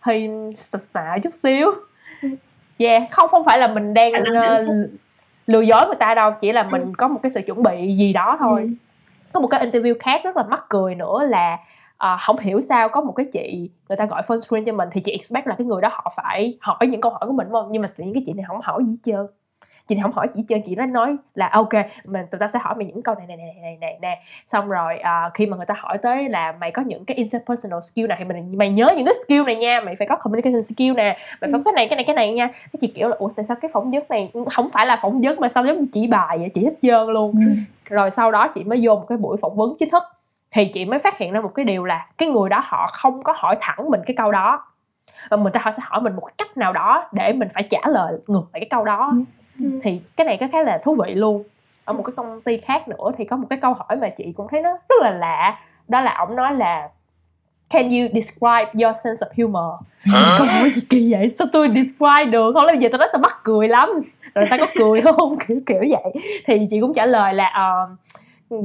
hơi 0.00 0.30
sợ 0.94 1.18
chút 1.22 1.34
xíu 1.42 1.72
yeah 2.78 3.02
không 3.10 3.28
không 3.28 3.44
phải 3.44 3.58
là 3.58 3.66
mình 3.66 3.94
đang 3.94 4.12
uh, 4.12 4.90
lừa 5.46 5.60
dối 5.60 5.86
người 5.86 5.96
ta 5.98 6.14
đâu 6.14 6.32
chỉ 6.40 6.52
là 6.52 6.62
mình 6.62 6.82
ừ. 6.82 6.88
có 6.98 7.08
một 7.08 7.20
cái 7.22 7.32
sự 7.32 7.40
chuẩn 7.46 7.62
bị 7.62 7.96
gì 7.96 8.12
đó 8.12 8.36
thôi 8.40 8.60
ừ. 8.62 8.68
có 9.32 9.40
một 9.40 9.48
cái 9.48 9.66
interview 9.66 9.94
khác 10.00 10.20
rất 10.24 10.36
là 10.36 10.42
mắc 10.42 10.64
cười 10.68 10.94
nữa 10.94 11.22
là 11.28 11.58
uh, 12.04 12.20
không 12.20 12.38
hiểu 12.38 12.62
sao 12.62 12.88
có 12.88 13.00
một 13.00 13.12
cái 13.12 13.26
chị 13.32 13.70
người 13.88 13.96
ta 13.96 14.06
gọi 14.06 14.22
phone 14.22 14.40
screen 14.40 14.64
cho 14.64 14.72
mình 14.72 14.88
thì 14.92 15.00
chị 15.00 15.12
expect 15.12 15.46
là 15.46 15.54
cái 15.58 15.66
người 15.66 15.82
đó 15.82 15.88
họ 15.92 16.12
phải 16.16 16.58
hỏi 16.60 16.86
những 16.86 17.00
câu 17.00 17.12
hỏi 17.12 17.20
của 17.26 17.32
mình 17.32 17.48
không? 17.50 17.68
Nhưng 17.70 17.82
mà 17.82 17.90
tự 17.96 18.04
nhiên 18.04 18.14
cái 18.14 18.22
chị 18.26 18.32
này 18.32 18.44
không 18.48 18.60
hỏi 18.62 18.82
gì 18.84 18.90
hết 18.90 18.98
trơn. 19.04 19.26
Chị 19.88 19.94
này 19.94 20.02
không 20.02 20.12
hỏi 20.12 20.28
chị 20.34 20.44
trơn 20.48 20.62
chị 20.62 20.74
nó 20.74 20.86
nói 20.86 21.16
là 21.34 21.48
ok 21.52 21.72
mình 22.04 22.26
tụi 22.30 22.38
ta 22.38 22.50
sẽ 22.52 22.58
hỏi 22.58 22.74
mày 22.74 22.86
những 22.86 23.02
câu 23.02 23.14
này 23.14 23.26
này 23.26 23.36
này 23.36 23.54
này 23.62 23.76
này 23.80 23.98
nè 24.02 24.22
xong 24.52 24.68
rồi 24.68 24.98
uh, 25.00 25.34
khi 25.34 25.46
mà 25.46 25.56
người 25.56 25.66
ta 25.66 25.74
hỏi 25.78 25.98
tới 25.98 26.28
là 26.28 26.52
mày 26.60 26.70
có 26.70 26.82
những 26.82 27.04
cái 27.04 27.16
interpersonal 27.16 27.80
skill 27.80 28.06
này 28.06 28.16
thì 28.18 28.24
mình 28.24 28.58
mày 28.58 28.70
nhớ 28.70 28.88
những 28.96 29.06
cái 29.06 29.14
skill 29.24 29.42
này 29.42 29.56
nha 29.56 29.80
mày 29.80 29.96
phải 29.98 30.08
có 30.08 30.16
communication 30.16 30.62
skill 30.62 30.92
nè 30.96 31.18
mày 31.40 31.50
phải 31.52 31.52
có 31.52 31.58
cái 31.64 31.72
này 31.72 31.88
cái 31.88 31.96
này 31.96 32.04
cái 32.04 32.16
này 32.16 32.32
nha. 32.32 32.46
Cái 32.46 32.78
chị 32.80 32.86
kiểu 32.86 33.08
là 33.08 33.16
ủa 33.18 33.30
tại 33.36 33.44
sao 33.48 33.56
cái 33.60 33.70
phỏng 33.74 33.90
vấn 33.90 34.02
này 34.08 34.32
không 34.52 34.70
phải 34.70 34.86
là 34.86 34.98
phỏng 35.02 35.20
vấn 35.20 35.40
mà 35.40 35.48
sao 35.54 35.66
giống 35.66 35.78
như 35.78 35.86
chỉ 35.92 36.06
bài 36.06 36.38
vậy 36.38 36.48
chị 36.54 36.64
hết 36.64 36.74
trơn 36.82 37.06
luôn. 37.08 37.34
Ừ. 37.46 37.52
rồi 37.84 38.10
sau 38.10 38.32
đó 38.32 38.48
chị 38.54 38.64
mới 38.64 38.78
vô 38.82 38.94
một 38.94 39.04
cái 39.08 39.18
buổi 39.18 39.36
phỏng 39.42 39.56
vấn 39.56 39.76
chính 39.78 39.90
thức 39.90 40.02
thì 40.50 40.70
chị 40.74 40.84
mới 40.84 40.98
phát 40.98 41.18
hiện 41.18 41.32
ra 41.32 41.40
một 41.40 41.54
cái 41.54 41.64
điều 41.64 41.84
là 41.84 42.06
cái 42.18 42.28
người 42.28 42.48
đó 42.48 42.62
họ 42.64 42.90
không 42.92 43.22
có 43.22 43.34
hỏi 43.36 43.56
thẳng 43.60 43.90
mình 43.90 44.00
cái 44.06 44.16
câu 44.16 44.32
đó 44.32 44.64
mà 45.30 45.36
mình 45.36 45.52
ta 45.52 45.60
họ 45.62 45.72
sẽ 45.72 45.82
hỏi 45.82 46.00
mình 46.00 46.16
một 46.16 46.28
cách 46.38 46.56
nào 46.56 46.72
đó 46.72 47.08
để 47.12 47.32
mình 47.32 47.48
phải 47.54 47.62
trả 47.70 47.80
lời 47.86 48.18
ngược 48.26 48.44
lại 48.52 48.60
cái 48.60 48.68
câu 48.70 48.84
đó 48.84 49.12
ừ. 49.58 49.64
ừ. 49.64 49.80
thì 49.82 50.00
cái 50.16 50.24
này 50.26 50.36
có 50.40 50.46
khá 50.52 50.62
là 50.62 50.78
thú 50.84 50.96
vị 51.04 51.14
luôn 51.14 51.42
ở 51.84 51.92
một 51.92 52.02
cái 52.02 52.12
công 52.16 52.40
ty 52.40 52.58
khác 52.58 52.88
nữa 52.88 53.12
thì 53.18 53.24
có 53.24 53.36
một 53.36 53.46
cái 53.50 53.58
câu 53.62 53.74
hỏi 53.74 53.96
mà 53.96 54.08
chị 54.08 54.32
cũng 54.36 54.46
thấy 54.50 54.60
nó 54.60 54.70
rất 54.70 55.02
là 55.02 55.10
lạ 55.10 55.58
đó 55.88 56.00
là 56.00 56.14
ổng 56.18 56.36
nói 56.36 56.54
là 56.54 56.88
Can 57.70 57.90
you 57.90 58.08
describe 58.14 58.84
your 58.84 58.96
sense 59.04 59.26
of 59.26 59.28
humor? 59.36 59.80
Câu 60.38 60.46
hỏi 60.46 60.70
gì 60.74 60.80
kỳ 60.90 61.12
vậy? 61.12 61.30
Sao 61.38 61.46
tôi 61.52 61.68
describe 61.68 62.24
được? 62.30 62.52
Không 62.54 62.66
bây 62.66 62.78
giờ 62.78 62.88
tôi 62.92 62.98
nói 62.98 63.08
tao 63.12 63.20
mắc 63.20 63.40
cười 63.44 63.68
lắm. 63.68 63.88
Rồi 64.34 64.46
ta 64.50 64.56
có 64.56 64.66
cười 64.74 65.00
không? 65.00 65.38
Kiểu 65.48 65.60
kiểu 65.66 65.80
vậy. 65.80 66.12
Thì 66.46 66.66
chị 66.70 66.80
cũng 66.80 66.94
trả 66.94 67.06
lời 67.06 67.34
là 67.34 67.52
uh, 68.54 68.64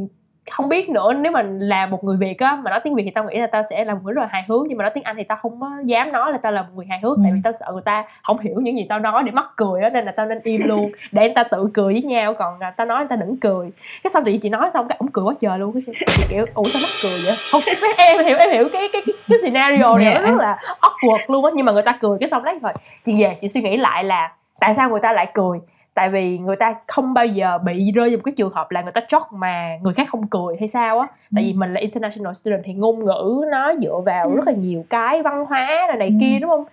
không 0.51 0.69
biết 0.69 0.89
nữa 0.89 1.13
nếu 1.13 1.31
mà 1.31 1.41
là 1.41 1.85
một 1.85 2.03
người 2.03 2.17
việt 2.17 2.39
á 2.39 2.57
mà 2.63 2.71
nói 2.71 2.79
tiếng 2.83 2.95
việt 2.95 3.03
thì 3.03 3.11
tao 3.11 3.23
nghĩ 3.23 3.39
là 3.39 3.47
tao 3.47 3.63
sẽ 3.69 3.85
là 3.85 3.93
một 3.93 3.99
người 4.03 4.13
rất 4.13 4.21
là 4.21 4.27
hài 4.31 4.43
hước 4.47 4.65
nhưng 4.67 4.77
mà 4.77 4.83
nói 4.83 4.91
tiếng 4.95 5.03
anh 5.03 5.15
thì 5.15 5.23
tao 5.23 5.37
không 5.41 5.59
dám 5.85 6.11
nói 6.11 6.31
là 6.31 6.37
tao 6.37 6.51
là 6.51 6.61
một 6.61 6.67
người 6.75 6.85
hài 6.89 6.99
hước 7.03 7.17
ừ. 7.17 7.21
tại 7.23 7.31
vì 7.31 7.39
tao 7.43 7.53
sợ 7.59 7.65
người 7.71 7.81
ta 7.81 8.05
không 8.23 8.39
hiểu 8.39 8.55
những 8.61 8.77
gì 8.77 8.85
tao 8.89 8.99
nói 8.99 9.23
để 9.23 9.31
mắc 9.31 9.45
cười 9.55 9.81
á 9.81 9.89
nên 9.89 10.05
là 10.05 10.11
tao 10.11 10.25
nên 10.25 10.39
im 10.43 10.61
luôn 10.65 10.91
để 11.11 11.21
người 11.21 11.33
ta 11.35 11.43
tự 11.43 11.69
cười 11.73 11.93
với 11.93 12.01
nhau 12.01 12.33
còn 12.33 12.59
à, 12.59 12.73
tao 12.77 12.87
nói 12.87 12.99
người 12.99 13.07
ta 13.07 13.15
đừng 13.15 13.37
cười. 13.37 13.69
Cái 14.03 14.11
xong 14.11 14.23
thì 14.25 14.37
chị 14.37 14.49
nói 14.49 14.69
xong 14.73 14.87
cái 14.87 14.97
ổng 14.99 15.11
cười 15.11 15.25
quá 15.25 15.33
trời 15.41 15.59
luôn 15.59 15.73
cái 15.73 16.27
kiểu 16.29 16.45
ủa 16.53 16.63
sao 16.63 16.81
mắc 16.81 16.91
cười 17.03 17.21
vậy? 17.25 17.35
Không 17.51 17.61
em 17.97 18.25
hiểu 18.25 18.37
em 18.37 18.51
hiểu 18.51 18.69
cái 18.73 18.89
cái 18.93 19.01
cái, 19.05 19.15
cái 19.29 19.39
scenario 19.41 19.97
này 19.97 20.13
nó 20.13 20.21
rất 20.21 20.37
là 20.37 20.57
awkward 20.81 21.19
luôn 21.27 21.45
á 21.45 21.51
nhưng 21.55 21.65
mà 21.65 21.71
người 21.71 21.83
ta 21.83 21.91
cười 22.01 22.17
cái 22.19 22.29
xong 22.29 22.43
đấy 22.43 22.59
rồi 22.63 22.73
chị 23.05 23.21
về 23.21 23.37
chị 23.41 23.49
suy 23.53 23.61
nghĩ 23.61 23.77
lại 23.77 24.03
là 24.03 24.31
tại 24.59 24.73
sao 24.77 24.89
người 24.89 24.99
ta 24.99 25.13
lại 25.13 25.27
cười 25.33 25.59
tại 25.93 26.09
vì 26.09 26.37
người 26.37 26.55
ta 26.55 26.75
không 26.87 27.13
bao 27.13 27.25
giờ 27.25 27.57
bị 27.57 27.91
rơi 27.91 28.09
vào 28.09 28.17
một 28.17 28.21
cái 28.25 28.33
trường 28.37 28.53
hợp 28.53 28.71
là 28.71 28.81
người 28.81 28.91
ta 28.91 29.01
chót 29.07 29.21
mà 29.31 29.77
người 29.81 29.93
khác 29.93 30.07
không 30.09 30.27
cười 30.27 30.55
hay 30.59 30.69
sao 30.73 30.99
á 30.99 31.07
tại 31.35 31.43
vì 31.43 31.51
ừ. 31.51 31.57
mình 31.57 31.73
là 31.73 31.79
international 31.79 32.33
student 32.33 32.61
thì 32.65 32.73
ngôn 32.73 33.05
ngữ 33.05 33.45
nó 33.51 33.73
dựa 33.81 34.01
vào 34.05 34.29
ừ. 34.29 34.35
rất 34.35 34.47
là 34.47 34.53
nhiều 34.53 34.85
cái 34.89 35.21
văn 35.21 35.45
hóa 35.45 35.85
này, 35.87 35.97
này 35.97 36.07
ừ. 36.07 36.13
kia 36.21 36.39
đúng 36.41 36.49
không 36.49 36.65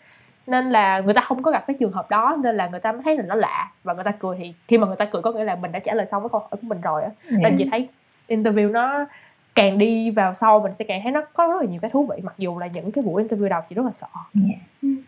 nên 0.47 0.71
là 0.71 1.01
người 1.01 1.15
ta 1.15 1.21
không 1.21 1.43
có 1.43 1.51
gặp 1.51 1.65
cái 1.67 1.77
trường 1.81 1.93
hợp 1.93 2.11
đó 2.11 2.37
nên 2.43 2.57
là 2.57 2.69
người 2.69 2.81
ta 2.81 2.93
mới 2.93 3.03
thấy 3.05 3.17
là 3.17 3.23
nó 3.23 3.35
lạ 3.35 3.71
và 3.85 3.95
người 3.95 4.05
ta 4.05 4.13
cười 4.19 4.37
thì 4.39 4.55
khi 4.69 4.79
mà 4.79 4.87
người 4.87 4.97
ta 4.97 5.05
cười 5.05 5.23
có 5.23 5.33
nghĩa 5.33 5.45
là 5.45 5.55
mình 5.55 5.73
đã 5.73 5.79
trả 5.79 5.95
lời 5.95 6.07
xong 6.11 6.23
cái 6.23 6.29
câu 6.29 6.41
hỏi 6.41 6.51
của 6.51 6.59
mình 6.63 6.81
rồi 6.81 7.03
á 7.03 7.11
nên 7.31 7.55
chị 7.59 7.69
thấy 7.71 7.89
interview 8.29 8.71
nó 8.71 9.07
càng 9.55 9.79
đi 9.79 10.11
vào 10.11 10.35
sau 10.35 10.61
mình 10.61 10.73
sẽ 10.79 10.85
càng 10.85 11.01
thấy 11.03 11.13
nó 11.13 11.23
có 11.33 11.47
rất 11.47 11.61
là 11.61 11.67
nhiều 11.71 11.81
cái 11.83 11.91
thú 11.91 12.07
vị 12.07 12.17
mặc 12.23 12.35
dù 12.39 12.59
là 12.59 12.67
những 12.67 12.93
cái 12.93 13.05
buổi 13.05 13.25
interview 13.25 13.49
đầu 13.49 13.61
chị 13.69 13.75
rất 13.75 13.87
là 13.87 13.93
sợ 13.93 14.07
yeah. 14.49 14.99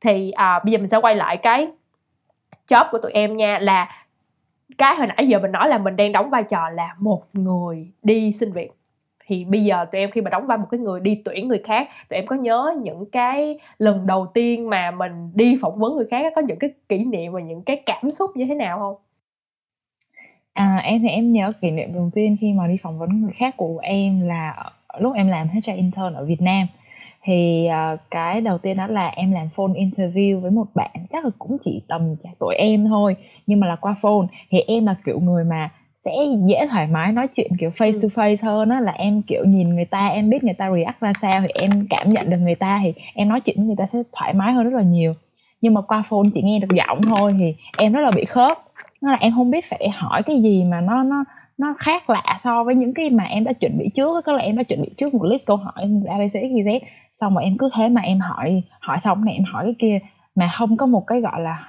thì 0.00 0.30
à, 0.30 0.60
bây 0.64 0.72
giờ 0.72 0.78
mình 0.78 0.88
sẽ 0.88 0.96
quay 0.96 1.14
lại 1.14 1.36
cái 1.36 1.68
job 2.68 2.86
của 2.90 2.98
tụi 2.98 3.12
em 3.12 3.36
nha 3.36 3.58
là 3.58 3.88
cái 4.78 4.96
hồi 4.96 5.06
nãy 5.06 5.28
giờ 5.28 5.38
mình 5.38 5.52
nói 5.52 5.68
là 5.68 5.78
mình 5.78 5.96
đang 5.96 6.12
đóng 6.12 6.30
vai 6.30 6.42
trò 6.42 6.68
là 6.68 6.94
một 6.98 7.22
người 7.32 7.88
đi 8.02 8.32
xin 8.32 8.52
việc. 8.52 8.70
Thì 9.26 9.44
bây 9.44 9.64
giờ 9.64 9.86
tụi 9.92 10.00
em 10.00 10.10
khi 10.10 10.20
mà 10.20 10.30
đóng 10.30 10.46
vai 10.46 10.58
một 10.58 10.66
cái 10.70 10.80
người 10.80 11.00
đi 11.00 11.22
tuyển 11.24 11.48
người 11.48 11.62
khác 11.64 11.88
tụi 12.08 12.16
em 12.18 12.26
có 12.26 12.36
nhớ 12.36 12.74
những 12.82 13.04
cái 13.10 13.58
lần 13.78 14.06
đầu 14.06 14.26
tiên 14.26 14.70
mà 14.70 14.90
mình 14.90 15.30
đi 15.34 15.58
phỏng 15.62 15.78
vấn 15.78 15.96
người 15.96 16.06
khác 16.10 16.32
có 16.36 16.42
những 16.42 16.58
cái 16.58 16.70
kỷ 16.88 17.04
niệm 17.04 17.32
và 17.32 17.40
những 17.40 17.62
cái 17.62 17.82
cảm 17.86 18.10
xúc 18.10 18.36
như 18.36 18.44
thế 18.48 18.54
nào 18.54 18.78
không? 18.78 18.96
À, 20.52 20.76
em 20.84 21.00
thì 21.02 21.08
em 21.08 21.32
nhớ 21.32 21.52
kỷ 21.60 21.70
niệm 21.70 21.94
đầu 21.94 22.10
tiên 22.14 22.36
khi 22.40 22.52
mà 22.52 22.66
đi 22.66 22.76
phỏng 22.82 22.98
vấn 22.98 23.22
người 23.22 23.32
khác 23.32 23.56
của 23.56 23.78
em 23.78 24.20
là 24.28 24.70
lúc 24.98 25.14
em 25.14 25.28
làm 25.28 25.48
HR 25.48 25.76
intern 25.76 26.14
ở 26.14 26.24
Việt 26.24 26.40
Nam 26.40 26.66
thì 27.28 27.68
uh, 27.68 28.00
cái 28.10 28.40
đầu 28.40 28.58
tiên 28.58 28.76
đó 28.76 28.86
là 28.86 29.08
em 29.08 29.32
làm 29.32 29.48
phone 29.56 29.72
interview 29.72 30.40
với 30.40 30.50
một 30.50 30.66
bạn 30.74 30.90
chắc 31.12 31.24
là 31.24 31.30
cũng 31.38 31.56
chỉ 31.62 31.82
tầm 31.88 32.16
tuổi 32.38 32.54
em 32.54 32.86
thôi 32.86 33.16
nhưng 33.46 33.60
mà 33.60 33.66
là 33.66 33.76
qua 33.76 33.94
phone. 34.02 34.26
Thì 34.50 34.60
em 34.60 34.86
là 34.86 34.94
kiểu 35.04 35.20
người 35.20 35.44
mà 35.44 35.70
sẽ 35.98 36.12
dễ 36.48 36.66
thoải 36.70 36.86
mái 36.92 37.12
nói 37.12 37.28
chuyện 37.32 37.50
kiểu 37.58 37.70
face 37.70 37.92
ừ. 37.92 38.08
to 38.08 38.22
face 38.22 38.36
hơn 38.42 38.68
á 38.68 38.80
là 38.80 38.92
em 38.92 39.22
kiểu 39.22 39.44
nhìn 39.44 39.74
người 39.74 39.84
ta 39.84 40.08
em 40.08 40.30
biết 40.30 40.44
người 40.44 40.54
ta 40.54 40.70
react 40.74 41.00
ra 41.00 41.12
sao 41.20 41.40
thì 41.40 41.48
em 41.54 41.86
cảm 41.90 42.10
nhận 42.10 42.30
được 42.30 42.36
người 42.36 42.54
ta 42.54 42.80
thì 42.82 42.94
em 43.14 43.28
nói 43.28 43.40
chuyện 43.40 43.56
với 43.56 43.66
người 43.66 43.76
ta 43.78 43.86
sẽ 43.86 43.98
thoải 44.12 44.34
mái 44.34 44.52
hơn 44.52 44.64
rất 44.64 44.76
là 44.76 44.82
nhiều. 44.82 45.14
Nhưng 45.60 45.74
mà 45.74 45.80
qua 45.80 46.02
phone 46.08 46.28
chỉ 46.34 46.42
nghe 46.42 46.58
được 46.58 46.76
giọng 46.76 47.00
thôi 47.02 47.34
thì 47.38 47.54
em 47.78 47.92
rất 47.92 48.00
là 48.00 48.10
bị 48.10 48.24
khớp. 48.24 48.58
Nó 49.00 49.10
là 49.10 49.16
em 49.20 49.32
không 49.34 49.50
biết 49.50 49.64
phải 49.70 49.88
hỏi 49.88 50.22
cái 50.22 50.42
gì 50.42 50.64
mà 50.64 50.80
nó 50.80 51.02
nó 51.02 51.24
nó 51.58 51.74
khác 51.78 52.10
lạ 52.10 52.36
so 52.38 52.64
với 52.64 52.74
những 52.74 52.94
cái 52.94 53.10
mà 53.10 53.24
em 53.24 53.44
đã 53.44 53.52
chuẩn 53.52 53.78
bị 53.78 53.88
trước 53.94 54.24
có 54.24 54.32
lẽ 54.32 54.44
em 54.44 54.56
đã 54.56 54.62
chuẩn 54.62 54.82
bị 54.82 54.88
trước 54.96 55.14
một 55.14 55.24
list 55.24 55.46
câu 55.46 55.56
hỏi 55.56 55.88
abc 56.08 56.34
z. 56.34 56.80
Xong 57.14 57.34
mà 57.34 57.42
em 57.42 57.56
cứ 57.58 57.70
thế 57.74 57.88
mà 57.88 58.00
em 58.00 58.20
hỏi 58.20 58.62
hỏi 58.80 58.98
xong 59.00 59.24
này 59.24 59.34
em 59.34 59.44
hỏi 59.52 59.64
cái 59.64 59.74
kia 59.78 59.98
mà 60.34 60.48
không 60.54 60.76
có 60.76 60.86
một 60.86 61.06
cái 61.06 61.20
gọi 61.20 61.40
là 61.40 61.68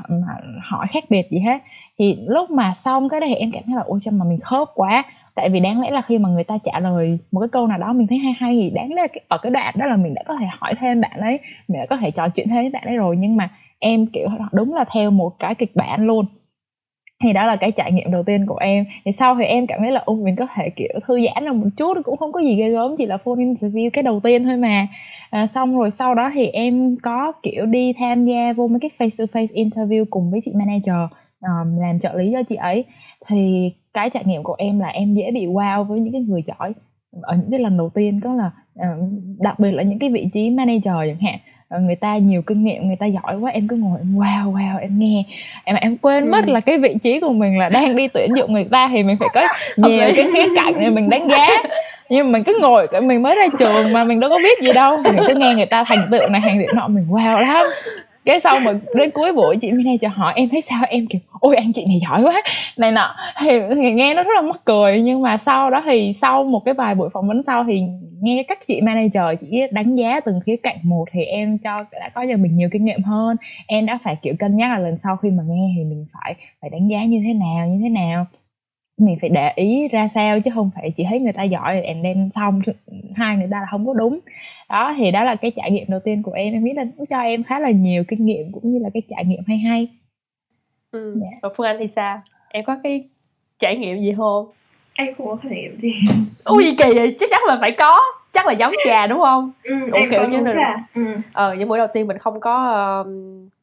hỏi 0.62 0.88
khác 0.92 1.04
biệt 1.10 1.28
gì 1.32 1.40
hết. 1.40 1.62
Thì 2.00 2.18
lúc 2.28 2.52
mà 2.52 2.74
xong 2.74 3.10
cái 3.10 3.20
đó 3.20 3.28
thì 3.30 3.36
em 3.36 3.52
cảm 3.54 3.64
thấy 3.66 3.76
là, 3.76 3.82
ôi 3.86 4.00
chăm 4.04 4.18
mà 4.20 4.26
mình 4.26 4.40
khớp 4.40 4.68
quá. 4.76 5.04
Tại 5.36 5.50
vì 5.50 5.60
đáng 5.60 5.82
lẽ 5.82 5.92
là 5.92 6.02
khi 6.02 6.18
mà 6.18 6.30
người 6.30 6.44
ta 6.44 6.58
trả 6.64 6.80
lời 6.80 7.20
một 7.32 7.40
cái 7.40 7.50
câu 7.52 7.68
nào 7.68 7.78
đó 7.78 7.94
mình 7.94 8.08
thấy 8.08 8.18
hay 8.18 8.34
hay 8.40 8.54
thì 8.54 8.70
đáng 8.70 8.94
lẽ 8.94 9.02
là 9.02 9.08
ở 9.28 9.38
cái 9.38 9.50
đoạn 9.52 9.74
đó 9.78 9.86
là 9.86 9.96
mình 9.96 10.14
đã 10.14 10.24
có 10.28 10.36
thể 10.40 10.46
hỏi 10.60 10.74
thêm 10.80 11.02
bạn 11.02 11.20
ấy, 11.20 11.40
mình 11.68 11.80
đã 11.80 11.86
có 11.90 11.98
thể 11.98 12.12
trò 12.12 12.30
chuyện 12.30 12.48
thêm 12.50 12.58
với 12.64 12.70
bạn 12.70 12.84
ấy 12.86 12.98
rồi. 12.98 13.16
Nhưng 13.20 13.38
mà 13.38 13.50
em, 13.80 14.06
kiểu, 14.06 14.28
đúng 14.52 14.74
là 14.74 14.86
theo 14.94 15.12
một 15.12 15.40
cái 15.40 15.56
kịch 15.56 15.76
bản 15.76 16.08
luôn 16.08 16.26
thì 17.24 17.34
đó 17.34 17.46
là 17.46 17.56
cái 17.56 17.72
trải 17.72 17.92
nghiệm 17.92 18.12
đầu 18.12 18.24
tiên 18.24 18.46
của 18.46 18.58
em. 18.58 18.86
Thì 19.06 19.12
sau 19.12 19.36
thì 19.36 19.46
em 19.46 19.68
cảm 19.68 19.80
thấy 19.80 19.92
là 19.92 20.02
ông 20.06 20.24
mình 20.24 20.36
có 20.36 20.48
thể 20.56 20.70
kiểu 20.70 20.88
thư 21.08 21.20
giãn 21.26 21.46
được 21.46 21.54
một 21.54 21.68
chút 21.78 21.98
cũng 22.04 22.18
không 22.18 22.32
có 22.32 22.40
gì 22.40 22.56
ghê 22.56 22.70
gớm 22.70 22.96
chỉ 22.98 23.06
là 23.06 23.18
phone 23.18 23.36
interview 23.36 23.90
cái 23.94 24.04
đầu 24.04 24.20
tiên 24.24 24.44
thôi 24.44 24.58
mà. 24.58 24.88
À, 25.30 25.48
xong 25.48 25.78
rồi 25.80 25.92
sau 25.92 26.16
đó 26.16 26.32
thì 26.34 26.48
em 26.48 26.96
có 27.04 27.32
kiểu 27.44 27.66
đi 27.66 27.94
tham 27.94 28.26
gia 28.26 28.54
vô 28.54 28.68
mấy 28.68 28.80
cái 28.80 28.90
face 28.98 29.26
to 29.26 29.40
face 29.40 29.70
interview 29.70 30.06
cùng 30.10 30.32
với 30.32 30.40
chị 30.46 30.52
manager 30.56 31.12
um, 31.42 31.80
làm 31.80 32.00
trợ 32.00 32.14
lý 32.14 32.32
cho 32.34 32.44
chị 32.44 32.56
ấy. 32.56 32.86
Thì 33.28 33.72
cái 33.94 34.10
trải 34.10 34.24
nghiệm 34.26 34.44
của 34.44 34.56
em 34.58 34.80
là 34.80 34.88
em 34.88 35.14
dễ 35.14 35.32
bị 35.32 35.46
wow 35.46 35.84
với 35.84 36.00
những 36.00 36.14
cái 36.14 36.22
người 36.22 36.44
giỏi. 36.48 36.74
Ở 37.22 37.36
những 37.36 37.52
cái 37.52 37.60
lần 37.60 37.78
đầu 37.78 37.90
tiên 37.90 38.20
có 38.24 38.34
là 38.34 38.52
uh, 38.80 39.10
đặc 39.40 39.60
biệt 39.60 39.72
là 39.72 39.84
những 39.84 40.00
cái 40.00 40.10
vị 40.10 40.30
trí 40.34 40.50
manager 40.50 40.94
chẳng 41.08 41.20
hạn 41.22 41.40
người 41.78 41.96
ta 41.96 42.18
nhiều 42.18 42.42
kinh 42.42 42.64
nghiệm 42.64 42.88
người 42.88 42.96
ta 42.96 43.06
giỏi 43.06 43.38
quá 43.40 43.52
em 43.52 43.68
cứ 43.68 43.76
ngồi 43.76 44.00
em 44.00 44.16
wow 44.16 44.54
wow 44.54 44.80
em 44.80 45.00
nghe. 45.00 45.24
Em 45.64 45.76
em 45.76 45.98
quên 45.98 46.24
ừ. 46.24 46.30
mất 46.32 46.48
là 46.48 46.60
cái 46.60 46.78
vị 46.78 46.96
trí 47.04 47.20
của 47.20 47.34
mình 47.34 47.58
là 47.58 47.70
đang 47.70 47.96
đi 47.96 48.08
tuyển 48.08 48.30
dụng 48.38 48.54
người 48.54 48.68
ta 48.72 48.88
thì 48.88 49.04
mình 49.04 49.18
phải 49.20 49.30
có 49.34 49.48
nhiều. 49.88 50.00
cái 50.16 50.28
khía 50.34 50.46
cạnh 50.56 50.74
để 50.80 50.90
mình 50.90 51.10
đánh 51.10 51.30
giá. 51.30 51.48
Nhưng 52.10 52.26
mà 52.26 52.32
mình 52.32 52.44
cứ 52.44 52.58
ngồi 52.62 52.88
mình 53.02 53.22
mới 53.22 53.36
ra 53.36 53.48
trường 53.60 53.94
mà 53.94 54.04
mình 54.04 54.20
đâu 54.20 54.30
có 54.30 54.38
biết 54.44 54.62
gì 54.62 54.74
đâu. 54.74 54.98
Mình 54.98 55.16
cứ 55.28 55.34
nghe 55.36 55.54
người 55.56 55.66
ta 55.66 55.84
thành 55.84 56.08
tựu 56.12 56.28
này 56.28 56.42
thành 56.44 56.64
tựu 56.66 56.76
nọ 56.76 56.88
mình 56.88 57.06
wow 57.10 57.42
lắm 57.42 57.66
cái 58.26 58.40
sau 58.40 58.60
mà 58.60 58.80
đến 58.96 59.12
cuối 59.12 59.34
buổi 59.34 59.58
chị 59.58 59.72
manager 59.72 60.12
hỏi 60.14 60.34
em 60.36 60.50
thấy 60.50 60.62
sao? 60.62 60.82
Em 60.90 61.08
kiểu 61.08 61.22
ôi 61.40 61.56
anh 61.56 61.74
chị 61.74 61.86
này 61.86 62.00
giỏi 62.10 62.24
quá. 62.24 62.42
Này 62.78 62.92
nọ. 62.92 63.16
Thì, 63.42 63.60
thì 63.76 63.92
nghe 63.92 64.14
nó 64.14 64.24
rất 64.24 64.32
là 64.36 64.42
mắc 64.42 64.62
cười 64.66 65.02
nhưng 65.02 65.22
mà 65.22 65.38
sau 65.38 65.70
đó 65.70 65.84
thì 65.86 66.12
sau 66.14 66.44
một 66.44 66.62
cái 66.66 66.74
vài 66.74 66.96
buổi 66.96 67.10
phỏng 67.14 67.28
vấn 67.28 67.44
sau 67.48 67.64
thì 67.68 67.82
nghe 68.22 68.44
các 68.48 68.60
chị 68.68 68.82
manager 68.82 69.24
chỉ 69.42 69.62
đánh 69.72 69.96
giá 69.96 70.20
từng 70.20 70.40
khía 70.46 70.56
cạnh 70.64 70.78
một 70.84 71.06
thì 71.12 71.24
em 71.24 71.58
cho 71.58 71.86
đã 71.92 72.10
có 72.16 72.26
cho 72.32 72.38
mình 72.38 72.58
nhiều 72.58 72.70
kinh 72.72 72.86
nghiệm 72.86 73.04
hơn. 73.04 73.38
Em 73.68 73.86
đã 73.86 74.00
phải 74.04 74.16
kiểu 74.22 74.34
cân 74.40 74.58
nhắc 74.58 74.72
là 74.72 74.78
lần 74.78 74.98
sau 74.98 75.18
khi 75.18 75.30
mà 75.30 75.44
nghe 75.48 75.74
thì 75.78 75.84
mình 75.84 76.06
phải 76.14 76.36
phải 76.62 76.70
đánh 76.70 76.88
giá 76.88 77.04
như 77.04 77.22
thế 77.28 77.34
nào 77.34 77.68
như 77.68 77.80
thế 77.84 77.90
nào 77.90 78.26
mình 79.00 79.18
phải 79.22 79.30
để 79.30 79.52
ý 79.56 79.88
ra 79.88 80.08
sao 80.08 80.40
chứ 80.40 80.52
không 80.54 80.72
phải 80.76 80.92
chỉ 80.98 81.04
thấy 81.10 81.20
người 81.20 81.34
ta 81.34 81.44
giỏi 81.44 81.82
and 81.82 82.04
then 82.04 82.30
xong 82.36 82.62
hai 83.16 83.36
người 83.36 83.48
ta 83.52 83.60
là 83.60 83.68
không 83.72 83.88
có 83.88 83.94
đúng 83.94 84.20
đó 84.70 84.96
thì 84.98 85.12
đó 85.12 85.24
là 85.24 85.36
cái 85.36 85.52
trải 85.56 85.72
nghiệm 85.72 85.86
đầu 85.88 86.00
tiên 86.00 86.24
của 86.24 86.32
em 86.32 86.54
em 86.54 86.64
nghĩ 86.64 86.74
là 86.74 86.84
nó 86.98 87.06
cho 87.10 87.20
em 87.20 87.44
khá 87.44 87.60
là 87.60 87.70
nhiều 87.70 88.04
kinh 88.08 88.26
nghiệm 88.26 88.52
cũng 88.52 88.74
như 88.74 88.80
là 88.80 88.90
cái 88.94 89.02
trải 89.10 89.26
nghiệm 89.26 89.44
hay 89.48 89.58
hay 89.58 89.88
ừ. 90.92 91.16
yeah. 91.22 91.32
Dạ. 91.32 91.38
và 91.42 91.50
phương 91.58 91.68
anh 91.68 91.78
thì 91.80 91.88
sao 91.96 92.22
em 92.50 92.66
có 92.66 92.80
cái 92.84 93.04
trải 93.60 93.78
nghiệm 93.78 94.00
gì 94.00 94.14
không 94.18 94.46
em 94.94 95.08
không 95.18 95.28
có 95.28 95.38
trải 95.44 95.52
nghiệm 95.52 95.82
gì 95.82 95.94
ui 96.44 96.64
gì 96.64 96.76
kỳ 96.78 96.94
vậy 96.96 97.16
chắc 97.20 97.30
chắn 97.32 97.42
là 97.48 97.58
phải 97.62 97.72
có 97.72 98.00
chắc 98.34 98.48
là 98.48 98.54
giống 98.54 98.74
trà 98.86 99.08
đúng 99.08 99.20
không 99.20 99.52
ừ, 99.64 99.76
cũng 99.92 100.02
kiểu 100.12 100.24
như 100.24 100.40
là 100.40 100.78
ừ. 100.96 101.02
ờ 101.34 101.54
những 101.54 101.70
buổi 101.70 101.78
đầu 101.78 101.88
tiên 101.94 102.08
mình 102.08 102.18
không 102.18 102.40
có 102.40 103.02
uh, 103.02 103.08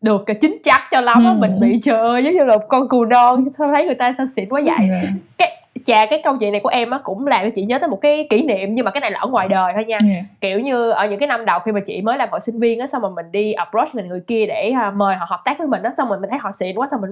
được 0.00 0.22
cái 0.26 0.36
chính 0.40 0.58
chắc 0.64 0.82
cho 0.90 1.00
lắm 1.00 1.24
á 1.24 1.30
ừ. 1.30 1.36
mình 1.40 1.60
bị 1.60 1.80
trời 1.82 2.00
ơi 2.00 2.24
giống 2.24 2.34
như 2.34 2.44
là 2.44 2.56
con 2.68 2.88
cừu 2.88 3.04
non 3.04 3.44
thấy 3.58 3.84
người 3.86 3.94
ta 3.94 4.14
sao 4.18 4.26
xịn 4.36 4.48
quá 4.48 4.60
vậy 4.64 4.88
ừ. 5.02 5.08
cái 5.38 5.62
chà 5.86 6.06
cái 6.10 6.20
câu 6.24 6.36
chuyện 6.40 6.52
này 6.52 6.60
của 6.60 6.68
em 6.68 6.90
á 6.90 6.98
cũng 7.02 7.26
làm 7.26 7.44
cho 7.44 7.50
chị 7.54 7.62
nhớ 7.62 7.78
tới 7.78 7.88
một 7.88 8.00
cái 8.00 8.26
kỷ 8.30 8.42
niệm 8.42 8.74
nhưng 8.74 8.84
mà 8.84 8.90
cái 8.90 9.00
này 9.00 9.10
là 9.10 9.18
ở 9.20 9.28
ngoài 9.28 9.48
đời 9.48 9.72
thôi 9.74 9.84
nha. 9.84 9.98
Yeah. 10.10 10.24
kiểu 10.40 10.60
như 10.60 10.90
ở 10.90 11.06
những 11.06 11.18
cái 11.18 11.26
năm 11.26 11.44
đầu 11.44 11.58
khi 11.58 11.72
mà 11.72 11.80
chị 11.80 12.00
mới 12.00 12.18
làm 12.18 12.28
hội 12.30 12.40
sinh 12.40 12.60
viên 12.60 12.80
á 12.80 12.86
xong 12.86 13.02
mà 13.02 13.08
mình 13.08 13.26
đi 13.32 13.52
approach 13.52 13.94
mình 13.94 14.08
người 14.08 14.20
kia 14.26 14.46
để 14.46 14.72
uh, 14.88 14.94
mời 14.94 15.16
họ 15.16 15.26
hợp 15.28 15.40
tác 15.44 15.58
với 15.58 15.66
mình 15.66 15.82
á 15.82 15.92
xong 15.96 16.08
rồi 16.08 16.18
mình 16.18 16.30
thấy 16.30 16.38
họ 16.38 16.52
xịn 16.52 16.76
quá 16.76 16.86
xong 16.90 17.00
mình 17.00 17.10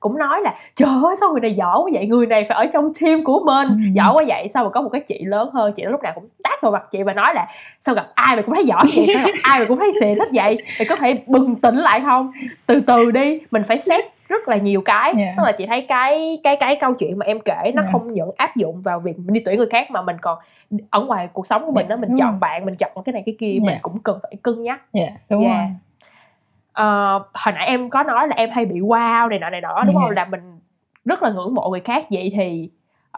cũng 0.00 0.18
nói 0.18 0.40
là 0.40 0.54
trời 0.76 0.88
ơi 1.04 1.16
sao 1.20 1.30
người 1.30 1.40
này 1.40 1.54
giỏi 1.54 1.78
quá 1.78 1.90
vậy? 1.92 2.06
Người 2.06 2.26
này 2.26 2.46
phải 2.48 2.56
ở 2.56 2.66
trong 2.66 2.92
team 3.00 3.24
của 3.24 3.40
mình 3.44 3.68
ừ. 3.68 3.90
giỏi 3.94 4.12
quá 4.14 4.24
vậy. 4.28 4.50
Sao 4.54 4.64
mà 4.64 4.70
có 4.70 4.80
một 4.80 4.88
cái 4.88 5.00
chị 5.00 5.24
lớn 5.24 5.50
hơn 5.52 5.72
chị 5.72 5.82
lúc 5.82 6.02
nào 6.02 6.12
cũng 6.14 6.28
tát 6.42 6.62
vào 6.62 6.72
mặt 6.72 6.82
chị 6.90 7.02
và 7.02 7.12
nói 7.12 7.34
là 7.34 7.46
sao 7.86 7.94
gặp 7.94 8.06
ai 8.14 8.36
mà 8.36 8.42
cũng 8.42 8.54
thấy 8.54 8.64
giỏi 8.64 8.82
vậy? 8.96 9.06
Sao 9.14 9.22
gặp 9.24 9.38
ai 9.42 9.58
mà 9.58 9.64
cũng 9.68 9.78
thấy 9.78 9.92
xịn 10.00 10.18
hết 10.18 10.28
vậy? 10.32 10.62
Thì 10.78 10.84
có 10.84 10.96
thể 10.96 11.18
bừng 11.26 11.56
tỉnh 11.56 11.76
lại 11.76 12.00
không? 12.04 12.32
Từ 12.66 12.80
từ 12.86 13.10
đi 13.10 13.40
mình 13.50 13.62
phải 13.68 13.78
xét 13.86 14.13
rất 14.28 14.48
là 14.48 14.56
nhiều 14.56 14.82
cái 14.84 15.12
yeah. 15.18 15.34
tức 15.36 15.42
là 15.46 15.52
chị 15.52 15.66
thấy 15.66 15.86
cái 15.88 16.40
cái 16.42 16.56
cái 16.56 16.76
câu 16.76 16.94
chuyện 16.94 17.18
mà 17.18 17.26
em 17.26 17.40
kể 17.40 17.72
nó 17.74 17.82
yeah. 17.82 17.92
không 17.92 18.12
những 18.12 18.30
áp 18.36 18.56
dụng 18.56 18.82
vào 18.82 19.00
việc 19.00 19.18
mình 19.18 19.32
đi 19.32 19.42
tuyển 19.44 19.58
người 19.58 19.68
khác 19.70 19.90
mà 19.90 20.02
mình 20.02 20.16
còn 20.22 20.38
ở 20.90 21.00
ngoài 21.00 21.28
cuộc 21.32 21.46
sống 21.46 21.66
của 21.66 21.72
mình 21.72 21.88
đó 21.88 21.96
mình 21.96 22.08
đúng 22.08 22.18
chọn 22.18 22.30
rồi. 22.30 22.38
bạn 22.40 22.64
mình 22.64 22.76
chọn 22.76 22.90
cái 23.04 23.12
này 23.12 23.22
cái 23.26 23.36
kia 23.38 23.52
yeah. 23.52 23.62
mình 23.62 23.78
cũng 23.82 23.98
cần 23.98 24.18
phải 24.22 24.36
cân 24.42 24.62
nhắc 24.62 24.82
yeah, 24.92 25.12
đúng 25.30 25.44
yeah. 25.44 25.56
rồi 25.56 25.66
uh, 27.18 27.26
hồi 27.34 27.52
nãy 27.54 27.66
em 27.66 27.90
có 27.90 28.02
nói 28.02 28.28
là 28.28 28.36
em 28.36 28.50
hay 28.50 28.64
bị 28.64 28.80
wow 28.80 29.28
này 29.28 29.38
nọ 29.38 29.50
này 29.50 29.60
nọ 29.60 29.82
đúng 29.84 29.94
yeah. 29.94 30.02
không 30.02 30.10
là 30.10 30.24
mình 30.24 30.40
rất 31.04 31.22
là 31.22 31.30
ngưỡng 31.30 31.54
mộ 31.54 31.68
người 31.70 31.80
khác 31.80 32.06
vậy 32.10 32.32
thì 32.34 32.70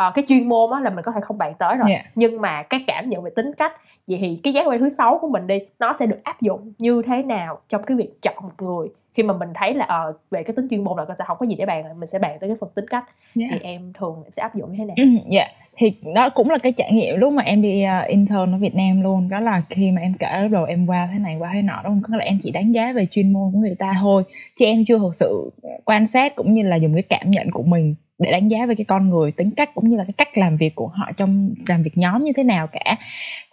uh, 0.08 0.14
cái 0.14 0.24
chuyên 0.28 0.48
môn 0.48 0.70
á 0.72 0.80
là 0.80 0.90
mình 0.90 1.04
có 1.04 1.12
thể 1.12 1.20
không 1.20 1.38
bàn 1.38 1.54
tới 1.58 1.76
rồi 1.76 1.90
yeah. 1.90 2.06
nhưng 2.14 2.40
mà 2.40 2.62
cái 2.62 2.84
cảm 2.86 3.08
nhận 3.08 3.22
về 3.22 3.30
tính 3.36 3.52
cách 3.58 3.72
vậy 4.06 4.18
thì 4.20 4.40
cái 4.42 4.52
giác 4.52 4.66
quan 4.66 4.78
thứ 4.78 4.88
sáu 4.98 5.18
của 5.18 5.28
mình 5.28 5.46
đi 5.46 5.58
nó 5.78 5.96
sẽ 5.98 6.06
được 6.06 6.24
áp 6.24 6.40
dụng 6.40 6.72
như 6.78 7.02
thế 7.06 7.22
nào 7.22 7.58
trong 7.68 7.82
cái 7.82 7.96
việc 7.96 8.22
chọn 8.22 8.34
một 8.42 8.52
người 8.58 8.88
khi 9.16 9.22
mà 9.22 9.34
mình 9.34 9.48
thấy 9.54 9.74
là 9.74 10.04
uh, 10.08 10.16
về 10.30 10.42
cái 10.42 10.54
tính 10.56 10.66
chuyên 10.70 10.84
môn 10.84 10.98
là 10.98 11.04
người 11.04 11.16
ta 11.18 11.24
không 11.28 11.36
có 11.40 11.46
gì 11.46 11.54
để 11.54 11.66
bàn 11.66 12.00
mình 12.00 12.08
sẽ 12.08 12.18
bàn 12.18 12.36
tới 12.40 12.48
cái 12.48 12.56
phần 12.60 12.70
tính 12.74 12.88
cách 12.90 13.04
yeah. 13.40 13.50
thì 13.52 13.58
em 13.62 13.92
thường 13.98 14.22
em 14.24 14.32
sẽ 14.32 14.42
áp 14.42 14.54
dụng 14.54 14.72
như 14.72 14.78
thế 14.78 14.84
nào? 14.84 14.94
Ừ, 14.96 15.04
dạ 15.30 15.40
yeah. 15.40 15.50
thì 15.76 15.94
đó 16.14 16.28
cũng 16.28 16.50
là 16.50 16.58
cái 16.58 16.72
trải 16.72 16.92
nghiệm 16.92 17.16
lúc 17.16 17.32
mà 17.32 17.42
em 17.42 17.62
đi 17.62 17.84
uh, 17.84 18.08
intern 18.08 18.54
ở 18.54 18.58
Việt 18.58 18.74
Nam 18.74 19.02
luôn 19.02 19.28
đó 19.28 19.40
là 19.40 19.62
khi 19.70 19.90
mà 19.90 20.00
em 20.00 20.14
kể 20.18 20.40
lúc 20.42 20.52
đầu 20.52 20.64
em 20.64 20.86
qua 20.86 21.08
thế 21.12 21.18
này 21.18 21.36
qua 21.38 21.50
thế 21.54 21.62
nọ 21.62 21.80
đúng 21.84 21.92
không? 21.92 22.02
Có 22.02 22.16
là 22.16 22.24
em 22.24 22.38
chỉ 22.42 22.50
đánh 22.50 22.72
giá 22.72 22.92
về 22.92 23.06
chuyên 23.10 23.32
môn 23.32 23.52
của 23.52 23.58
người 23.58 23.76
ta 23.78 23.94
thôi 24.00 24.22
chứ 24.58 24.64
em 24.64 24.84
chưa 24.88 24.98
thực 24.98 25.14
sự 25.14 25.50
quan 25.84 26.06
sát 26.06 26.36
cũng 26.36 26.54
như 26.54 26.62
là 26.62 26.76
dùng 26.76 26.94
cái 26.94 27.02
cảm 27.02 27.30
nhận 27.30 27.50
của 27.50 27.62
mình 27.62 27.94
để 28.18 28.30
đánh 28.30 28.48
giá 28.48 28.66
về 28.66 28.74
cái 28.74 28.84
con 28.84 29.10
người 29.10 29.32
tính 29.32 29.50
cách 29.50 29.70
cũng 29.74 29.90
như 29.90 29.96
là 29.96 30.04
cái 30.04 30.14
cách 30.16 30.38
làm 30.38 30.56
việc 30.56 30.74
của 30.74 30.86
họ 30.86 31.10
trong 31.16 31.50
làm 31.68 31.82
việc 31.82 31.90
nhóm 31.94 32.24
như 32.24 32.32
thế 32.36 32.42
nào 32.42 32.66
cả 32.66 32.96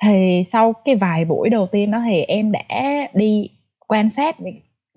thì 0.03 0.43
sau 0.51 0.73
cái 0.85 0.95
vài 0.95 1.25
buổi 1.25 1.49
đầu 1.49 1.67
tiên 1.71 1.91
đó 1.91 2.01
thì 2.09 2.21
em 2.21 2.51
đã 2.51 3.07
đi 3.13 3.49
quan 3.87 4.09
sát 4.09 4.35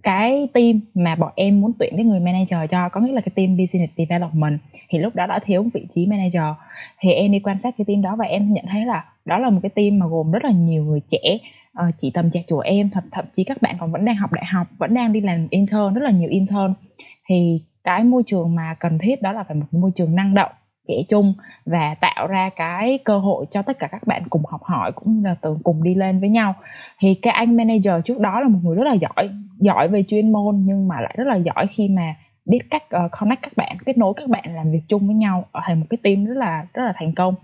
cái 0.06 0.48
team 0.54 0.80
mà 0.94 1.14
bọn 1.14 1.32
em 1.36 1.60
muốn 1.60 1.72
tuyển 1.78 1.92
cái 1.96 2.04
người 2.04 2.20
manager 2.20 2.70
cho 2.70 2.88
có 2.88 3.00
nghĩa 3.00 3.12
là 3.12 3.20
cái 3.20 3.32
team 3.34 3.56
business 3.56 3.92
development 3.96 4.58
thì 4.88 4.98
lúc 4.98 5.14
đó 5.14 5.26
đã 5.26 5.38
thiếu 5.38 5.62
một 5.62 5.68
vị 5.74 5.86
trí 5.90 6.06
manager. 6.06 6.56
Thì 7.00 7.10
em 7.10 7.32
đi 7.32 7.40
quan 7.40 7.60
sát 7.60 7.74
cái 7.78 7.84
team 7.84 8.02
đó 8.02 8.16
và 8.16 8.24
em 8.24 8.52
nhận 8.52 8.64
thấy 8.70 8.86
là 8.86 9.04
đó 9.24 9.38
là 9.38 9.50
một 9.50 9.60
cái 9.62 9.70
team 9.70 9.98
mà 9.98 10.06
gồm 10.06 10.30
rất 10.30 10.44
là 10.44 10.50
nhiều 10.50 10.84
người 10.84 11.00
trẻ 11.08 11.38
uh, 11.88 11.94
chỉ 11.98 12.10
tầm 12.10 12.30
trẻ 12.30 12.42
của 12.48 12.60
em 12.60 12.90
thậm 12.90 13.04
thậm 13.12 13.24
chí 13.36 13.44
các 13.44 13.62
bạn 13.62 13.76
còn 13.80 13.92
vẫn 13.92 14.04
đang 14.04 14.16
học 14.16 14.32
đại 14.32 14.44
học 14.44 14.66
vẫn 14.78 14.94
đang 14.94 15.12
đi 15.12 15.20
làm 15.20 15.46
intern 15.50 15.94
rất 15.94 16.02
là 16.02 16.10
nhiều 16.10 16.30
intern. 16.30 16.74
Thì 17.28 17.60
cái 17.84 18.04
môi 18.04 18.22
trường 18.26 18.54
mà 18.54 18.74
cần 18.80 18.98
thiết 18.98 19.22
đó 19.22 19.32
là 19.32 19.44
phải 19.44 19.56
một 19.56 19.66
môi 19.70 19.90
trường 19.94 20.14
năng 20.14 20.34
động 20.34 20.52
trẻ 20.88 20.94
chung 21.08 21.34
và 21.66 21.94
tạo 22.00 22.26
ra 22.26 22.50
cái 22.56 22.98
cơ 23.04 23.18
hội 23.18 23.46
cho 23.50 23.62
tất 23.62 23.78
cả 23.78 23.86
các 23.86 24.06
bạn 24.06 24.22
cùng 24.30 24.42
học 24.48 24.62
hỏi 24.62 24.92
cũng 24.92 25.24
là 25.24 25.36
từ 25.42 25.56
cùng 25.64 25.82
đi 25.82 25.94
lên 25.94 26.20
với 26.20 26.28
nhau. 26.28 26.54
Thì 26.98 27.14
cái 27.14 27.32
anh 27.32 27.56
manager 27.56 27.94
trước 28.04 28.18
đó 28.18 28.40
là 28.40 28.48
một 28.48 28.58
người 28.62 28.76
rất 28.76 28.84
là 28.84 28.94
giỏi 28.94 29.30
giỏi 29.58 29.88
về 29.88 30.04
chuyên 30.08 30.32
môn 30.32 30.62
nhưng 30.66 30.88
mà 30.88 31.00
lại 31.00 31.14
rất 31.18 31.26
là 31.26 31.36
giỏi 31.36 31.66
khi 31.66 31.88
mà 31.88 32.14
biết 32.46 32.58
cách 32.70 32.82
uh, 33.04 33.10
connect 33.20 33.42
các 33.42 33.52
bạn 33.56 33.76
kết 33.86 33.98
nối 33.98 34.14
các 34.16 34.28
bạn 34.28 34.54
làm 34.54 34.72
việc 34.72 34.82
chung 34.88 35.06
với 35.06 35.14
nhau 35.14 35.44
ở 35.52 35.60
thành 35.64 35.80
một 35.80 35.86
cái 35.90 35.98
team 36.02 36.24
rất 36.24 36.36
là 36.36 36.66
rất 36.74 36.82
là 36.84 36.92
thành 36.96 37.12
công. 37.14 37.34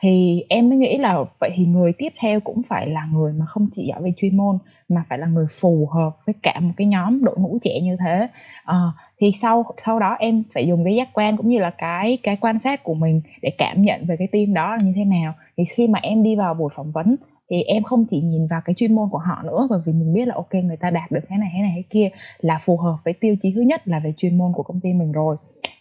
Thì 0.00 0.44
em 0.48 0.68
mới 0.68 0.78
nghĩ 0.78 0.98
là 0.98 1.24
vậy 1.40 1.50
thì 1.56 1.64
người 1.64 1.92
tiếp 1.98 2.12
theo 2.20 2.40
cũng 2.40 2.62
phải 2.68 2.88
là 2.88 3.08
người 3.12 3.32
mà 3.32 3.46
không 3.46 3.68
chỉ 3.72 3.86
giỏi 3.86 4.02
về 4.02 4.12
chuyên 4.16 4.36
môn 4.36 4.58
mà 4.88 5.04
phải 5.08 5.18
là 5.18 5.26
người 5.26 5.46
phù 5.60 5.88
hợp 5.92 6.10
với 6.26 6.34
cả 6.42 6.60
một 6.60 6.72
cái 6.76 6.86
nhóm 6.86 7.24
đội 7.24 7.36
ngũ 7.38 7.58
trẻ 7.62 7.80
như 7.82 7.96
thế. 8.00 8.28
Uh, 8.70 8.94
thì 9.20 9.30
sau 9.42 9.64
sau 9.86 9.98
đó 9.98 10.16
em 10.18 10.42
phải 10.54 10.66
dùng 10.66 10.84
cái 10.84 10.94
giác 10.94 11.08
quan 11.12 11.36
cũng 11.36 11.48
như 11.48 11.58
là 11.58 11.70
cái 11.70 12.18
cái 12.22 12.36
quan 12.36 12.58
sát 12.58 12.84
của 12.84 12.94
mình 12.94 13.20
để 13.42 13.50
cảm 13.58 13.82
nhận 13.82 14.06
về 14.06 14.16
cái 14.18 14.28
team 14.32 14.54
đó 14.54 14.76
là 14.76 14.82
như 14.82 14.92
thế 14.96 15.04
nào. 15.04 15.34
Thì 15.56 15.64
khi 15.64 15.88
mà 15.88 15.98
em 16.02 16.22
đi 16.22 16.36
vào 16.36 16.54
buổi 16.54 16.70
phỏng 16.76 16.92
vấn, 16.92 17.16
thì 17.50 17.62
em 17.62 17.82
không 17.82 18.04
chỉ 18.10 18.20
nhìn 18.20 18.46
vào 18.46 18.60
cái 18.64 18.74
chuyên 18.74 18.94
môn 18.94 19.08
của 19.10 19.18
họ 19.18 19.42
nữa, 19.44 19.66
bởi 19.70 19.80
vì 19.86 19.92
mình 19.92 20.14
biết 20.14 20.28
là, 20.28 20.34
ok, 20.34 20.54
người 20.54 20.76
ta 20.76 20.90
đạt 20.90 21.10
được 21.10 21.20
cái 21.28 21.38
này 21.38 21.48
cái 21.52 21.62
này 21.62 21.72
cái 21.74 21.84
kia 21.90 22.08
là 22.40 22.58
phù 22.64 22.76
hợp 22.76 22.96
với 23.04 23.14
tiêu 23.14 23.36
chí 23.42 23.52
thứ 23.54 23.60
nhất 23.60 23.88
là 23.88 23.98
về 23.98 24.12
chuyên 24.16 24.38
môn 24.38 24.52
của 24.52 24.62
công 24.62 24.80
ty 24.80 24.92
mình 24.92 25.12
rồi 25.12 25.36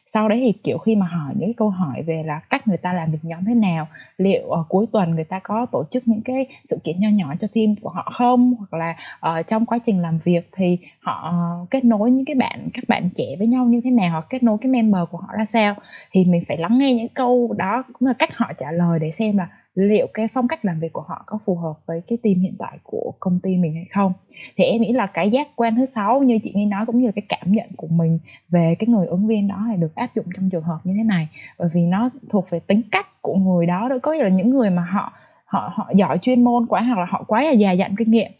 sau 0.08 0.30
đấy 0.30 0.40
thì 0.44 0.52
kiểu 0.64 0.78
khi 0.78 0.96
mà 0.96 1.06
hỏi 1.06 1.34
những 1.36 1.48
cái 1.48 1.54
câu 1.58 1.70
hỏi 1.70 2.02
về 2.02 2.24
là 2.26 2.40
cách 2.50 2.68
người 2.68 2.78
ta 2.78 2.94
làm 2.94 3.12
việc 3.12 3.20
nhóm 3.24 3.46
thế 3.46 3.54
nào 3.54 3.88
liệu 4.18 4.48
uh, 4.48 4.66
cuối 4.70 4.86
tuần 4.92 5.16
người 5.16 5.24
ta 5.24 5.40
có 5.40 5.66
tổ 5.72 5.84
chức 5.92 6.08
những 6.08 6.22
cái 6.22 6.46
sự 6.70 6.78
kiện 6.84 7.00
nho 7.00 7.10
nhỏ 7.10 7.34
cho 7.40 7.48
team 7.54 7.76
của 7.82 7.90
họ 7.90 8.12
không 8.14 8.54
hoặc 8.60 8.78
là 8.78 8.96
uh, 9.40 9.48
trong 9.48 9.66
quá 9.66 9.78
trình 9.86 10.02
làm 10.02 10.20
việc 10.24 10.50
thì 10.56 10.78
họ 11.00 11.34
uh, 11.64 11.70
kết 11.70 11.86
nối 11.86 12.12
những 12.12 12.26
cái 12.26 12.36
bạn 12.36 12.70
các 12.74 12.84
bạn 12.88 13.10
trẻ 13.16 13.26
với 13.38 13.48
nhau 13.48 13.66
như 13.66 13.82
thế 13.84 13.92
nào 13.92 14.12
hoặc 14.12 14.26
kết 14.30 14.44
nối 14.44 14.58
cái 14.62 14.72
member 14.72 15.02
của 15.12 15.18
họ 15.18 15.28
ra 15.38 15.46
sao. 15.46 15.76
Thì 16.12 16.26
mình 16.26 16.44
phải 16.48 16.58
lắng 16.58 16.78
nghe 16.78 16.94
những 16.94 17.08
câu 17.08 17.56
đó 17.58 17.84
cũng 17.94 18.08
là 18.08 18.14
cách 18.14 18.30
họ 18.34 18.52
trả 18.60 18.72
lời 18.72 19.00
để 19.00 19.12
xem 19.12 19.38
là 19.38 19.48
liệu 19.76 20.08
cái 20.14 20.28
phong 20.34 20.48
cách 20.48 20.66
làm 20.66 20.80
việc 20.80 20.94
của 20.94 21.02
họ 21.02 21.24
có 21.26 21.40
phù 21.46 21.56
hợp 21.56 21.74
với 21.86 22.02
cái 22.08 22.18
team 22.24 22.36
hiện 22.36 22.56
tại 22.60 22.78
của 22.84 23.14
công 23.20 23.40
ty 23.40 23.58
mình 23.58 23.74
hay 23.76 23.86
không. 23.92 24.14
Thì 24.58 24.64
em 24.64 24.82
nghĩ 24.82 24.94
là 24.94 25.06
cái 25.06 25.32
giác 25.32 25.48
quan 25.56 25.76
thứ 25.76 25.86
sáu 25.86 26.24
như 26.24 26.40
chị 26.44 26.52
nghe 26.56 26.66
nói 26.66 26.86
cũng 26.86 27.00
như 27.00 27.06
là 27.06 27.12
cái 27.16 27.26
cảm 27.30 27.52
nhận 27.52 27.70
của 27.78 27.88
mình 27.88 28.20
về 28.50 28.76
cái 28.80 28.88
người 28.88 29.08
ứng 29.08 29.28
viên 29.28 29.48
đó 29.48 29.66
là 29.70 29.76
được 29.76 29.96
áp 29.96 30.16
dụng 30.16 30.26
trong 30.36 30.50
trường 30.50 30.64
hợp 30.64 30.80
như 30.84 30.94
thế 30.98 31.04
này. 31.04 31.28
Bởi 31.60 31.70
vì 31.74 31.82
nó 31.82 32.10
thuộc 32.30 32.50
về 32.50 32.60
tính 32.60 32.82
cách 32.92 33.22
của 33.22 33.36
người 33.36 33.66
đó 33.66 33.90
đó 33.90 33.98
có 34.04 34.14
nghĩa 34.14 34.24
là 34.24 34.30
những 34.30 34.50
người 34.50 34.70
mà 34.70 34.84
họ 34.92 35.14
họ 35.46 35.72
họ 35.74 35.92
giỏi 35.96 36.18
chuyên 36.22 36.44
môn 36.44 36.66
quá 36.66 36.82
hoặc 36.82 37.00
là 37.00 37.06
họ 37.10 37.24
quá 37.28 37.44
là 37.44 37.52
già 37.52 37.72
dặn 37.72 37.96
kinh 37.96 38.12
nghiệm 38.12 38.32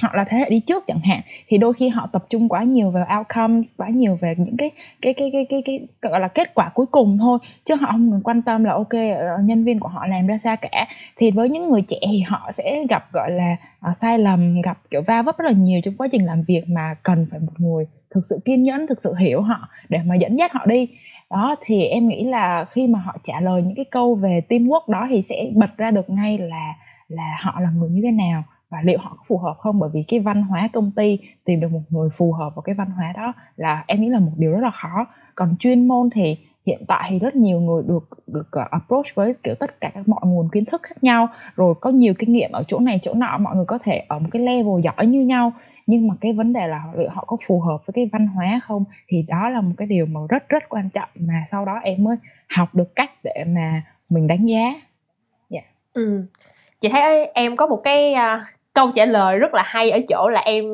hoặc 0.00 0.14
là 0.14 0.24
thế 0.24 0.38
hệ 0.38 0.50
đi 0.50 0.60
trước 0.60 0.84
chẳng 0.86 1.00
hạn 1.00 1.20
thì 1.48 1.58
đôi 1.58 1.74
khi 1.74 1.88
họ 1.88 2.08
tập 2.12 2.24
trung 2.30 2.48
quá 2.48 2.62
nhiều 2.62 2.90
vào 2.90 3.06
outcome 3.18 3.62
quá 3.76 3.88
nhiều 3.88 4.18
về 4.20 4.34
những 4.38 4.56
cái 4.56 4.70
cái 5.02 5.14
cái 5.14 5.30
cái 5.32 5.46
cái, 5.50 5.62
cái, 5.66 5.78
cái 6.00 6.10
gọi 6.10 6.20
là 6.20 6.28
kết 6.28 6.54
quả 6.54 6.70
cuối 6.74 6.86
cùng 6.86 7.18
thôi. 7.18 7.38
Chứ 7.64 7.74
họ 7.74 7.88
không 7.92 8.20
quan 8.24 8.42
tâm 8.42 8.64
là 8.64 8.72
ok 8.72 8.92
ờ, 9.18 9.42
nhân 9.44 9.64
viên 9.64 9.80
của 9.80 9.88
họ 9.88 10.06
làm 10.06 10.26
ra 10.26 10.38
sao 10.38 10.56
cả. 10.56 10.86
Thì 11.16 11.30
với 11.30 11.48
những 11.48 11.70
người 11.70 11.82
trẻ 11.82 11.96
thì 12.06 12.20
họ 12.20 12.50
sẽ 12.52 12.86
gặp 12.88 13.12
gọi 13.12 13.30
là 13.30 13.56
uh, 13.90 13.96
sai 13.96 14.18
lầm 14.18 14.60
gặp 14.60 14.78
kiểu 14.90 15.02
va 15.06 15.22
vấp 15.22 15.38
rất 15.38 15.44
là 15.44 15.52
nhiều 15.52 15.80
trong 15.84 15.96
quá 15.96 16.08
trình 16.12 16.26
làm 16.26 16.42
việc 16.42 16.62
mà 16.68 16.94
cần 17.02 17.26
phải 17.30 17.40
một 17.40 17.52
người 17.58 17.84
thực 18.14 18.26
sự 18.26 18.38
kiên 18.44 18.62
nhẫn 18.62 18.86
thực 18.86 19.02
sự 19.02 19.14
hiểu 19.14 19.42
họ 19.42 19.68
để 19.88 19.98
mà 20.04 20.14
dẫn 20.14 20.38
dắt 20.38 20.52
họ 20.52 20.66
đi. 20.66 20.88
Đó 21.30 21.56
thì 21.64 21.84
em 21.84 22.08
nghĩ 22.08 22.24
là 22.24 22.64
khi 22.64 22.86
mà 22.86 22.98
họ 22.98 23.16
trả 23.24 23.40
lời 23.40 23.62
những 23.62 23.74
cái 23.76 23.84
câu 23.84 24.14
về 24.14 24.40
teamwork 24.48 24.88
đó 24.88 25.06
thì 25.10 25.22
sẽ 25.22 25.50
bật 25.54 25.76
ra 25.76 25.90
được 25.90 26.10
ngay 26.10 26.38
là 26.38 26.74
là 27.08 27.36
họ 27.40 27.60
là 27.60 27.70
người 27.70 27.90
như 27.90 28.00
thế 28.04 28.10
nào 28.10 28.42
và 28.70 28.78
liệu 28.84 28.98
họ 28.98 29.14
có 29.18 29.24
phù 29.28 29.38
hợp 29.38 29.56
không 29.58 29.78
bởi 29.78 29.90
vì 29.92 30.02
cái 30.08 30.20
văn 30.20 30.42
hóa 30.42 30.68
công 30.72 30.90
ty 30.90 31.18
tìm 31.44 31.60
được 31.60 31.72
một 31.72 31.82
người 31.88 32.08
phù 32.16 32.32
hợp 32.32 32.54
vào 32.54 32.62
cái 32.62 32.74
văn 32.74 32.90
hóa 32.90 33.12
đó 33.16 33.32
là 33.56 33.84
em 33.86 34.00
nghĩ 34.00 34.08
là 34.08 34.18
một 34.18 34.32
điều 34.36 34.52
rất 34.52 34.60
là 34.62 34.70
khó 34.70 35.06
còn 35.34 35.56
chuyên 35.58 35.88
môn 35.88 36.10
thì 36.10 36.36
hiện 36.66 36.84
tại 36.88 37.10
thì 37.10 37.18
rất 37.18 37.36
nhiều 37.36 37.60
người 37.60 37.82
được 37.86 38.08
được 38.26 38.48
ờ, 38.50 38.64
approach 38.70 39.06
với 39.14 39.34
kiểu 39.42 39.54
tất 39.54 39.80
cả 39.80 39.90
các 39.94 40.08
mọi 40.08 40.20
nguồn 40.24 40.48
kiến 40.52 40.64
thức 40.64 40.82
khác 40.82 41.04
nhau 41.04 41.28
rồi 41.56 41.74
có 41.80 41.90
nhiều 41.90 42.14
kinh 42.18 42.32
nghiệm 42.32 42.52
ở 42.52 42.62
chỗ 42.68 42.78
này, 42.78 43.00
chỗ 43.02 43.14
nọ, 43.14 43.38
mọi 43.38 43.56
người 43.56 43.64
có 43.64 43.78
thể 43.78 44.04
ở 44.08 44.18
một 44.18 44.28
cái 44.30 44.42
level 44.42 44.80
giỏi 44.82 45.06
như 45.06 45.20
nhau 45.20 45.52
nhưng 45.86 46.08
mà 46.08 46.14
cái 46.20 46.32
vấn 46.32 46.52
đề 46.52 46.66
là 46.66 46.84
liệu 46.96 47.08
họ 47.10 47.24
có 47.26 47.36
phù 47.46 47.60
hợp 47.60 47.86
với 47.86 47.92
cái 47.94 48.08
văn 48.12 48.26
hóa 48.26 48.60
không 48.64 48.84
thì 49.08 49.24
đó 49.28 49.48
là 49.48 49.60
một 49.60 49.72
cái 49.76 49.88
điều 49.88 50.06
mà 50.06 50.20
rất 50.28 50.48
rất 50.48 50.68
quan 50.68 50.90
trọng 50.90 51.08
mà 51.14 51.44
sau 51.50 51.64
đó 51.64 51.80
em 51.82 52.04
mới 52.04 52.16
học 52.48 52.74
được 52.74 52.96
cách 52.96 53.10
để 53.24 53.44
mà 53.46 53.82
mình 54.08 54.26
đánh 54.26 54.46
giá 54.46 54.60
yeah. 54.60 54.76
Dạ. 55.50 55.60
ừ. 55.92 56.24
chị 56.80 56.88
thấy 56.88 57.26
em 57.26 57.56
có 57.56 57.66
một 57.66 57.80
cái 57.84 58.12
à, 58.12 58.46
câu 58.72 58.90
trả 58.94 59.06
lời 59.06 59.38
rất 59.38 59.54
là 59.54 59.62
hay 59.66 59.90
ở 59.90 59.98
chỗ 60.08 60.28
là 60.28 60.40
em 60.40 60.64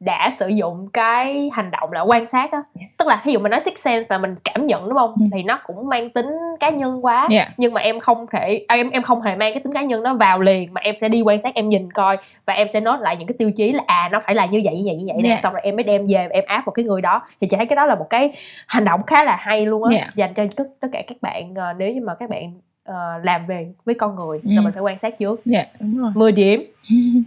đã 0.00 0.32
sử 0.38 0.48
dụng 0.48 0.88
cái 0.92 1.50
hành 1.52 1.70
động 1.70 1.92
là 1.92 2.00
quan 2.00 2.26
sát 2.26 2.52
á 2.52 2.62
yeah. 2.80 2.90
tức 2.98 3.08
là 3.08 3.22
ví 3.24 3.32
dụ 3.32 3.38
mình 3.38 3.50
nói 3.50 3.60
six 3.60 3.78
sense 3.78 4.06
là 4.10 4.18
mình 4.18 4.34
cảm 4.44 4.66
nhận 4.66 4.88
đúng 4.88 4.98
không 4.98 5.14
mm. 5.16 5.30
thì 5.32 5.42
nó 5.42 5.60
cũng 5.66 5.88
mang 5.88 6.10
tính 6.10 6.26
cá 6.60 6.70
nhân 6.70 7.04
quá 7.04 7.28
yeah. 7.30 7.48
nhưng 7.56 7.74
mà 7.74 7.80
em 7.80 8.00
không 8.00 8.26
thể 8.32 8.64
à, 8.68 8.76
em 8.76 8.90
em 8.90 9.02
không 9.02 9.22
hề 9.22 9.36
mang 9.36 9.52
cái 9.52 9.60
tính 9.60 9.74
cá 9.74 9.82
nhân 9.82 10.02
đó 10.02 10.14
vào 10.14 10.40
liền 10.40 10.74
mà 10.74 10.80
em 10.80 10.94
sẽ 11.00 11.08
đi 11.08 11.22
quan 11.22 11.40
sát 11.40 11.54
em 11.54 11.68
nhìn 11.68 11.92
coi 11.92 12.16
và 12.46 12.54
em 12.54 12.68
sẽ 12.72 12.80
nói 12.80 12.98
lại 13.00 13.16
những 13.16 13.26
cái 13.26 13.34
tiêu 13.38 13.50
chí 13.50 13.72
là 13.72 13.82
à 13.86 14.08
nó 14.12 14.20
phải 14.20 14.34
là 14.34 14.46
như 14.46 14.60
vậy 14.64 14.74
như 14.76 14.82
vậy 14.86 14.96
như 14.96 15.04
vậy 15.06 15.30
yeah. 15.30 15.42
xong 15.42 15.52
rồi 15.52 15.62
em 15.64 15.76
mới 15.76 15.84
đem 15.84 16.06
về 16.06 16.28
em 16.30 16.44
áp 16.46 16.62
vào 16.66 16.72
cái 16.72 16.84
người 16.84 17.00
đó 17.00 17.22
thì 17.40 17.48
chị 17.50 17.56
thấy 17.56 17.66
cái 17.66 17.76
đó 17.76 17.86
là 17.86 17.94
một 17.94 18.06
cái 18.10 18.32
hành 18.66 18.84
động 18.84 19.02
khá 19.06 19.24
là 19.24 19.36
hay 19.36 19.66
luôn 19.66 19.84
á 19.84 19.96
yeah. 19.96 20.16
dành 20.16 20.34
cho 20.34 20.44
tất 20.80 20.88
cả 20.92 21.02
các 21.06 21.16
bạn 21.20 21.54
ờ, 21.54 21.72
nếu 21.78 21.92
như 21.92 22.00
mà 22.04 22.14
các 22.14 22.30
bạn 22.30 22.52
uh, 22.88 23.24
làm 23.24 23.46
về 23.46 23.72
với 23.84 23.94
con 23.94 24.16
người 24.16 24.40
ừ. 24.44 24.50
rồi 24.54 24.64
mình 24.64 24.72
phải 24.72 24.82
quan 24.82 24.98
sát 24.98 25.18
trước. 25.18 25.40
Dạ 25.44 25.58
yeah, 25.58 25.68
đúng 25.80 25.98
rồi. 25.98 26.12
10 26.14 26.32
điểm. 26.32 26.64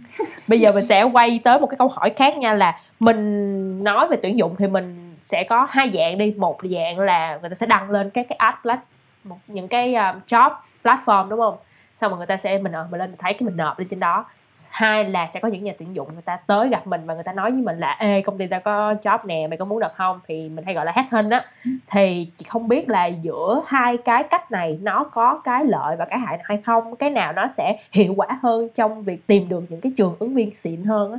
Bây 0.48 0.60
giờ 0.60 0.70
mình 0.74 0.84
sẽ 0.86 1.02
quay 1.02 1.40
tới 1.44 1.60
một 1.60 1.66
cái 1.66 1.78
câu 1.78 1.88
hỏi 1.88 2.10
khác 2.16 2.38
nha 2.38 2.54
là 2.54 2.80
mình 3.00 3.84
nói 3.84 4.08
về 4.08 4.16
tuyển 4.22 4.38
dụng 4.38 4.54
thì 4.58 4.66
mình 4.66 5.14
sẽ 5.24 5.44
có 5.44 5.66
hai 5.70 5.90
dạng 5.94 6.18
đi. 6.18 6.34
Một 6.36 6.58
dạng 6.62 6.98
là 6.98 7.38
người 7.40 7.50
ta 7.50 7.54
sẽ 7.54 7.66
đăng 7.66 7.90
lên 7.90 8.10
các 8.10 8.26
cái 8.28 8.36
ad 8.36 8.54
plat 8.62 8.78
một 9.24 9.36
những 9.46 9.68
cái 9.68 9.94
um, 9.94 10.16
job 10.28 10.50
platform 10.84 11.28
đúng 11.28 11.40
không? 11.40 11.56
Xong 11.96 12.10
rồi 12.10 12.18
người 12.18 12.26
ta 12.26 12.36
sẽ 12.36 12.58
mình 12.58 12.72
mình 12.90 13.00
lên 13.00 13.14
thấy 13.18 13.32
cái 13.32 13.42
mình 13.42 13.56
nộp 13.56 13.78
lên 13.78 13.88
trên 13.88 14.00
đó 14.00 14.24
hai 14.72 15.04
là 15.04 15.30
sẽ 15.34 15.40
có 15.40 15.48
những 15.48 15.64
nhà 15.64 15.72
tuyển 15.78 15.94
dụng 15.94 16.08
người 16.12 16.22
ta 16.22 16.38
tới 16.46 16.68
gặp 16.68 16.86
mình 16.86 17.00
và 17.04 17.14
người 17.14 17.22
ta 17.22 17.32
nói 17.32 17.50
với 17.50 17.60
mình 17.60 17.78
là 17.78 17.96
ê 17.98 18.22
công 18.22 18.38
ty 18.38 18.46
ta 18.46 18.58
có 18.58 18.94
job 19.02 19.18
nè 19.26 19.46
mày 19.50 19.58
có 19.58 19.64
muốn 19.64 19.80
được 19.80 19.92
không 19.96 20.20
thì 20.28 20.48
mình 20.48 20.64
hay 20.64 20.74
gọi 20.74 20.84
là 20.84 20.92
headhunt 20.96 21.30
á 21.30 21.44
ừ. 21.64 21.70
thì 21.86 22.28
chị 22.36 22.44
không 22.48 22.68
biết 22.68 22.88
là 22.88 23.06
giữa 23.06 23.62
hai 23.66 23.96
cái 23.96 24.22
cách 24.22 24.50
này 24.50 24.78
nó 24.82 25.04
có 25.04 25.40
cái 25.44 25.64
lợi 25.64 25.96
và 25.96 26.04
cái 26.04 26.18
hại 26.18 26.38
hay 26.44 26.58
không 26.64 26.96
cái 26.96 27.10
nào 27.10 27.32
nó 27.32 27.48
sẽ 27.48 27.76
hiệu 27.92 28.14
quả 28.16 28.38
hơn 28.42 28.68
trong 28.74 29.02
việc 29.02 29.26
tìm 29.26 29.48
được 29.48 29.64
những 29.68 29.80
cái 29.80 29.92
trường 29.96 30.16
ứng 30.18 30.34
viên 30.34 30.54
xịn 30.54 30.84
hơn 30.84 31.12
á 31.12 31.18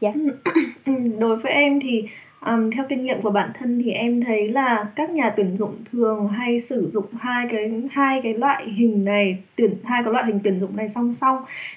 dạ 0.00 0.12
yeah. 0.14 0.98
đối 1.18 1.36
với 1.36 1.52
em 1.52 1.80
thì 1.80 2.08
Um, 2.46 2.70
theo 2.70 2.84
kinh 2.88 3.04
nghiệm 3.04 3.22
của 3.22 3.30
bản 3.30 3.50
thân 3.58 3.82
thì 3.84 3.90
em 3.90 4.20
thấy 4.24 4.48
là 4.48 4.86
các 4.96 5.10
nhà 5.10 5.30
tuyển 5.30 5.56
dụng 5.56 5.74
thường 5.92 6.28
hay 6.28 6.60
sử 6.60 6.90
dụng 6.90 7.04
hai 7.18 7.46
cái 7.50 7.72
hai 7.90 8.20
cái 8.22 8.34
loại 8.34 8.68
hình 8.70 9.04
này 9.04 9.42
tuyển 9.56 9.74
hai 9.84 10.02
cái 10.04 10.12
loại 10.12 10.24
hình 10.26 10.40
tuyển 10.44 10.60
dụng 10.60 10.76
này 10.76 10.88
song 10.88 11.12
song. 11.12 11.36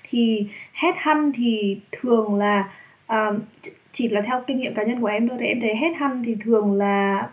Thì 0.09 0.47
headhunt 0.73 1.35
thì 1.35 1.79
thường 1.91 2.35
là 2.35 2.69
um, 3.07 3.39
chỉ 3.91 4.09
là 4.09 4.21
theo 4.21 4.43
kinh 4.47 4.57
nghiệm 4.57 4.73
cá 4.73 4.83
nhân 4.83 5.01
của 5.01 5.07
em 5.07 5.27
thôi 5.27 5.37
thì 5.41 5.47
em 5.47 5.61
thấy 5.61 5.75
headhunt 5.75 6.25
thì 6.25 6.35
thường 6.43 6.73
là 6.73 7.29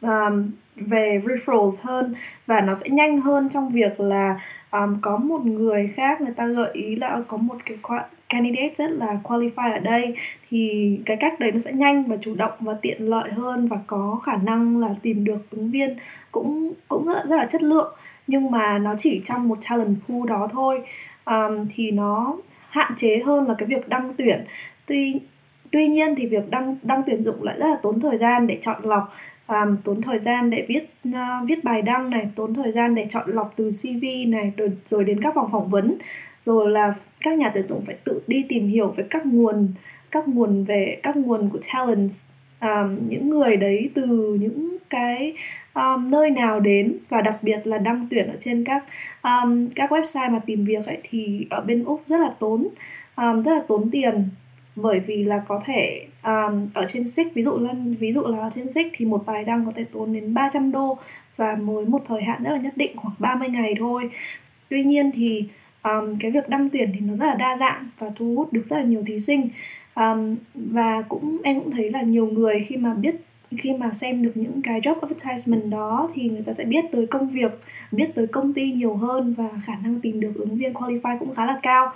um, 0.00 0.50
về 0.76 1.20
referrals 1.24 1.86
hơn 1.88 2.14
và 2.46 2.60
nó 2.60 2.74
sẽ 2.74 2.88
nhanh 2.88 3.20
hơn 3.20 3.48
trong 3.52 3.68
việc 3.68 4.00
là 4.00 4.40
um, 4.74 5.00
có 5.00 5.16
một 5.16 5.46
người 5.46 5.92
khác 5.96 6.20
người 6.20 6.32
ta 6.36 6.46
gợi 6.46 6.70
ý 6.72 6.96
là 6.96 7.22
có 7.28 7.36
một 7.36 7.56
cái 7.64 7.78
candidate 8.28 8.74
rất 8.78 8.90
là 8.90 9.18
qualify 9.22 9.72
ở 9.72 9.78
đây. 9.78 10.16
Thì 10.50 10.98
cái 11.06 11.16
cách 11.16 11.40
đấy 11.40 11.52
nó 11.52 11.58
sẽ 11.58 11.72
nhanh 11.72 12.04
và 12.04 12.16
chủ 12.20 12.34
động 12.34 12.52
và 12.60 12.74
tiện 12.82 13.08
lợi 13.08 13.32
hơn 13.32 13.68
và 13.68 13.78
có 13.86 14.20
khả 14.22 14.36
năng 14.36 14.80
là 14.80 14.94
tìm 15.02 15.24
được 15.24 15.50
ứng 15.50 15.70
viên 15.70 15.96
cũng 16.32 16.72
cũng 16.88 17.06
rất 17.06 17.14
là, 17.14 17.24
rất 17.26 17.36
là 17.36 17.46
chất 17.46 17.62
lượng. 17.62 17.94
Nhưng 18.26 18.50
mà 18.50 18.78
nó 18.78 18.94
chỉ 18.98 19.20
trong 19.24 19.48
một 19.48 19.58
talent 19.68 19.96
pool 20.08 20.28
đó 20.28 20.48
thôi. 20.52 20.82
Um, 21.24 21.66
thì 21.74 21.90
nó 21.90 22.36
hạn 22.68 22.92
chế 22.96 23.22
hơn 23.26 23.48
là 23.48 23.54
cái 23.58 23.66
việc 23.68 23.88
đăng 23.88 24.14
tuyển. 24.16 24.44
Tuy 24.86 25.20
tuy 25.70 25.88
nhiên 25.88 26.14
thì 26.14 26.26
việc 26.26 26.50
đăng 26.50 26.76
đăng 26.82 27.02
tuyển 27.06 27.24
dụng 27.24 27.42
lại 27.42 27.56
rất 27.58 27.66
là 27.66 27.76
tốn 27.82 28.00
thời 28.00 28.18
gian 28.18 28.46
để 28.46 28.58
chọn 28.62 28.82
lọc 28.84 29.12
um, 29.46 29.76
tốn 29.84 30.02
thời 30.02 30.18
gian 30.18 30.50
để 30.50 30.64
viết 30.68 30.94
uh, 31.08 31.14
viết 31.48 31.64
bài 31.64 31.82
đăng 31.82 32.10
này 32.10 32.28
tốn 32.36 32.54
thời 32.54 32.72
gian 32.72 32.94
để 32.94 33.06
chọn 33.10 33.30
lọc 33.30 33.52
từ 33.56 33.70
cv 33.82 34.04
này 34.26 34.52
rồi 34.56 34.70
rồi 34.86 35.04
đến 35.04 35.22
các 35.22 35.34
vòng 35.34 35.48
phỏng 35.52 35.70
vấn. 35.70 35.94
Rồi 36.46 36.70
là 36.70 36.94
các 37.20 37.38
nhà 37.38 37.50
tuyển 37.54 37.68
dụng 37.68 37.82
phải 37.86 37.96
tự 38.04 38.22
đi 38.26 38.46
tìm 38.48 38.68
hiểu 38.68 38.88
về 38.88 39.04
các 39.10 39.26
nguồn 39.26 39.68
các 40.10 40.28
nguồn 40.28 40.64
về 40.64 41.00
các 41.02 41.16
nguồn 41.16 41.50
của 41.50 41.58
talents. 41.72 42.14
Um, 42.60 43.08
những 43.08 43.30
người 43.30 43.56
đấy 43.56 43.90
từ 43.94 44.38
những 44.40 44.76
cái 44.90 45.32
um, 45.74 46.10
nơi 46.10 46.30
nào 46.30 46.60
đến 46.60 46.96
và 47.08 47.20
đặc 47.20 47.38
biệt 47.42 47.66
là 47.66 47.78
đăng 47.78 48.06
tuyển 48.10 48.28
ở 48.28 48.36
trên 48.40 48.64
các 48.64 48.84
um, 49.22 49.68
các 49.74 49.92
website 49.92 50.30
mà 50.30 50.38
tìm 50.46 50.64
việc 50.64 50.86
ấy 50.86 50.98
thì 51.10 51.46
ở 51.50 51.60
bên 51.60 51.84
úc 51.84 52.02
rất 52.06 52.20
là 52.20 52.34
tốn 52.38 52.68
um, 53.16 53.42
rất 53.42 53.52
là 53.52 53.62
tốn 53.68 53.90
tiền 53.90 54.28
bởi 54.76 55.00
vì 55.00 55.24
là 55.24 55.42
có 55.48 55.60
thể 55.64 56.06
um, 56.22 56.68
ở 56.74 56.86
trên 56.88 57.06
Six 57.06 57.26
ví 57.34 57.42
dụ 57.42 57.58
là 57.58 57.74
ví 57.98 58.12
dụ 58.12 58.22
là 58.22 58.50
trên 58.54 58.72
Six 58.72 58.86
thì 58.92 59.04
một 59.04 59.26
bài 59.26 59.44
đăng 59.44 59.64
có 59.64 59.70
thể 59.74 59.84
tốn 59.92 60.12
đến 60.12 60.34
300 60.34 60.72
đô 60.72 60.98
và 61.36 61.56
mới 61.56 61.84
một 61.84 62.02
thời 62.08 62.22
hạn 62.22 62.42
rất 62.42 62.50
là 62.50 62.58
nhất 62.58 62.76
định 62.76 62.96
khoảng 62.96 63.14
30 63.18 63.48
ngày 63.48 63.74
thôi. 63.78 64.10
Tuy 64.68 64.84
nhiên 64.84 65.10
thì 65.14 65.44
um, 65.82 66.18
cái 66.20 66.30
việc 66.30 66.48
đăng 66.48 66.70
tuyển 66.70 66.90
thì 66.94 67.00
nó 67.00 67.14
rất 67.14 67.26
là 67.26 67.34
đa 67.34 67.56
dạng 67.56 67.88
và 67.98 68.10
thu 68.16 68.34
hút 68.36 68.52
được 68.52 68.64
rất 68.68 68.76
là 68.76 68.82
nhiều 68.82 69.02
thí 69.06 69.20
sinh 69.20 69.48
um, 69.94 70.36
và 70.54 71.02
cũng 71.08 71.38
em 71.44 71.60
cũng 71.60 71.70
thấy 71.70 71.90
là 71.90 72.02
nhiều 72.02 72.26
người 72.26 72.64
khi 72.68 72.76
mà 72.76 72.94
biết 72.94 73.14
khi 73.58 73.72
mà 73.72 73.92
xem 73.92 74.22
được 74.22 74.32
những 74.34 74.62
cái 74.62 74.80
job 74.80 74.94
advertisement 75.00 75.70
đó 75.70 76.10
thì 76.14 76.28
người 76.28 76.42
ta 76.42 76.52
sẽ 76.52 76.64
biết 76.64 76.84
tới 76.92 77.06
công 77.06 77.28
việc 77.28 77.60
biết 77.92 78.14
tới 78.14 78.26
công 78.26 78.52
ty 78.52 78.72
nhiều 78.72 78.94
hơn 78.94 79.34
và 79.34 79.48
khả 79.64 79.74
năng 79.82 80.00
tìm 80.00 80.20
được 80.20 80.32
ứng 80.34 80.56
viên 80.56 80.72
qualify 80.72 81.18
cũng 81.18 81.34
khá 81.34 81.46
là 81.46 81.58
cao 81.62 81.92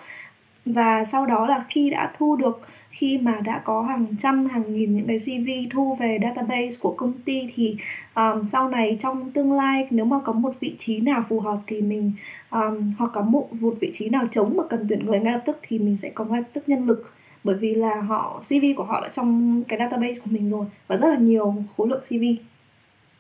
và 0.73 1.05
sau 1.05 1.27
đó 1.27 1.47
là 1.47 1.65
khi 1.69 1.91
đã 1.91 2.13
thu 2.19 2.37
được 2.37 2.69
khi 2.91 3.19
mà 3.19 3.41
đã 3.45 3.61
có 3.65 3.83
hàng 3.83 4.07
trăm 4.23 4.47
hàng 4.47 4.75
nghìn 4.75 4.97
những 4.97 5.07
cái 5.07 5.19
CV 5.19 5.75
thu 5.75 5.95
về 5.95 6.19
database 6.23 6.77
của 6.81 6.95
công 6.97 7.13
ty 7.25 7.51
thì 7.55 7.77
um, 8.15 8.47
sau 8.47 8.69
này 8.69 8.97
trong 9.01 9.31
tương 9.31 9.53
lai 9.53 9.87
nếu 9.91 10.05
mà 10.05 10.21
có 10.25 10.33
một 10.33 10.53
vị 10.61 10.75
trí 10.79 11.01
nào 11.01 11.25
phù 11.29 11.41
hợp 11.41 11.59
thì 11.67 11.81
mình 11.81 12.13
um, 12.51 12.93
hoặc 12.99 13.11
có 13.15 13.21
một, 13.21 13.49
một 13.53 13.75
vị 13.81 13.91
trí 13.95 14.09
nào 14.09 14.27
trống 14.31 14.57
mà 14.57 14.65
cần 14.71 14.87
tuyển 14.89 15.07
người 15.07 15.21
ngay 15.21 15.33
lập 15.33 15.43
tức 15.47 15.59
thì 15.63 15.79
mình 15.79 15.97
sẽ 15.97 16.11
có 16.11 16.25
ngay 16.25 16.41
lập 16.41 16.49
tức 16.53 16.69
nhân 16.69 16.87
lực 16.87 17.13
bởi 17.45 17.57
vì 17.57 17.75
là 17.75 18.01
họ 18.01 18.43
CV 18.49 18.65
của 18.77 18.85
họ 18.85 19.01
đã 19.01 19.09
trong 19.13 19.63
cái 19.69 19.79
database 19.79 20.15
của 20.15 20.31
mình 20.31 20.51
rồi 20.51 20.67
và 20.87 20.97
rất 20.97 21.09
là 21.09 21.17
nhiều 21.17 21.55
khối 21.77 21.89
lượng 21.89 22.03
CV. 22.09 22.25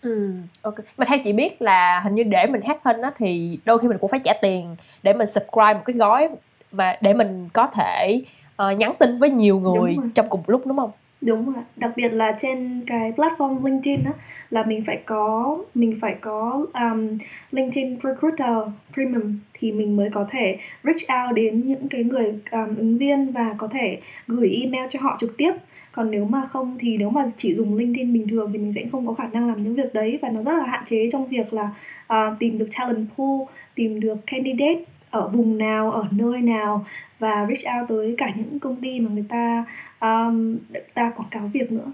Ừ, 0.02 0.30
ok. 0.62 0.74
Mà 0.96 1.06
theo 1.08 1.18
chị 1.24 1.32
biết 1.32 1.62
là 1.62 2.00
hình 2.00 2.14
như 2.14 2.22
để 2.22 2.46
mình 2.46 2.60
hát 2.62 2.78
hình 2.84 3.00
á 3.00 3.12
thì 3.16 3.58
đôi 3.64 3.78
khi 3.78 3.88
mình 3.88 3.98
cũng 4.00 4.10
phải 4.10 4.20
trả 4.24 4.32
tiền 4.42 4.76
để 5.02 5.12
mình 5.12 5.28
subscribe 5.28 5.74
một 5.74 5.82
cái 5.84 5.96
gói 5.96 6.28
và 6.72 6.96
để 7.00 7.14
mình 7.14 7.48
có 7.52 7.66
thể 7.66 8.22
uh, 8.62 8.78
nhắn 8.78 8.92
tin 8.98 9.18
với 9.18 9.30
nhiều 9.30 9.60
người 9.60 9.96
trong 10.14 10.28
cùng 10.28 10.42
lúc 10.46 10.66
đúng 10.66 10.76
không? 10.76 10.90
Đúng 11.20 11.52
rồi, 11.52 11.64
đặc 11.76 11.92
biệt 11.96 12.08
là 12.08 12.36
trên 12.40 12.82
cái 12.86 13.12
platform 13.12 13.64
LinkedIn 13.64 14.04
á 14.04 14.12
là 14.50 14.62
mình 14.62 14.84
phải 14.86 15.00
có 15.06 15.58
mình 15.74 15.98
phải 16.00 16.14
có 16.20 16.66
um, 16.74 17.18
LinkedIn 17.52 17.96
Recruiter 18.02 18.56
Premium 18.94 19.38
thì 19.54 19.72
mình 19.72 19.96
mới 19.96 20.10
có 20.10 20.26
thể 20.30 20.58
reach 20.84 21.26
out 21.26 21.36
đến 21.36 21.66
những 21.66 21.88
cái 21.88 22.04
người 22.04 22.34
um, 22.50 22.76
ứng 22.76 22.98
viên 22.98 23.32
và 23.32 23.54
có 23.58 23.68
thể 23.68 23.98
gửi 24.26 24.60
email 24.62 24.86
cho 24.90 24.98
họ 25.02 25.16
trực 25.20 25.36
tiếp. 25.36 25.52
Còn 25.92 26.10
nếu 26.10 26.24
mà 26.24 26.42
không 26.44 26.76
thì 26.80 26.96
nếu 26.96 27.10
mà 27.10 27.24
chỉ 27.36 27.54
dùng 27.54 27.76
LinkedIn 27.76 28.12
bình 28.12 28.28
thường 28.28 28.50
thì 28.52 28.58
mình 28.58 28.72
sẽ 28.72 28.84
không 28.92 29.06
có 29.06 29.14
khả 29.14 29.28
năng 29.32 29.48
làm 29.48 29.62
những 29.62 29.74
việc 29.74 29.94
đấy 29.94 30.18
và 30.22 30.28
nó 30.28 30.42
rất 30.42 30.58
là 30.58 30.66
hạn 30.66 30.84
chế 30.90 31.08
trong 31.12 31.26
việc 31.26 31.52
là 31.52 31.70
uh, 32.12 32.38
tìm 32.38 32.58
được 32.58 32.68
talent 32.78 33.06
pool, 33.16 33.40
tìm 33.74 34.00
được 34.00 34.16
candidate 34.26 34.84
ở 35.10 35.28
vùng 35.28 35.58
nào, 35.58 35.90
ở 35.90 36.04
nơi 36.10 36.40
nào 36.40 36.86
và 37.18 37.46
reach 37.48 37.80
out 37.80 37.88
tới 37.88 38.14
cả 38.18 38.32
những 38.36 38.58
công 38.58 38.76
ty 38.76 39.00
mà 39.00 39.10
người 39.10 39.24
ta 39.28 39.64
um, 40.00 40.56
ta 40.94 41.12
quảng 41.16 41.28
cáo 41.30 41.50
việc 41.52 41.72
nữa. 41.72 41.92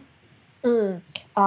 Ừ. 0.64 0.94
Ừ. 1.34 1.42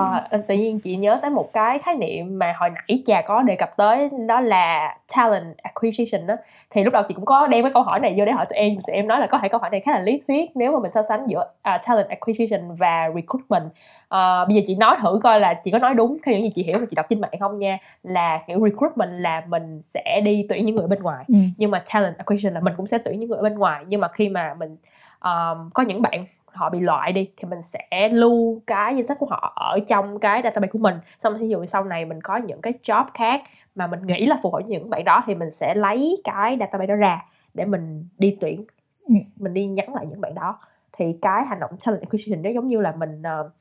tự 0.47 0.55
nhiên 0.55 0.79
chị 0.79 0.95
nhớ 0.95 1.19
tới 1.21 1.31
một 1.31 1.53
cái 1.53 1.79
khái 1.79 1.95
niệm 1.95 2.39
mà 2.39 2.53
hồi 2.59 2.69
nãy 2.69 3.03
trà 3.07 3.21
có 3.21 3.41
đề 3.41 3.55
cập 3.55 3.77
tới 3.77 4.09
đó 4.27 4.41
là 4.41 4.97
talent 5.15 5.57
acquisition 5.57 6.27
đó 6.27 6.35
thì 6.69 6.83
lúc 6.83 6.93
đầu 6.93 7.03
chị 7.07 7.13
cũng 7.13 7.25
có 7.25 7.47
đem 7.47 7.63
cái 7.63 7.71
câu 7.73 7.83
hỏi 7.83 7.99
này 7.99 8.15
vô 8.17 8.25
để 8.25 8.31
hỏi 8.31 8.45
tụi 8.49 8.57
em 8.57 8.75
tụi 8.87 8.95
em 8.95 9.07
nói 9.07 9.19
là 9.19 9.27
có 9.27 9.39
thể 9.41 9.49
câu 9.49 9.59
hỏi 9.59 9.69
này 9.69 9.79
khá 9.79 9.91
là 9.91 9.99
lý 9.99 10.21
thuyết 10.27 10.51
nếu 10.55 10.71
mà 10.71 10.79
mình 10.79 10.91
so 10.93 11.01
sánh 11.09 11.27
giữa 11.27 11.39
uh, 11.39 11.81
talent 11.87 12.09
acquisition 12.09 12.75
và 12.75 13.09
recruitment 13.15 13.65
uh, 13.65 14.47
bây 14.47 14.55
giờ 14.55 14.61
chị 14.67 14.75
nói 14.75 14.97
thử 15.01 15.19
coi 15.23 15.39
là 15.39 15.53
chị 15.63 15.71
có 15.71 15.79
nói 15.79 15.93
đúng 15.93 16.17
theo 16.25 16.35
những 16.35 16.43
gì 16.43 16.51
chị 16.55 16.63
hiểu 16.63 16.79
và 16.79 16.85
chị 16.89 16.95
đọc 16.95 17.05
trên 17.09 17.21
mạng 17.21 17.39
không 17.39 17.59
nha 17.59 17.77
là 18.03 18.41
kiểu 18.47 18.59
recruitment 18.59 19.21
là 19.21 19.43
mình 19.47 19.81
sẽ 19.93 20.21
đi 20.23 20.45
tuyển 20.49 20.65
những 20.65 20.75
người 20.75 20.87
bên 20.87 20.99
ngoài 21.01 21.25
ừ. 21.27 21.35
nhưng 21.57 21.71
mà 21.71 21.83
talent 21.93 22.17
acquisition 22.17 22.53
là 22.53 22.59
mình 22.59 22.73
cũng 22.77 22.87
sẽ 22.87 22.97
tuyển 22.97 23.19
những 23.19 23.29
người 23.29 23.41
bên 23.41 23.55
ngoài 23.55 23.83
nhưng 23.87 24.01
mà 24.01 24.07
khi 24.07 24.29
mà 24.29 24.53
mình 24.59 24.77
um, 25.23 25.69
có 25.73 25.83
những 25.83 26.01
bạn 26.01 26.25
họ 26.57 26.69
bị 26.69 26.79
loại 26.79 27.11
đi 27.11 27.29
thì 27.37 27.47
mình 27.49 27.59
sẽ 27.63 28.09
lưu 28.09 28.61
cái 28.67 28.95
danh 28.95 29.07
sách 29.07 29.17
của 29.19 29.25
họ 29.25 29.53
ở 29.55 29.79
trong 29.87 30.19
cái 30.19 30.41
database 30.43 30.71
của 30.71 30.79
mình 30.79 30.95
xong 31.19 31.37
ví 31.37 31.49
dụ 31.49 31.65
sau 31.65 31.83
này 31.83 32.05
mình 32.05 32.21
có 32.21 32.37
những 32.37 32.61
cái 32.61 32.73
job 32.83 33.05
khác 33.13 33.41
mà 33.75 33.87
mình 33.87 33.99
nghĩ 34.05 34.25
là 34.25 34.39
phù 34.43 34.51
hợp 34.51 34.59
với 34.59 34.69
những 34.69 34.89
bạn 34.89 35.03
đó 35.05 35.23
thì 35.25 35.35
mình 35.35 35.51
sẽ 35.51 35.75
lấy 35.75 36.21
cái 36.23 36.57
database 36.59 36.87
đó 36.87 36.95
ra 36.95 37.25
để 37.53 37.65
mình 37.65 38.05
đi 38.17 38.37
tuyển 38.41 38.65
ừ. 39.07 39.15
mình 39.35 39.53
đi 39.53 39.65
nhắn 39.65 39.95
lại 39.95 40.05
những 40.09 40.21
bạn 40.21 40.35
đó 40.35 40.59
thì 40.97 41.05
cái 41.21 41.45
hành 41.45 41.59
động 41.59 41.71
talent 41.85 42.01
acquisition 42.01 42.41
nó 42.41 42.49
giống 42.49 42.67
như 42.67 42.79
là 42.79 42.93
mình 42.97 43.21
uh, 43.21 43.51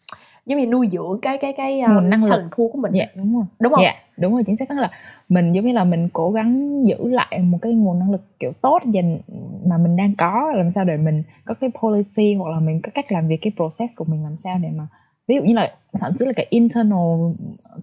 giống 0.46 0.58
như 0.60 0.66
nuôi 0.66 0.88
dưỡng 0.92 1.18
cái 1.22 1.38
cái 1.38 1.52
cái 1.56 1.80
um, 1.80 1.94
nguồn 1.94 2.08
năng 2.08 2.24
lực. 2.24 2.44
thu 2.56 2.70
của 2.72 2.78
mình. 2.82 2.92
Dạ 2.92 3.04
đúng 3.14 3.34
rồi. 3.34 3.44
Đúng 3.60 3.72
không? 3.72 3.82
Dạ 3.82 3.92
đúng 4.16 4.32
rồi 4.32 4.42
chính 4.46 4.56
xác. 4.56 4.70
Là 4.70 4.90
mình 5.28 5.52
giống 5.52 5.66
như 5.66 5.72
là 5.72 5.84
mình 5.84 6.08
cố 6.12 6.30
gắng 6.30 6.82
giữ 6.86 7.08
lại 7.08 7.38
một 7.38 7.58
cái 7.62 7.72
nguồn 7.72 7.98
năng 7.98 8.10
lực 8.10 8.38
kiểu 8.38 8.52
tốt 8.60 8.78
dành 8.84 9.18
mà 9.66 9.78
mình 9.78 9.96
đang 9.96 10.14
có 10.18 10.52
làm 10.56 10.70
sao 10.70 10.84
để 10.84 10.96
mình 10.96 11.22
có 11.44 11.54
cái 11.54 11.70
policy 11.82 12.34
hoặc 12.34 12.50
là 12.50 12.60
mình 12.60 12.80
có 12.82 12.90
cách 12.94 13.12
làm 13.12 13.28
việc 13.28 13.38
cái 13.42 13.52
process 13.56 13.96
của 13.96 14.04
mình 14.08 14.22
làm 14.22 14.36
sao 14.36 14.56
để 14.62 14.68
mà 14.78 14.84
ví 15.28 15.36
dụ 15.36 15.42
như 15.42 15.54
là 15.54 15.74
thậm 15.92 16.12
chí 16.18 16.24
là 16.24 16.32
cái 16.36 16.46
internal 16.50 17.16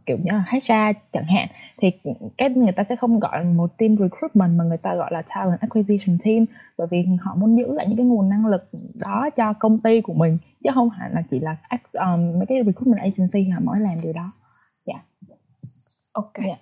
kiểu 0.05 0.17
như 0.17 0.31
là 0.31 0.45
HR 0.51 0.97
chẳng 1.11 1.23
hạn 1.23 1.47
thì 1.79 1.91
cái 2.37 2.49
người 2.49 2.71
ta 2.71 2.83
sẽ 2.89 2.95
không 2.95 3.19
gọi 3.19 3.43
một 3.43 3.77
team 3.77 3.95
recruitment 3.97 4.57
mà 4.57 4.63
người 4.63 4.77
ta 4.83 4.95
gọi 4.95 5.11
là 5.13 5.21
talent 5.29 5.59
acquisition 5.59 6.17
team 6.25 6.45
bởi 6.77 6.87
vì 6.91 7.05
họ 7.21 7.35
muốn 7.35 7.55
giữ 7.55 7.73
lại 7.73 7.85
những 7.87 7.97
cái 7.97 8.05
nguồn 8.05 8.29
năng 8.29 8.45
lực 8.45 8.61
đó 8.95 9.29
cho 9.35 9.53
công 9.59 9.79
ty 9.79 10.01
của 10.01 10.13
mình 10.13 10.37
chứ 10.63 10.69
không 10.73 10.89
hẳn 10.89 11.13
là 11.13 11.23
chỉ 11.31 11.39
là 11.39 11.57
um, 11.93 12.39
mấy 12.39 12.45
cái 12.47 12.57
recruitment 12.63 13.01
agency 13.01 13.49
họ 13.49 13.59
mới 13.63 13.79
làm 13.79 13.93
điều 14.03 14.13
đó 14.13 14.31
dạ 14.85 14.93
yeah. 14.93 15.37
ok 16.13 16.33
yeah. 16.45 16.59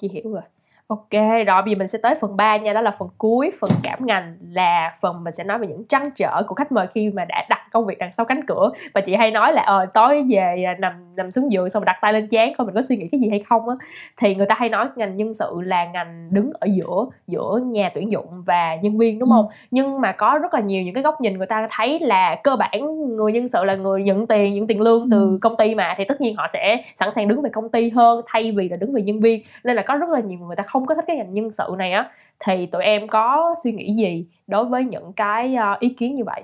chị 0.00 0.08
hiểu 0.12 0.32
rồi 0.32 0.42
Ok, 0.88 1.10
rồi 1.46 1.62
bây 1.62 1.74
giờ 1.74 1.78
mình 1.78 1.88
sẽ 1.88 1.98
tới 2.02 2.14
phần 2.20 2.36
3 2.36 2.56
nha, 2.56 2.72
đó 2.72 2.80
là 2.80 2.96
phần 2.98 3.08
cuối, 3.18 3.52
phần 3.60 3.70
cảm 3.82 4.06
ngành 4.06 4.36
là 4.50 4.96
phần 5.00 5.24
mình 5.24 5.34
sẽ 5.34 5.44
nói 5.44 5.58
về 5.58 5.66
những 5.66 5.84
trăn 5.88 6.10
trở 6.10 6.42
của 6.48 6.54
khách 6.54 6.72
mời 6.72 6.86
khi 6.94 7.10
mà 7.10 7.24
đã 7.24 7.46
đặt 7.48 7.60
công 7.72 7.86
việc 7.86 7.98
đằng 7.98 8.10
sau 8.16 8.26
cánh 8.26 8.46
cửa 8.46 8.70
và 8.94 9.00
chị 9.00 9.14
hay 9.14 9.30
nói 9.30 9.52
là 9.52 9.62
ờ 9.62 9.86
tối 9.94 10.24
về 10.30 10.64
à, 10.66 10.76
nằm 10.78 11.08
nằm 11.16 11.30
xuống 11.30 11.52
giường 11.52 11.70
xong 11.70 11.84
đặt 11.84 11.96
tay 12.00 12.12
lên 12.12 12.26
chán 12.26 12.52
coi 12.58 12.66
mình 12.66 12.74
có 12.74 12.82
suy 12.82 12.96
nghĩ 12.96 13.08
cái 13.12 13.20
gì 13.20 13.28
hay 13.28 13.44
không 13.48 13.68
á 13.68 13.76
thì 14.16 14.34
người 14.34 14.46
ta 14.46 14.54
hay 14.58 14.68
nói 14.68 14.86
ngành 14.96 15.16
nhân 15.16 15.34
sự 15.34 15.60
là 15.64 15.84
ngành 15.84 16.28
đứng 16.30 16.50
ở 16.60 16.66
giữa 16.76 17.06
giữa 17.26 17.60
nhà 17.64 17.90
tuyển 17.94 18.12
dụng 18.12 18.42
và 18.46 18.76
nhân 18.82 18.98
viên 18.98 19.18
đúng 19.18 19.28
ừ. 19.28 19.32
không? 19.34 19.46
Ừ. 19.48 19.54
Nhưng 19.70 20.00
mà 20.00 20.12
có 20.12 20.38
rất 20.42 20.54
là 20.54 20.60
nhiều 20.60 20.82
những 20.82 20.94
cái 20.94 21.02
góc 21.02 21.20
nhìn 21.20 21.38
người 21.38 21.46
ta 21.46 21.68
thấy 21.70 21.98
là 22.00 22.40
cơ 22.44 22.56
bản 22.56 23.12
người 23.14 23.32
nhân 23.32 23.48
sự 23.48 23.64
là 23.64 23.74
người 23.74 24.02
nhận 24.02 24.26
tiền, 24.26 24.54
nhận 24.54 24.66
tiền 24.66 24.80
lương 24.80 25.10
từ 25.10 25.20
công 25.42 25.52
ty 25.58 25.74
mà 25.74 25.84
thì 25.96 26.04
tất 26.08 26.20
nhiên 26.20 26.34
họ 26.36 26.48
sẽ 26.52 26.82
sẵn 26.96 27.08
sàng 27.14 27.28
đứng 27.28 27.42
về 27.42 27.50
công 27.52 27.68
ty 27.68 27.90
hơn 27.90 28.20
thay 28.26 28.52
vì 28.56 28.68
là 28.68 28.76
đứng 28.76 28.92
về 28.92 29.02
nhân 29.02 29.20
viên 29.20 29.42
nên 29.64 29.76
là 29.76 29.82
có 29.82 29.96
rất 29.96 30.08
là 30.10 30.20
nhiều 30.20 30.38
người 30.38 30.56
ta 30.56 30.62
không 30.62 30.77
không 30.78 30.86
có 30.86 30.94
thích 30.94 31.04
cái 31.06 31.16
ngành 31.16 31.34
nhân 31.34 31.50
sự 31.58 31.74
này 31.78 31.92
á 31.92 32.10
thì 32.44 32.66
tụi 32.66 32.84
em 32.84 33.08
có 33.08 33.54
suy 33.64 33.72
nghĩ 33.72 33.94
gì 33.94 34.26
đối 34.46 34.64
với 34.64 34.84
những 34.84 35.12
cái 35.12 35.54
ờ, 35.54 35.76
ý 35.80 35.88
kiến 35.88 36.14
như 36.14 36.24
vậy? 36.24 36.42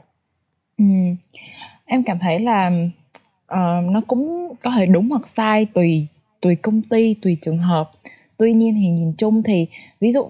Ừ. 0.79 0.85
em 1.85 2.03
cảm 2.03 2.19
thấy 2.19 2.39
là 2.41 2.71
uh, 3.53 3.91
nó 3.91 4.01
cũng 4.07 4.55
có 4.63 4.71
thể 4.77 4.87
đúng 4.87 5.11
hoặc 5.11 5.29
sai 5.29 5.67
tùy 5.75 6.07
tùy 6.41 6.57
công 6.57 6.83
ty 6.83 7.15
tùy 7.15 7.37
trường 7.43 7.59
hợp. 7.59 7.91
Tuy 8.37 8.53
nhiên 8.53 8.75
thì 8.75 8.89
nhìn 8.89 9.13
chung 9.19 9.43
thì 9.43 9.67
ví 10.01 10.13
dụ 10.13 10.27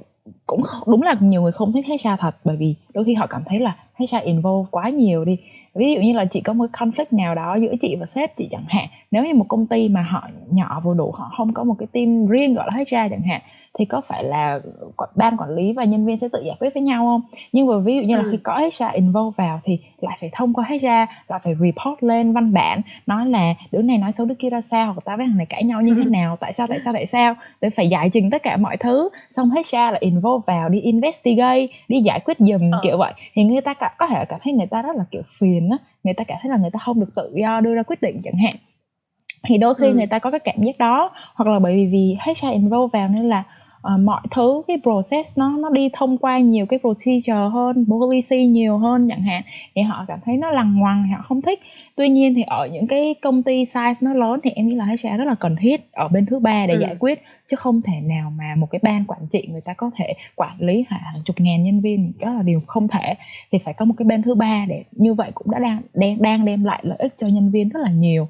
cũng 0.47 0.63
đúng 0.87 1.03
là 1.03 1.15
nhiều 1.21 1.43
người 1.43 1.53
không 1.53 1.73
thích 1.73 1.87
HR 1.87 2.15
thật 2.19 2.37
bởi 2.45 2.57
vì 2.57 2.75
đôi 2.95 3.05
khi 3.05 3.15
họ 3.15 3.27
cảm 3.27 3.43
thấy 3.47 3.61
là 3.61 3.77
HR 3.95 4.25
involve 4.25 4.69
quá 4.71 4.89
nhiều 4.89 5.25
đi. 5.25 5.33
Ví 5.75 5.95
dụ 5.95 6.01
như 6.01 6.13
là 6.13 6.25
chị 6.25 6.41
có 6.41 6.53
một 6.53 6.67
conflict 6.73 7.19
nào 7.19 7.35
đó 7.35 7.57
giữa 7.63 7.75
chị 7.81 7.97
và 8.01 8.07
sếp 8.07 8.37
chị 8.37 8.49
chẳng 8.51 8.65
hạn 8.69 8.87
nếu 9.11 9.25
như 9.25 9.35
một 9.35 9.47
công 9.49 9.67
ty 9.67 9.89
mà 9.89 10.03
họ 10.03 10.29
nhỏ 10.51 10.81
vừa 10.85 10.95
đủ 10.99 11.13
họ 11.13 11.31
không 11.37 11.53
có 11.53 11.65
một 11.65 11.75
cái 11.79 11.87
team 11.93 12.27
riêng 12.27 12.55
gọi 12.55 12.67
là 12.67 12.77
HR 12.77 13.11
chẳng 13.11 13.23
hạn 13.29 13.41
thì 13.79 13.85
có 13.85 14.01
phải 14.01 14.25
là 14.25 14.61
ban 15.17 15.37
quản 15.37 15.51
lý 15.51 15.73
và 15.73 15.85
nhân 15.85 16.07
viên 16.07 16.19
sẽ 16.19 16.29
tự 16.33 16.43
giải 16.45 16.55
quyết 16.61 16.75
với 16.75 16.83
nhau 16.83 17.05
không? 17.05 17.21
Nhưng 17.53 17.67
mà 17.67 17.79
ví 17.79 17.97
dụ 17.97 18.03
như 18.03 18.17
là 18.17 18.23
ừ. 18.23 18.29
khi 18.33 18.39
có 18.43 18.53
HR 18.53 18.95
involve 18.95 19.35
vào 19.37 19.61
thì 19.65 19.79
lại 20.01 20.17
phải 20.21 20.31
thông 20.33 20.53
qua 20.55 20.65
HR 20.69 20.87
lại 21.29 21.41
phải 21.45 21.55
report 21.55 22.03
lên 22.03 22.33
văn 22.33 22.53
bản 22.53 22.81
nói 23.07 23.27
là 23.27 23.55
đứa 23.73 23.83
này 23.83 23.99
nói 23.99 24.13
xấu 24.13 24.27
đứa 24.27 24.35
kia 24.35 24.49
ra 24.49 24.61
sao? 24.61 24.87
Hoặc 24.87 25.05
ta 25.05 25.17
với 25.17 25.27
thằng 25.27 25.37
này 25.37 25.47
cãi 25.47 25.65
nhau 25.65 25.83
như 25.83 25.95
thế 25.95 26.03
ừ. 26.05 26.11
nào? 26.11 26.37
Tại 26.41 26.53
sao 26.53 26.67
tại 26.67 26.79
sao 26.85 26.93
tại 26.93 27.07
sao? 27.07 27.35
Để 27.61 27.71
phải 27.71 27.89
giải 27.89 28.11
trình 28.13 28.31
tất 28.31 28.43
cả 28.43 28.57
mọi 28.57 28.77
thứ. 28.77 29.09
Xong 29.25 29.51
HR 29.51 29.75
là 29.75 29.99
involve 30.01 30.45
vào 30.47 30.69
đi 30.69 30.81
investigate 30.81 31.67
đi 31.89 32.01
giải 32.01 32.21
quyết 32.21 32.39
giùm 32.39 32.71
ừ. 32.71 32.79
kiểu 32.83 32.99
vậy. 32.99 33.13
Thì 33.35 33.45
người 33.45 33.61
ta 33.61 33.75
có 33.99 34.07
thể 34.07 34.25
cảm 34.29 34.39
thấy 34.43 34.53
người 34.53 34.67
ta 34.67 34.83
rất 34.83 34.97
là 34.97 35.05
kiểu 35.11 35.23
phiền 35.41 35.71
á. 35.71 35.77
Người 36.05 36.15
ta 36.15 36.25
cảm 36.25 36.39
thấy 36.43 36.51
là 36.51 36.57
người 36.57 36.71
ta 36.71 36.79
không 36.79 37.01
được 37.01 37.11
tự 37.17 37.33
do 37.35 37.61
đưa 37.61 37.75
ra 37.75 37.83
quyết 37.83 37.99
định 38.03 38.17
chẳng 38.23 38.37
hạn. 38.45 38.55
Thì 39.47 39.59
đôi 39.59 39.75
khi 39.75 39.87
ừ. 39.87 39.95
người 39.95 40.07
ta 40.07 40.19
có 40.19 40.31
cái 40.31 40.41
cảm 40.45 40.63
giác 40.63 40.79
đó. 40.79 41.11
Hoặc 41.37 41.51
là 41.51 41.59
bởi 41.59 41.75
vì 41.75 41.87
vì 41.87 42.17
HR 42.25 42.53
involve 42.53 42.99
vào 42.99 43.09
nên 43.09 43.23
là 43.23 43.45
uh, 43.95 44.05
mọi 44.05 44.21
thứ 44.31 44.63
cái 44.69 44.79
process 44.83 45.39
nó 45.39 45.57
nó 45.59 45.71
đi 45.71 45.89
thông 45.93 46.19
qua 46.19 46.39
nhiều 46.39 46.67
cái 46.67 46.79
procedure 46.79 47.49
hơn 47.53 47.85
policy 47.91 48.47
nhiều 48.47 48.79
hơn 48.79 49.09
chẳng 49.09 49.23
hạn 49.23 49.43
thì 49.75 49.83
họ 49.83 50.05
cảm 50.09 50.19
thấy 50.25 50.37
nó 50.37 50.51
lằng 50.51 50.79
ngoằng 50.79 51.09
họ 51.09 51.23
không 51.23 51.43
thích. 51.43 51.61
Tuy 51.97 52.09
nhiên 52.09 52.35
thì 52.35 52.43
ở 52.43 52.69
những 52.73 52.87
cái 52.87 53.15
công 53.23 53.43
ty 53.43 53.65
size 53.65 53.95
nó 54.01 54.15
lớn 54.15 54.41
thì 54.43 54.51
em 54.51 54.67
nghĩ 54.67 54.75
là 54.75 54.85
HR 54.85 55.19
rất 55.19 55.25
là 55.25 55.35
cần 55.35 55.57
thiết 55.61 55.93
ở 55.93 56.09
bên 56.09 56.27
thứ 56.27 56.39
ba 56.39 56.67
để 56.67 56.75
ừ. 56.75 56.81
giải 56.81 56.97
quyết 56.99 57.23
chứ 57.47 57.57
không 57.57 57.83
thể 57.83 58.01
nào 58.03 58.33
mà 58.39 58.55
một 58.59 58.67
cái 58.71 58.81
ban 58.83 59.05
quản 59.07 59.21
trị 59.31 59.49
người 59.51 59.61
ta 59.65 59.75
có 59.75 59.91
thể 59.97 60.15
quản 60.37 60.53
lý 60.59 60.85
hàng 60.89 61.13
chục 61.25 61.41
ngàn 61.41 61.63
nhân 61.63 61.81
viên 61.81 62.13
đó 62.21 62.35
là 62.35 62.43
điều 62.43 62.59
không 62.67 62.89
thể. 62.89 63.15
Thì 63.53 63.59
phải 63.59 63.75
có 63.75 63.85
một 63.85 63.95
cái 63.99 64.07
bên 64.07 64.23
thứ 64.23 64.35
ba 64.35 64.65
để 64.69 64.85
như 64.93 65.15
vậy 65.15 65.31
cũng 65.35 65.53
đã 65.53 65.59
đang 65.59 65.77
đang 65.95 66.23
đang 66.23 66.45
đem 66.45 66.65
lại 66.65 66.81
lợi 66.83 66.99
ích 66.99 67.15
cho 67.19 67.27
nhân 67.27 67.51
viên 67.51 67.69
rất 67.69 67.81
là 67.81 67.91
nhiều. 67.91 68.25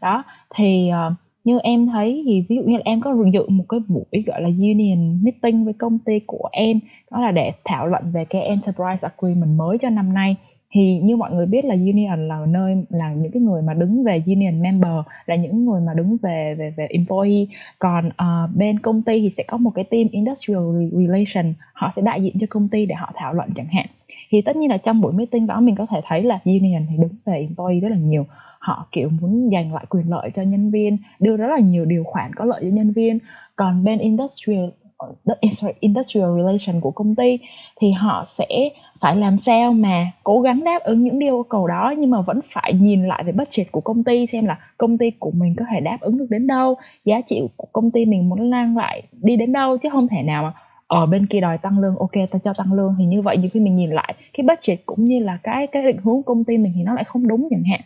Đó 0.00 0.24
thì 0.54 0.90
uh, 1.08 1.12
như 1.50 1.58
em 1.62 1.86
thấy 1.86 2.22
thì 2.26 2.44
ví 2.48 2.56
dụ 2.56 2.62
như 2.62 2.76
là 2.76 2.82
em 2.84 3.00
có 3.00 3.10
dự 3.32 3.48
một 3.48 3.64
cái 3.68 3.80
buổi 3.88 4.22
gọi 4.26 4.42
là 4.42 4.48
union 4.48 5.22
meeting 5.22 5.64
với 5.64 5.74
công 5.74 5.98
ty 5.98 6.20
của 6.26 6.48
em 6.52 6.80
đó 7.10 7.20
là 7.20 7.32
để 7.32 7.52
thảo 7.64 7.86
luận 7.86 8.02
về 8.12 8.24
cái 8.24 8.42
enterprise 8.42 9.08
agreement 9.08 9.58
mới 9.58 9.78
cho 9.78 9.90
năm 9.90 10.14
nay. 10.14 10.36
Thì 10.72 11.00
như 11.02 11.16
mọi 11.16 11.30
người 11.30 11.46
biết 11.50 11.64
là 11.64 11.74
union 11.74 12.28
là 12.28 12.46
nơi 12.48 12.84
là 12.88 13.12
những 13.12 13.32
cái 13.32 13.42
người 13.42 13.62
mà 13.62 13.74
đứng 13.74 14.04
về 14.06 14.22
union 14.26 14.62
member 14.62 15.06
là 15.26 15.36
những 15.36 15.64
người 15.64 15.80
mà 15.86 15.92
đứng 15.96 16.16
về 16.22 16.54
về 16.58 16.74
về 16.76 16.86
employee. 16.90 17.44
Còn 17.78 18.08
uh, 18.08 18.50
bên 18.58 18.78
công 18.78 19.02
ty 19.02 19.20
thì 19.20 19.30
sẽ 19.30 19.44
có 19.48 19.56
một 19.56 19.70
cái 19.74 19.84
team 19.84 20.06
industrial 20.10 20.62
relation 20.92 21.54
họ 21.72 21.92
sẽ 21.96 22.02
đại 22.02 22.22
diện 22.22 22.36
cho 22.40 22.46
công 22.50 22.68
ty 22.68 22.86
để 22.86 22.94
họ 22.94 23.12
thảo 23.16 23.34
luận 23.34 23.50
chẳng 23.56 23.68
hạn. 23.72 23.86
Thì 24.30 24.42
tất 24.42 24.56
nhiên 24.56 24.70
là 24.70 24.76
trong 24.76 25.00
buổi 25.00 25.12
meeting 25.12 25.46
đó 25.46 25.60
mình 25.60 25.74
có 25.76 25.86
thể 25.86 26.00
thấy 26.04 26.22
là 26.22 26.38
union 26.44 26.82
thì 26.90 26.96
đứng 26.98 27.12
về 27.26 27.36
employee 27.36 27.80
rất 27.80 27.88
là 27.88 27.96
nhiều 27.96 28.26
họ 28.60 28.86
kiểu 28.92 29.08
muốn 29.20 29.48
giành 29.52 29.74
lại 29.74 29.84
quyền 29.88 30.10
lợi 30.10 30.30
cho 30.34 30.42
nhân 30.42 30.70
viên 30.70 30.96
đưa 31.20 31.36
rất 31.36 31.46
là 31.46 31.58
nhiều 31.58 31.84
điều 31.84 32.04
khoản 32.04 32.30
có 32.36 32.44
lợi 32.44 32.60
cho 32.62 32.68
nhân 32.68 32.90
viên. 32.96 33.18
Còn 33.56 33.84
bên 33.84 33.98
industrial 33.98 34.64
ờ, 34.96 35.34
eh, 35.40 35.52
sorry, 35.52 35.72
industrial 35.80 36.28
relation 36.36 36.80
của 36.80 36.90
công 36.90 37.14
ty 37.14 37.38
thì 37.80 37.90
họ 37.90 38.24
sẽ 38.38 38.70
phải 39.00 39.16
làm 39.16 39.36
sao 39.36 39.72
mà 39.72 40.10
cố 40.24 40.40
gắng 40.40 40.64
đáp 40.64 40.78
ứng 40.84 41.04
những 41.04 41.18
yêu 41.18 41.46
cầu 41.48 41.66
đó 41.66 41.94
nhưng 41.98 42.10
mà 42.10 42.20
vẫn 42.20 42.40
phải 42.50 42.72
nhìn 42.72 43.04
lại 43.04 43.24
về 43.24 43.32
budget 43.32 43.72
của 43.72 43.80
công 43.80 44.04
ty 44.04 44.26
xem 44.26 44.44
là 44.44 44.58
công 44.78 44.98
ty 44.98 45.10
của 45.10 45.30
mình 45.30 45.52
có 45.58 45.64
thể 45.72 45.80
đáp 45.80 45.98
ứng 46.00 46.18
được 46.18 46.26
đến 46.30 46.46
đâu 46.46 46.74
giá 47.00 47.20
trị 47.20 47.40
của 47.56 47.66
công 47.72 47.84
ty 47.92 48.04
mình 48.04 48.22
muốn 48.30 48.50
mang 48.50 48.76
lại 48.76 49.02
đi 49.24 49.36
đến 49.36 49.52
đâu 49.52 49.78
chứ 49.78 49.88
không 49.92 50.08
thể 50.08 50.22
nào 50.22 50.42
mà 50.42 50.52
ở 50.86 51.06
bên 51.06 51.26
kia 51.26 51.40
đòi 51.40 51.58
tăng 51.58 51.78
lương 51.78 51.96
ok 51.96 52.12
ta 52.30 52.38
cho 52.44 52.52
tăng 52.58 52.72
lương. 52.72 52.94
Thì 52.98 53.04
như 53.04 53.22
vậy 53.22 53.36
nhiều 53.36 53.48
khi 53.52 53.60
mình 53.60 53.76
nhìn 53.76 53.90
lại 53.90 54.14
cái 54.34 54.46
budget 54.46 54.86
cũng 54.86 55.04
như 55.04 55.18
là 55.18 55.38
cái 55.42 55.66
cái 55.66 55.82
định 55.82 55.98
hướng 56.04 56.22
công 56.22 56.44
ty 56.44 56.58
mình 56.58 56.72
thì 56.74 56.82
nó 56.82 56.94
lại 56.94 57.04
không 57.04 57.28
đúng 57.28 57.48
chẳng 57.50 57.62
hạn. 57.70 57.80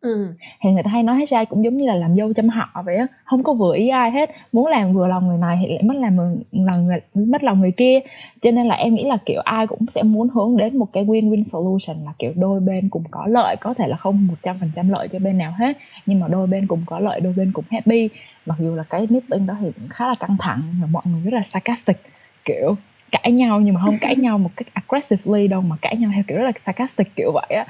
Ừ. 0.00 0.34
thì 0.62 0.70
người 0.70 0.82
ta 0.82 0.90
hay 0.90 1.02
nói 1.02 1.16
hết 1.18 1.28
ra 1.28 1.44
cũng 1.44 1.64
giống 1.64 1.76
như 1.76 1.86
là 1.86 1.94
làm 1.94 2.16
dâu 2.16 2.28
chăm 2.36 2.48
họ 2.48 2.82
vậy 2.84 2.96
á. 2.96 3.06
Không 3.24 3.42
có 3.42 3.54
vừa 3.54 3.74
ý 3.74 3.88
ai 3.88 4.10
hết. 4.10 4.30
Muốn 4.52 4.66
làm 4.66 4.92
vừa 4.92 5.06
lòng 5.06 5.28
người 5.28 5.38
này 5.42 5.58
thì 5.60 5.66
lại 5.74 5.82
mất 5.82 5.94
làm 5.96 6.16
lòng 6.52 6.84
người, 6.84 7.00
mất 7.28 7.44
lòng 7.44 7.60
người 7.60 7.72
kia. 7.76 8.00
Cho 8.42 8.50
nên 8.50 8.66
là 8.66 8.74
em 8.74 8.94
nghĩ 8.94 9.04
là, 9.04 9.16
kiểu, 9.26 9.40
ai 9.44 9.66
cũng 9.66 9.86
sẽ 9.94 10.02
muốn 10.02 10.28
hướng 10.34 10.56
đến 10.56 10.76
một 10.78 10.86
cái 10.92 11.04
win-win 11.04 11.44
solution 11.44 12.04
là, 12.04 12.12
kiểu, 12.18 12.32
đôi 12.36 12.60
bên 12.60 12.88
cùng 12.90 13.02
có 13.10 13.26
lợi. 13.28 13.56
Có 13.60 13.74
thể 13.74 13.88
là 13.88 13.96
không 13.96 14.26
một 14.26 14.34
trăm 14.42 14.56
phần 14.60 14.70
trăm 14.76 14.88
lợi 14.88 15.08
cho 15.12 15.18
bên 15.24 15.38
nào 15.38 15.52
hết, 15.60 15.76
nhưng 16.06 16.20
mà 16.20 16.28
đôi 16.28 16.46
bên 16.46 16.66
cùng 16.66 16.82
có 16.86 16.98
lợi, 17.00 17.20
đôi 17.20 17.32
bên 17.36 17.52
cùng 17.52 17.64
happy. 17.70 18.08
Mặc 18.46 18.56
dù 18.60 18.76
là 18.76 18.82
cái 18.90 19.06
meeting 19.10 19.46
đó 19.46 19.54
thì 19.60 19.66
cũng 19.66 19.88
khá 19.90 20.08
là 20.08 20.14
căng 20.20 20.36
thẳng 20.40 20.60
và 20.80 20.86
mọi 20.90 21.02
người 21.06 21.20
rất 21.22 21.34
là 21.34 21.42
sarcastic, 21.42 21.96
kiểu 22.44 22.74
cãi 23.10 23.32
nhau 23.32 23.60
nhưng 23.60 23.74
mà 23.74 23.80
không 23.84 23.98
cãi 23.98 24.16
nhau 24.16 24.38
một 24.38 24.50
cách 24.56 24.68
aggressively 24.74 25.48
đâu 25.48 25.60
mà 25.60 25.76
cãi 25.82 25.96
nhau 25.96 26.10
theo 26.14 26.24
kiểu 26.28 26.38
rất 26.38 26.44
là 26.44 26.52
sarcastic 26.60 27.16
kiểu 27.16 27.32
vậy 27.32 27.56
á 27.56 27.64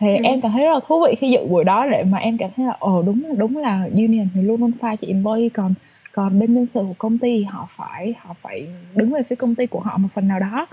thì 0.00 0.16
ừ. 0.16 0.22
em 0.24 0.40
cảm 0.40 0.52
thấy 0.52 0.64
rất 0.64 0.72
là 0.72 0.78
thú 0.88 1.04
vị 1.08 1.14
khi 1.14 1.28
dự 1.28 1.40
buổi 1.50 1.64
đó 1.64 1.84
để 1.90 2.04
mà 2.10 2.18
em 2.18 2.38
cảm 2.38 2.50
thấy 2.56 2.66
là 2.66 2.76
ồ 2.78 3.02
đúng 3.02 3.22
là 3.24 3.34
đúng 3.38 3.56
là 3.56 3.88
union 3.92 4.28
thì 4.34 4.42
luôn 4.42 4.60
luôn 4.60 4.72
pha 4.80 4.96
cho 4.96 5.08
employee 5.08 5.48
còn 5.48 5.74
còn 6.12 6.38
bên 6.38 6.54
nhân 6.54 6.66
sự 6.66 6.80
của 6.80 6.94
công 6.98 7.18
ty 7.18 7.42
họ 7.42 7.68
phải 7.68 8.14
họ 8.18 8.34
phải 8.42 8.66
đứng 8.94 9.14
về 9.14 9.22
phía 9.22 9.36
công 9.36 9.54
ty 9.54 9.66
của 9.66 9.80
họ 9.80 9.96
một 9.98 10.08
phần 10.14 10.28
nào 10.28 10.38
đó 10.40 10.66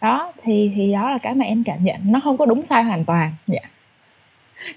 đó 0.00 0.32
thì 0.42 0.72
thì 0.76 0.92
đó 0.92 1.10
là 1.10 1.18
cái 1.18 1.34
mà 1.34 1.44
em 1.44 1.62
cảm 1.66 1.84
nhận 1.84 1.96
nó 2.04 2.20
không 2.20 2.36
có 2.36 2.46
đúng 2.46 2.66
sai 2.66 2.84
hoàn 2.84 3.04
toàn 3.04 3.30
dạ 3.46 3.58
yeah. 3.62 3.70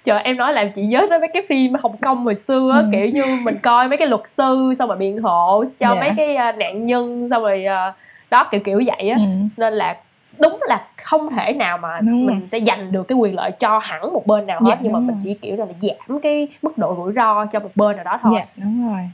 Trời 0.06 0.22
em 0.24 0.38
nói 0.38 0.54
làm 0.54 0.72
chị 0.76 0.82
nhớ 0.82 1.08
tới 1.10 1.20
mấy 1.20 1.30
cái 1.34 1.44
phim 1.50 1.74
Hồng 1.74 1.98
Kông 1.98 2.26
hồi 2.26 2.36
xưa 2.48 2.72
á, 2.74 2.80
ừ. 2.80 2.90
kiểu 2.92 3.06
như 3.06 3.24
mình 3.44 3.58
coi 3.64 3.90
mấy 3.90 3.98
cái 3.98 4.08
luật 4.08 4.22
sư 4.38 4.74
xong 4.80 4.88
rồi 4.88 4.98
biện 4.98 5.22
hộ 5.22 5.66
cho 5.80 5.94
yeah. 5.94 5.98
Dạ. 5.98 6.08
mấy 6.08 6.14
cái 6.18 6.50
uh, 6.50 6.60
nạn 6.60 6.86
nhân 6.86 7.28
xong 7.30 7.42
rồi 7.42 7.66
uh, 7.90 7.96
đó 8.30 8.48
kiểu 8.52 8.62
kiểu 8.64 8.82
vậy 8.86 9.10
á 9.10 9.18
ừ. 9.18 9.26
nên 9.58 9.74
là 9.74 9.98
đúng 10.40 10.60
là 10.68 10.88
không 11.04 11.30
thể 11.30 11.54
nào 11.54 11.78
mà 11.78 12.00
đúng 12.02 12.26
mình 12.26 12.40
rồi. 12.40 12.48
sẽ 12.52 12.60
giành 12.60 12.92
được 12.92 13.08
cái 13.08 13.18
quyền 13.18 13.36
lợi 13.36 13.52
cho 13.60 13.80
hẳn 13.80 14.14
một 14.14 14.28
bên 14.28 14.48
nào 14.48 14.60
hết 14.62 14.70
dạ, 14.70 14.78
nhưng 14.82 14.94
mà 14.94 15.00
rồi. 15.00 15.08
mình 15.08 15.16
chỉ 15.24 15.34
kiểu 15.34 15.56
là 15.56 15.66
giảm 15.82 16.20
cái 16.22 16.48
mức 16.62 16.78
độ 16.78 16.96
rủi 17.04 17.14
ro 17.14 17.46
cho 17.46 17.60
một 17.60 17.72
bên 17.76 17.96
nào 17.96 18.06
đó 18.06 18.20
thôi 18.22 18.32
dạ 18.36 18.46
đúng 18.56 18.90
rồi 18.90 19.10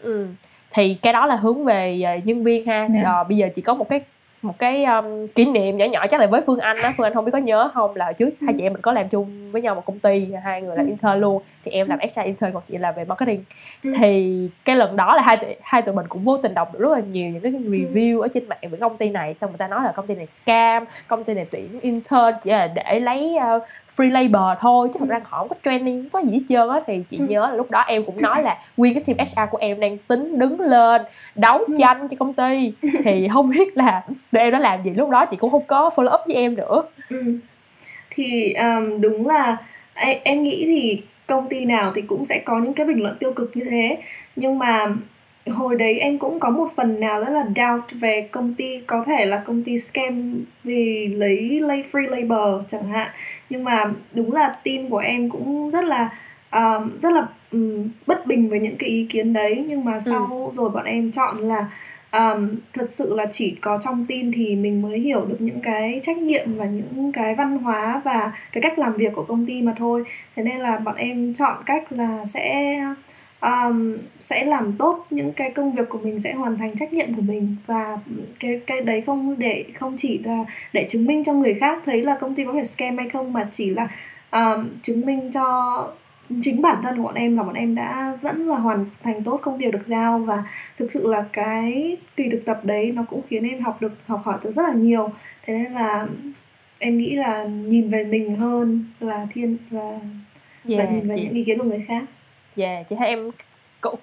ừ. 0.00 0.26
thì 0.70 0.94
cái 0.94 1.12
đó 1.12 1.26
là 1.26 1.36
hướng 1.36 1.64
về 1.64 2.02
à, 2.02 2.16
nhân 2.24 2.44
viên 2.44 2.66
ha 2.66 2.88
dạ. 2.94 3.02
rồi 3.02 3.24
bây 3.24 3.36
giờ 3.36 3.48
chỉ 3.56 3.62
có 3.62 3.74
một 3.74 3.88
cái 3.88 4.00
một 4.42 4.58
cái 4.58 4.84
um, 4.84 5.26
kỷ 5.26 5.44
niệm 5.44 5.76
nhỏ 5.76 5.84
nhỏ 5.84 6.06
chắc 6.06 6.20
là 6.20 6.26
với 6.26 6.42
phương 6.46 6.58
anh 6.58 6.76
á. 6.76 6.94
Phương 6.96 7.06
anh 7.06 7.14
không 7.14 7.24
biết 7.24 7.30
có 7.32 7.38
nhớ 7.38 7.70
không 7.74 7.96
là 7.96 8.12
trước 8.12 8.30
hai 8.40 8.54
chị 8.56 8.62
em 8.62 8.72
mình 8.72 8.82
có 8.82 8.92
làm 8.92 9.08
chung 9.08 9.52
với 9.52 9.62
nhau 9.62 9.74
một 9.74 9.84
công 9.84 9.98
ty 9.98 10.28
hai 10.44 10.62
người 10.62 10.76
là 10.76 10.82
intern 10.82 11.20
luôn 11.20 11.42
thì 11.64 11.70
em 11.70 11.88
làm 11.88 11.98
extra 11.98 12.22
intern 12.22 12.52
còn 12.52 12.62
chị 12.68 12.78
làm 12.78 12.94
về 12.94 13.04
marketing. 13.04 13.44
Ừ. 13.84 13.92
thì 13.98 14.48
cái 14.64 14.76
lần 14.76 14.96
đó 14.96 15.14
là 15.14 15.22
hai 15.22 15.56
hai 15.62 15.82
tụi 15.82 15.94
mình 15.94 16.06
cũng 16.08 16.24
vô 16.24 16.38
tình 16.38 16.54
đọc 16.54 16.72
được 16.72 16.80
rất 16.80 16.92
là 16.92 17.00
nhiều 17.00 17.30
những 17.30 17.40
cái 17.40 17.52
review 17.52 18.20
ở 18.20 18.28
trên 18.34 18.48
mạng 18.48 18.58
về 18.70 18.78
công 18.80 18.96
ty 18.96 19.10
này. 19.10 19.34
Xong 19.40 19.50
người 19.50 19.58
ta 19.58 19.68
nói 19.68 19.84
là 19.84 19.92
công 19.92 20.06
ty 20.06 20.14
này 20.14 20.26
scam 20.42 20.84
công 21.08 21.24
ty 21.24 21.34
này 21.34 21.46
tuyển 21.50 21.80
intern 21.80 22.34
chỉ 22.44 22.50
là 22.50 22.66
để 22.66 23.00
lấy 23.00 23.36
uh, 23.56 23.62
free 23.96 24.10
labor 24.10 24.58
thôi 24.60 24.88
chứ 24.92 24.98
thật 24.98 25.08
ra 25.08 25.20
họ 25.24 25.38
không 25.38 25.48
có 25.48 25.56
training 25.64 26.02
không 26.02 26.22
có 26.22 26.28
gì 26.30 26.32
hết 26.38 26.44
trơn 26.48 26.68
á 26.68 26.80
thì 26.86 27.02
chị 27.10 27.18
ừ. 27.18 27.26
nhớ 27.28 27.40
là 27.40 27.54
lúc 27.54 27.70
đó 27.70 27.80
em 27.80 28.04
cũng 28.04 28.22
nói 28.22 28.42
là 28.44 28.58
nguyên 28.76 28.94
cái 28.94 29.02
team 29.02 29.28
HR 29.28 29.50
của 29.50 29.58
em 29.58 29.80
đang 29.80 29.98
tính 29.98 30.38
đứng 30.38 30.60
lên 30.60 31.02
đấu 31.34 31.58
ừ. 31.58 31.74
tranh 31.78 32.08
cho 32.08 32.16
công 32.18 32.32
ty 32.32 32.72
thì 33.04 33.28
không 33.32 33.50
biết 33.50 33.76
là 33.76 34.02
để 34.32 34.40
em 34.40 34.52
đã 34.52 34.58
làm 34.58 34.82
gì 34.82 34.90
lúc 34.90 35.10
đó 35.10 35.26
chị 35.26 35.36
cũng 35.36 35.50
không 35.50 35.66
có 35.66 35.90
follow 35.96 36.14
up 36.14 36.20
với 36.26 36.36
em 36.36 36.54
nữa 36.54 36.82
ừ. 37.10 37.38
thì 38.10 38.52
um, 38.52 39.00
đúng 39.00 39.28
là 39.28 39.56
em, 39.94 40.18
em 40.24 40.42
nghĩ 40.42 40.64
thì 40.66 41.02
công 41.26 41.48
ty 41.48 41.64
nào 41.64 41.92
thì 41.94 42.02
cũng 42.02 42.24
sẽ 42.24 42.38
có 42.38 42.58
những 42.58 42.72
cái 42.72 42.86
bình 42.86 43.02
luận 43.02 43.16
tiêu 43.18 43.32
cực 43.32 43.50
như 43.54 43.64
thế 43.70 43.98
nhưng 44.36 44.58
mà 44.58 44.86
hồi 45.46 45.76
đấy 45.76 45.98
em 45.98 46.18
cũng 46.18 46.40
có 46.40 46.50
một 46.50 46.68
phần 46.76 47.00
nào 47.00 47.20
rất 47.20 47.30
là 47.30 47.44
doubt 47.44 48.00
về 48.00 48.28
công 48.30 48.54
ty 48.54 48.80
có 48.86 49.04
thể 49.06 49.26
là 49.26 49.42
công 49.46 49.62
ty 49.62 49.78
scam 49.78 50.44
vì 50.64 51.06
lấy 51.08 51.60
lấy 51.60 51.84
free 51.92 52.08
labor 52.08 52.64
chẳng 52.68 52.88
hạn 52.88 53.10
nhưng 53.50 53.64
mà 53.64 53.84
đúng 54.12 54.32
là 54.32 54.56
team 54.64 54.90
của 54.90 54.98
em 54.98 55.30
cũng 55.30 55.70
rất 55.70 55.84
là 55.84 56.10
um, 56.52 56.90
rất 57.02 57.12
là 57.12 57.26
um, 57.52 57.88
bất 58.06 58.26
bình 58.26 58.48
với 58.48 58.60
những 58.60 58.76
cái 58.76 58.88
ý 58.88 59.06
kiến 59.10 59.32
đấy 59.32 59.64
nhưng 59.68 59.84
mà 59.84 59.92
ừ. 59.92 60.00
sau 60.04 60.50
ừ. 60.52 60.56
rồi 60.56 60.70
bọn 60.70 60.84
em 60.84 61.12
chọn 61.12 61.38
là 61.38 61.66
um, 62.12 62.48
thật 62.72 62.86
sự 62.90 63.14
là 63.14 63.26
chỉ 63.32 63.56
có 63.60 63.78
trong 63.82 64.06
team 64.08 64.32
thì 64.32 64.56
mình 64.56 64.82
mới 64.82 64.98
hiểu 64.98 65.24
được 65.24 65.40
những 65.40 65.60
cái 65.60 66.00
trách 66.02 66.18
nhiệm 66.18 66.56
và 66.56 66.64
những 66.64 67.12
cái 67.12 67.34
văn 67.34 67.58
hóa 67.58 68.00
và 68.04 68.32
cái 68.52 68.62
cách 68.62 68.78
làm 68.78 68.92
việc 68.96 69.12
của 69.14 69.24
công 69.24 69.46
ty 69.46 69.62
mà 69.62 69.74
thôi 69.78 70.04
thế 70.36 70.42
nên 70.42 70.56
là 70.58 70.76
bọn 70.76 70.96
em 70.96 71.34
chọn 71.34 71.56
cách 71.66 71.92
là 71.92 72.24
sẽ 72.26 72.76
um, 73.42 73.96
sẽ 74.20 74.44
làm 74.44 74.72
tốt 74.72 75.06
những 75.10 75.32
cái 75.32 75.50
công 75.50 75.72
việc 75.72 75.88
của 75.88 75.98
mình 75.98 76.20
sẽ 76.20 76.32
hoàn 76.32 76.58
thành 76.58 76.76
trách 76.76 76.92
nhiệm 76.92 77.14
của 77.14 77.22
mình. 77.22 77.56
Và 77.66 77.98
cái 78.40 78.60
cái 78.66 78.80
đấy 78.80 79.00
không 79.00 79.38
để 79.38 79.64
không 79.74 79.96
chỉ 79.98 80.18
là 80.18 80.44
để 80.72 80.86
chứng 80.90 81.06
minh 81.06 81.24
cho 81.24 81.32
người 81.32 81.54
khác 81.54 81.82
thấy 81.86 82.02
là 82.02 82.18
công 82.20 82.34
ty 82.34 82.44
có 82.44 82.52
phải 82.52 82.66
scam 82.66 82.98
hay 82.98 83.08
không 83.08 83.32
mà 83.32 83.48
chỉ 83.52 83.70
là 83.70 83.88
um, 84.30 84.68
chứng 84.82 85.06
minh 85.06 85.30
cho 85.32 85.88
chính 86.42 86.62
bản 86.62 86.76
thân 86.82 86.96
của 86.96 87.02
bọn 87.02 87.14
em 87.14 87.36
là 87.36 87.42
bọn 87.42 87.54
em 87.54 87.74
đã 87.74 88.18
vẫn 88.22 88.48
là 88.48 88.56
hoàn 88.56 88.86
thành 89.02 89.24
tốt 89.24 89.40
công 89.42 89.58
việc 89.58 89.72
được 89.72 89.86
giao. 89.86 90.18
Và 90.18 90.44
thực 90.78 90.92
sự 90.92 91.06
là 91.06 91.24
cái 91.32 91.96
kỳ 92.16 92.28
thực 92.28 92.44
tập 92.44 92.60
đấy 92.64 92.92
nó 92.92 93.04
cũng 93.08 93.20
khiến 93.28 93.48
em 93.48 93.60
học 93.60 93.82
được 93.82 93.92
học 94.06 94.20
hỏi 94.24 94.38
được 94.44 94.50
rất 94.50 94.62
là 94.62 94.74
nhiều. 94.74 95.10
Thế 95.44 95.58
nên 95.58 95.72
là 95.72 96.06
em 96.78 96.98
nghĩ 96.98 97.16
là 97.16 97.44
nhìn 97.44 97.90
về 97.90 98.04
mình 98.04 98.36
hơn 98.36 98.84
là 99.00 99.26
thiên 99.34 99.56
và 99.70 99.98
yeah, 100.68 100.78
và 100.78 100.94
nhìn 100.94 101.08
về 101.08 101.16
chị... 101.16 101.22
những 101.22 101.34
ý 101.34 101.44
kiến 101.44 101.58
của 101.58 101.64
người 101.64 101.84
khác 101.88 102.04
yeah 102.56 102.88
chị 102.88 102.96
thấy 102.98 103.08
em 103.08 103.30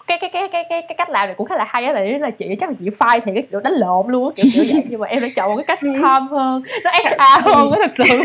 cái 0.08 0.18
cái 0.20 0.30
cái 0.34 0.48
cái 0.52 0.64
cái 0.70 0.82
cái 0.82 0.96
cách 0.98 1.10
làm 1.10 1.28
này 1.28 1.36
cũng 1.38 1.48
khá 1.48 1.56
là 1.56 1.66
hay 1.68 1.86
á 1.86 1.92
là 1.92 2.02
là 2.02 2.30
chị 2.30 2.46
chắc 2.60 2.70
là 2.70 2.76
chị 2.80 2.90
phai 2.98 3.20
thì 3.20 3.32
cái 3.34 3.44
kiểu 3.52 3.60
đánh 3.60 3.74
lộn 3.74 4.08
luôn 4.08 4.30
á 4.30 4.34
kiểu 4.36 4.52
kiểu 4.54 4.64
vậy. 4.74 4.84
Nhưng 4.90 5.00
mà 5.00 5.08
em 5.08 5.22
đã 5.22 5.28
chọn 5.36 5.50
một 5.50 5.56
cái 5.56 5.66
cách 5.68 5.80
calm 6.02 6.28
hơn. 6.28 6.64
Nó 6.84 6.92
extra 6.92 7.38
hơn 7.42 7.72
á 7.72 7.80
thật 7.82 8.06
sự. 8.10 8.24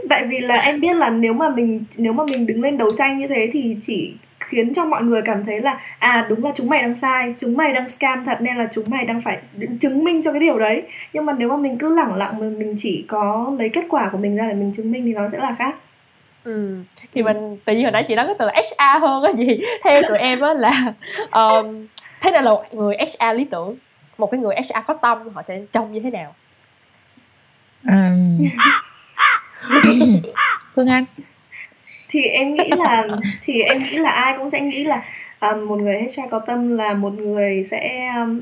Tại 0.08 0.24
vì 0.24 0.38
là 0.38 0.54
em 0.54 0.80
biết 0.80 0.96
là 0.96 1.10
nếu 1.10 1.32
mà 1.32 1.48
mình 1.48 1.84
nếu 1.96 2.12
mà 2.12 2.24
mình 2.30 2.46
đứng 2.46 2.62
lên 2.62 2.78
đấu 2.78 2.90
tranh 2.98 3.18
như 3.18 3.26
thế 3.28 3.50
thì 3.52 3.76
chỉ 3.82 4.12
khiến 4.40 4.72
cho 4.74 4.84
mọi 4.84 5.02
người 5.02 5.22
cảm 5.22 5.44
thấy 5.44 5.60
là 5.60 5.80
à 5.98 6.26
đúng 6.28 6.44
là 6.44 6.50
chúng 6.54 6.68
mày 6.68 6.82
đang 6.82 6.96
sai 6.96 7.34
chúng 7.40 7.56
mày 7.56 7.72
đang 7.72 7.88
scam 7.88 8.24
thật 8.24 8.40
nên 8.40 8.56
là 8.56 8.68
chúng 8.72 8.84
mày 8.88 9.04
đang 9.04 9.20
phải 9.20 9.38
chứng 9.80 10.04
minh 10.04 10.22
cho 10.22 10.32
cái 10.32 10.40
điều 10.40 10.58
đấy. 10.58 10.82
Nhưng 11.12 11.26
mà 11.26 11.32
nếu 11.38 11.48
mà 11.48 11.56
mình 11.56 11.78
cứ 11.78 11.96
lẳng 11.96 12.14
lặng 12.14 12.58
mình 12.58 12.74
chỉ 12.78 13.04
có 13.08 13.52
lấy 13.58 13.68
kết 13.68 13.84
quả 13.88 14.08
của 14.12 14.18
mình 14.18 14.36
ra 14.36 14.48
để 14.48 14.54
mình 14.54 14.72
chứng 14.76 14.92
minh 14.92 15.02
thì 15.04 15.12
nó 15.12 15.28
sẽ 15.32 15.38
là 15.38 15.54
khác 15.58 15.74
ừ. 16.44 16.82
Thì 17.14 17.22
mình 17.22 17.56
tự 17.64 17.72
nhiên 17.74 17.82
hồi 17.82 17.92
nãy 17.92 18.04
chị 18.08 18.14
nói 18.14 18.26
cái 18.26 18.34
từ 18.38 18.46
là 18.46 18.52
HR 18.52 19.02
hơn 19.02 19.22
á 19.22 19.32
gì 19.38 19.60
theo 19.84 20.02
tụi 20.08 20.18
em 20.18 20.40
á 20.40 20.54
là 20.54 20.92
um, 21.32 21.86
thế 22.20 22.30
nào 22.30 22.42
là 22.42 22.52
người 22.72 22.96
HR 22.96 23.36
lý 23.36 23.44
tưởng 23.44 23.76
một 24.18 24.30
cái 24.30 24.40
người 24.40 24.54
HR 24.56 24.78
có 24.86 24.94
tâm 24.94 25.18
họ 25.34 25.42
sẽ 25.48 25.60
trông 25.72 25.92
như 25.92 26.00
thế 26.00 26.10
nào? 26.10 26.34
Um... 27.88 28.48
phương 30.74 30.88
anh. 30.88 31.04
Thì 32.08 32.22
em 32.22 32.54
nghĩ 32.54 32.70
là 32.78 33.06
thì 33.42 33.62
em 33.62 33.78
nghĩ 33.78 33.98
là 33.98 34.10
ai 34.10 34.34
cũng 34.38 34.50
sẽ 34.50 34.60
nghĩ 34.60 34.84
là 34.84 35.02
um, 35.40 35.68
một 35.68 35.80
người 35.80 36.00
HR 36.00 36.20
có 36.30 36.38
tâm 36.38 36.76
là 36.76 36.94
một 36.94 37.12
người 37.12 37.64
sẽ 37.70 38.12
um, 38.16 38.40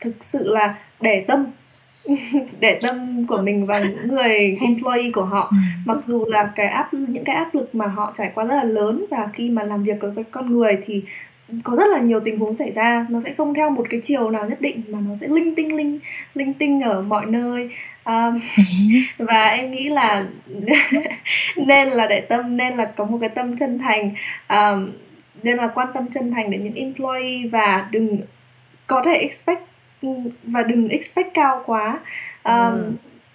thực 0.00 0.10
sự 0.10 0.54
là 0.54 0.74
để 1.00 1.24
tâm 1.28 1.46
để 2.60 2.78
tâm 2.82 3.24
của 3.28 3.42
mình 3.42 3.62
vào 3.68 3.84
những 3.84 4.08
người 4.08 4.58
employee 4.60 5.10
của 5.12 5.24
họ. 5.24 5.48
Ừ. 5.50 5.56
mặc 5.84 5.98
dù 6.06 6.24
là 6.28 6.52
cái 6.56 6.66
áp 6.66 6.94
những 6.94 7.24
cái 7.24 7.36
áp 7.36 7.54
lực 7.54 7.74
mà 7.74 7.86
họ 7.86 8.12
trải 8.14 8.30
qua 8.34 8.44
rất 8.44 8.56
là 8.56 8.64
lớn 8.64 9.04
và 9.10 9.28
khi 9.32 9.50
mà 9.50 9.62
làm 9.62 9.82
việc 9.82 10.00
với 10.14 10.24
con 10.30 10.52
người 10.52 10.78
thì 10.86 11.02
có 11.64 11.76
rất 11.76 11.86
là 11.86 12.00
nhiều 12.00 12.20
tình 12.20 12.38
huống 12.38 12.56
xảy 12.56 12.70
ra. 12.70 13.06
Nó 13.10 13.20
sẽ 13.20 13.34
không 13.34 13.54
theo 13.54 13.70
một 13.70 13.86
cái 13.90 14.00
chiều 14.04 14.30
nào 14.30 14.48
nhất 14.48 14.60
định 14.60 14.82
mà 14.88 14.98
nó 15.08 15.14
sẽ 15.16 15.28
linh 15.28 15.54
tinh 15.54 15.76
linh 15.76 15.98
linh 16.34 16.54
tinh 16.54 16.80
ở 16.80 17.02
mọi 17.02 17.26
nơi. 17.26 17.70
Um, 18.04 18.38
và 19.18 19.48
em 19.48 19.70
nghĩ 19.70 19.88
là 19.88 20.26
nên 21.56 21.88
là 21.88 22.06
để 22.06 22.20
tâm 22.20 22.56
nên 22.56 22.76
là 22.76 22.84
có 22.84 23.04
một 23.04 23.18
cái 23.20 23.30
tâm 23.30 23.56
chân 23.56 23.78
thành. 23.78 24.10
Um, 24.48 24.92
nên 25.42 25.56
là 25.56 25.66
quan 25.66 25.88
tâm 25.94 26.06
chân 26.14 26.30
thành 26.30 26.50
đến 26.50 26.64
những 26.64 26.74
employee 26.74 27.48
và 27.52 27.88
đừng 27.90 28.18
có 28.86 29.02
thể 29.04 29.12
expect 29.14 29.71
và 30.42 30.62
đừng 30.62 30.88
expect 30.88 31.34
cao 31.34 31.62
quá 31.66 32.00
um, 32.44 32.54
ừ. 32.54 32.92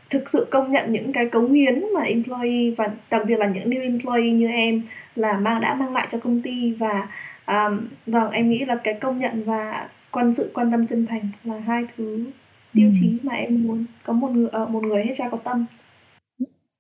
thực 0.10 0.30
sự 0.30 0.48
công 0.52 0.72
nhận 0.72 0.92
những 0.92 1.14
cái 1.14 1.30
cống 1.30 1.54
hiến 1.54 1.84
mà 1.94 2.02
employee 2.02 2.72
và 2.78 2.90
đặc 3.10 3.22
biệt 3.28 3.40
là 3.40 3.48
những 3.48 3.70
new 3.70 3.82
employee 3.82 4.32
như 4.32 4.48
em 4.48 4.82
là 5.16 5.34
mang 5.34 5.62
đã 5.62 5.74
mang 5.74 5.94
lại 5.94 6.08
cho 6.12 6.18
công 6.20 6.42
ty 6.42 6.72
và 6.72 7.08
um, 7.48 7.88
vâng 8.06 8.32
em 8.32 8.50
nghĩ 8.50 8.66
là 8.66 8.76
cái 8.84 8.94
công 8.94 9.20
nhận 9.20 9.44
và 9.44 9.90
quan 10.12 10.34
sự 10.34 10.52
quan 10.54 10.72
tâm 10.72 10.88
chân 10.88 11.06
thành 11.06 11.30
là 11.44 11.60
hai 11.60 11.84
thứ 11.98 12.26
tiêu 12.74 12.88
ừ. 12.88 12.92
chí 13.02 13.30
mà 13.32 13.38
em 13.38 13.64
muốn 13.68 13.86
có 14.04 14.14
một 14.14 14.32
người 14.32 14.50
ờ, 14.52 14.66
một 14.66 14.84
người 14.84 15.06
hết 15.06 15.14
ra 15.18 15.30
có 15.30 15.38
tâm 15.38 15.66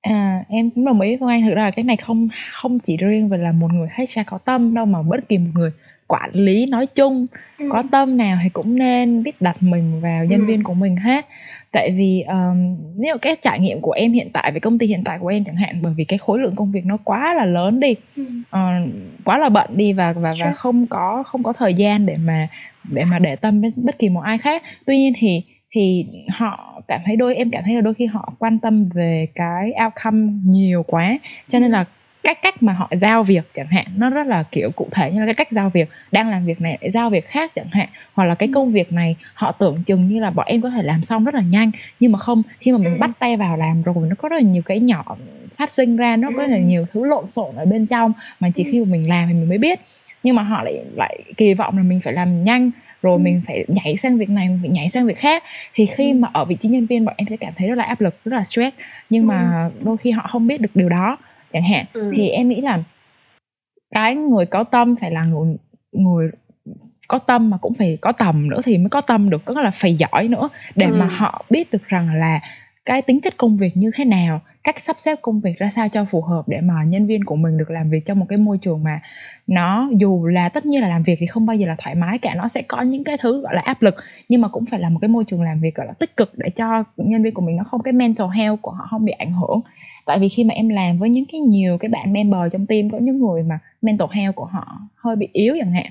À, 0.01 0.43
em 0.49 0.69
cũng 0.75 0.85
đồng 0.85 1.01
ý 1.01 1.15
với 1.15 1.35
Anh. 1.35 1.45
Thực 1.45 1.55
ra 1.55 1.63
là 1.63 1.71
cái 1.71 1.85
này 1.85 1.97
không 1.97 2.29
không 2.53 2.79
chỉ 2.79 2.97
riêng 2.97 3.29
về 3.29 3.37
là 3.37 3.51
một 3.51 3.73
người 3.73 3.87
hết 3.91 4.09
ra 4.09 4.23
có 4.23 4.37
tâm 4.37 4.73
đâu 4.73 4.85
mà 4.85 5.01
bất 5.01 5.29
kỳ 5.29 5.37
một 5.37 5.51
người 5.53 5.71
quản 6.07 6.29
lý 6.33 6.65
nói 6.65 6.85
chung 6.85 7.27
ừ. 7.59 7.65
có 7.71 7.83
tâm 7.91 8.17
nào 8.17 8.35
thì 8.43 8.49
cũng 8.49 8.77
nên 8.77 9.23
biết 9.23 9.41
đặt 9.41 9.57
mình 9.59 10.01
vào 10.01 10.25
nhân 10.25 10.39
ừ. 10.39 10.45
viên 10.45 10.63
của 10.63 10.73
mình 10.73 10.95
hết 10.95 11.25
tại 11.71 11.91
vì 11.91 12.21
um, 12.27 12.77
nếu 12.95 13.17
cái 13.17 13.35
trải 13.41 13.59
nghiệm 13.59 13.81
của 13.81 13.91
em 13.91 14.13
hiện 14.13 14.29
tại 14.33 14.51
với 14.51 14.59
công 14.59 14.77
ty 14.77 14.87
hiện 14.87 15.03
tại 15.03 15.19
của 15.19 15.27
em 15.27 15.43
chẳng 15.43 15.55
hạn 15.55 15.79
bởi 15.81 15.93
vì 15.97 16.03
cái 16.03 16.17
khối 16.17 16.39
lượng 16.39 16.55
công 16.55 16.71
việc 16.71 16.85
nó 16.85 16.97
quá 17.03 17.33
là 17.33 17.45
lớn 17.45 17.79
đi 17.79 17.95
ừ. 18.15 18.25
uh, 18.57 18.89
quá 19.23 19.37
là 19.37 19.49
bận 19.49 19.69
đi 19.75 19.93
và 19.93 20.11
và 20.11 20.33
và 20.39 20.51
không 20.51 20.87
có 20.87 21.23
không 21.23 21.43
có 21.43 21.53
thời 21.53 21.73
gian 21.73 22.05
để 22.05 22.17
mà 22.17 22.47
để 22.91 23.05
mà 23.05 23.19
để 23.19 23.35
tâm 23.35 23.61
đến 23.61 23.71
bất 23.75 23.99
kỳ 23.99 24.09
một 24.09 24.21
ai 24.21 24.37
khác 24.37 24.63
tuy 24.85 24.97
nhiên 24.97 25.13
thì 25.17 25.43
thì 25.71 26.05
họ 26.29 26.81
cảm 26.87 27.01
thấy 27.05 27.15
đôi 27.15 27.35
em 27.35 27.51
cảm 27.51 27.63
thấy 27.65 27.75
là 27.75 27.81
đôi 27.81 27.93
khi 27.93 28.05
họ 28.05 28.33
quan 28.39 28.59
tâm 28.59 28.89
về 28.89 29.27
cái 29.35 29.71
outcome 29.85 30.33
nhiều 30.45 30.83
quá 30.83 31.13
cho 31.49 31.59
nên 31.59 31.71
là 31.71 31.85
cách 32.27 32.41
cách 32.41 32.63
mà 32.63 32.73
họ 32.73 32.89
giao 32.91 33.23
việc 33.23 33.43
chẳng 33.53 33.67
hạn 33.67 33.85
nó 33.97 34.09
rất 34.09 34.27
là 34.27 34.43
kiểu 34.51 34.71
cụ 34.75 34.87
thể 34.91 35.11
như 35.11 35.19
là 35.19 35.25
cái 35.25 35.33
cách 35.33 35.51
giao 35.51 35.69
việc 35.69 35.89
đang 36.11 36.29
làm 36.29 36.43
việc 36.43 36.61
này 36.61 36.77
để 36.81 36.91
giao 36.91 37.09
việc 37.09 37.27
khác 37.27 37.51
chẳng 37.55 37.69
hạn 37.71 37.89
hoặc 38.13 38.25
là 38.25 38.35
cái 38.35 38.47
ừ. 38.47 38.51
công 38.55 38.71
việc 38.71 38.93
này 38.93 39.15
họ 39.33 39.51
tưởng 39.51 39.83
chừng 39.83 40.07
như 40.07 40.19
là 40.19 40.29
bọn 40.29 40.45
em 40.47 40.61
có 40.61 40.69
thể 40.69 40.83
làm 40.83 41.03
xong 41.03 41.23
rất 41.23 41.35
là 41.35 41.41
nhanh 41.41 41.71
nhưng 41.99 42.11
mà 42.11 42.19
không 42.19 42.43
khi 42.59 42.71
mà 42.71 42.77
mình 42.77 42.93
ừ. 42.93 42.97
bắt 42.99 43.11
tay 43.19 43.37
vào 43.37 43.57
làm 43.57 43.81
rồi 43.81 43.95
nó 44.09 44.15
có 44.15 44.29
rất 44.29 44.35
là 44.35 44.41
nhiều 44.41 44.61
cái 44.65 44.79
nhỏ 44.79 45.17
phát 45.57 45.73
sinh 45.73 45.97
ra 45.97 46.15
nó 46.15 46.29
có 46.35 46.41
rất 46.41 46.47
là 46.47 46.57
ừ. 46.57 46.61
nhiều 46.61 46.85
thứ 46.93 47.05
lộn 47.05 47.31
xộn 47.31 47.47
ở 47.57 47.65
bên 47.65 47.85
trong 47.85 48.11
mà 48.39 48.49
chỉ 48.55 48.63
khi 48.63 48.79
mà 48.79 48.91
mình 48.91 49.09
làm 49.09 49.27
thì 49.27 49.33
mình 49.33 49.49
mới 49.49 49.57
biết. 49.57 49.79
Nhưng 50.23 50.35
mà 50.35 50.43
họ 50.43 50.63
lại 50.63 50.81
lại 50.95 51.19
kỳ 51.37 51.53
vọng 51.53 51.77
là 51.77 51.83
mình 51.83 51.99
phải 52.01 52.13
làm 52.13 52.43
nhanh 52.43 52.71
rồi 53.01 53.19
mình 53.19 53.41
phải 53.47 53.65
nhảy 53.67 53.97
sang 53.97 54.17
việc 54.17 54.29
này 54.29 54.49
mình 54.49 54.59
phải 54.61 54.69
nhảy 54.69 54.89
sang 54.89 55.05
việc 55.05 55.17
khác. 55.17 55.43
Thì 55.73 55.85
khi 55.85 56.13
mà 56.13 56.27
ở 56.33 56.45
vị 56.45 56.55
trí 56.59 56.69
nhân 56.69 56.85
viên 56.85 57.05
bọn 57.05 57.15
em 57.17 57.27
sẽ 57.29 57.37
cảm 57.37 57.53
thấy 57.57 57.67
rất 57.67 57.75
là 57.75 57.83
áp 57.83 58.01
lực 58.01 58.15
rất 58.25 58.35
là 58.37 58.43
stress 58.43 58.77
nhưng 59.09 59.27
mà 59.27 59.69
đôi 59.81 59.97
khi 59.97 60.11
họ 60.11 60.27
không 60.31 60.47
biết 60.47 60.61
được 60.61 60.75
điều 60.75 60.89
đó 60.89 61.17
chẳng 61.53 61.63
hạn 61.63 61.85
ừ. 61.93 62.11
thì 62.15 62.29
em 62.29 62.49
nghĩ 62.49 62.61
là 62.61 62.83
cái 63.91 64.15
người 64.15 64.45
có 64.45 64.63
tâm 64.63 64.95
phải 65.01 65.11
là 65.11 65.23
người 65.23 65.55
người 65.91 66.29
có 67.07 67.19
tâm 67.19 67.49
mà 67.49 67.57
cũng 67.57 67.73
phải 67.73 67.97
có 68.01 68.11
tầm 68.11 68.49
nữa 68.49 68.61
thì 68.63 68.77
mới 68.77 68.89
có 68.89 69.01
tâm 69.01 69.29
được 69.29 69.45
có 69.45 69.61
là 69.61 69.71
phải 69.71 69.95
giỏi 69.95 70.27
nữa 70.27 70.49
để 70.75 70.85
ừ. 70.85 70.95
mà 70.95 71.05
họ 71.05 71.45
biết 71.49 71.71
được 71.71 71.87
rằng 71.87 72.13
là 72.15 72.39
cái 72.85 73.01
tính 73.01 73.21
chất 73.21 73.37
công 73.37 73.57
việc 73.57 73.77
như 73.77 73.91
thế 73.95 74.05
nào 74.05 74.41
cách 74.63 74.79
sắp 74.79 74.95
xếp 74.99 75.19
công 75.21 75.39
việc 75.39 75.57
ra 75.57 75.69
sao 75.75 75.89
cho 75.89 76.05
phù 76.05 76.21
hợp 76.21 76.47
để 76.47 76.61
mà 76.61 76.83
nhân 76.83 77.07
viên 77.07 77.23
của 77.23 77.35
mình 77.35 77.57
được 77.57 77.69
làm 77.69 77.89
việc 77.89 78.05
trong 78.05 78.19
một 78.19 78.25
cái 78.29 78.37
môi 78.37 78.57
trường 78.57 78.83
mà 78.83 78.99
nó 79.47 79.89
dù 79.97 80.25
là 80.25 80.49
tất 80.49 80.65
nhiên 80.65 80.81
là 80.81 80.87
làm 80.87 81.03
việc 81.03 81.15
thì 81.19 81.25
không 81.25 81.45
bao 81.45 81.55
giờ 81.55 81.67
là 81.67 81.75
thoải 81.79 81.95
mái 81.95 82.17
cả 82.17 82.35
nó 82.35 82.47
sẽ 82.47 82.61
có 82.61 82.81
những 82.81 83.03
cái 83.03 83.17
thứ 83.21 83.41
gọi 83.41 83.55
là 83.55 83.61
áp 83.65 83.81
lực 83.81 83.95
nhưng 84.29 84.41
mà 84.41 84.47
cũng 84.47 84.65
phải 84.65 84.79
là 84.79 84.89
một 84.89 84.99
cái 85.01 85.07
môi 85.07 85.23
trường 85.23 85.41
làm 85.41 85.61
việc 85.61 85.75
gọi 85.75 85.87
là 85.87 85.93
tích 85.93 86.17
cực 86.17 86.37
để 86.37 86.49
cho 86.49 86.83
nhân 86.97 87.23
viên 87.23 87.33
của 87.33 87.41
mình 87.41 87.55
nó 87.55 87.63
không 87.63 87.81
cái 87.83 87.93
mental 87.93 88.27
health 88.37 88.61
của 88.61 88.71
họ 88.71 88.87
không 88.89 89.05
bị 89.05 89.11
ảnh 89.11 89.31
hưởng 89.31 89.59
tại 90.07 90.19
vì 90.19 90.29
khi 90.29 90.43
mà 90.43 90.53
em 90.53 90.69
làm 90.69 90.97
với 90.97 91.09
những 91.09 91.25
cái 91.31 91.41
nhiều 91.41 91.77
cái 91.79 91.89
bạn 91.93 92.13
member 92.13 92.41
trong 92.51 92.65
team 92.65 92.89
có 92.89 92.97
những 92.97 93.19
người 93.19 93.43
mà 93.43 93.59
mental 93.81 94.07
health 94.11 94.35
của 94.35 94.45
họ 94.45 94.81
hơi 94.95 95.15
bị 95.15 95.27
yếu 95.33 95.55
chẳng 95.59 95.71
hạn, 95.71 95.85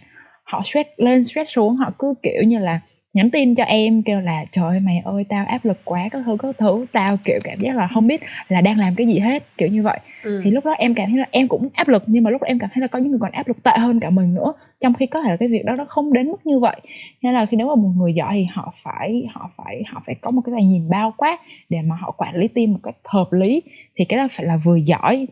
họ 0.45 0.63
stress 0.63 0.89
lên, 0.97 1.25
stress 1.25 1.51
xuống, 1.51 1.77
họ 1.77 1.91
cứ 1.99 2.15
kiểu 2.23 2.43
như 2.47 2.59
là 2.59 2.81
nhắn 3.17 3.31
tin 3.31 3.55
cho 3.55 3.65
em 3.65 4.03
kêu 4.03 4.21
là 4.21 4.45
trời 4.51 4.65
ơi 4.65 4.79
mày 4.85 5.03
ơi 5.05 5.23
tao 5.29 5.47
áp 5.47 5.65
lực 5.65 5.79
quá 5.85 6.09
các 6.11 6.23
thứ 6.27 6.37
các 6.43 6.57
thứ 6.59 6.87
tao 6.93 7.17
kiểu 7.25 7.39
cảm 7.45 7.59
giác 7.59 7.77
là 7.77 7.89
không 7.95 8.07
biết 8.07 8.21
là 8.49 8.61
đang 8.61 8.79
làm 8.79 8.95
cái 8.95 9.07
gì 9.07 9.19
hết 9.19 9.43
kiểu 9.59 9.69
như 9.69 9.83
vậy. 9.83 9.99
Ừ. 10.25 10.41
thì 10.45 10.51
lúc 10.51 10.65
đó 10.65 10.73
em 10.79 10.95
cảm 10.95 11.11
thấy 11.11 11.19
là 11.19 11.27
em 11.31 11.49
cũng 11.49 11.69
áp 11.73 11.89
lực 11.89 12.03
nhưng 12.07 12.25
mà 12.25 12.31
lúc 12.31 12.43
đó 12.43 12.47
em 12.47 12.59
cảm 12.59 12.71
thấy 12.75 12.81
là 12.81 12.87
có 12.87 12.99
những 12.99 13.11
người 13.11 13.19
còn 13.23 13.33
áp 13.33 13.49
lực 13.49 13.63
tệ 13.63 13.71
hơn 13.79 14.01
cả 14.01 14.11
mình 14.11 14.29
nữa. 14.35 14.53
Trong 14.81 14.93
khi 14.93 15.07
có 15.07 15.23
thể 15.23 15.31
là 15.31 15.37
cái 15.37 15.49
việc 15.49 15.65
đó 15.65 15.75
nó 15.77 15.85
không 15.85 16.13
đến 16.13 16.27
mức 16.27 16.47
như 16.47 16.59
vậy. 16.59 16.81
Nên 17.23 17.35
là 17.35 17.47
khi 17.47 17.57
nếu 17.57 17.67
mà 17.67 17.75
một 17.75 17.91
người 17.97 18.13
giỏi 18.15 18.33
thì 18.35 18.45
họ 18.51 18.75
phải 18.83 19.27
họ 19.31 19.51
phải 19.57 19.83
họ 19.89 20.03
phải 20.07 20.15
có 20.21 20.31
một 20.31 20.43
cái 20.47 20.65
nhìn 20.65 20.83
bao 20.91 21.15
quát 21.17 21.41
để 21.71 21.79
mà 21.83 21.97
họ 22.01 22.11
quản 22.19 22.37
lý 22.37 22.49
team 22.49 22.73
một 22.73 22.81
cách 22.83 22.97
hợp 23.05 23.33
lý. 23.33 23.63
Thì 23.97 24.05
cái 24.05 24.19
đó 24.19 24.29
phải 24.31 24.47
là 24.47 24.57
vừa 24.65 24.77
giỏi 24.77 25.27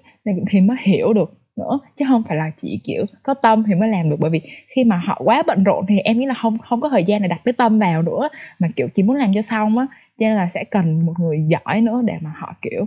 thì 0.50 0.60
mới 0.60 0.76
hiểu 0.80 1.12
được 1.12 1.43
nữa 1.56 1.78
chứ 1.96 2.04
không 2.08 2.22
phải 2.28 2.36
là 2.36 2.50
chỉ 2.56 2.80
kiểu 2.84 3.04
có 3.22 3.34
tâm 3.34 3.64
thì 3.66 3.74
mới 3.74 3.88
làm 3.88 4.10
được. 4.10 4.16
Bởi 4.18 4.30
vì 4.30 4.40
khi 4.68 4.84
mà 4.84 4.96
họ 4.96 5.20
quá 5.24 5.42
bận 5.46 5.64
rộn 5.64 5.86
thì 5.88 5.98
em 5.98 6.18
nghĩ 6.18 6.26
là 6.26 6.34
không 6.42 6.58
không 6.58 6.80
có 6.80 6.88
thời 6.88 7.04
gian 7.04 7.22
để 7.22 7.28
đặt 7.28 7.40
cái 7.44 7.52
tâm 7.52 7.78
vào 7.78 8.02
nữa 8.02 8.28
mà 8.60 8.68
kiểu 8.76 8.88
chỉ 8.94 9.02
muốn 9.02 9.16
làm 9.16 9.30
cho 9.34 9.42
xong 9.42 9.78
á. 9.78 9.86
Cho 10.18 10.26
nên 10.26 10.34
là 10.34 10.48
sẽ 10.48 10.64
cần 10.70 11.06
một 11.06 11.14
người 11.18 11.44
giỏi 11.48 11.80
nữa 11.80 12.00
để 12.04 12.14
mà 12.20 12.32
họ 12.36 12.54
kiểu 12.62 12.84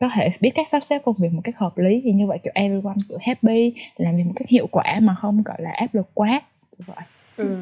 có 0.00 0.10
thể 0.14 0.30
biết 0.40 0.50
cách 0.54 0.66
sắp 0.70 0.78
xếp 0.78 1.02
công 1.04 1.14
việc 1.22 1.32
một 1.32 1.40
cách 1.44 1.54
hợp 1.58 1.78
lý. 1.78 2.00
Thì 2.04 2.12
như 2.12 2.26
vậy 2.26 2.38
kiểu 2.42 2.52
everyone 2.54 2.96
kiểu 3.08 3.18
happy 3.26 3.72
làm 3.96 4.12
việc 4.16 4.24
một 4.26 4.32
cách 4.36 4.48
hiệu 4.48 4.66
quả 4.70 4.98
mà 5.02 5.16
không 5.20 5.42
gọi 5.42 5.56
là 5.58 5.70
áp 5.70 5.94
lực 5.94 6.10
quá. 6.14 6.40
Vậy 6.78 6.96
ừ. 7.36 7.56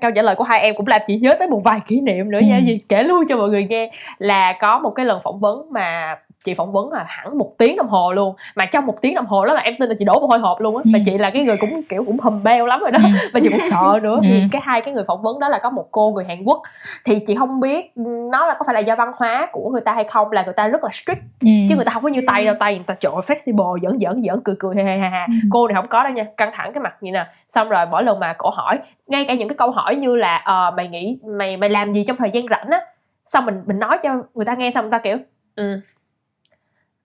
câu 0.00 0.10
trả 0.14 0.22
lời 0.22 0.34
của 0.34 0.44
hai 0.44 0.60
em 0.60 0.74
cũng 0.76 0.86
làm 0.86 1.00
chị 1.06 1.16
nhớ 1.16 1.34
tới 1.38 1.48
một 1.48 1.60
vài 1.64 1.80
kỷ 1.86 2.00
niệm 2.00 2.30
nữa 2.30 2.38
ừ. 2.38 2.44
nha 2.46 2.58
gì 2.58 2.78
kể 2.88 3.02
luôn 3.02 3.24
cho 3.28 3.36
mọi 3.36 3.48
người 3.48 3.64
nghe 3.64 3.90
là 4.18 4.58
có 4.60 4.78
một 4.78 4.90
cái 4.90 5.06
lần 5.06 5.20
phỏng 5.24 5.40
vấn 5.40 5.72
mà 5.72 6.16
chị 6.48 6.54
phỏng 6.54 6.72
vấn 6.72 6.92
là 6.92 7.04
hẳn 7.08 7.38
một 7.38 7.52
tiếng 7.58 7.76
đồng 7.76 7.88
hồ 7.88 8.12
luôn. 8.12 8.34
Mà 8.54 8.64
trong 8.64 8.86
một 8.86 9.00
tiếng 9.00 9.14
đồng 9.14 9.26
hồ 9.26 9.44
đó 9.44 9.54
là 9.54 9.60
em 9.60 9.74
tin 9.78 9.88
là 9.88 9.94
chị 9.98 10.04
đổ 10.04 10.20
một 10.20 10.30
hơi 10.30 10.38
hộp 10.38 10.60
luôn 10.60 10.76
á. 10.76 10.82
Và 10.92 10.98
ừ. 10.98 11.02
chị 11.06 11.18
là 11.18 11.30
cái 11.30 11.42
người 11.42 11.56
cũng 11.56 11.82
kiểu 11.82 12.04
cũng 12.04 12.20
hầm 12.20 12.42
beo 12.42 12.66
lắm 12.66 12.80
rồi 12.80 12.90
đó. 12.90 12.98
Ừ. 13.02 13.28
và 13.34 13.40
chị 13.42 13.48
cũng 13.48 13.60
sợ 13.70 14.00
nữa. 14.02 14.18
Thì 14.22 14.40
ừ. 14.40 14.46
cái 14.52 14.62
hai 14.64 14.80
cái 14.80 14.94
người 14.94 15.04
phỏng 15.06 15.22
vấn 15.22 15.40
đó 15.40 15.48
là 15.48 15.58
có 15.58 15.70
một 15.70 15.88
cô 15.90 16.10
người 16.10 16.24
Hàn 16.24 16.44
Quốc. 16.44 16.62
Thì 17.04 17.18
chị 17.26 17.34
không 17.34 17.60
biết 17.60 17.92
nó 18.30 18.46
là 18.46 18.54
có 18.58 18.64
phải 18.66 18.74
là 18.74 18.80
do 18.80 18.96
văn 18.96 19.12
hóa 19.16 19.48
của 19.52 19.70
người 19.70 19.80
ta 19.80 19.92
hay 19.92 20.04
không 20.04 20.32
là 20.32 20.42
người 20.42 20.54
ta 20.54 20.68
rất 20.68 20.84
là 20.84 20.90
strict. 20.92 21.22
Chứ 21.40 21.76
người 21.76 21.84
ta 21.84 21.92
không 21.92 22.02
có 22.02 22.08
như 22.08 22.20
tay 22.26 22.44
đâu. 22.44 22.54
Tay 22.60 22.72
người 22.72 22.84
ta 22.86 22.94
trội 23.00 23.22
flexible 23.22 23.78
giỡn 23.82 23.98
giỡn 24.00 24.22
giỡn 24.26 24.40
cười 24.44 24.56
cười 24.58 24.76
ha 24.76 24.82
ha 24.82 25.08
ha. 25.08 25.26
Cô 25.50 25.68
này 25.68 25.74
không 25.74 25.88
có 25.88 26.02
đâu 26.02 26.12
nha. 26.12 26.26
Căng 26.36 26.50
thẳng 26.54 26.72
cái 26.72 26.82
mặt 26.82 26.96
như 27.00 27.12
nè. 27.12 27.26
Xong 27.48 27.68
rồi 27.68 27.86
mỗi 27.90 28.02
lần 28.02 28.20
mà 28.20 28.34
cổ 28.38 28.50
hỏi 28.50 28.78
ngay 29.06 29.24
cả 29.28 29.34
những 29.34 29.48
cái 29.48 29.56
câu 29.56 29.70
hỏi 29.70 29.96
như 29.96 30.16
là 30.16 30.44
uh, 30.68 30.74
mày 30.76 30.88
nghĩ 30.88 31.18
mày 31.38 31.56
mày 31.56 31.70
làm 31.70 31.92
gì 31.92 32.04
trong 32.08 32.16
thời 32.16 32.30
gian 32.30 32.46
rảnh 32.50 32.66
á? 32.70 32.80
Xong 33.26 33.46
mình 33.46 33.62
mình 33.66 33.78
nói 33.78 33.98
cho 34.02 34.22
người 34.34 34.44
ta 34.44 34.54
nghe 34.54 34.70
xong 34.70 34.84
người 34.84 34.90
ta 34.90 34.98
kiểu 34.98 35.16
ừ 35.56 35.80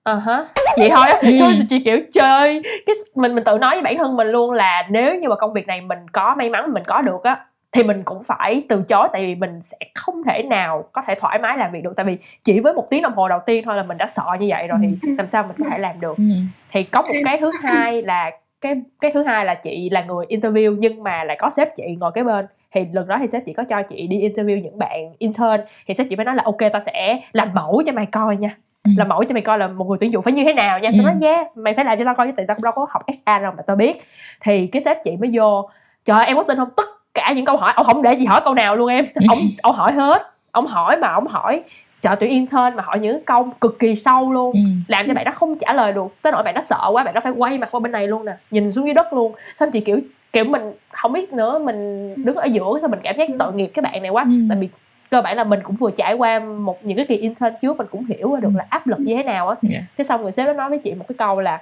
ờ 0.03 0.17
uh 0.17 0.23
hả 0.23 0.45
vậy 0.77 0.89
thôi 0.89 1.07
á 1.07 1.17
ừ. 1.21 1.30
chị 1.69 1.80
kiểu 1.85 1.99
chơi 2.13 2.61
cái 2.85 2.95
mình 3.15 3.35
mình 3.35 3.43
tự 3.43 3.57
nói 3.57 3.75
với 3.75 3.81
bản 3.81 3.97
thân 3.97 4.15
mình 4.15 4.27
luôn 4.27 4.51
là 4.51 4.88
nếu 4.89 5.15
như 5.15 5.30
mà 5.30 5.35
công 5.35 5.53
việc 5.53 5.67
này 5.67 5.81
mình 5.81 5.99
có 6.11 6.35
may 6.38 6.49
mắn 6.49 6.73
mình 6.73 6.84
có 6.88 7.01
được 7.01 7.23
á 7.23 7.45
thì 7.71 7.84
mình 7.84 8.03
cũng 8.03 8.23
phải 8.23 8.63
từ 8.69 8.84
chối 8.89 9.07
tại 9.13 9.25
vì 9.25 9.35
mình 9.35 9.61
sẽ 9.61 9.77
không 9.95 10.23
thể 10.23 10.43
nào 10.43 10.85
có 10.91 11.01
thể 11.07 11.15
thoải 11.15 11.39
mái 11.39 11.57
làm 11.57 11.71
việc 11.71 11.84
được 11.84 11.93
tại 11.95 12.05
vì 12.05 12.17
chỉ 12.43 12.59
với 12.59 12.73
một 12.73 12.89
tiếng 12.89 13.01
đồng 13.01 13.13
hồ 13.13 13.30
đầu 13.30 13.39
tiên 13.45 13.63
thôi 13.65 13.75
là 13.75 13.84
mình 13.84 13.97
đã 13.97 14.07
sợ 14.15 14.25
như 14.39 14.47
vậy 14.49 14.67
rồi 14.67 14.80
thì 14.81 14.88
ừ. 15.01 15.15
làm 15.17 15.27
sao 15.27 15.43
mình 15.43 15.55
có 15.59 15.65
thể 15.71 15.77
làm 15.77 15.99
được 15.99 16.17
ừ. 16.17 16.23
thì 16.71 16.84
có 16.84 17.01
một 17.01 17.15
cái 17.25 17.38
thứ 17.41 17.51
hai 17.61 18.01
là 18.01 18.31
cái 18.61 18.75
cái 19.01 19.11
thứ 19.13 19.23
hai 19.23 19.45
là 19.45 19.55
chị 19.55 19.89
là 19.89 20.03
người 20.03 20.25
interview 20.25 20.75
nhưng 20.80 21.03
mà 21.03 21.23
lại 21.23 21.38
có 21.39 21.49
sếp 21.55 21.75
chị 21.75 21.84
ngồi 21.99 22.11
kế 22.15 22.23
bên 22.23 22.45
thì 22.73 22.85
lần 22.93 23.07
đó 23.07 23.17
thì 23.21 23.27
sếp 23.31 23.45
chỉ 23.45 23.53
có 23.53 23.63
cho 23.63 23.81
chị 23.81 24.07
đi 24.07 24.29
interview 24.29 24.61
những 24.61 24.77
bạn 24.77 25.13
intern. 25.17 25.61
Thì 25.87 25.93
sếp 25.97 26.07
chỉ 26.09 26.15
mới 26.15 26.25
nói 26.25 26.35
là 26.35 26.43
ok 26.45 26.57
tao 26.73 26.81
sẽ 26.85 27.19
làm 27.33 27.53
mẫu 27.53 27.83
cho 27.85 27.91
mày 27.91 28.05
coi 28.05 28.37
nha. 28.37 28.57
Ừ. 28.83 28.91
làm 28.97 29.09
mẫu 29.09 29.23
cho 29.23 29.33
mày 29.33 29.41
coi 29.41 29.57
là 29.57 29.67
một 29.67 29.85
người 29.87 29.97
tuyển 29.99 30.13
dụng 30.13 30.23
phải 30.23 30.33
như 30.33 30.43
thế 30.47 30.53
nào 30.53 30.79
nha. 30.79 30.89
Ừ. 30.93 30.97
tao 30.97 31.13
nói 31.13 31.15
yeah 31.21 31.57
mày 31.57 31.73
phải 31.73 31.85
làm 31.85 31.99
cho 31.99 32.05
tao 32.05 32.15
coi 32.15 32.27
chứ 32.27 32.33
tại 32.37 32.45
tao 32.47 32.57
đâu 32.63 32.73
có 32.75 32.87
học 32.89 33.01
HR 33.07 33.41
đâu 33.43 33.53
mà 33.57 33.63
tao 33.67 33.75
biết. 33.75 34.01
Thì 34.41 34.67
cái 34.67 34.81
sếp 34.85 34.97
chị 35.03 35.11
mới 35.19 35.29
vô 35.33 35.69
trời 36.05 36.25
em 36.25 36.37
có 36.37 36.43
tin 36.43 36.57
không? 36.57 36.69
Tất 36.77 36.85
cả 37.13 37.33
những 37.35 37.45
câu 37.45 37.57
hỏi 37.57 37.73
ông 37.75 37.85
không 37.85 38.01
để 38.01 38.13
gì 38.13 38.25
hỏi 38.25 38.41
câu 38.45 38.53
nào 38.53 38.75
luôn 38.75 38.87
em. 38.87 39.05
Ông 39.29 39.37
ông 39.63 39.75
hỏi 39.75 39.91
hết. 39.93 40.29
Ông 40.51 40.67
hỏi 40.67 40.95
mà 41.01 41.07
ông 41.07 41.27
hỏi 41.27 41.61
chợ 42.01 42.15
tuyển 42.19 42.29
intern 42.29 42.75
mà 42.75 42.83
hỏi 42.83 42.99
những 42.99 43.23
câu 43.25 43.49
cực 43.61 43.79
kỳ 43.79 43.95
sâu 43.95 44.31
luôn. 44.33 44.51
Ừ. 44.53 44.59
làm 44.87 45.07
cho 45.07 45.13
bạn 45.13 45.25
đó 45.25 45.31
không 45.35 45.57
trả 45.59 45.73
lời 45.73 45.93
được. 45.93 46.07
Tới 46.21 46.31
nỗi 46.31 46.43
bạn 46.43 46.55
đó 46.55 46.61
sợ 46.69 46.89
quá 46.91 47.03
bạn 47.03 47.13
đó 47.13 47.21
phải 47.23 47.31
quay 47.31 47.57
mặt 47.57 47.69
qua 47.71 47.79
bên 47.79 47.91
này 47.91 48.07
luôn 48.07 48.25
nè 48.25 48.33
nhìn 48.51 48.71
xuống 48.71 48.85
dưới 48.85 48.93
đất 48.93 49.13
luôn. 49.13 49.31
Xong 49.59 49.71
chị 49.71 49.79
kiểu 49.79 49.99
kiểu 50.34 50.43
mình 50.43 50.61
không 50.91 51.14
biết 51.14 51.34
nữa 51.34 51.60
mình 51.60 52.14
đứng 52.26 52.35
ở 52.35 52.45
giữa 52.45 52.80
thì 52.81 52.88
mình 52.88 52.99
cảm 53.03 53.18
giác 53.18 53.30
tội 53.39 53.53
nghiệp 53.53 53.68
cái 53.68 53.84
bạn 53.84 54.01
này 54.01 54.11
quá 54.11 54.23
ừ. 54.23 54.31
tại 54.49 54.57
vì 54.61 54.69
cơ 55.10 55.22
bản 55.22 55.38
là 55.38 55.43
mình 55.43 55.60
cũng 55.64 55.76
vừa 55.76 55.91
trải 55.91 56.14
qua 56.14 56.39
một 56.39 56.85
những 56.85 56.97
cái 56.97 57.05
kỳ 57.05 57.18
intern 57.18 57.55
trước 57.61 57.77
mình 57.77 57.88
cũng 57.91 58.05
hiểu 58.05 58.35
được 58.35 58.49
là 58.55 58.65
áp 58.69 58.88
lực 58.88 58.99
như 58.99 59.15
thế 59.15 59.23
nào 59.23 59.47
á 59.49 59.55
yeah. 59.61 59.73
Dạ. 59.73 59.88
thế 59.97 60.03
xong 60.03 60.23
người 60.23 60.31
sếp 60.31 60.47
đó 60.47 60.53
nói 60.53 60.69
với 60.69 60.80
chị 60.80 60.93
một 60.93 61.05
cái 61.07 61.15
câu 61.18 61.41
là 61.41 61.61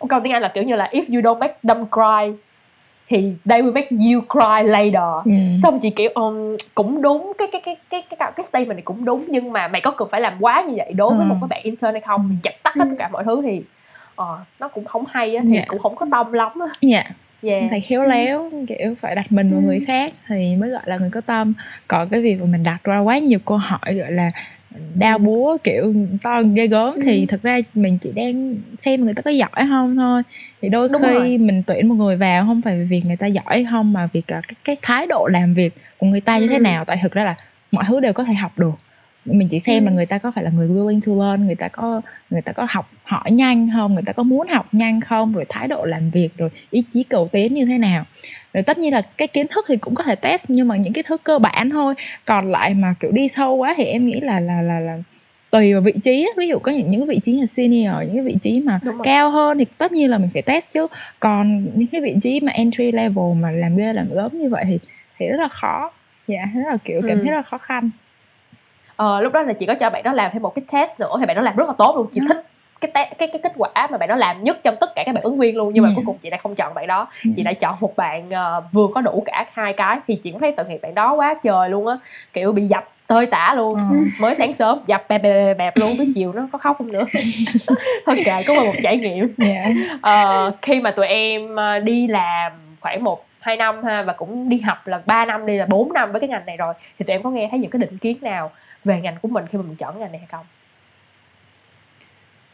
một 0.00 0.06
câu 0.08 0.20
tiếng 0.20 0.32
anh 0.32 0.42
là 0.42 0.48
kiểu 0.48 0.64
như 0.64 0.76
là 0.76 0.88
if 0.92 1.04
you 1.14 1.20
don't 1.20 1.38
make 1.38 1.54
them 1.62 1.84
cry 1.86 2.44
thì 3.08 3.32
they 3.44 3.62
will 3.62 3.72
make 3.72 3.88
you 3.90 4.20
cry 4.20 4.68
later 4.70 5.24
ừ. 5.24 5.32
xong 5.62 5.78
chị 5.80 5.90
kiểu 5.90 6.10
um, 6.14 6.56
cũng 6.74 7.02
đúng 7.02 7.32
cái 7.38 7.48
cái 7.52 7.60
cái 7.60 7.76
cái 7.90 8.02
cái 8.18 8.32
cái 8.36 8.46
statement 8.46 8.76
này 8.76 8.82
cũng 8.84 9.04
đúng 9.04 9.24
nhưng 9.28 9.52
mà 9.52 9.68
mày 9.68 9.80
có 9.80 9.90
cần 9.90 10.08
phải 10.10 10.20
làm 10.20 10.36
quá 10.40 10.64
như 10.68 10.74
vậy 10.76 10.92
đối 10.92 11.14
với 11.14 11.26
ừ. 11.26 11.28
một 11.28 11.36
cái 11.40 11.48
bạn 11.48 11.60
intern 11.62 11.92
hay 11.92 12.00
không 12.00 12.36
dập 12.42 12.54
tắt 12.62 12.74
hết 12.74 12.84
tất 12.90 12.96
cả 12.98 13.08
mọi 13.08 13.24
thứ 13.24 13.42
thì 13.42 13.62
uh, 14.22 14.26
nó 14.60 14.68
cũng 14.68 14.84
không 14.84 15.04
hay 15.08 15.36
á 15.36 15.42
thì 15.46 15.54
yeah. 15.54 15.64
Dạ. 15.66 15.68
cũng 15.68 15.78
không 15.78 15.96
có 15.96 16.06
tâm 16.10 16.32
lắm 16.32 16.52
á 16.60 16.66
yeah 16.90 17.06
yeah. 17.42 17.62
phải 17.70 17.80
khéo 17.80 18.06
léo 18.06 18.50
kiểu 18.68 18.94
phải 19.00 19.14
đặt 19.14 19.32
mình 19.32 19.50
vào 19.50 19.60
người 19.60 19.78
ừ. 19.78 19.84
khác 19.86 20.12
thì 20.28 20.56
mới 20.56 20.70
gọi 20.70 20.82
là 20.86 20.96
người 20.96 21.10
có 21.10 21.20
tâm 21.20 21.52
còn 21.88 22.08
cái 22.08 22.20
việc 22.20 22.40
mà 22.40 22.46
mình 22.46 22.62
đặt 22.62 22.84
ra 22.84 22.98
quá 22.98 23.18
nhiều 23.18 23.38
câu 23.44 23.56
hỏi 23.56 23.94
gọi 23.94 24.12
là 24.12 24.30
đau 24.94 25.18
búa 25.18 25.56
kiểu 25.64 25.94
to 26.22 26.42
ghê 26.54 26.66
gớm 26.66 26.94
ừ. 26.94 27.00
thì 27.04 27.26
thực 27.26 27.42
ra 27.42 27.58
mình 27.74 27.98
chỉ 27.98 28.12
đang 28.12 28.56
xem 28.78 29.04
người 29.04 29.14
ta 29.14 29.22
có 29.22 29.30
giỏi 29.30 29.66
không 29.68 29.96
thôi 29.96 30.22
thì 30.62 30.68
đôi 30.68 30.88
Đúng 30.88 31.02
khi 31.02 31.08
rồi. 31.08 31.38
mình 31.38 31.62
tuyển 31.66 31.88
một 31.88 31.94
người 31.94 32.16
vào 32.16 32.44
không 32.46 32.62
phải 32.62 32.76
vì 32.78 32.84
việc 32.84 33.06
người 33.06 33.16
ta 33.16 33.26
giỏi 33.26 33.66
không 33.70 33.92
mà 33.92 34.08
vì 34.12 34.20
cái, 34.20 34.40
cái 34.64 34.76
thái 34.82 35.06
độ 35.06 35.26
làm 35.32 35.54
việc 35.54 35.74
của 35.98 36.06
người 36.06 36.20
ta 36.20 36.38
như 36.38 36.46
ừ. 36.46 36.50
thế 36.50 36.58
nào 36.58 36.84
tại 36.84 36.98
thực 37.02 37.12
ra 37.12 37.24
là 37.24 37.34
mọi 37.70 37.84
thứ 37.88 38.00
đều 38.00 38.12
có 38.12 38.24
thể 38.24 38.34
học 38.34 38.58
được 38.58 38.74
mình 39.24 39.48
chỉ 39.48 39.60
xem 39.60 39.84
ừ. 39.84 39.86
là 39.86 39.92
người 39.92 40.06
ta 40.06 40.18
có 40.18 40.30
phải 40.30 40.44
là 40.44 40.50
người 40.50 40.68
willing 40.68 41.00
to 41.06 41.24
learn 41.24 41.46
người 41.46 41.54
ta 41.54 41.68
có 41.68 42.00
người 42.30 42.42
ta 42.42 42.52
có 42.52 42.66
học 42.70 42.90
hỏi 43.04 43.30
nhanh 43.30 43.68
không 43.76 43.94
người 43.94 44.02
ta 44.06 44.12
có 44.12 44.22
muốn 44.22 44.48
học 44.48 44.66
nhanh 44.72 45.00
không 45.00 45.32
rồi 45.32 45.44
thái 45.48 45.68
độ 45.68 45.84
làm 45.84 46.10
việc 46.10 46.28
rồi 46.36 46.50
ý 46.70 46.84
chí 46.94 47.02
cầu 47.02 47.28
tiến 47.32 47.54
như 47.54 47.64
thế 47.64 47.78
nào. 47.78 48.04
Rồi 48.52 48.62
tất 48.62 48.78
nhiên 48.78 48.92
là 48.92 49.02
cái 49.02 49.28
kiến 49.28 49.46
thức 49.46 49.64
thì 49.68 49.76
cũng 49.76 49.94
có 49.94 50.04
thể 50.04 50.14
test 50.14 50.44
nhưng 50.48 50.68
mà 50.68 50.76
những 50.76 50.92
cái 50.92 51.04
thứ 51.06 51.16
cơ 51.16 51.38
bản 51.38 51.70
thôi. 51.70 51.94
Còn 52.24 52.50
lại 52.52 52.74
mà 52.74 52.94
kiểu 53.00 53.10
đi 53.14 53.28
sâu 53.28 53.54
quá 53.54 53.74
thì 53.76 53.84
em 53.84 54.06
nghĩ 54.06 54.20
là 54.20 54.40
là 54.40 54.62
là 54.62 54.80
là 54.80 54.98
tùy 55.50 55.72
vào 55.72 55.82
vị 55.82 55.92
trí 56.04 56.28
ví 56.36 56.48
dụ 56.48 56.58
có 56.58 56.72
những 56.72 56.90
những 56.90 57.06
vị 57.06 57.20
trí 57.22 57.40
là 57.40 57.46
senior 57.46 57.94
những 58.00 58.14
cái 58.14 58.24
vị 58.24 58.36
trí 58.42 58.60
mà 58.60 58.80
cao 59.04 59.30
hơn 59.30 59.58
thì 59.58 59.64
tất 59.78 59.92
nhiên 59.92 60.10
là 60.10 60.18
mình 60.18 60.28
phải 60.32 60.42
test 60.42 60.72
chứ. 60.74 60.84
Còn 61.20 61.64
những 61.74 61.86
cái 61.86 62.00
vị 62.00 62.16
trí 62.22 62.40
mà 62.40 62.52
entry 62.52 62.92
level 62.92 63.34
mà 63.40 63.50
làm 63.50 63.76
ghê 63.76 63.92
làm 63.92 64.06
gớm 64.14 64.38
như 64.38 64.48
vậy 64.48 64.64
thì 64.66 64.78
thì 65.18 65.26
rất 65.26 65.40
là 65.40 65.48
khó. 65.48 65.92
Dạ 66.28 66.46
rất 66.54 66.70
là 66.70 66.76
kiểu 66.84 67.00
cảm 67.08 67.18
ừ. 67.18 67.22
thấy 67.22 67.30
rất 67.30 67.36
là 67.36 67.42
khó 67.42 67.58
khăn 67.58 67.90
ờ, 69.00 69.20
lúc 69.20 69.32
đó 69.32 69.42
là 69.42 69.52
chị 69.52 69.66
có 69.66 69.74
cho 69.74 69.90
bạn 69.90 70.02
đó 70.02 70.12
làm 70.12 70.30
thêm 70.32 70.42
một 70.42 70.54
cái 70.54 70.64
test 70.72 71.00
nữa 71.00 71.16
thì 71.20 71.26
bạn 71.26 71.36
đó 71.36 71.42
làm 71.42 71.56
rất 71.56 71.68
là 71.68 71.74
tốt 71.78 71.96
luôn 71.96 72.06
chị 72.14 72.20
ừ. 72.20 72.24
thích 72.28 72.44
cái, 72.80 72.90
te, 72.94 73.14
cái 73.18 73.28
cái 73.28 73.40
kết 73.42 73.52
quả 73.56 73.88
mà 73.90 73.98
bạn 73.98 74.08
đó 74.08 74.16
làm 74.16 74.44
nhất 74.44 74.58
trong 74.62 74.76
tất 74.80 74.94
cả 74.94 75.02
các 75.06 75.14
bạn 75.14 75.24
ứng 75.24 75.38
viên 75.38 75.56
luôn 75.56 75.70
nhưng 75.74 75.84
mà 75.84 75.88
ừ. 75.88 75.92
cuối 75.96 76.04
cùng 76.06 76.18
chị 76.22 76.30
đã 76.30 76.36
không 76.42 76.54
chọn 76.54 76.74
bạn 76.74 76.86
đó 76.86 77.08
ừ. 77.24 77.30
chị 77.36 77.42
đã 77.42 77.52
chọn 77.52 77.76
một 77.80 77.96
bạn 77.96 78.28
uh, 78.28 78.64
vừa 78.72 78.86
có 78.94 79.00
đủ 79.00 79.22
cả 79.26 79.46
hai 79.52 79.72
cái 79.72 79.98
thì 80.06 80.16
chị 80.16 80.30
cũng 80.30 80.40
thấy 80.40 80.52
tội 80.52 80.66
nghiệp 80.66 80.78
bạn 80.82 80.94
đó 80.94 81.14
quá 81.14 81.34
trời 81.42 81.70
luôn 81.70 81.86
á 81.86 81.96
kiểu 82.32 82.52
bị 82.52 82.66
dập 82.66 82.88
tơi 83.06 83.26
tả 83.26 83.54
luôn 83.56 83.72
ừ. 83.74 83.96
mới 84.20 84.34
sáng 84.38 84.54
sớm 84.58 84.78
dập 84.86 85.04
bẹp 85.08 85.22
bẹp 85.22 85.58
bẹp, 85.58 85.76
luôn 85.76 85.90
tới 85.98 86.12
chiều 86.14 86.32
nó 86.32 86.48
có 86.52 86.58
khóc 86.58 86.78
không 86.78 86.92
nữa 86.92 87.04
thôi 88.06 88.22
kệ 88.24 88.42
cũng 88.46 88.56
là 88.56 88.62
một 88.62 88.74
trải 88.82 88.96
nghiệm 88.96 89.26
yeah. 89.44 89.72
Dạ. 90.02 90.46
uh, 90.46 90.54
khi 90.62 90.80
mà 90.80 90.90
tụi 90.90 91.06
em 91.06 91.56
đi 91.84 92.06
làm 92.06 92.52
khoảng 92.80 93.04
một 93.04 93.26
hai 93.40 93.56
năm 93.56 93.82
ha 93.84 94.02
và 94.02 94.12
cũng 94.12 94.48
đi 94.48 94.58
học 94.58 94.86
là 94.86 95.00
3 95.06 95.24
năm 95.24 95.46
đi 95.46 95.56
là 95.56 95.66
4 95.66 95.92
năm 95.92 96.12
với 96.12 96.20
cái 96.20 96.28
ngành 96.28 96.46
này 96.46 96.56
rồi 96.56 96.74
thì 96.98 97.04
tụi 97.04 97.14
em 97.14 97.22
có 97.22 97.30
nghe 97.30 97.48
thấy 97.50 97.60
những 97.60 97.70
cái 97.70 97.80
định 97.80 97.98
kiến 97.98 98.16
nào 98.20 98.50
về 98.84 99.00
ngành 99.00 99.16
của 99.22 99.28
mình 99.28 99.44
khi 99.50 99.58
mà 99.58 99.64
mình 99.66 99.76
chọn 99.76 100.00
ngành 100.00 100.12
này 100.12 100.18
hay 100.18 100.28
không? 100.30 100.46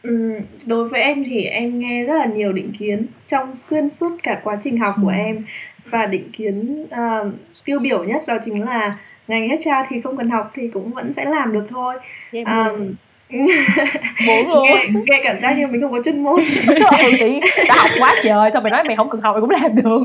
Ừ, 0.03 0.39
đối 0.65 0.89
với 0.89 1.01
em 1.01 1.23
thì 1.23 1.43
em 1.43 1.79
nghe 1.79 2.03
rất 2.03 2.13
là 2.13 2.25
nhiều 2.25 2.53
định 2.53 2.71
kiến 2.79 3.05
trong 3.27 3.55
xuyên 3.55 3.89
suốt 3.89 4.17
cả 4.23 4.41
quá 4.43 4.57
trình 4.63 4.77
học 4.77 4.91
của 5.01 5.09
em. 5.09 5.45
Và 5.85 6.05
định 6.05 6.31
kiến 6.33 6.83
uh, 6.83 7.33
tiêu 7.65 7.79
biểu 7.83 8.03
nhất 8.03 8.21
đó 8.27 8.37
chính 8.45 8.63
là 8.63 8.97
ngành 9.27 9.49
HR 9.49 9.69
thì 9.89 10.01
không 10.01 10.17
cần 10.17 10.29
học 10.29 10.51
thì 10.55 10.69
cũng 10.73 10.91
vẫn 10.91 11.13
sẽ 11.13 11.25
làm 11.25 11.53
được 11.53 11.65
thôi. 11.69 11.95
Um, 12.31 12.95
nghe, 13.29 14.85
nghe 15.07 15.21
cảm 15.23 15.39
giác 15.41 15.57
như 15.57 15.67
mình 15.67 15.81
không 15.81 15.91
có 15.91 16.01
chuyên 16.05 16.23
môn. 16.23 16.39
Ừ, 16.97 17.11
chị 17.19 17.39
đã 17.67 17.75
học 17.77 17.89
quá 17.99 18.15
trời 18.23 18.49
sao 18.53 18.61
mày 18.61 18.71
nói 18.71 18.83
mày 18.83 18.95
không 18.95 19.09
cần 19.09 19.21
học 19.21 19.35
mày 19.35 19.41
cũng 19.41 19.49
làm 19.49 19.75
được. 19.75 20.03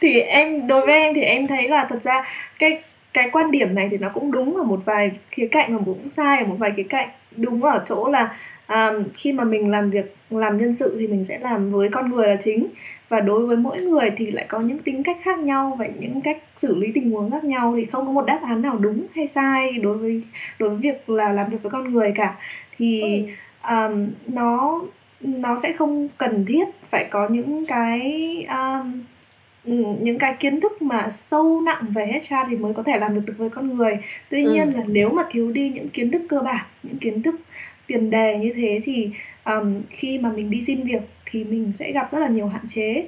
Thì 0.00 0.20
em 0.20 0.66
đối 0.66 0.86
với 0.86 0.94
em 0.94 1.14
thì 1.14 1.20
em 1.20 1.46
thấy 1.46 1.68
là 1.68 1.86
thật 1.90 1.98
ra 2.04 2.24
cái 2.58 2.78
cái 3.12 3.28
quan 3.32 3.50
điểm 3.50 3.74
này 3.74 3.88
thì 3.90 3.98
nó 3.98 4.08
cũng 4.08 4.32
đúng 4.32 4.56
ở 4.56 4.62
một 4.62 4.80
vài 4.84 5.10
khía 5.30 5.46
cạnh 5.46 5.76
và 5.76 5.82
cũng 5.84 6.10
sai 6.10 6.38
ở 6.38 6.44
một 6.44 6.56
vài 6.58 6.72
khía 6.76 6.82
cạnh. 6.88 7.08
Đúng 7.36 7.62
ở 7.64 7.82
chỗ 7.86 8.08
là 8.08 8.36
um, 8.68 9.04
khi 9.14 9.32
mà 9.32 9.44
mình 9.44 9.70
làm 9.70 9.90
việc 9.90 10.16
làm 10.30 10.58
nhân 10.58 10.74
sự 10.74 10.96
thì 11.00 11.06
mình 11.06 11.24
sẽ 11.24 11.38
làm 11.38 11.70
với 11.70 11.88
con 11.88 12.10
người 12.10 12.28
là 12.28 12.36
chính. 12.36 12.66
Và 13.08 13.20
đối 13.20 13.46
với 13.46 13.56
mỗi 13.56 13.80
người 13.80 14.10
thì 14.16 14.30
lại 14.30 14.44
có 14.48 14.60
những 14.60 14.78
tính 14.78 15.02
cách 15.02 15.18
khác 15.22 15.38
nhau 15.38 15.76
và 15.78 15.86
những 15.86 16.20
cách 16.20 16.38
xử 16.56 16.76
lý 16.76 16.92
tình 16.94 17.10
huống 17.10 17.30
khác 17.30 17.44
nhau 17.44 17.74
thì 17.76 17.84
không 17.84 18.06
có 18.06 18.12
một 18.12 18.26
đáp 18.26 18.40
án 18.42 18.62
nào 18.62 18.78
đúng 18.78 19.06
hay 19.14 19.28
sai 19.28 19.72
đối 19.72 19.98
với 19.98 20.22
đối 20.58 20.68
với 20.70 20.78
việc 20.78 21.10
là 21.10 21.32
làm 21.32 21.50
việc 21.50 21.62
với 21.62 21.70
con 21.70 21.92
người 21.92 22.12
cả. 22.14 22.34
Thì 22.78 23.24
um, 23.68 24.08
nó 24.26 24.80
nó 25.20 25.56
sẽ 25.56 25.72
không 25.72 26.08
cần 26.18 26.44
thiết 26.48 26.64
phải 26.90 27.04
có 27.10 27.28
những 27.28 27.66
cái 27.66 28.46
um, 28.48 29.02
những 29.64 30.18
cái 30.18 30.36
kiến 30.40 30.60
thức 30.60 30.82
mà 30.82 31.10
sâu 31.10 31.60
nặng 31.60 31.84
về 31.94 32.06
HR 32.06 32.34
thì 32.50 32.56
mới 32.56 32.74
có 32.74 32.82
thể 32.82 32.98
làm 32.98 33.14
được 33.14 33.22
được 33.26 33.34
với 33.38 33.50
con 33.50 33.76
người. 33.76 33.98
Tuy 34.30 34.44
ừ. 34.44 34.52
nhiên 34.52 34.68
là 34.74 34.82
nếu 34.86 35.10
mà 35.10 35.22
thiếu 35.30 35.50
đi 35.50 35.70
những 35.70 35.88
kiến 35.88 36.10
thức 36.10 36.22
cơ 36.28 36.40
bản 36.40 36.66
những 36.82 36.98
kiến 36.98 37.22
thức 37.22 37.40
tiền 37.86 38.10
đề 38.10 38.38
như 38.38 38.52
thế 38.56 38.80
thì 38.84 39.10
um, 39.44 39.82
khi 39.90 40.18
mà 40.18 40.32
mình 40.32 40.50
đi 40.50 40.62
xin 40.66 40.82
việc 40.82 41.02
thì 41.26 41.44
mình 41.44 41.72
sẽ 41.72 41.92
gặp 41.92 42.12
rất 42.12 42.18
là 42.18 42.28
nhiều 42.28 42.46
hạn 42.46 42.62
chế. 42.68 43.06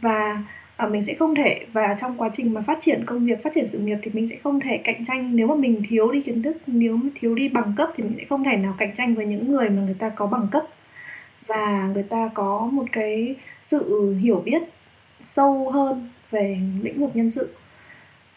Và 0.00 0.42
uh, 0.84 0.90
mình 0.90 1.02
sẽ 1.02 1.14
không 1.14 1.34
thể 1.34 1.66
và 1.72 1.96
trong 2.00 2.16
quá 2.16 2.30
trình 2.32 2.54
mà 2.54 2.60
phát 2.60 2.78
triển 2.80 3.04
công 3.06 3.26
việc 3.26 3.42
phát 3.42 3.52
triển 3.54 3.66
sự 3.66 3.78
nghiệp 3.78 3.98
thì 4.02 4.10
mình 4.14 4.28
sẽ 4.28 4.36
không 4.42 4.60
thể 4.60 4.76
cạnh 4.78 5.04
tranh. 5.04 5.36
Nếu 5.36 5.46
mà 5.46 5.54
mình 5.54 5.82
thiếu 5.88 6.12
đi 6.12 6.22
kiến 6.22 6.42
thức 6.42 6.56
nếu 6.66 6.96
mà 6.96 7.10
thiếu 7.20 7.34
đi 7.34 7.48
bằng 7.48 7.72
cấp 7.76 7.90
thì 7.96 8.04
mình 8.04 8.14
sẽ 8.18 8.24
không 8.28 8.44
thể 8.44 8.56
nào 8.56 8.74
cạnh 8.78 8.94
tranh 8.94 9.14
với 9.14 9.26
những 9.26 9.52
người 9.52 9.70
mà 9.70 9.82
người 9.82 9.96
ta 9.98 10.08
có 10.08 10.26
bằng 10.26 10.48
cấp. 10.50 10.64
Và 11.46 11.90
người 11.94 12.02
ta 12.02 12.30
có 12.34 12.68
một 12.72 12.84
cái 12.92 13.34
sự 13.62 14.14
hiểu 14.22 14.42
biết 14.44 14.62
sâu 15.22 15.70
hơn 15.70 16.08
về 16.30 16.58
lĩnh 16.82 17.00
vực 17.00 17.10
nhân 17.14 17.30
sự. 17.30 17.48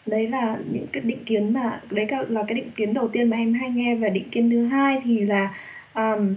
Đấy 0.06 0.28
là 0.28 0.58
những 0.72 0.86
cái 0.92 1.02
định 1.02 1.24
kiến 1.24 1.52
mà 1.52 1.80
đấy 1.90 2.06
là 2.28 2.44
cái 2.48 2.54
định 2.54 2.70
kiến 2.76 2.94
đầu 2.94 3.08
tiên 3.08 3.30
mà 3.30 3.36
em 3.36 3.54
hay 3.54 3.70
nghe 3.70 3.94
và 3.94 4.08
định 4.08 4.30
kiến 4.30 4.50
thứ 4.50 4.66
hai 4.66 5.00
thì 5.04 5.20
là 5.20 5.54
um, 5.94 6.34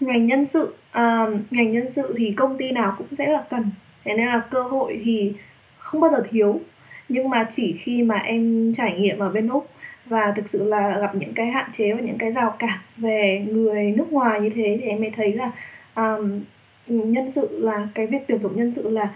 ngành 0.00 0.26
nhân 0.26 0.46
sự 0.46 0.74
um, 0.94 1.42
ngành 1.50 1.72
nhân 1.72 1.92
sự 1.92 2.14
thì 2.16 2.32
công 2.36 2.58
ty 2.58 2.70
nào 2.70 2.94
cũng 2.98 3.06
sẽ 3.14 3.26
là 3.26 3.44
cần. 3.50 3.70
Thế 4.04 4.14
nên 4.14 4.26
là 4.26 4.42
cơ 4.50 4.62
hội 4.62 5.00
thì 5.04 5.32
không 5.78 6.00
bao 6.00 6.10
giờ 6.10 6.22
thiếu. 6.30 6.60
Nhưng 7.08 7.30
mà 7.30 7.48
chỉ 7.56 7.76
khi 7.80 8.02
mà 8.02 8.16
em 8.16 8.72
trải 8.76 9.00
nghiệm 9.00 9.18
ở 9.18 9.30
bên 9.30 9.48
úc 9.48 9.70
và 10.06 10.32
thực 10.36 10.48
sự 10.48 10.64
là 10.64 10.98
gặp 10.98 11.14
những 11.14 11.34
cái 11.34 11.46
hạn 11.46 11.70
chế 11.76 11.92
và 11.92 12.00
những 12.00 12.18
cái 12.18 12.32
rào 12.32 12.54
cản 12.58 12.78
về 12.96 13.46
người 13.48 13.92
nước 13.96 14.12
ngoài 14.12 14.40
như 14.40 14.50
thế 14.50 14.78
thì 14.80 14.86
em 14.86 15.00
mới 15.00 15.10
thấy 15.10 15.32
là 15.32 15.50
um, 15.94 16.40
nhân 16.86 17.30
sự 17.30 17.58
là 17.62 17.88
cái 17.94 18.06
việc 18.06 18.18
tuyển 18.28 18.42
dụng 18.42 18.56
nhân 18.56 18.74
sự 18.74 18.90
là 18.90 19.08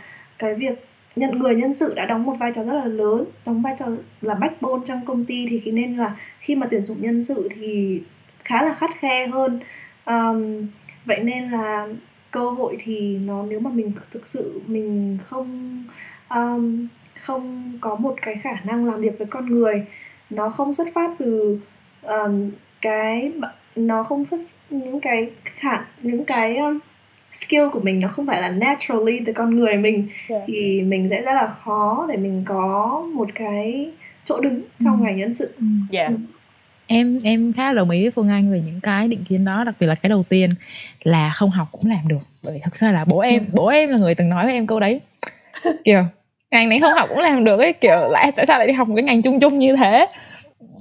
cái 0.43 0.55
việc 0.55 0.85
nhận 1.17 1.39
người 1.39 1.55
nhân 1.55 1.75
sự 1.75 1.95
đã 1.95 2.07
đóng 2.07 2.25
một 2.25 2.35
vai 2.39 2.53
trò 2.55 2.63
rất 2.63 2.75
là 2.75 2.85
lớn 2.85 3.25
đóng 3.47 3.63
vai 3.63 3.75
trò 3.79 3.87
là 4.21 4.35
backbone 4.35 4.81
trong 4.87 5.05
công 5.07 5.25
ty 5.25 5.47
thì 5.51 5.71
nên 5.71 5.97
là 5.97 6.17
khi 6.41 6.55
mà 6.55 6.67
tuyển 6.71 6.83
dụng 6.83 7.03
nhân 7.03 7.23
sự 7.23 7.49
thì 7.55 8.03
khá 8.45 8.63
là 8.63 8.75
khắt 8.75 8.91
khe 8.99 9.27
hơn. 9.27 9.61
Um, 10.07 10.67
vậy 11.05 11.21
nên 11.23 11.51
là 11.51 11.89
cơ 12.31 12.51
hội 12.51 12.79
thì 12.85 13.19
nó 13.19 13.43
nếu 13.49 13.61
mà 13.61 13.71
mình 13.71 13.93
thực 14.11 14.27
sự 14.27 14.61
mình 14.67 15.19
không 15.25 15.83
um, 16.29 16.87
không 17.23 17.73
có 17.81 17.95
một 17.95 18.15
cái 18.23 18.35
khả 18.43 18.57
năng 18.65 18.87
làm 18.87 19.01
việc 19.01 19.19
với 19.19 19.27
con 19.27 19.47
người 19.47 19.87
nó 20.31 20.51
không 20.51 20.75
xuất 20.75 20.89
phát 20.95 21.11
từ 21.19 21.59
um, 22.03 22.51
cái 22.81 23.33
nó 23.77 24.03
không 24.03 24.25
phát 24.25 24.41
những 24.71 25.01
cái 25.01 25.31
khả 25.45 25.85
những 26.03 26.25
cái 26.25 26.57
um, 26.57 26.79
skill 27.35 27.69
của 27.73 27.81
mình 27.81 28.01
nó 28.01 28.09
không 28.09 28.27
phải 28.27 28.43
là 28.43 28.49
naturally 28.49 29.21
từ 29.27 29.33
con 29.33 29.57
người 29.57 29.77
mình 29.77 30.09
yeah. 30.29 30.43
thì 30.47 30.83
mình 30.83 31.07
sẽ 31.11 31.21
rất 31.21 31.33
là 31.33 31.49
khó 31.49 32.07
để 32.09 32.17
mình 32.17 32.43
có 32.47 33.03
một 33.15 33.29
cái 33.35 33.91
chỗ 34.25 34.41
đứng 34.41 34.63
trong 34.85 35.01
ừ. 35.01 35.05
ngành 35.05 35.17
nhân 35.17 35.35
sự. 35.39 35.55
Yeah. 35.93 36.09
Ừ. 36.11 36.17
Em 36.87 37.21
em 37.25 37.53
khá 37.53 37.73
đồng 37.73 37.91
ý 37.91 38.03
với 38.03 38.11
Phương 38.11 38.29
Anh 38.29 38.53
về 38.53 38.63
những 38.67 38.81
cái 38.81 39.09
định 39.09 39.25
kiến 39.29 39.45
đó, 39.45 39.65
đặc 39.65 39.75
biệt 39.81 39.87
là 39.87 39.95
cái 39.95 40.11
đầu 40.11 40.23
tiên 40.29 40.51
là 41.03 41.33
không 41.35 41.51
học 41.51 41.69
cũng 41.73 41.91
làm 41.91 42.09
được. 42.09 42.19
Bởi 42.45 42.61
thật 42.63 42.77
ra 42.77 42.93
là 42.93 43.05
bố 43.05 43.19
em, 43.19 43.45
bố 43.55 43.69
em 43.69 43.91
là 43.91 43.99
người 43.99 44.15
từng 44.15 44.29
nói 44.29 44.45
với 44.45 44.55
em 44.55 44.67
câu 44.67 44.81
đấy. 44.81 45.01
Kiểu 45.85 46.03
ngành 46.51 46.69
này 46.69 46.81
không 46.81 46.93
học 46.93 47.09
cũng 47.09 47.19
làm 47.19 47.45
được 47.45 47.59
ấy 47.59 47.73
kiểu 47.73 48.09
lại 48.11 48.33
tại 48.37 48.47
sao 48.47 48.59
lại 48.59 48.67
đi 48.67 48.73
học 48.73 48.89
một 48.89 48.95
cái 48.95 49.03
ngành 49.03 49.23
chung 49.23 49.41
chung 49.41 49.59
như 49.59 49.77
thế 49.77 50.07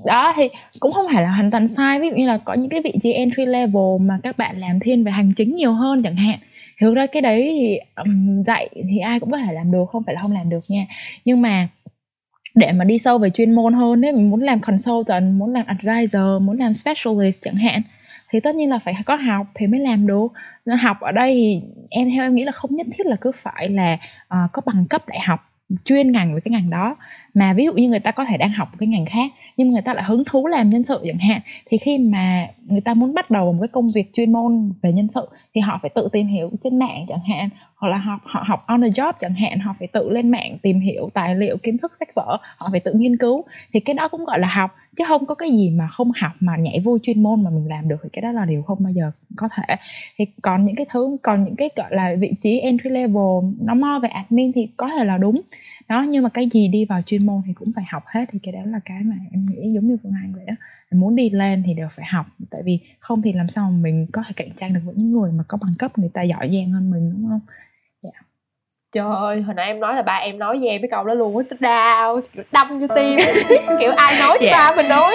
đó 0.06 0.34
thì 0.36 0.50
cũng 0.80 0.92
không 0.92 1.06
phải 1.14 1.24
là 1.24 1.30
hoàn 1.30 1.52
toàn 1.52 1.68
sai. 1.68 2.00
Ví 2.00 2.10
dụ 2.10 2.16
như 2.16 2.28
là 2.28 2.38
có 2.38 2.54
những 2.54 2.70
cái 2.70 2.82
vị 2.84 2.94
trí 3.04 3.12
entry 3.12 3.46
level 3.46 4.00
mà 4.02 4.20
các 4.24 4.38
bạn 4.38 4.60
làm 4.60 4.80
thiên 4.80 5.04
về 5.04 5.12
hành 5.12 5.34
chính 5.34 5.56
nhiều 5.56 5.74
hơn 5.74 6.04
chẳng 6.04 6.16
hạn. 6.16 6.40
Thực 6.82 6.96
ra 6.96 7.06
cái 7.06 7.22
đấy 7.22 7.56
thì 7.60 7.80
um, 7.96 8.44
dạy 8.44 8.70
thì 8.74 9.00
ai 9.00 9.20
cũng 9.20 9.32
có 9.32 9.38
thể 9.38 9.54
làm 9.54 9.72
được 9.72 9.86
không 9.92 10.04
phải 10.06 10.16
là 10.16 10.22
không 10.22 10.32
làm 10.32 10.50
được 10.50 10.60
nha. 10.70 10.86
Nhưng 11.26 11.42
mà 11.42 11.68
để 12.56 12.72
mà 12.72 12.86
đi 12.86 12.98
sâu 12.98 13.18
về 13.18 13.30
chuyên 13.30 13.52
môn 13.52 13.74
hơn 13.74 14.02
nếu 14.02 14.14
mình 14.14 14.30
muốn 14.30 14.42
làm 14.42 14.60
consultant 14.60 15.34
muốn 15.34 15.54
làm 15.54 15.66
advisor 15.66 16.42
muốn 16.42 16.58
làm 16.58 16.74
specialist 16.74 17.42
chẳng 17.42 17.56
hạn 17.56 17.82
thì 18.32 18.40
tất 18.40 18.56
nhiên 18.56 18.70
là 18.70 18.78
phải 18.78 18.96
có 19.06 19.16
học 19.16 19.48
thì 19.56 19.68
mới 19.68 19.80
làm 19.80 20.08
được. 20.08 20.28
Học 20.82 20.98
ở 21.00 21.12
đây 21.12 21.34
thì 21.34 21.62
em 21.90 22.10
theo 22.10 22.26
em 22.26 22.36
nghĩ 22.36 22.44
là 22.44 22.52
không 22.52 22.72
nhất 22.74 22.88
thiết 22.98 23.06
là 23.06 23.16
cứ 23.22 23.32
phải 23.36 23.70
là 23.70 23.94
uh, 23.94 24.52
có 24.52 24.62
bằng 24.66 24.86
cấp 24.90 25.02
đại 25.08 25.20
học 25.20 25.40
chuyên 25.86 26.12
ngành 26.12 26.32
với 26.32 26.42
cái 26.42 26.52
ngành 26.52 26.70
đó 26.70 26.96
mà 27.34 27.54
ví 27.54 27.66
dụ 27.66 27.74
như 27.74 27.90
người 27.90 28.00
ta 28.00 28.12
có 28.12 28.26
thể 28.26 28.38
đang 28.38 28.50
học 28.50 28.68
một 28.72 28.78
cái 28.80 28.88
ngành 28.88 29.06
khác, 29.06 29.32
nhưng 29.58 29.70
người 29.70 29.82
ta 29.82 29.94
lại 29.94 30.04
hứng 30.04 30.24
thú 30.26 30.48
làm 30.48 30.70
nhân 30.70 30.84
sự 30.84 31.00
chẳng 31.06 31.20
hạn, 31.20 31.42
thì 31.70 31.78
khi 31.78 31.98
mà 31.98 32.48
người 32.68 32.82
ta 32.82 32.94
muốn 32.94 33.14
bắt 33.14 33.32
đầu 33.32 33.54
một 33.54 33.60
cái 33.62 33.68
công 33.68 33.88
việc 33.96 34.14
chuyên 34.14 34.32
môn 34.32 34.74
về 34.82 34.92
nhân 34.92 35.08
sự, 35.08 35.28
thì 35.56 35.62
họ 35.62 35.80
phải 35.82 35.92
tự 35.96 36.10
tìm 36.12 36.28
hiểu 36.28 36.52
trên 36.64 36.80
mạng 36.80 37.06
chẳng 37.08 37.20
hạn, 37.30 37.50
hoặc 37.76 37.88
là 37.90 37.98
họ 37.98 38.20
họ 38.24 38.44
học 38.48 38.60
on 38.68 38.82
the 38.82 38.88
job 38.88 39.14
chẳng 39.20 39.34
hạn, 39.34 39.60
họ 39.60 39.76
phải 39.80 39.88
tự 39.88 40.10
lên 40.10 40.30
mạng 40.30 40.58
tìm 40.62 40.80
hiểu 40.80 41.10
tài 41.14 41.36
liệu, 41.36 41.58
kiến 41.58 41.78
thức 41.78 41.92
sách 42.00 42.10
vở, 42.16 42.38
họ 42.60 42.68
phải 42.72 42.80
tự 42.80 42.94
nghiên 42.94 43.18
cứu, 43.18 43.44
thì 43.74 43.80
cái 43.80 43.94
đó 43.94 44.08
cũng 44.08 44.26
gọi 44.26 44.40
là 44.40 44.48
học, 44.48 44.72
chứ 44.98 45.04
không 45.08 45.26
có 45.26 45.36
cái 45.36 45.52
gì 45.52 45.70
mà 45.70 45.88
không 45.88 46.12
học 46.22 46.32
mà 46.40 46.58
nhảy 46.58 46.80
vô 46.80 46.98
chuyên 47.04 47.24
môn 47.24 47.44
mà 47.44 47.50
mình 47.56 47.68
làm 47.68 47.88
được, 47.90 47.96
thì 48.04 48.10
cái 48.14 48.22
đó 48.22 48.32
là 48.32 48.46
điều 48.46 48.62
không 48.62 48.78
bao 48.84 48.94
giờ 48.94 49.12
có 49.36 49.48
thể. 49.58 49.76
Thì 50.18 50.26
còn 50.42 50.66
những 50.66 50.76
cái 50.76 50.86
thứ, 50.90 51.18
còn 51.22 51.44
những 51.46 51.56
cái, 51.56 51.70
gọi 51.76 51.88
là, 51.92 52.16
vị 52.20 52.34
trí 52.44 52.60
entry 52.60 52.90
level, 52.90 53.56
nó 53.68 53.74
mo 53.74 54.00
về 54.04 54.10
admin 54.10 54.52
thì 54.52 54.68
có 54.78 54.90
thể 54.98 55.06
là 55.06 55.18
đúng 55.18 55.42
đó 55.92 56.06
nhưng 56.10 56.24
mà 56.24 56.30
cái 56.30 56.50
gì 56.54 56.68
đi 56.68 56.86
vào 56.86 57.02
chuyên 57.02 57.26
môn 57.26 57.42
thì 57.46 57.54
cũng 57.54 57.68
phải 57.76 57.86
học 57.92 58.02
hết 58.14 58.22
thì 58.32 58.40
cái 58.44 58.52
đó 58.52 58.60
là 58.66 58.80
cái 58.86 59.02
mà 59.04 59.16
em 59.32 59.42
nghĩ 59.42 59.74
giống 59.74 59.86
như 59.86 59.98
phương 60.04 60.14
anh 60.24 60.34
vậy 60.36 60.46
đó 60.48 60.54
muốn 60.92 61.16
đi 61.16 61.30
lên 61.30 61.64
thì 61.66 61.74
đều 61.74 61.88
phải 61.96 62.06
học 62.10 62.26
tại 62.52 62.62
vì 62.66 62.80
không 63.00 63.22
thì 63.22 63.34
làm 63.34 63.50
sao 63.50 63.72
mà 63.72 63.78
mình 63.82 64.08
có 64.14 64.24
thể 64.28 64.34
cạnh 64.36 64.50
tranh 64.58 64.74
được 64.74 64.80
với 64.86 64.96
những 64.98 65.10
người 65.10 65.32
mà 65.32 65.44
có 65.48 65.58
bằng 65.62 65.74
cấp 65.80 65.98
người 65.98 66.10
ta 66.14 66.22
giỏi 66.22 66.50
giang 66.54 66.72
hơn 66.72 66.92
mình 66.92 67.12
đúng 67.12 67.30
không? 67.30 67.40
Yeah. 68.04 68.26
Trời 68.92 69.16
ơi, 69.16 69.42
hồi 69.42 69.56
nãy 69.56 69.68
em 69.68 69.80
nói 69.80 69.96
là 69.96 70.02
ba 70.02 70.14
em 70.14 70.40
nói 70.40 70.60
với 70.60 70.68
em 70.68 70.82
cái 70.82 70.90
câu 70.92 71.04
đó 71.04 71.14
luôn 71.14 71.38
á, 71.38 71.58
đau, 71.60 72.22
đâm 72.52 72.80
vô 72.80 72.88
tim. 72.96 73.18
Kiểu 73.80 73.92
ai 73.92 74.20
nói 74.20 74.38
với 74.40 74.50
dạ. 74.52 74.58
ba 74.58 74.76
mình 74.76 74.90
nói. 74.90 75.14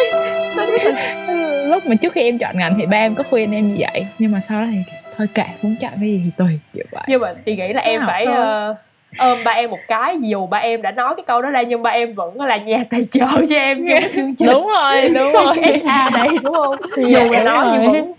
Lúc 1.69 1.86
mà 1.86 1.94
trước 1.94 2.12
khi 2.12 2.23
em 2.23 2.39
chọn 2.39 2.51
ngành 2.55 2.70
thì 2.77 2.85
ba 2.90 2.97
em 2.97 3.15
có 3.15 3.24
khuyên 3.31 3.53
em 3.53 3.69
như 3.69 3.74
vậy 3.78 4.03
Nhưng 4.19 4.32
mà 4.32 4.39
sau 4.48 4.61
đó 4.61 4.66
thì 4.73 4.78
thôi 5.16 5.27
kệ, 5.35 5.44
muốn 5.62 5.77
chọn 5.81 5.93
cái 6.01 6.12
gì 6.12 6.20
thì 6.24 6.31
tùy 6.39 6.59
kiểu 6.73 6.85
vậy. 6.93 7.05
Nhưng 7.09 7.20
mà 7.20 7.28
chị 7.44 7.57
nghĩ 7.57 7.73
là 7.73 7.81
em 7.82 8.01
phải 8.07 8.27
uh, 8.27 8.77
ôm 9.19 9.39
ba 9.45 9.53
em 9.53 9.70
một 9.70 9.78
cái 9.89 10.16
dù 10.20 10.47
ba 10.47 10.59
em 10.59 10.83
đã 10.83 10.91
nói 10.91 11.15
cái 11.16 11.24
câu 11.27 11.43
đó 11.43 11.51
ra 11.51 11.62
nhưng 11.62 11.83
ba 11.83 11.91
em 11.91 12.15
vẫn 12.15 12.41
là 12.41 12.57
nhà 12.57 12.85
tài 12.91 13.07
trợ 13.11 13.27
cho 13.49 13.57
em 13.57 13.78
trong 13.89 14.01
cái 14.01 14.11
chương 14.16 14.35
trình. 14.35 14.49
Đúng 14.51 14.66
rồi 14.66 15.09
đúng 15.09 15.33
rồi. 15.33 15.57
à 15.87 16.11
đây 16.15 16.28
đúng 16.43 16.55
không? 16.55 16.77
Dạ, 16.97 17.03
dù 17.24 17.33
đúng 17.35 17.45
nói 17.45 17.66
nhưng 17.73 17.93
vẫn 17.93 18.12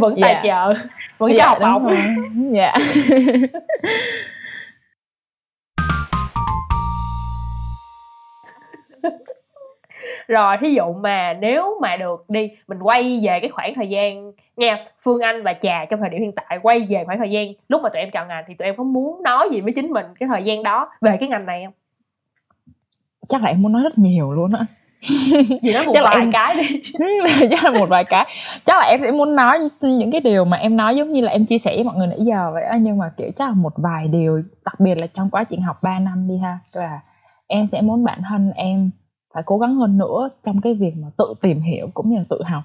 vẫn 0.00 0.14
tài 0.22 0.40
Dạ. 0.44 0.66
trợ 0.66 0.74
vẫn 1.18 1.30
cho 1.30 1.36
dạ, 1.38 1.46
học 1.46 1.58
đúng 1.60 1.84
bổng. 1.84 2.54
dạ 2.54 2.74
rồi 10.28 10.56
thí 10.60 10.74
dụ 10.74 10.92
mà 10.92 11.32
nếu 11.40 11.78
mà 11.82 11.96
được 11.96 12.24
đi 12.30 12.50
mình 12.68 12.78
quay 12.82 13.20
về 13.22 13.38
cái 13.40 13.50
khoảng 13.50 13.74
thời 13.74 13.88
gian 13.88 14.32
nghe 14.56 14.86
phương 15.02 15.20
anh 15.20 15.42
và 15.42 15.54
trà 15.62 15.84
trong 15.90 16.00
thời 16.00 16.08
điểm 16.08 16.20
hiện 16.20 16.32
tại 16.32 16.58
quay 16.62 16.86
về 16.90 17.02
khoảng 17.06 17.18
thời 17.18 17.30
gian 17.30 17.46
lúc 17.68 17.82
mà 17.82 17.88
tụi 17.88 18.00
em 18.00 18.10
chọn 18.12 18.28
ngành 18.28 18.44
thì 18.48 18.54
tụi 18.54 18.66
em 18.66 18.76
có 18.76 18.84
muốn 18.84 19.22
nói 19.22 19.48
gì 19.52 19.60
với 19.60 19.72
chính 19.72 19.90
mình 19.90 20.06
cái 20.20 20.28
thời 20.32 20.42
gian 20.44 20.62
đó 20.62 20.90
về 21.00 21.16
cái 21.20 21.28
ngành 21.28 21.46
này 21.46 21.62
không? 21.64 21.74
Chắc 23.28 23.42
là 23.42 23.48
em 23.48 23.62
muốn 23.62 23.72
nói 23.72 23.82
rất 23.82 23.98
nhiều 23.98 24.32
luôn 24.32 24.52
á. 24.52 24.66
Gì 25.62 25.72
nói 25.74 25.86
một 25.86 25.92
Chắc 25.94 26.02
là 26.04 26.10
vài 26.10 26.20
em- 26.20 26.32
cái 26.32 26.54
đi. 26.54 26.82
Chắc 27.50 27.64
là 27.64 27.78
một 27.78 27.88
vài 27.88 28.04
cái. 28.04 28.26
Chắc 28.64 28.76
là 28.78 28.84
em 28.84 29.00
sẽ 29.02 29.10
muốn 29.10 29.34
nói 29.36 29.58
những 29.82 30.10
cái 30.10 30.20
điều 30.20 30.44
mà 30.44 30.56
em 30.56 30.76
nói 30.76 30.96
giống 30.96 31.08
như 31.08 31.20
là 31.20 31.32
em 31.32 31.46
chia 31.46 31.58
sẻ 31.58 31.74
với 31.74 31.84
mọi 31.84 31.94
người 31.98 32.06
nãy 32.06 32.18
giờ 32.20 32.50
vậy 32.54 32.62
á 32.64 32.76
nhưng 32.80 32.98
mà 32.98 33.04
kiểu 33.16 33.30
chắc 33.36 33.48
là 33.48 33.54
một 33.54 33.72
vài 33.76 34.08
điều 34.08 34.42
đặc 34.64 34.80
biệt 34.80 35.00
là 35.00 35.06
trong 35.06 35.30
quá 35.30 35.44
trình 35.44 35.60
học 35.62 35.76
3 35.82 35.98
năm 35.98 36.24
đi 36.28 36.38
ha 36.38 36.58
là 36.76 37.00
em 37.46 37.66
sẽ 37.72 37.80
muốn 37.80 38.04
bản 38.04 38.20
thân 38.28 38.52
em 38.56 38.90
phải 39.34 39.42
cố 39.46 39.58
gắng 39.58 39.74
hơn 39.74 39.98
nữa 39.98 40.28
trong 40.46 40.60
cái 40.60 40.74
việc 40.74 40.92
mà 41.02 41.08
tự 41.18 41.24
tìm 41.42 41.60
hiểu 41.60 41.86
cũng 41.94 42.10
như 42.10 42.16
là 42.16 42.22
tự 42.30 42.40
học. 42.44 42.62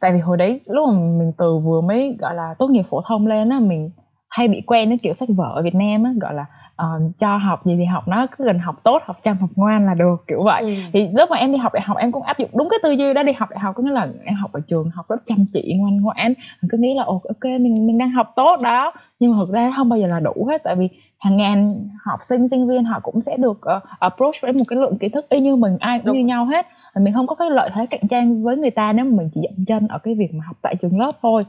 Tại 0.00 0.12
vì 0.12 0.18
hồi 0.18 0.36
đấy 0.36 0.60
lúc 0.66 0.88
mà 0.88 0.94
mình 0.94 1.32
từ 1.38 1.58
vừa 1.58 1.80
mới 1.80 2.16
gọi 2.18 2.34
là 2.34 2.54
tốt 2.58 2.70
nghiệp 2.70 2.82
phổ 2.90 3.00
thông 3.08 3.26
lên 3.26 3.48
á 3.48 3.60
mình 3.60 3.90
hay 4.30 4.48
bị 4.48 4.62
quen 4.66 4.88
với 4.88 4.98
kiểu 5.02 5.12
sách 5.12 5.28
vở 5.36 5.52
ở 5.54 5.62
Việt 5.62 5.74
Nam 5.74 6.04
á 6.04 6.10
gọi 6.20 6.34
là 6.34 6.46
ờ, 6.76 6.86
cho 7.18 7.36
học 7.36 7.60
gì 7.64 7.74
thì 7.78 7.84
học 7.84 8.08
nó 8.08 8.26
cứ 8.36 8.44
gần 8.44 8.58
học 8.58 8.74
tốt 8.84 9.02
học 9.04 9.16
chăm 9.22 9.36
học 9.36 9.50
ngoan 9.56 9.86
là 9.86 9.94
được 9.94 10.16
kiểu 10.26 10.42
vậy. 10.44 10.62
Ừ. 10.62 10.74
thì 10.92 11.08
lúc 11.14 11.30
mà 11.30 11.36
em 11.36 11.52
đi 11.52 11.58
học 11.58 11.72
đại 11.74 11.82
học 11.86 11.96
em 11.96 12.12
cũng 12.12 12.22
áp 12.22 12.38
dụng 12.38 12.50
đúng 12.54 12.68
cái 12.70 12.78
tư 12.82 12.90
duy 12.90 13.14
đó 13.14 13.22
đi 13.22 13.32
học 13.32 13.48
đại 13.50 13.60
học 13.60 13.74
có 13.76 13.82
nghĩa 13.82 13.92
là 13.92 14.06
em 14.24 14.34
học 14.34 14.50
ở 14.52 14.60
trường 14.66 14.84
học 14.94 15.04
rất 15.08 15.20
chăm 15.26 15.38
chỉ 15.52 15.74
ngoan 15.78 15.92
ngoãn. 16.02 16.32
Mình 16.62 16.68
cứ 16.70 16.78
nghĩ 16.78 16.94
là 16.94 17.04
ok 17.04 17.44
mình 17.44 17.86
mình 17.86 17.98
đang 17.98 18.10
học 18.10 18.26
tốt 18.36 18.56
đó. 18.62 18.92
Nhưng 19.18 19.30
mà 19.30 19.36
thực 19.46 19.52
ra 19.52 19.72
không 19.76 19.88
bao 19.88 19.98
giờ 19.98 20.06
là 20.06 20.20
đủ 20.20 20.46
hết 20.50 20.60
tại 20.64 20.76
vì 20.76 20.88
hàng 21.24 21.36
ngàn 21.36 21.68
học 22.04 22.18
sinh 22.28 22.48
sinh 22.48 22.64
viên 22.66 22.84
họ 22.84 23.00
cũng 23.02 23.22
sẽ 23.22 23.36
được 23.36 23.60
uh, 23.76 23.82
approach 24.00 24.34
với 24.42 24.52
một 24.52 24.64
cái 24.68 24.78
lượng 24.78 24.98
kiến 25.00 25.10
thức 25.10 25.24
y 25.30 25.40
như 25.40 25.56
mình 25.56 25.76
ai 25.80 25.98
cũng 25.98 26.06
Đúng. 26.06 26.16
như 26.16 26.24
nhau 26.24 26.46
hết 26.46 26.66
mình 26.96 27.14
không 27.14 27.26
có 27.26 27.34
cái 27.34 27.50
lợi 27.50 27.70
thế 27.74 27.86
cạnh 27.86 28.08
tranh 28.10 28.42
với 28.42 28.56
người 28.56 28.70
ta 28.70 28.92
nếu 28.92 29.04
mà 29.04 29.16
mình 29.16 29.30
chỉ 29.34 29.40
dậm 29.40 29.64
chân 29.64 29.88
ở 29.88 29.98
cái 29.98 30.14
việc 30.14 30.34
mà 30.34 30.44
học 30.46 30.56
tại 30.62 30.74
trường 30.82 31.00
lớp 31.00 31.10
thôi 31.22 31.42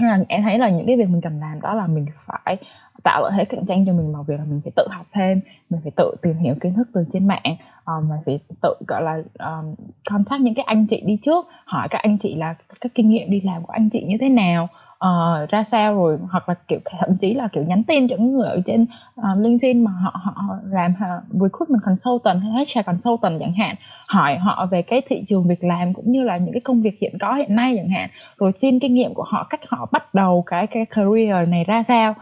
Nên 0.00 0.10
là 0.10 0.16
em 0.28 0.42
thấy 0.42 0.58
là 0.58 0.68
những 0.68 0.86
cái 0.86 0.96
việc 0.96 1.08
mình 1.08 1.20
cần 1.20 1.40
làm 1.40 1.60
đó 1.60 1.74
là 1.74 1.86
mình 1.86 2.06
phải 2.26 2.56
tạo 3.04 3.22
lợi 3.22 3.32
thế 3.36 3.44
cạnh 3.44 3.66
tranh 3.66 3.86
cho 3.86 3.92
mình 3.92 4.12
bằng 4.12 4.24
việc 4.24 4.38
là 4.38 4.44
mình 4.44 4.60
phải 4.64 4.72
tự 4.76 4.86
học 4.90 5.06
thêm 5.12 5.40
mình 5.70 5.80
phải 5.82 5.92
tự 5.96 6.14
tìm 6.22 6.34
hiểu 6.34 6.54
kiến 6.60 6.74
thức 6.74 6.88
từ 6.94 7.04
trên 7.12 7.26
mạng 7.26 7.56
Ờ, 7.86 7.94
um, 7.94 8.08
mình 8.08 8.18
phải 8.26 8.38
tự 8.62 8.74
gọi 8.88 9.02
là 9.02 9.22
um, 9.38 9.74
contact 10.10 10.40
những 10.40 10.54
cái 10.54 10.64
anh 10.68 10.86
chị 10.86 11.02
đi 11.06 11.18
trước 11.22 11.46
hỏi 11.64 11.88
các 11.90 11.98
anh 11.98 12.18
chị 12.18 12.34
là 12.34 12.54
các 12.80 12.92
kinh 12.94 13.10
nghiệm 13.10 13.30
đi 13.30 13.40
làm 13.44 13.62
của 13.62 13.72
anh 13.76 13.90
chị 13.90 14.04
như 14.04 14.16
thế 14.20 14.28
nào 14.28 14.68
uh, 15.06 15.50
ra 15.50 15.62
sao 15.62 15.94
rồi 15.94 16.18
hoặc 16.30 16.48
là 16.48 16.54
kiểu 16.68 16.78
thậm 17.00 17.16
chí 17.20 17.34
là 17.34 17.48
kiểu 17.52 17.64
nhắn 17.64 17.82
tin 17.82 18.08
cho 18.08 18.16
những 18.18 18.36
người 18.36 18.48
ở 18.48 18.60
trên 18.66 18.86
uh, 19.20 19.38
LinkedIn 19.38 19.84
mà 19.84 19.90
họ 19.90 20.12
họ 20.14 20.56
làm 20.64 20.90
uh, 20.90 21.42
recruitment 21.42 21.82
consultant 21.84 22.42
hay 22.42 22.64
HR 22.74 22.86
consultant 22.86 23.40
chẳng 23.40 23.52
hạn 23.52 23.74
hỏi 24.10 24.36
họ 24.36 24.66
về 24.70 24.82
cái 24.82 25.00
thị 25.08 25.24
trường 25.26 25.48
việc 25.48 25.64
làm 25.64 25.86
cũng 25.94 26.12
như 26.12 26.22
là 26.22 26.36
những 26.36 26.52
cái 26.52 26.62
công 26.64 26.80
việc 26.80 26.98
hiện 27.00 27.12
có 27.20 27.34
hiện 27.34 27.56
nay 27.56 27.74
chẳng 27.76 27.88
hạn 27.88 28.10
rồi 28.38 28.52
xin 28.52 28.78
kinh 28.78 28.94
nghiệm 28.94 29.14
của 29.14 29.24
họ 29.32 29.46
cách 29.50 29.60
họ 29.70 29.88
bắt 29.92 30.02
đầu 30.14 30.42
cái 30.50 30.66
cái 30.66 30.86
career 30.86 31.48
này 31.50 31.64
ra 31.64 31.82
sao 31.82 32.14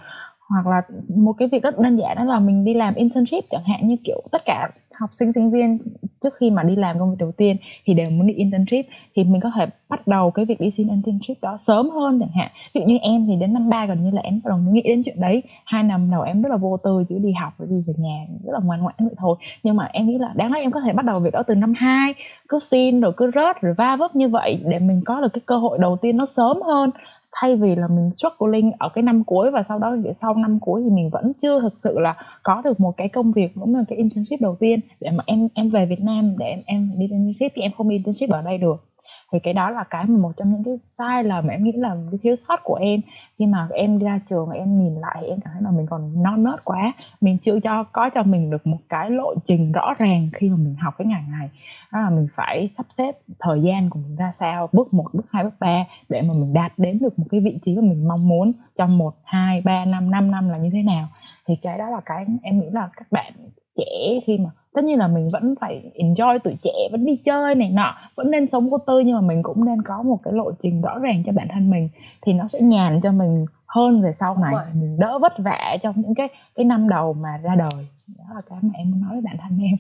hoặc 0.49 0.66
là 0.66 0.83
một 1.16 1.33
cái 1.33 1.49
việc 1.53 1.62
rất 1.62 1.79
đơn 1.79 1.97
giản 1.97 2.16
đó 2.16 2.25
là 2.25 2.39
mình 2.39 2.65
đi 2.65 2.75
làm 2.75 2.95
internship 2.95 3.45
chẳng 3.51 3.62
hạn, 3.66 3.89
như 3.89 3.97
kiểu 4.05 4.23
tất 4.33 4.41
cả 4.47 4.69
học 4.95 5.11
sinh 5.12 5.33
sinh 5.33 5.51
viên 5.51 5.79
trước 6.23 6.35
khi 6.41 6.51
mà 6.51 6.62
đi 6.62 6.77
làm 6.77 6.99
công 6.99 7.11
việc 7.11 7.16
đầu 7.19 7.33
tiên 7.33 7.57
thì 7.85 7.95
đều 7.95 8.07
muốn 8.19 8.27
đi 8.27 8.35
internship, 8.35 8.87
thì 9.16 9.25
mình 9.25 9.41
có 9.41 9.51
thể 9.57 9.66
bắt 9.89 10.01
đầu 10.07 10.31
cái 10.31 10.45
việc 10.45 10.61
đi 10.61 10.71
xin 10.71 10.89
internship 10.89 11.43
đó 11.43 11.57
sớm 11.57 11.89
hơn 11.91 12.21
chẳng 12.21 12.33
hạn. 12.35 12.51
Ví 12.75 12.81
dụ 12.81 12.87
như 12.87 12.97
em 13.03 13.27
thì 13.27 13.37
đến 13.37 13.53
năm 13.53 13.69
ba 13.69 13.87
gần 13.87 13.99
như 14.03 14.11
là 14.11 14.21
em 14.21 14.41
bắt 14.45 14.49
đầu 14.49 14.59
nghĩ 14.59 14.83
đến 14.85 15.03
chuyện 15.05 15.21
đấy. 15.21 15.43
Hai 15.65 15.83
năm 15.83 16.09
đầu 16.11 16.23
em 16.23 16.43
rất 16.43 16.49
là 16.49 16.57
vô 16.57 16.77
tư, 16.85 17.05
chỉ 17.09 17.19
đi 17.19 17.33
học 17.33 17.53
rồi 17.59 17.69
đi 17.71 17.77
về 17.87 17.95
nhà, 17.99 18.27
rất 18.45 18.53
là 18.53 18.61
ngoan 18.66 18.81
ngoãn 18.81 18.95
vậy 19.01 19.15
thôi. 19.19 19.35
Nhưng 19.62 19.77
mà 19.77 19.89
em 19.93 20.07
nghĩ 20.07 20.19
là 20.19 20.33
đáng 20.37 20.53
lẽ 20.53 20.61
em 20.61 20.71
có 20.71 20.81
thể 20.81 20.93
bắt 20.93 21.05
đầu 21.05 21.21
việc 21.21 21.33
đó 21.33 21.43
từ 21.47 21.55
năm 21.55 21.73
hai, 21.77 22.15
cứ 22.49 22.59
xin 22.71 23.01
rồi 23.01 23.12
cứ 23.16 23.31
rớt 23.35 23.61
rồi 23.61 23.75
va 23.75 23.97
vấp 23.97 24.16
như 24.16 24.29
vậy 24.29 24.61
để 24.65 24.79
mình 24.79 25.03
có 25.07 25.21
được 25.21 25.33
cái 25.33 25.43
cơ 25.47 25.57
hội 25.57 25.79
đầu 25.81 25.97
tiên 26.03 26.16
nó 26.16 26.27
sớm 26.27 26.57
hơn 26.66 26.91
thay 27.35 27.56
vì 27.56 27.74
là 27.74 27.89
mình 27.89 28.11
struggling 28.16 28.73
ở 28.78 28.89
cái 28.94 29.02
năm 29.02 29.24
cuối 29.24 29.51
và 29.51 29.62
sau 29.69 29.78
đó 29.78 29.97
sau 30.15 30.35
năm 30.35 30.59
cuối 30.61 30.82
thì 30.85 30.90
mình 30.90 31.11
vẫn 31.11 31.24
chưa 31.43 31.61
thực 31.61 31.73
sự 31.85 31.98
là 31.98 32.16
có 32.43 32.62
được 32.65 32.81
một 32.81 32.97
cái 32.97 33.09
công 33.09 33.32
việc 33.32 33.52
cũng 33.61 33.74
là 33.74 33.85
cái 33.89 33.98
internship 33.98 34.40
đầu 34.40 34.56
tiên 34.61 34.81
để 35.01 35.11
mà 35.11 35.24
em 35.27 35.48
em 35.55 35.66
về 35.73 35.86
Việt 35.86 36.01
Nam, 36.06 36.35
để 36.39 36.47
em 36.47 36.59
em 36.66 36.90
đi 36.98 37.06
internship 37.11 37.52
thì 37.55 37.62
em 37.62 37.73
không 37.77 37.89
đi 37.89 37.94
internship 37.97 38.31
ở 38.31 38.43
đây 38.43 38.59
được 38.59 38.94
thì 39.35 39.40
cái 39.40 39.55
đó 39.55 39.70
là 39.70 39.85
cái 39.85 40.05
mà 40.06 40.19
một 40.19 40.32
trong 40.36 40.52
những 40.52 40.65
cái 40.65 40.74
sai 40.85 41.24
lầm 41.24 41.48
em 41.48 41.65
nghĩ 41.65 41.73
là 41.73 41.97
cái 42.11 42.19
thiếu 42.23 42.36
sót 42.36 42.61
của 42.65 42.74
em. 42.74 43.01
Khi 43.39 43.47
mà 43.47 43.69
em 43.70 43.98
ra 43.98 44.20
trường, 44.28 44.51
em 44.51 44.78
nhìn 44.78 44.93
lại 44.94 45.16
thì 45.20 45.27
em 45.27 45.40
cảm 45.40 45.52
thấy 45.52 45.62
là 45.62 45.70
mình 45.70 45.86
còn 45.90 46.23
non 46.23 46.44
nớt 46.44 46.59
quá. 46.65 46.93
Mình 47.20 47.39
chưa 47.39 47.61
cho, 47.61 47.85
có 47.93 48.11
cho 48.15 48.23
mình 48.23 48.51
được 48.51 48.66
một 48.66 48.78
cái 48.89 49.11
lộ 49.11 49.35
trình 49.44 49.73
rõ 49.73 49.94
ràng 49.98 50.28
khi 50.32 50.48
mà 50.48 50.56
mình 50.59 50.74
học 50.74 50.94
cái 50.98 51.06
ngành 51.06 51.32
này. 51.32 51.48
Đó 51.93 52.01
là 52.01 52.11
mình 52.11 52.27
phải 52.36 52.70
sắp 52.77 52.86
xếp 52.90 53.15
thời 53.40 53.62
gian 53.62 53.90
của 53.90 54.01
mình 54.06 54.16
ra 54.16 54.32
sao, 54.32 54.69
bước 54.73 54.94
một, 54.94 55.06
bước 55.12 55.27
hai, 55.31 55.44
bước 55.44 55.55
ba, 55.61 55.85
để 56.09 56.23
mà 56.28 56.35
mình 56.40 56.55
đạt 56.55 56.73
đến 56.78 56.98
được 57.01 57.19
một 57.19 57.27
cái 57.31 57.40
vị 57.44 57.59
trí 57.65 57.77
mà 57.77 57.82
mình 57.82 58.09
mong 58.09 58.28
muốn 58.28 58.52
trong 58.78 58.98
một, 58.98 59.15
hai, 59.24 59.62
ba, 59.65 59.85
năm 59.85 60.11
năm 60.11 60.31
năm 60.31 60.48
là 60.48 60.59
như 60.59 60.69
thế 60.73 60.82
nào. 60.86 61.06
Thì 61.48 61.55
cái 61.62 61.78
đó 61.78 61.90
là 61.90 62.01
cái 62.06 62.27
em 62.43 62.61
nghĩ 62.61 62.66
là 62.73 62.89
các 62.97 63.12
bạn 63.12 63.32
trẻ 63.77 64.21
khi 64.27 64.39
mà 64.39 64.51
tất 64.75 64.85
nhiên 64.85 64.99
là 64.99 65.09
mình 65.09 65.25
vẫn 65.33 65.55
phải 65.61 65.83
enjoy 65.95 66.39
tuổi 66.45 66.55
trẻ 66.63 66.89
vẫn 66.93 67.05
đi 67.05 67.17
chơi 67.17 67.55
này 67.55 67.71
nọ 67.75 67.93
vẫn 68.15 68.31
nên 68.31 68.49
sống 68.49 68.71
vô 68.71 68.79
tư 68.87 69.01
nhưng 69.01 69.15
mà 69.15 69.21
mình 69.21 69.43
cũng 69.43 69.65
nên 69.65 69.83
có 69.83 70.03
một 70.03 70.19
cái 70.25 70.35
lộ 70.35 70.53
trình 70.63 70.83
rõ 70.83 70.99
ràng 70.99 71.17
cho 71.27 71.33
bản 71.33 71.47
thân 71.51 71.71
mình 71.71 71.89
thì 72.23 72.33
nó 72.33 72.49
sẽ 72.49 72.61
nhàn 72.61 73.01
cho 73.03 73.13
mình 73.13 73.47
hơn 73.75 74.03
về 74.03 74.13
sau 74.13 74.35
này. 74.43 74.55
Mình 74.81 74.99
đỡ 74.99 75.19
vất 75.23 75.33
vả 75.39 75.77
trong 75.83 75.95
những 75.97 76.15
cái 76.15 76.29
cái 76.55 76.65
năm 76.65 76.89
đầu 76.89 77.13
mà 77.13 77.41
ra 77.43 77.55
đời. 77.55 77.87
Đó 78.19 78.35
là 78.35 78.41
cái 78.51 78.59
mà 78.63 78.71
em 78.75 78.91
muốn 78.91 79.01
nói 79.01 79.11
với 79.13 79.23
bản 79.25 79.37
thân 79.43 79.59
em. 79.63 79.77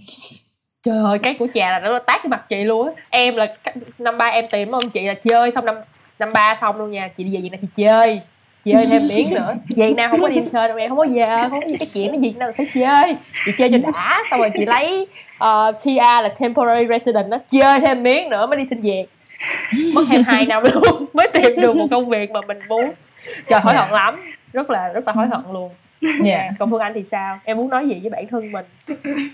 Trời 0.82 1.02
ơi 1.04 1.18
cái 1.18 1.34
của 1.38 1.46
trà 1.54 1.68
là 1.68 1.80
nó 1.80 1.98
tát 1.98 2.20
cái 2.22 2.28
mặt 2.28 2.46
chị 2.48 2.64
luôn 2.64 2.86
á. 2.86 2.92
Em 3.10 3.36
là 3.36 3.56
năm 3.98 4.18
ba 4.18 4.24
em 4.24 4.44
tìm 4.52 4.70
ông 4.70 4.90
chị 4.90 5.00
là 5.06 5.14
chơi 5.14 5.50
xong 5.54 5.64
năm 5.64 5.76
năm 6.18 6.32
ba 6.32 6.58
xong 6.60 6.76
luôn 6.76 6.90
nha. 6.90 7.08
Chị 7.16 7.24
đi 7.24 7.34
về 7.34 7.40
Việt 7.40 7.50
Nam 7.50 7.60
chị 7.60 7.68
chơi 7.76 8.20
chơi 8.64 8.86
thêm 8.86 9.02
miếng 9.08 9.34
nữa. 9.34 9.54
Việt 9.76 9.94
Nam 9.96 10.10
không 10.10 10.20
có 10.20 10.28
đi 10.28 10.40
chơi 10.52 10.68
đâu 10.68 10.76
em 10.76 10.88
không 10.88 10.98
có 10.98 11.04
giờ 11.04 11.48
không 11.50 11.60
có 11.60 11.66
cái 11.78 11.88
chuyện 11.94 12.20
Việt 12.20 12.34
Nam 12.38 12.48
là 12.48 12.54
phải 12.56 12.66
chơi 12.74 13.16
chị 13.46 13.52
chơi 13.58 13.70
cho 13.70 13.78
đã 13.78 14.22
xong 14.30 14.40
rồi 14.40 14.50
chị 14.58 14.66
lấy 14.66 15.06
uh, 15.34 15.82
TR 15.82 16.22
là 16.22 16.34
temporary 16.40 16.86
resident 16.88 17.28
nó 17.28 17.38
chơi 17.50 17.80
thêm 17.80 18.02
miếng 18.02 18.30
nữa 18.30 18.46
mới 18.46 18.58
đi 18.58 18.64
xin 18.70 18.80
việc. 18.80 19.04
Mất 19.94 20.02
thêm 20.10 20.22
2 20.22 20.46
năm 20.46 20.62
luôn 20.72 21.06
mới 21.12 21.28
tìm 21.32 21.60
được 21.60 21.76
một 21.76 21.86
công 21.90 22.08
việc 22.08 22.30
mà 22.30 22.40
mình 22.48 22.58
muốn. 22.68 22.90
Trời 23.48 23.60
hối 23.60 23.74
hận 23.76 23.90
lắm. 23.90 24.16
Rất 24.52 24.70
là 24.70 24.88
rất 24.88 25.06
là 25.06 25.12
hối 25.12 25.26
hận 25.26 25.40
luôn. 25.52 25.70
Dạ. 26.24 26.50
còn 26.58 26.70
phương 26.70 26.80
anh 26.80 26.92
thì 26.94 27.04
sao? 27.10 27.38
Em 27.44 27.56
muốn 27.56 27.70
nói 27.70 27.88
gì 27.88 28.00
với 28.02 28.10
bản 28.10 28.26
thân 28.30 28.52
mình? 28.52 28.64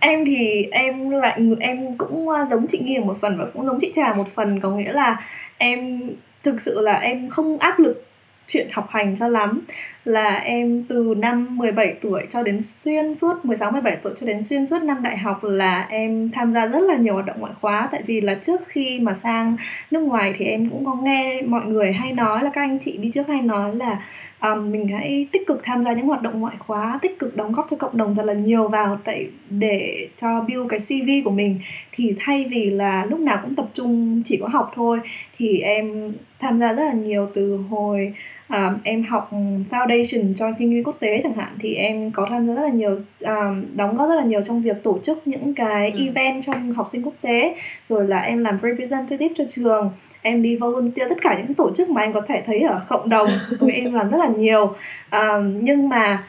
Em 0.00 0.24
thì 0.24 0.66
em 0.72 1.10
lại 1.10 1.40
em 1.60 1.96
cũng 1.98 2.28
uh, 2.28 2.50
giống 2.50 2.66
chị 2.66 2.78
Nghi 2.78 2.98
một 2.98 3.16
phần 3.20 3.38
và 3.38 3.44
cũng 3.54 3.66
giống 3.66 3.80
chị 3.80 3.92
Trà 3.96 4.12
một 4.12 4.34
phần. 4.34 4.60
Có 4.60 4.70
nghĩa 4.70 4.92
là 4.92 5.16
em 5.58 6.10
thực 6.42 6.60
sự 6.60 6.80
là 6.80 6.92
em 6.92 7.30
không 7.30 7.58
áp 7.58 7.78
lực 7.78 8.06
chuyện 8.46 8.68
học 8.72 8.86
hành 8.90 9.16
cho 9.18 9.28
lắm 9.28 9.60
là 10.04 10.34
em 10.34 10.84
từ 10.88 11.14
năm 11.18 11.58
17 11.58 11.94
tuổi 12.00 12.22
cho 12.30 12.42
đến 12.42 12.62
xuyên 12.62 13.16
suốt 13.16 13.44
16 13.44 13.70
17 13.70 13.96
tuổi 13.96 14.12
cho 14.16 14.26
đến 14.26 14.42
xuyên 14.42 14.66
suốt 14.66 14.82
năm 14.82 15.02
đại 15.02 15.18
học 15.18 15.44
là 15.44 15.86
em 15.90 16.30
tham 16.30 16.52
gia 16.54 16.66
rất 16.66 16.80
là 16.82 16.96
nhiều 16.96 17.14
hoạt 17.14 17.26
động 17.26 17.40
ngoại 17.40 17.52
khóa. 17.60 17.88
Tại 17.92 18.02
vì 18.06 18.20
là 18.20 18.34
trước 18.34 18.60
khi 18.66 18.98
mà 19.00 19.14
sang 19.14 19.56
nước 19.90 20.00
ngoài 20.00 20.34
thì 20.38 20.44
em 20.44 20.70
cũng 20.70 20.84
có 20.84 20.94
nghe 20.94 21.42
mọi 21.42 21.66
người 21.66 21.92
hay 21.92 22.12
nói 22.12 22.44
là 22.44 22.50
các 22.54 22.60
anh 22.60 22.78
chị 22.78 22.96
đi 22.96 23.10
trước 23.14 23.28
hay 23.28 23.42
nói 23.42 23.76
là 23.76 24.02
um, 24.42 24.72
mình 24.72 24.88
hãy 24.88 25.28
tích 25.32 25.46
cực 25.46 25.60
tham 25.64 25.82
gia 25.82 25.92
những 25.92 26.06
hoạt 26.06 26.22
động 26.22 26.40
ngoại 26.40 26.56
khóa 26.58 26.98
tích 27.02 27.18
cực 27.18 27.36
đóng 27.36 27.52
góp 27.52 27.66
cho 27.70 27.76
cộng 27.76 27.96
đồng 27.96 28.16
thật 28.16 28.24
là 28.24 28.32
nhiều 28.32 28.68
vào 28.68 28.98
tại 29.04 29.26
để 29.50 30.08
cho 30.16 30.40
build 30.40 30.68
cái 30.68 30.78
CV 30.78 31.24
của 31.24 31.30
mình. 31.30 31.60
Thì 31.92 32.14
thay 32.18 32.44
vì 32.50 32.70
là 32.70 33.04
lúc 33.04 33.20
nào 33.20 33.38
cũng 33.42 33.54
tập 33.54 33.66
trung 33.74 34.22
chỉ 34.24 34.36
có 34.36 34.48
học 34.48 34.72
thôi 34.74 35.00
thì 35.38 35.58
em 35.58 36.12
tham 36.40 36.60
gia 36.60 36.72
rất 36.72 36.84
là 36.84 36.92
nhiều 36.92 37.28
từ 37.34 37.56
hồi 37.70 38.14
um, 38.52 38.78
em 38.84 39.02
học 39.04 39.30
foundation 39.70 40.34
cho 40.34 40.52
kinh 40.58 40.70
doanh 40.72 40.84
quốc 40.84 40.96
tế 41.00 41.20
chẳng 41.22 41.32
hạn 41.34 41.48
thì 41.60 41.74
em 41.74 42.10
có 42.10 42.26
tham 42.30 42.46
gia 42.46 42.54
rất 42.54 42.62
là 42.62 42.68
nhiều 42.68 42.98
um, 43.20 43.64
đóng 43.76 43.96
góp 43.96 44.08
rất 44.08 44.14
là 44.14 44.24
nhiều 44.24 44.42
trong 44.42 44.62
việc 44.62 44.82
tổ 44.82 44.98
chức 45.04 45.26
những 45.26 45.54
cái 45.54 45.90
Ừ. 45.90 46.00
event 46.06 46.44
trong 46.44 46.72
học 46.72 46.86
sinh 46.92 47.02
quốc 47.02 47.14
tế 47.20 47.54
rồi 47.88 48.08
là 48.08 48.20
em 48.20 48.44
làm 48.44 48.58
representative 48.62 49.28
cho 49.34 49.44
trường 49.50 49.90
em 50.22 50.42
đi 50.42 50.56
volunteer 50.56 51.08
tất 51.08 51.18
cả 51.22 51.38
những 51.38 51.54
tổ 51.54 51.70
chức 51.74 51.90
mà 51.90 52.00
em 52.00 52.12
có 52.12 52.20
thể 52.28 52.42
thấy 52.46 52.60
ở 52.60 52.80
cộng 52.88 53.08
đồng 53.08 53.28
em 53.72 53.94
làm 53.94 54.10
rất 54.10 54.18
là 54.18 54.28
nhiều 54.36 54.66
um, 55.12 55.58
nhưng 55.64 55.88
mà 55.88 56.24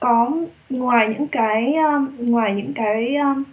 có 0.00 0.32
ngoài 0.70 1.08
những 1.08 1.26
cái 1.26 1.74
um, 1.74 2.08
ngoài 2.18 2.54
những 2.54 2.72
cái 2.74 3.16
um, 3.16 3.44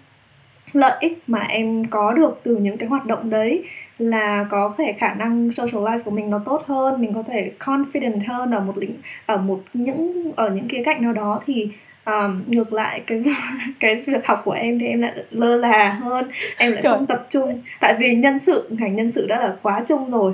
lợi 0.73 0.98
ích 0.99 1.23
mà 1.27 1.40
em 1.40 1.85
có 1.85 2.14
được 2.14 2.40
từ 2.44 2.56
những 2.57 2.77
cái 2.77 2.90
hoạt 2.90 3.06
động 3.06 3.30
đấy 3.30 3.64
là 3.98 4.45
có 4.49 4.76
thể 4.78 4.95
khả 4.99 5.14
năng 5.14 5.48
socialize 5.48 5.98
của 6.06 6.11
mình 6.11 6.30
nó 6.30 6.40
tốt 6.45 6.64
hơn 6.68 7.02
mình 7.02 7.14
có 7.14 7.24
thể 7.28 7.52
confident 7.60 8.20
hơn 8.28 8.52
ở 8.52 8.60
một 8.60 8.78
lĩnh 8.78 8.94
ở 9.26 9.38
một 9.38 9.60
những 9.74 10.32
ở 10.36 10.49
những 10.49 10.68
khía 10.68 10.84
cạnh 10.86 11.02
nào 11.02 11.14
đó 11.14 11.41
thì 11.45 11.68
um, 12.06 12.44
ngược 12.48 12.74
lại 12.74 13.02
cái 13.07 13.24
cái 13.80 13.95
việc 13.95 14.26
học 14.26 14.41
của 14.45 14.52
em 14.52 14.80
thì 14.80 14.88
em 14.88 15.02
lại 15.02 15.14
lơ 15.32 15.56
là 15.56 15.90
hơn 15.90 16.30
em 16.57 16.72
lại 16.72 16.82
Trời. 16.84 16.94
không 16.94 17.06
tập 17.06 17.26
trung 17.30 17.61
tại 17.80 17.95
vì 17.99 18.15
nhân 18.15 18.40
sự 18.40 18.68
ngành 18.70 18.95
nhân 18.95 19.11
sự 19.15 19.26
đã 19.28 19.40
là 19.40 19.56
quá 19.61 19.84
chung 19.88 20.11
rồi 20.11 20.34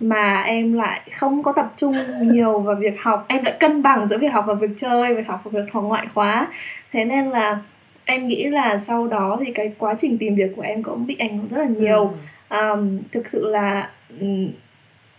mà 0.00 0.42
em 0.42 0.72
lại 0.72 1.00
không 1.18 1.42
có 1.42 1.52
tập 1.52 1.72
trung 1.76 1.96
nhiều 2.22 2.58
vào 2.58 2.74
việc 2.74 3.00
học 3.00 3.24
em 3.28 3.44
lại 3.44 3.54
cân 3.60 3.82
bằng 3.82 4.06
giữa 4.06 4.18
việc 4.18 4.32
học 4.32 4.44
và 4.48 4.54
việc 4.54 4.70
chơi 4.76 5.14
việc 5.14 5.26
học 5.26 5.40
và 5.44 5.50
việc 5.54 5.72
học 5.72 5.84
ngoại 5.84 6.06
khóa 6.14 6.46
thế 6.92 7.04
nên 7.04 7.30
là 7.30 7.58
em 8.04 8.28
nghĩ 8.28 8.44
là 8.44 8.78
sau 8.78 9.06
đó 9.06 9.38
thì 9.44 9.52
cái 9.52 9.72
quá 9.78 9.94
trình 9.98 10.18
tìm 10.18 10.34
việc 10.34 10.52
của 10.56 10.62
em 10.62 10.82
cũng 10.82 11.06
bị 11.06 11.16
ảnh 11.18 11.38
hưởng 11.38 11.48
rất 11.50 11.58
là 11.58 11.68
nhiều 11.78 11.98
Ừ 11.98 12.16
um, 12.50 12.98
thực 13.12 13.28
sự 13.28 13.46
là 13.50 13.90
ừm, 14.20 14.48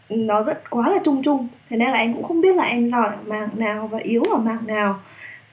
nó 0.10 0.44
rất 0.44 0.70
quá 0.70 0.90
là 0.90 1.00
chung 1.06 1.24
chung. 1.24 1.48
Thế 1.70 1.78
nên 1.78 1.90
là 1.90 1.98
em 1.98 2.14
cũng 2.14 2.24
không 2.24 2.42
biết 2.42 2.56
là 2.56 2.64
em 2.64 2.90
giỏi 2.90 3.08
ở 3.08 3.18
mảng 3.28 3.50
nào 3.56 3.88
và 3.88 4.00
yếu 4.00 4.24
ở 4.32 4.38
mảng 4.38 4.68
nào. 4.68 5.00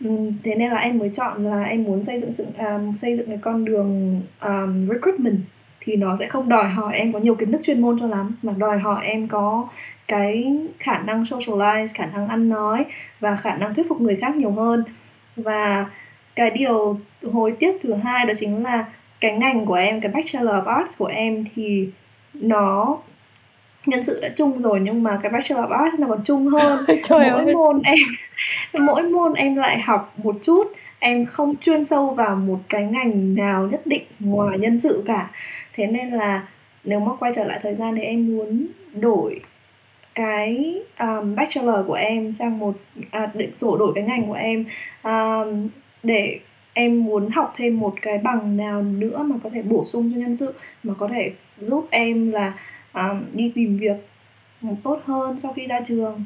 Ừm, 0.04 0.32
thế 0.44 0.54
nên 0.54 0.70
là 0.70 0.76
em 0.76 0.98
mới 0.98 1.10
chọn 1.14 1.44
là 1.44 1.64
em 1.64 1.84
muốn 1.84 2.04
xây 2.04 2.20
dựng 2.20 2.32
dựng 2.38 2.52
um, 2.58 2.94
xây 2.94 3.16
dựng 3.16 3.26
cái 3.26 3.38
con 3.42 3.64
đường 3.64 4.22
um, 4.40 4.88
recruitment. 4.88 5.38
Thì 5.80 5.96
nó 5.96 6.16
sẽ 6.16 6.26
không 6.26 6.48
đòi 6.48 6.68
hỏi 6.68 6.96
em 6.96 7.12
có 7.12 7.18
nhiều 7.18 7.34
kiến 7.34 7.52
thức 7.52 7.60
chuyên 7.64 7.80
môn 7.80 8.00
cho 8.00 8.06
lắm 8.06 8.36
mà 8.42 8.52
đòi 8.58 8.78
hỏi 8.78 9.06
em 9.06 9.28
có 9.28 9.68
cái 10.08 10.56
khả 10.78 10.98
năng 10.98 11.22
socialize 11.22 11.88
khả 11.94 12.06
năng 12.06 12.28
ăn 12.28 12.48
nói 12.48 12.84
và 13.20 13.36
khả 13.36 13.56
năng 13.56 13.74
thuyết 13.74 13.88
phục 13.88 14.00
người 14.00 14.16
khác 14.16 14.36
nhiều 14.36 14.50
hơn. 14.50 14.84
Và 15.36 15.86
cái 16.34 16.50
điều 16.50 17.00
hối 17.32 17.52
tiếc 17.58 17.78
thứ 17.82 17.94
hai 17.94 18.26
đó 18.26 18.32
chính 18.38 18.62
là 18.62 18.84
cái 19.20 19.32
ngành 19.32 19.66
của 19.66 19.74
em 19.74 20.00
cái 20.00 20.12
bachelor 20.12 20.54
of 20.54 20.64
arts 20.64 20.96
của 20.98 21.06
em 21.06 21.44
thì 21.54 21.88
nó 22.34 22.98
nhân 23.86 24.04
sự 24.04 24.20
đã 24.20 24.28
chung 24.36 24.62
rồi 24.62 24.80
nhưng 24.80 25.02
mà 25.02 25.18
cái 25.22 25.32
bachelor 25.32 25.64
of 25.64 25.84
arts 25.84 25.98
nó 25.98 26.06
còn 26.06 26.20
chung 26.24 26.46
hơn 26.46 26.84
Trời 27.08 27.30
mỗi 27.30 27.44
ơi. 27.44 27.54
môn 27.54 27.80
em 27.82 27.98
mỗi 28.72 29.02
môn 29.02 29.34
em 29.34 29.56
lại 29.56 29.80
học 29.80 30.14
một 30.24 30.36
chút 30.42 30.72
em 30.98 31.26
không 31.26 31.54
chuyên 31.56 31.84
sâu 31.86 32.10
vào 32.10 32.36
một 32.36 32.58
cái 32.68 32.84
ngành 32.84 33.34
nào 33.34 33.68
nhất 33.70 33.86
định 33.86 34.02
ngoài 34.20 34.58
nhân 34.58 34.80
sự 34.80 35.02
cả 35.06 35.30
thế 35.74 35.86
nên 35.86 36.10
là 36.10 36.46
nếu 36.84 37.00
mà 37.00 37.12
quay 37.20 37.32
trở 37.34 37.44
lại 37.44 37.58
thời 37.62 37.74
gian 37.74 37.96
thì 37.96 38.02
em 38.02 38.36
muốn 38.36 38.66
đổi 38.94 39.40
cái 40.14 40.80
um, 41.00 41.34
bachelor 41.34 41.86
của 41.86 41.94
em 41.94 42.32
sang 42.32 42.58
một 42.58 42.74
à, 43.10 43.30
để 43.34 43.48
đổi 43.62 43.78
đổi 43.78 43.92
cái 43.94 44.04
ngành 44.04 44.26
của 44.26 44.34
em 44.34 44.64
um, 45.02 45.68
để 46.02 46.38
em 46.78 47.04
muốn 47.04 47.30
học 47.30 47.54
thêm 47.56 47.80
một 47.80 47.94
cái 48.02 48.18
bằng 48.18 48.56
nào 48.56 48.82
nữa 48.82 49.22
mà 49.22 49.36
có 49.42 49.50
thể 49.50 49.62
bổ 49.62 49.84
sung 49.84 50.10
cho 50.14 50.20
nhân 50.20 50.36
sự 50.36 50.54
mà 50.82 50.94
có 50.98 51.08
thể 51.08 51.32
giúp 51.60 51.86
em 51.90 52.32
là 52.32 52.54
um, 52.94 53.24
đi 53.32 53.52
tìm 53.54 53.76
việc 53.78 53.96
tốt 54.82 55.00
hơn 55.04 55.40
sau 55.40 55.52
khi 55.52 55.66
ra 55.66 55.80
trường. 55.86 56.24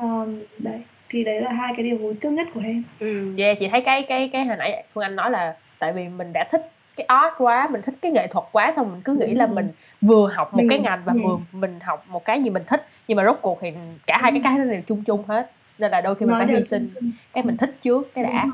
Um, 0.00 0.40
đấy 0.58 0.80
thì 1.08 1.24
đấy 1.24 1.40
là 1.40 1.52
hai 1.52 1.72
cái 1.76 1.84
điều 1.84 1.98
hối 1.98 2.14
tiếc 2.20 2.30
nhất 2.30 2.48
của 2.54 2.60
em. 2.64 2.82
Ừ, 3.00 3.34
yeah, 3.38 3.56
chị 3.60 3.68
thấy 3.68 3.80
cái 3.80 4.02
cái 4.08 4.28
cái 4.32 4.44
hồi 4.44 4.56
nãy 4.56 4.84
Phương 4.94 5.04
Anh 5.04 5.16
nói 5.16 5.30
là 5.30 5.56
tại 5.78 5.92
vì 5.92 6.08
mình 6.08 6.32
đã 6.32 6.48
thích 6.52 6.70
cái 6.96 7.04
art 7.08 7.34
quá, 7.38 7.68
mình 7.72 7.82
thích 7.82 7.94
cái 8.02 8.12
nghệ 8.12 8.26
thuật 8.26 8.44
quá 8.52 8.72
xong 8.76 8.92
mình 8.92 9.00
cứ 9.04 9.14
nghĩ 9.14 9.34
là 9.34 9.46
Đúng 9.46 9.54
mình 9.54 9.68
vừa 10.00 10.28
học 10.34 10.52
một 10.54 10.58
Mình- 10.58 10.68
cái 10.68 10.78
ngành 10.78 11.00
và 11.04 11.12
ừ. 11.12 11.18
vừa 11.24 11.38
mình 11.52 11.78
học 11.82 12.04
một 12.08 12.24
cái 12.24 12.42
gì 12.42 12.50
mình 12.50 12.62
thích 12.66 12.86
nhưng 13.08 13.16
mà 13.16 13.24
rốt 13.24 13.38
cuộc 13.42 13.58
thì 13.62 13.68
cả 14.06 14.18
hai 14.22 14.32
cái 14.32 14.40
cái 14.44 14.58
đó 14.58 14.64
đều 14.64 14.82
chung 14.86 15.04
chung 15.04 15.24
hết. 15.28 15.50
Nên 15.78 15.90
là 15.90 16.00
đôi 16.00 16.14
khi 16.14 16.26
mình 16.26 16.38
Nói 16.38 16.46
phải 16.46 16.56
hy 16.56 16.64
sinh 16.70 16.88
chung. 16.94 17.10
cái 17.32 17.44
mình 17.44 17.56
thích 17.56 17.76
trước 17.82 18.14
cái 18.14 18.24
đã. 18.24 18.46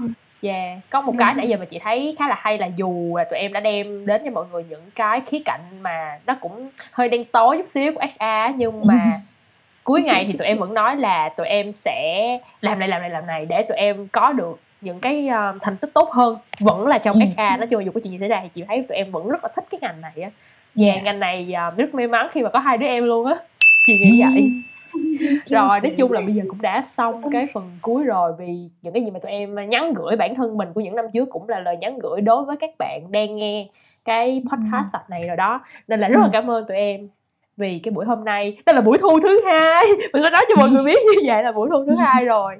Yeah. 0.45 0.79
Có 0.91 1.01
một 1.01 1.15
cái 1.19 1.27
rồi. 1.27 1.35
nãy 1.37 1.49
giờ 1.49 1.57
mà 1.57 1.65
chị 1.65 1.79
thấy 1.79 2.17
khá 2.19 2.29
là 2.29 2.37
hay 2.39 2.59
là 2.59 2.67
dù 2.77 3.17
là 3.17 3.25
tụi 3.25 3.39
em 3.39 3.53
đã 3.53 3.61
đem 3.61 4.07
đến 4.07 4.23
cho 4.25 4.31
mọi 4.31 4.45
người 4.53 4.65
những 4.71 4.83
cái 4.95 5.21
khía 5.31 5.39
cạnh 5.45 5.61
mà 5.83 6.19
nó 6.27 6.37
cũng 6.41 6.71
hơi 6.93 7.09
đen 7.09 7.25
tối 7.25 7.57
chút 7.59 7.67
xíu 7.75 7.93
của 7.93 8.01
HR 8.01 8.57
nhưng 8.59 8.87
mà 8.87 8.95
cuối 9.85 10.03
ngày 10.03 10.25
thì 10.27 10.33
tụi 10.39 10.47
em 10.47 10.59
vẫn 10.59 10.75
nói 10.75 10.97
là 10.97 11.29
tụi 11.29 11.47
em 11.47 11.73
sẽ 11.73 12.39
làm 12.61 12.79
này 12.79 12.89
làm 12.89 13.01
này 13.01 13.11
làm 13.11 13.27
này 13.27 13.47
để 13.47 13.63
tụi 13.69 13.77
em 13.77 14.09
có 14.13 14.33
được 14.33 14.61
những 14.81 15.01
cái 15.01 15.29
uh, 15.29 15.63
thành 15.63 15.77
tích 15.77 15.91
tốt 15.95 16.11
hơn 16.13 16.37
vẫn 16.61 16.87
là 16.87 16.99
trong 16.99 17.17
Ừ. 17.17 17.21
HR 17.37 17.39
nói 17.59 17.67
chung 17.71 17.79
là 17.81 17.85
dù 17.85 17.93
có 17.95 18.01
chuyện 18.05 18.13
gì 18.13 18.19
xảy 18.19 18.29
ra 18.29 18.41
thì 18.43 18.49
chị 18.55 18.65
thấy 18.69 18.85
tụi 18.89 18.97
em 18.97 19.11
vẫn 19.11 19.29
rất 19.29 19.45
là 19.45 19.51
thích 19.57 19.65
cái 19.71 19.79
ngành 19.83 20.01
này 20.01 20.13
á 20.23 20.31
Dạ. 20.75 20.93
yeah, 20.93 21.05
ngành 21.05 21.21
này 21.21 21.55
uh, 21.73 21.79
rất 21.79 21.95
may 21.95 22.07
mắn 22.07 22.29
khi 22.33 22.43
mà 22.43 22.51
có 22.51 22.59
hai 22.59 22.79
đứa 22.79 22.87
em 22.87 23.05
luôn 23.05 23.27
á 23.27 23.37
chị 23.87 23.99
nghĩ 23.99 24.23
vậy 24.23 24.51
rồi 25.47 25.81
nói 25.81 25.95
chung 25.99 26.13
là 26.13 26.21
bây 26.21 26.35
giờ 26.35 26.43
cũng 26.49 26.63
đã 26.63 26.85
xong 26.97 27.31
cái 27.31 27.47
phần 27.55 27.79
cuối 27.83 28.05
rồi 28.05 28.33
vì 28.39 28.47
những 28.83 28.93
cái 28.93 29.03
gì 29.05 29.11
mà 29.11 29.19
tụi 29.19 29.33
em 29.33 29.71
nhắn 29.71 29.95
gửi 29.95 30.17
bản 30.17 30.35
thân 30.35 30.57
mình 30.57 30.69
của 30.75 30.81
những 30.81 30.97
năm 30.97 31.05
trước 31.13 31.29
cũng 31.31 31.49
là 31.49 31.61
lời 31.61 31.77
nhắn 31.81 31.99
gửi 31.99 32.21
đối 32.21 32.45
với 32.45 32.57
các 32.57 32.71
bạn 32.79 33.01
đang 33.11 33.37
nghe 33.37 33.65
cái 34.05 34.43
podcast 34.51 34.93
tập 34.93 35.03
này 35.09 35.27
rồi 35.27 35.37
đó. 35.37 35.61
Nên 35.89 36.01
là 36.01 36.09
rất 36.09 36.21
là 36.21 36.29
cảm 36.33 36.51
ơn 36.51 36.67
tụi 36.67 36.77
em 36.77 37.09
vì 37.57 37.81
cái 37.83 37.93
buổi 37.93 38.05
hôm 38.05 38.25
nay. 38.25 38.57
Đây 38.67 38.75
là 38.75 38.81
buổi 38.81 38.99
thu 38.99 39.21
thứ 39.23 39.41
hai. 39.47 39.85
Mình 40.13 40.23
có 40.23 40.31
nói 40.31 40.43
cho 40.49 40.55
mọi 40.57 40.71
người 40.71 40.85
biết 40.85 40.99
như 41.03 41.21
vậy 41.25 41.43
là 41.43 41.53
buổi 41.57 41.69
thu 41.71 41.85
thứ 41.87 41.95
hai 41.99 42.25
rồi. 42.25 42.57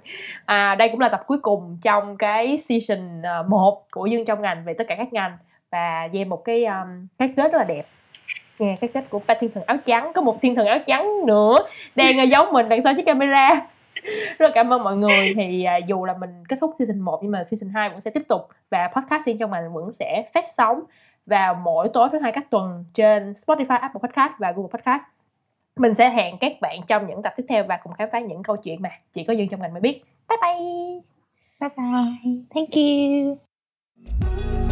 À 0.47 0.75
đây 0.75 0.89
cũng 0.89 1.01
là 1.01 1.09
tập 1.09 1.21
cuối 1.27 1.39
cùng 1.43 1.79
trong 1.83 2.17
cái 2.17 2.59
season 2.69 3.23
1 3.49 3.87
của 3.91 4.07
dương 4.07 4.25
trong 4.25 4.43
ngành 4.43 4.65
về 4.65 4.75
tất 4.75 4.85
cả 4.89 4.95
các 4.99 5.13
ngành. 5.13 5.39
Và 5.71 6.09
về 6.13 6.25
một 6.25 6.45
cái 6.45 6.65
um, 6.65 7.07
cái 7.19 7.29
kết 7.37 7.53
rất 7.53 7.59
là 7.59 7.65
đẹp 7.65 7.87
nghe 8.59 8.77
cái 8.81 8.91
kết 8.95 9.11
của 9.11 9.21
ba 9.27 9.35
thiên 9.41 9.51
thần 9.55 9.65
áo 9.67 9.77
trắng 9.87 10.13
có 10.15 10.23
một 10.23 10.39
thiên 10.43 10.55
thần 10.55 10.67
áo 10.67 10.79
trắng 10.87 11.27
nữa 11.27 11.57
đang 11.95 12.31
giấu 12.31 12.53
mình 12.53 12.69
đằng 12.69 12.81
sau 12.85 12.95
chiếc 12.95 13.07
camera 13.07 13.67
rất 14.39 14.51
cảm 14.55 14.73
ơn 14.73 14.83
mọi 14.83 14.97
người 14.97 15.35
thì 15.37 15.65
à, 15.65 15.77
dù 15.77 16.05
là 16.05 16.15
mình 16.21 16.31
kết 16.49 16.57
thúc 16.61 16.75
season 16.79 17.01
1 17.01 17.19
nhưng 17.23 17.33
mà 17.33 17.45
season 17.45 17.71
2 17.75 17.89
vẫn 17.89 18.01
sẽ 18.01 18.11
tiếp 18.11 18.23
tục 18.29 18.49
và 18.71 18.91
podcast 18.97 19.27
riêng 19.27 19.39
trong 19.39 19.51
ngành 19.51 19.73
vẫn 19.73 19.93
sẽ 19.93 20.31
phát 20.35 20.45
sóng 20.57 20.81
vào 21.27 21.55
mỗi 21.55 21.89
tối 21.93 22.09
thứ 22.13 22.19
hai 22.19 22.33
các 22.33 22.51
tuần 22.51 22.85
trên 22.95 23.33
Spotify, 23.33 23.79
Apple 23.79 24.01
Podcast 24.03 24.33
và 24.39 24.53
Google 24.53 24.71
Podcast. 24.73 25.03
Mình 25.77 25.95
sẽ 25.95 26.11
hẹn 26.11 26.39
các 26.41 26.53
bạn 26.61 26.81
trong 26.87 27.07
những 27.07 27.23
tập 27.23 27.33
tiếp 27.37 27.45
theo 27.49 27.65
và 27.65 27.77
cùng 27.77 27.93
khám 27.93 28.09
phá 28.13 28.21
những 28.21 28.43
câu 28.43 28.57
chuyện 28.57 28.83
mà 28.83 28.91
chỉ 29.13 29.25
có 29.25 29.33
Dương 29.33 29.49
trong 29.49 29.61
ngành 29.61 29.73
mới 29.73 29.81
biết. 29.81 30.03
Bye 30.29 30.39
bye. 30.43 31.01
Bye 31.61 31.71
bye. 31.77 32.35
Thank 32.55 32.69
you. 32.75 34.64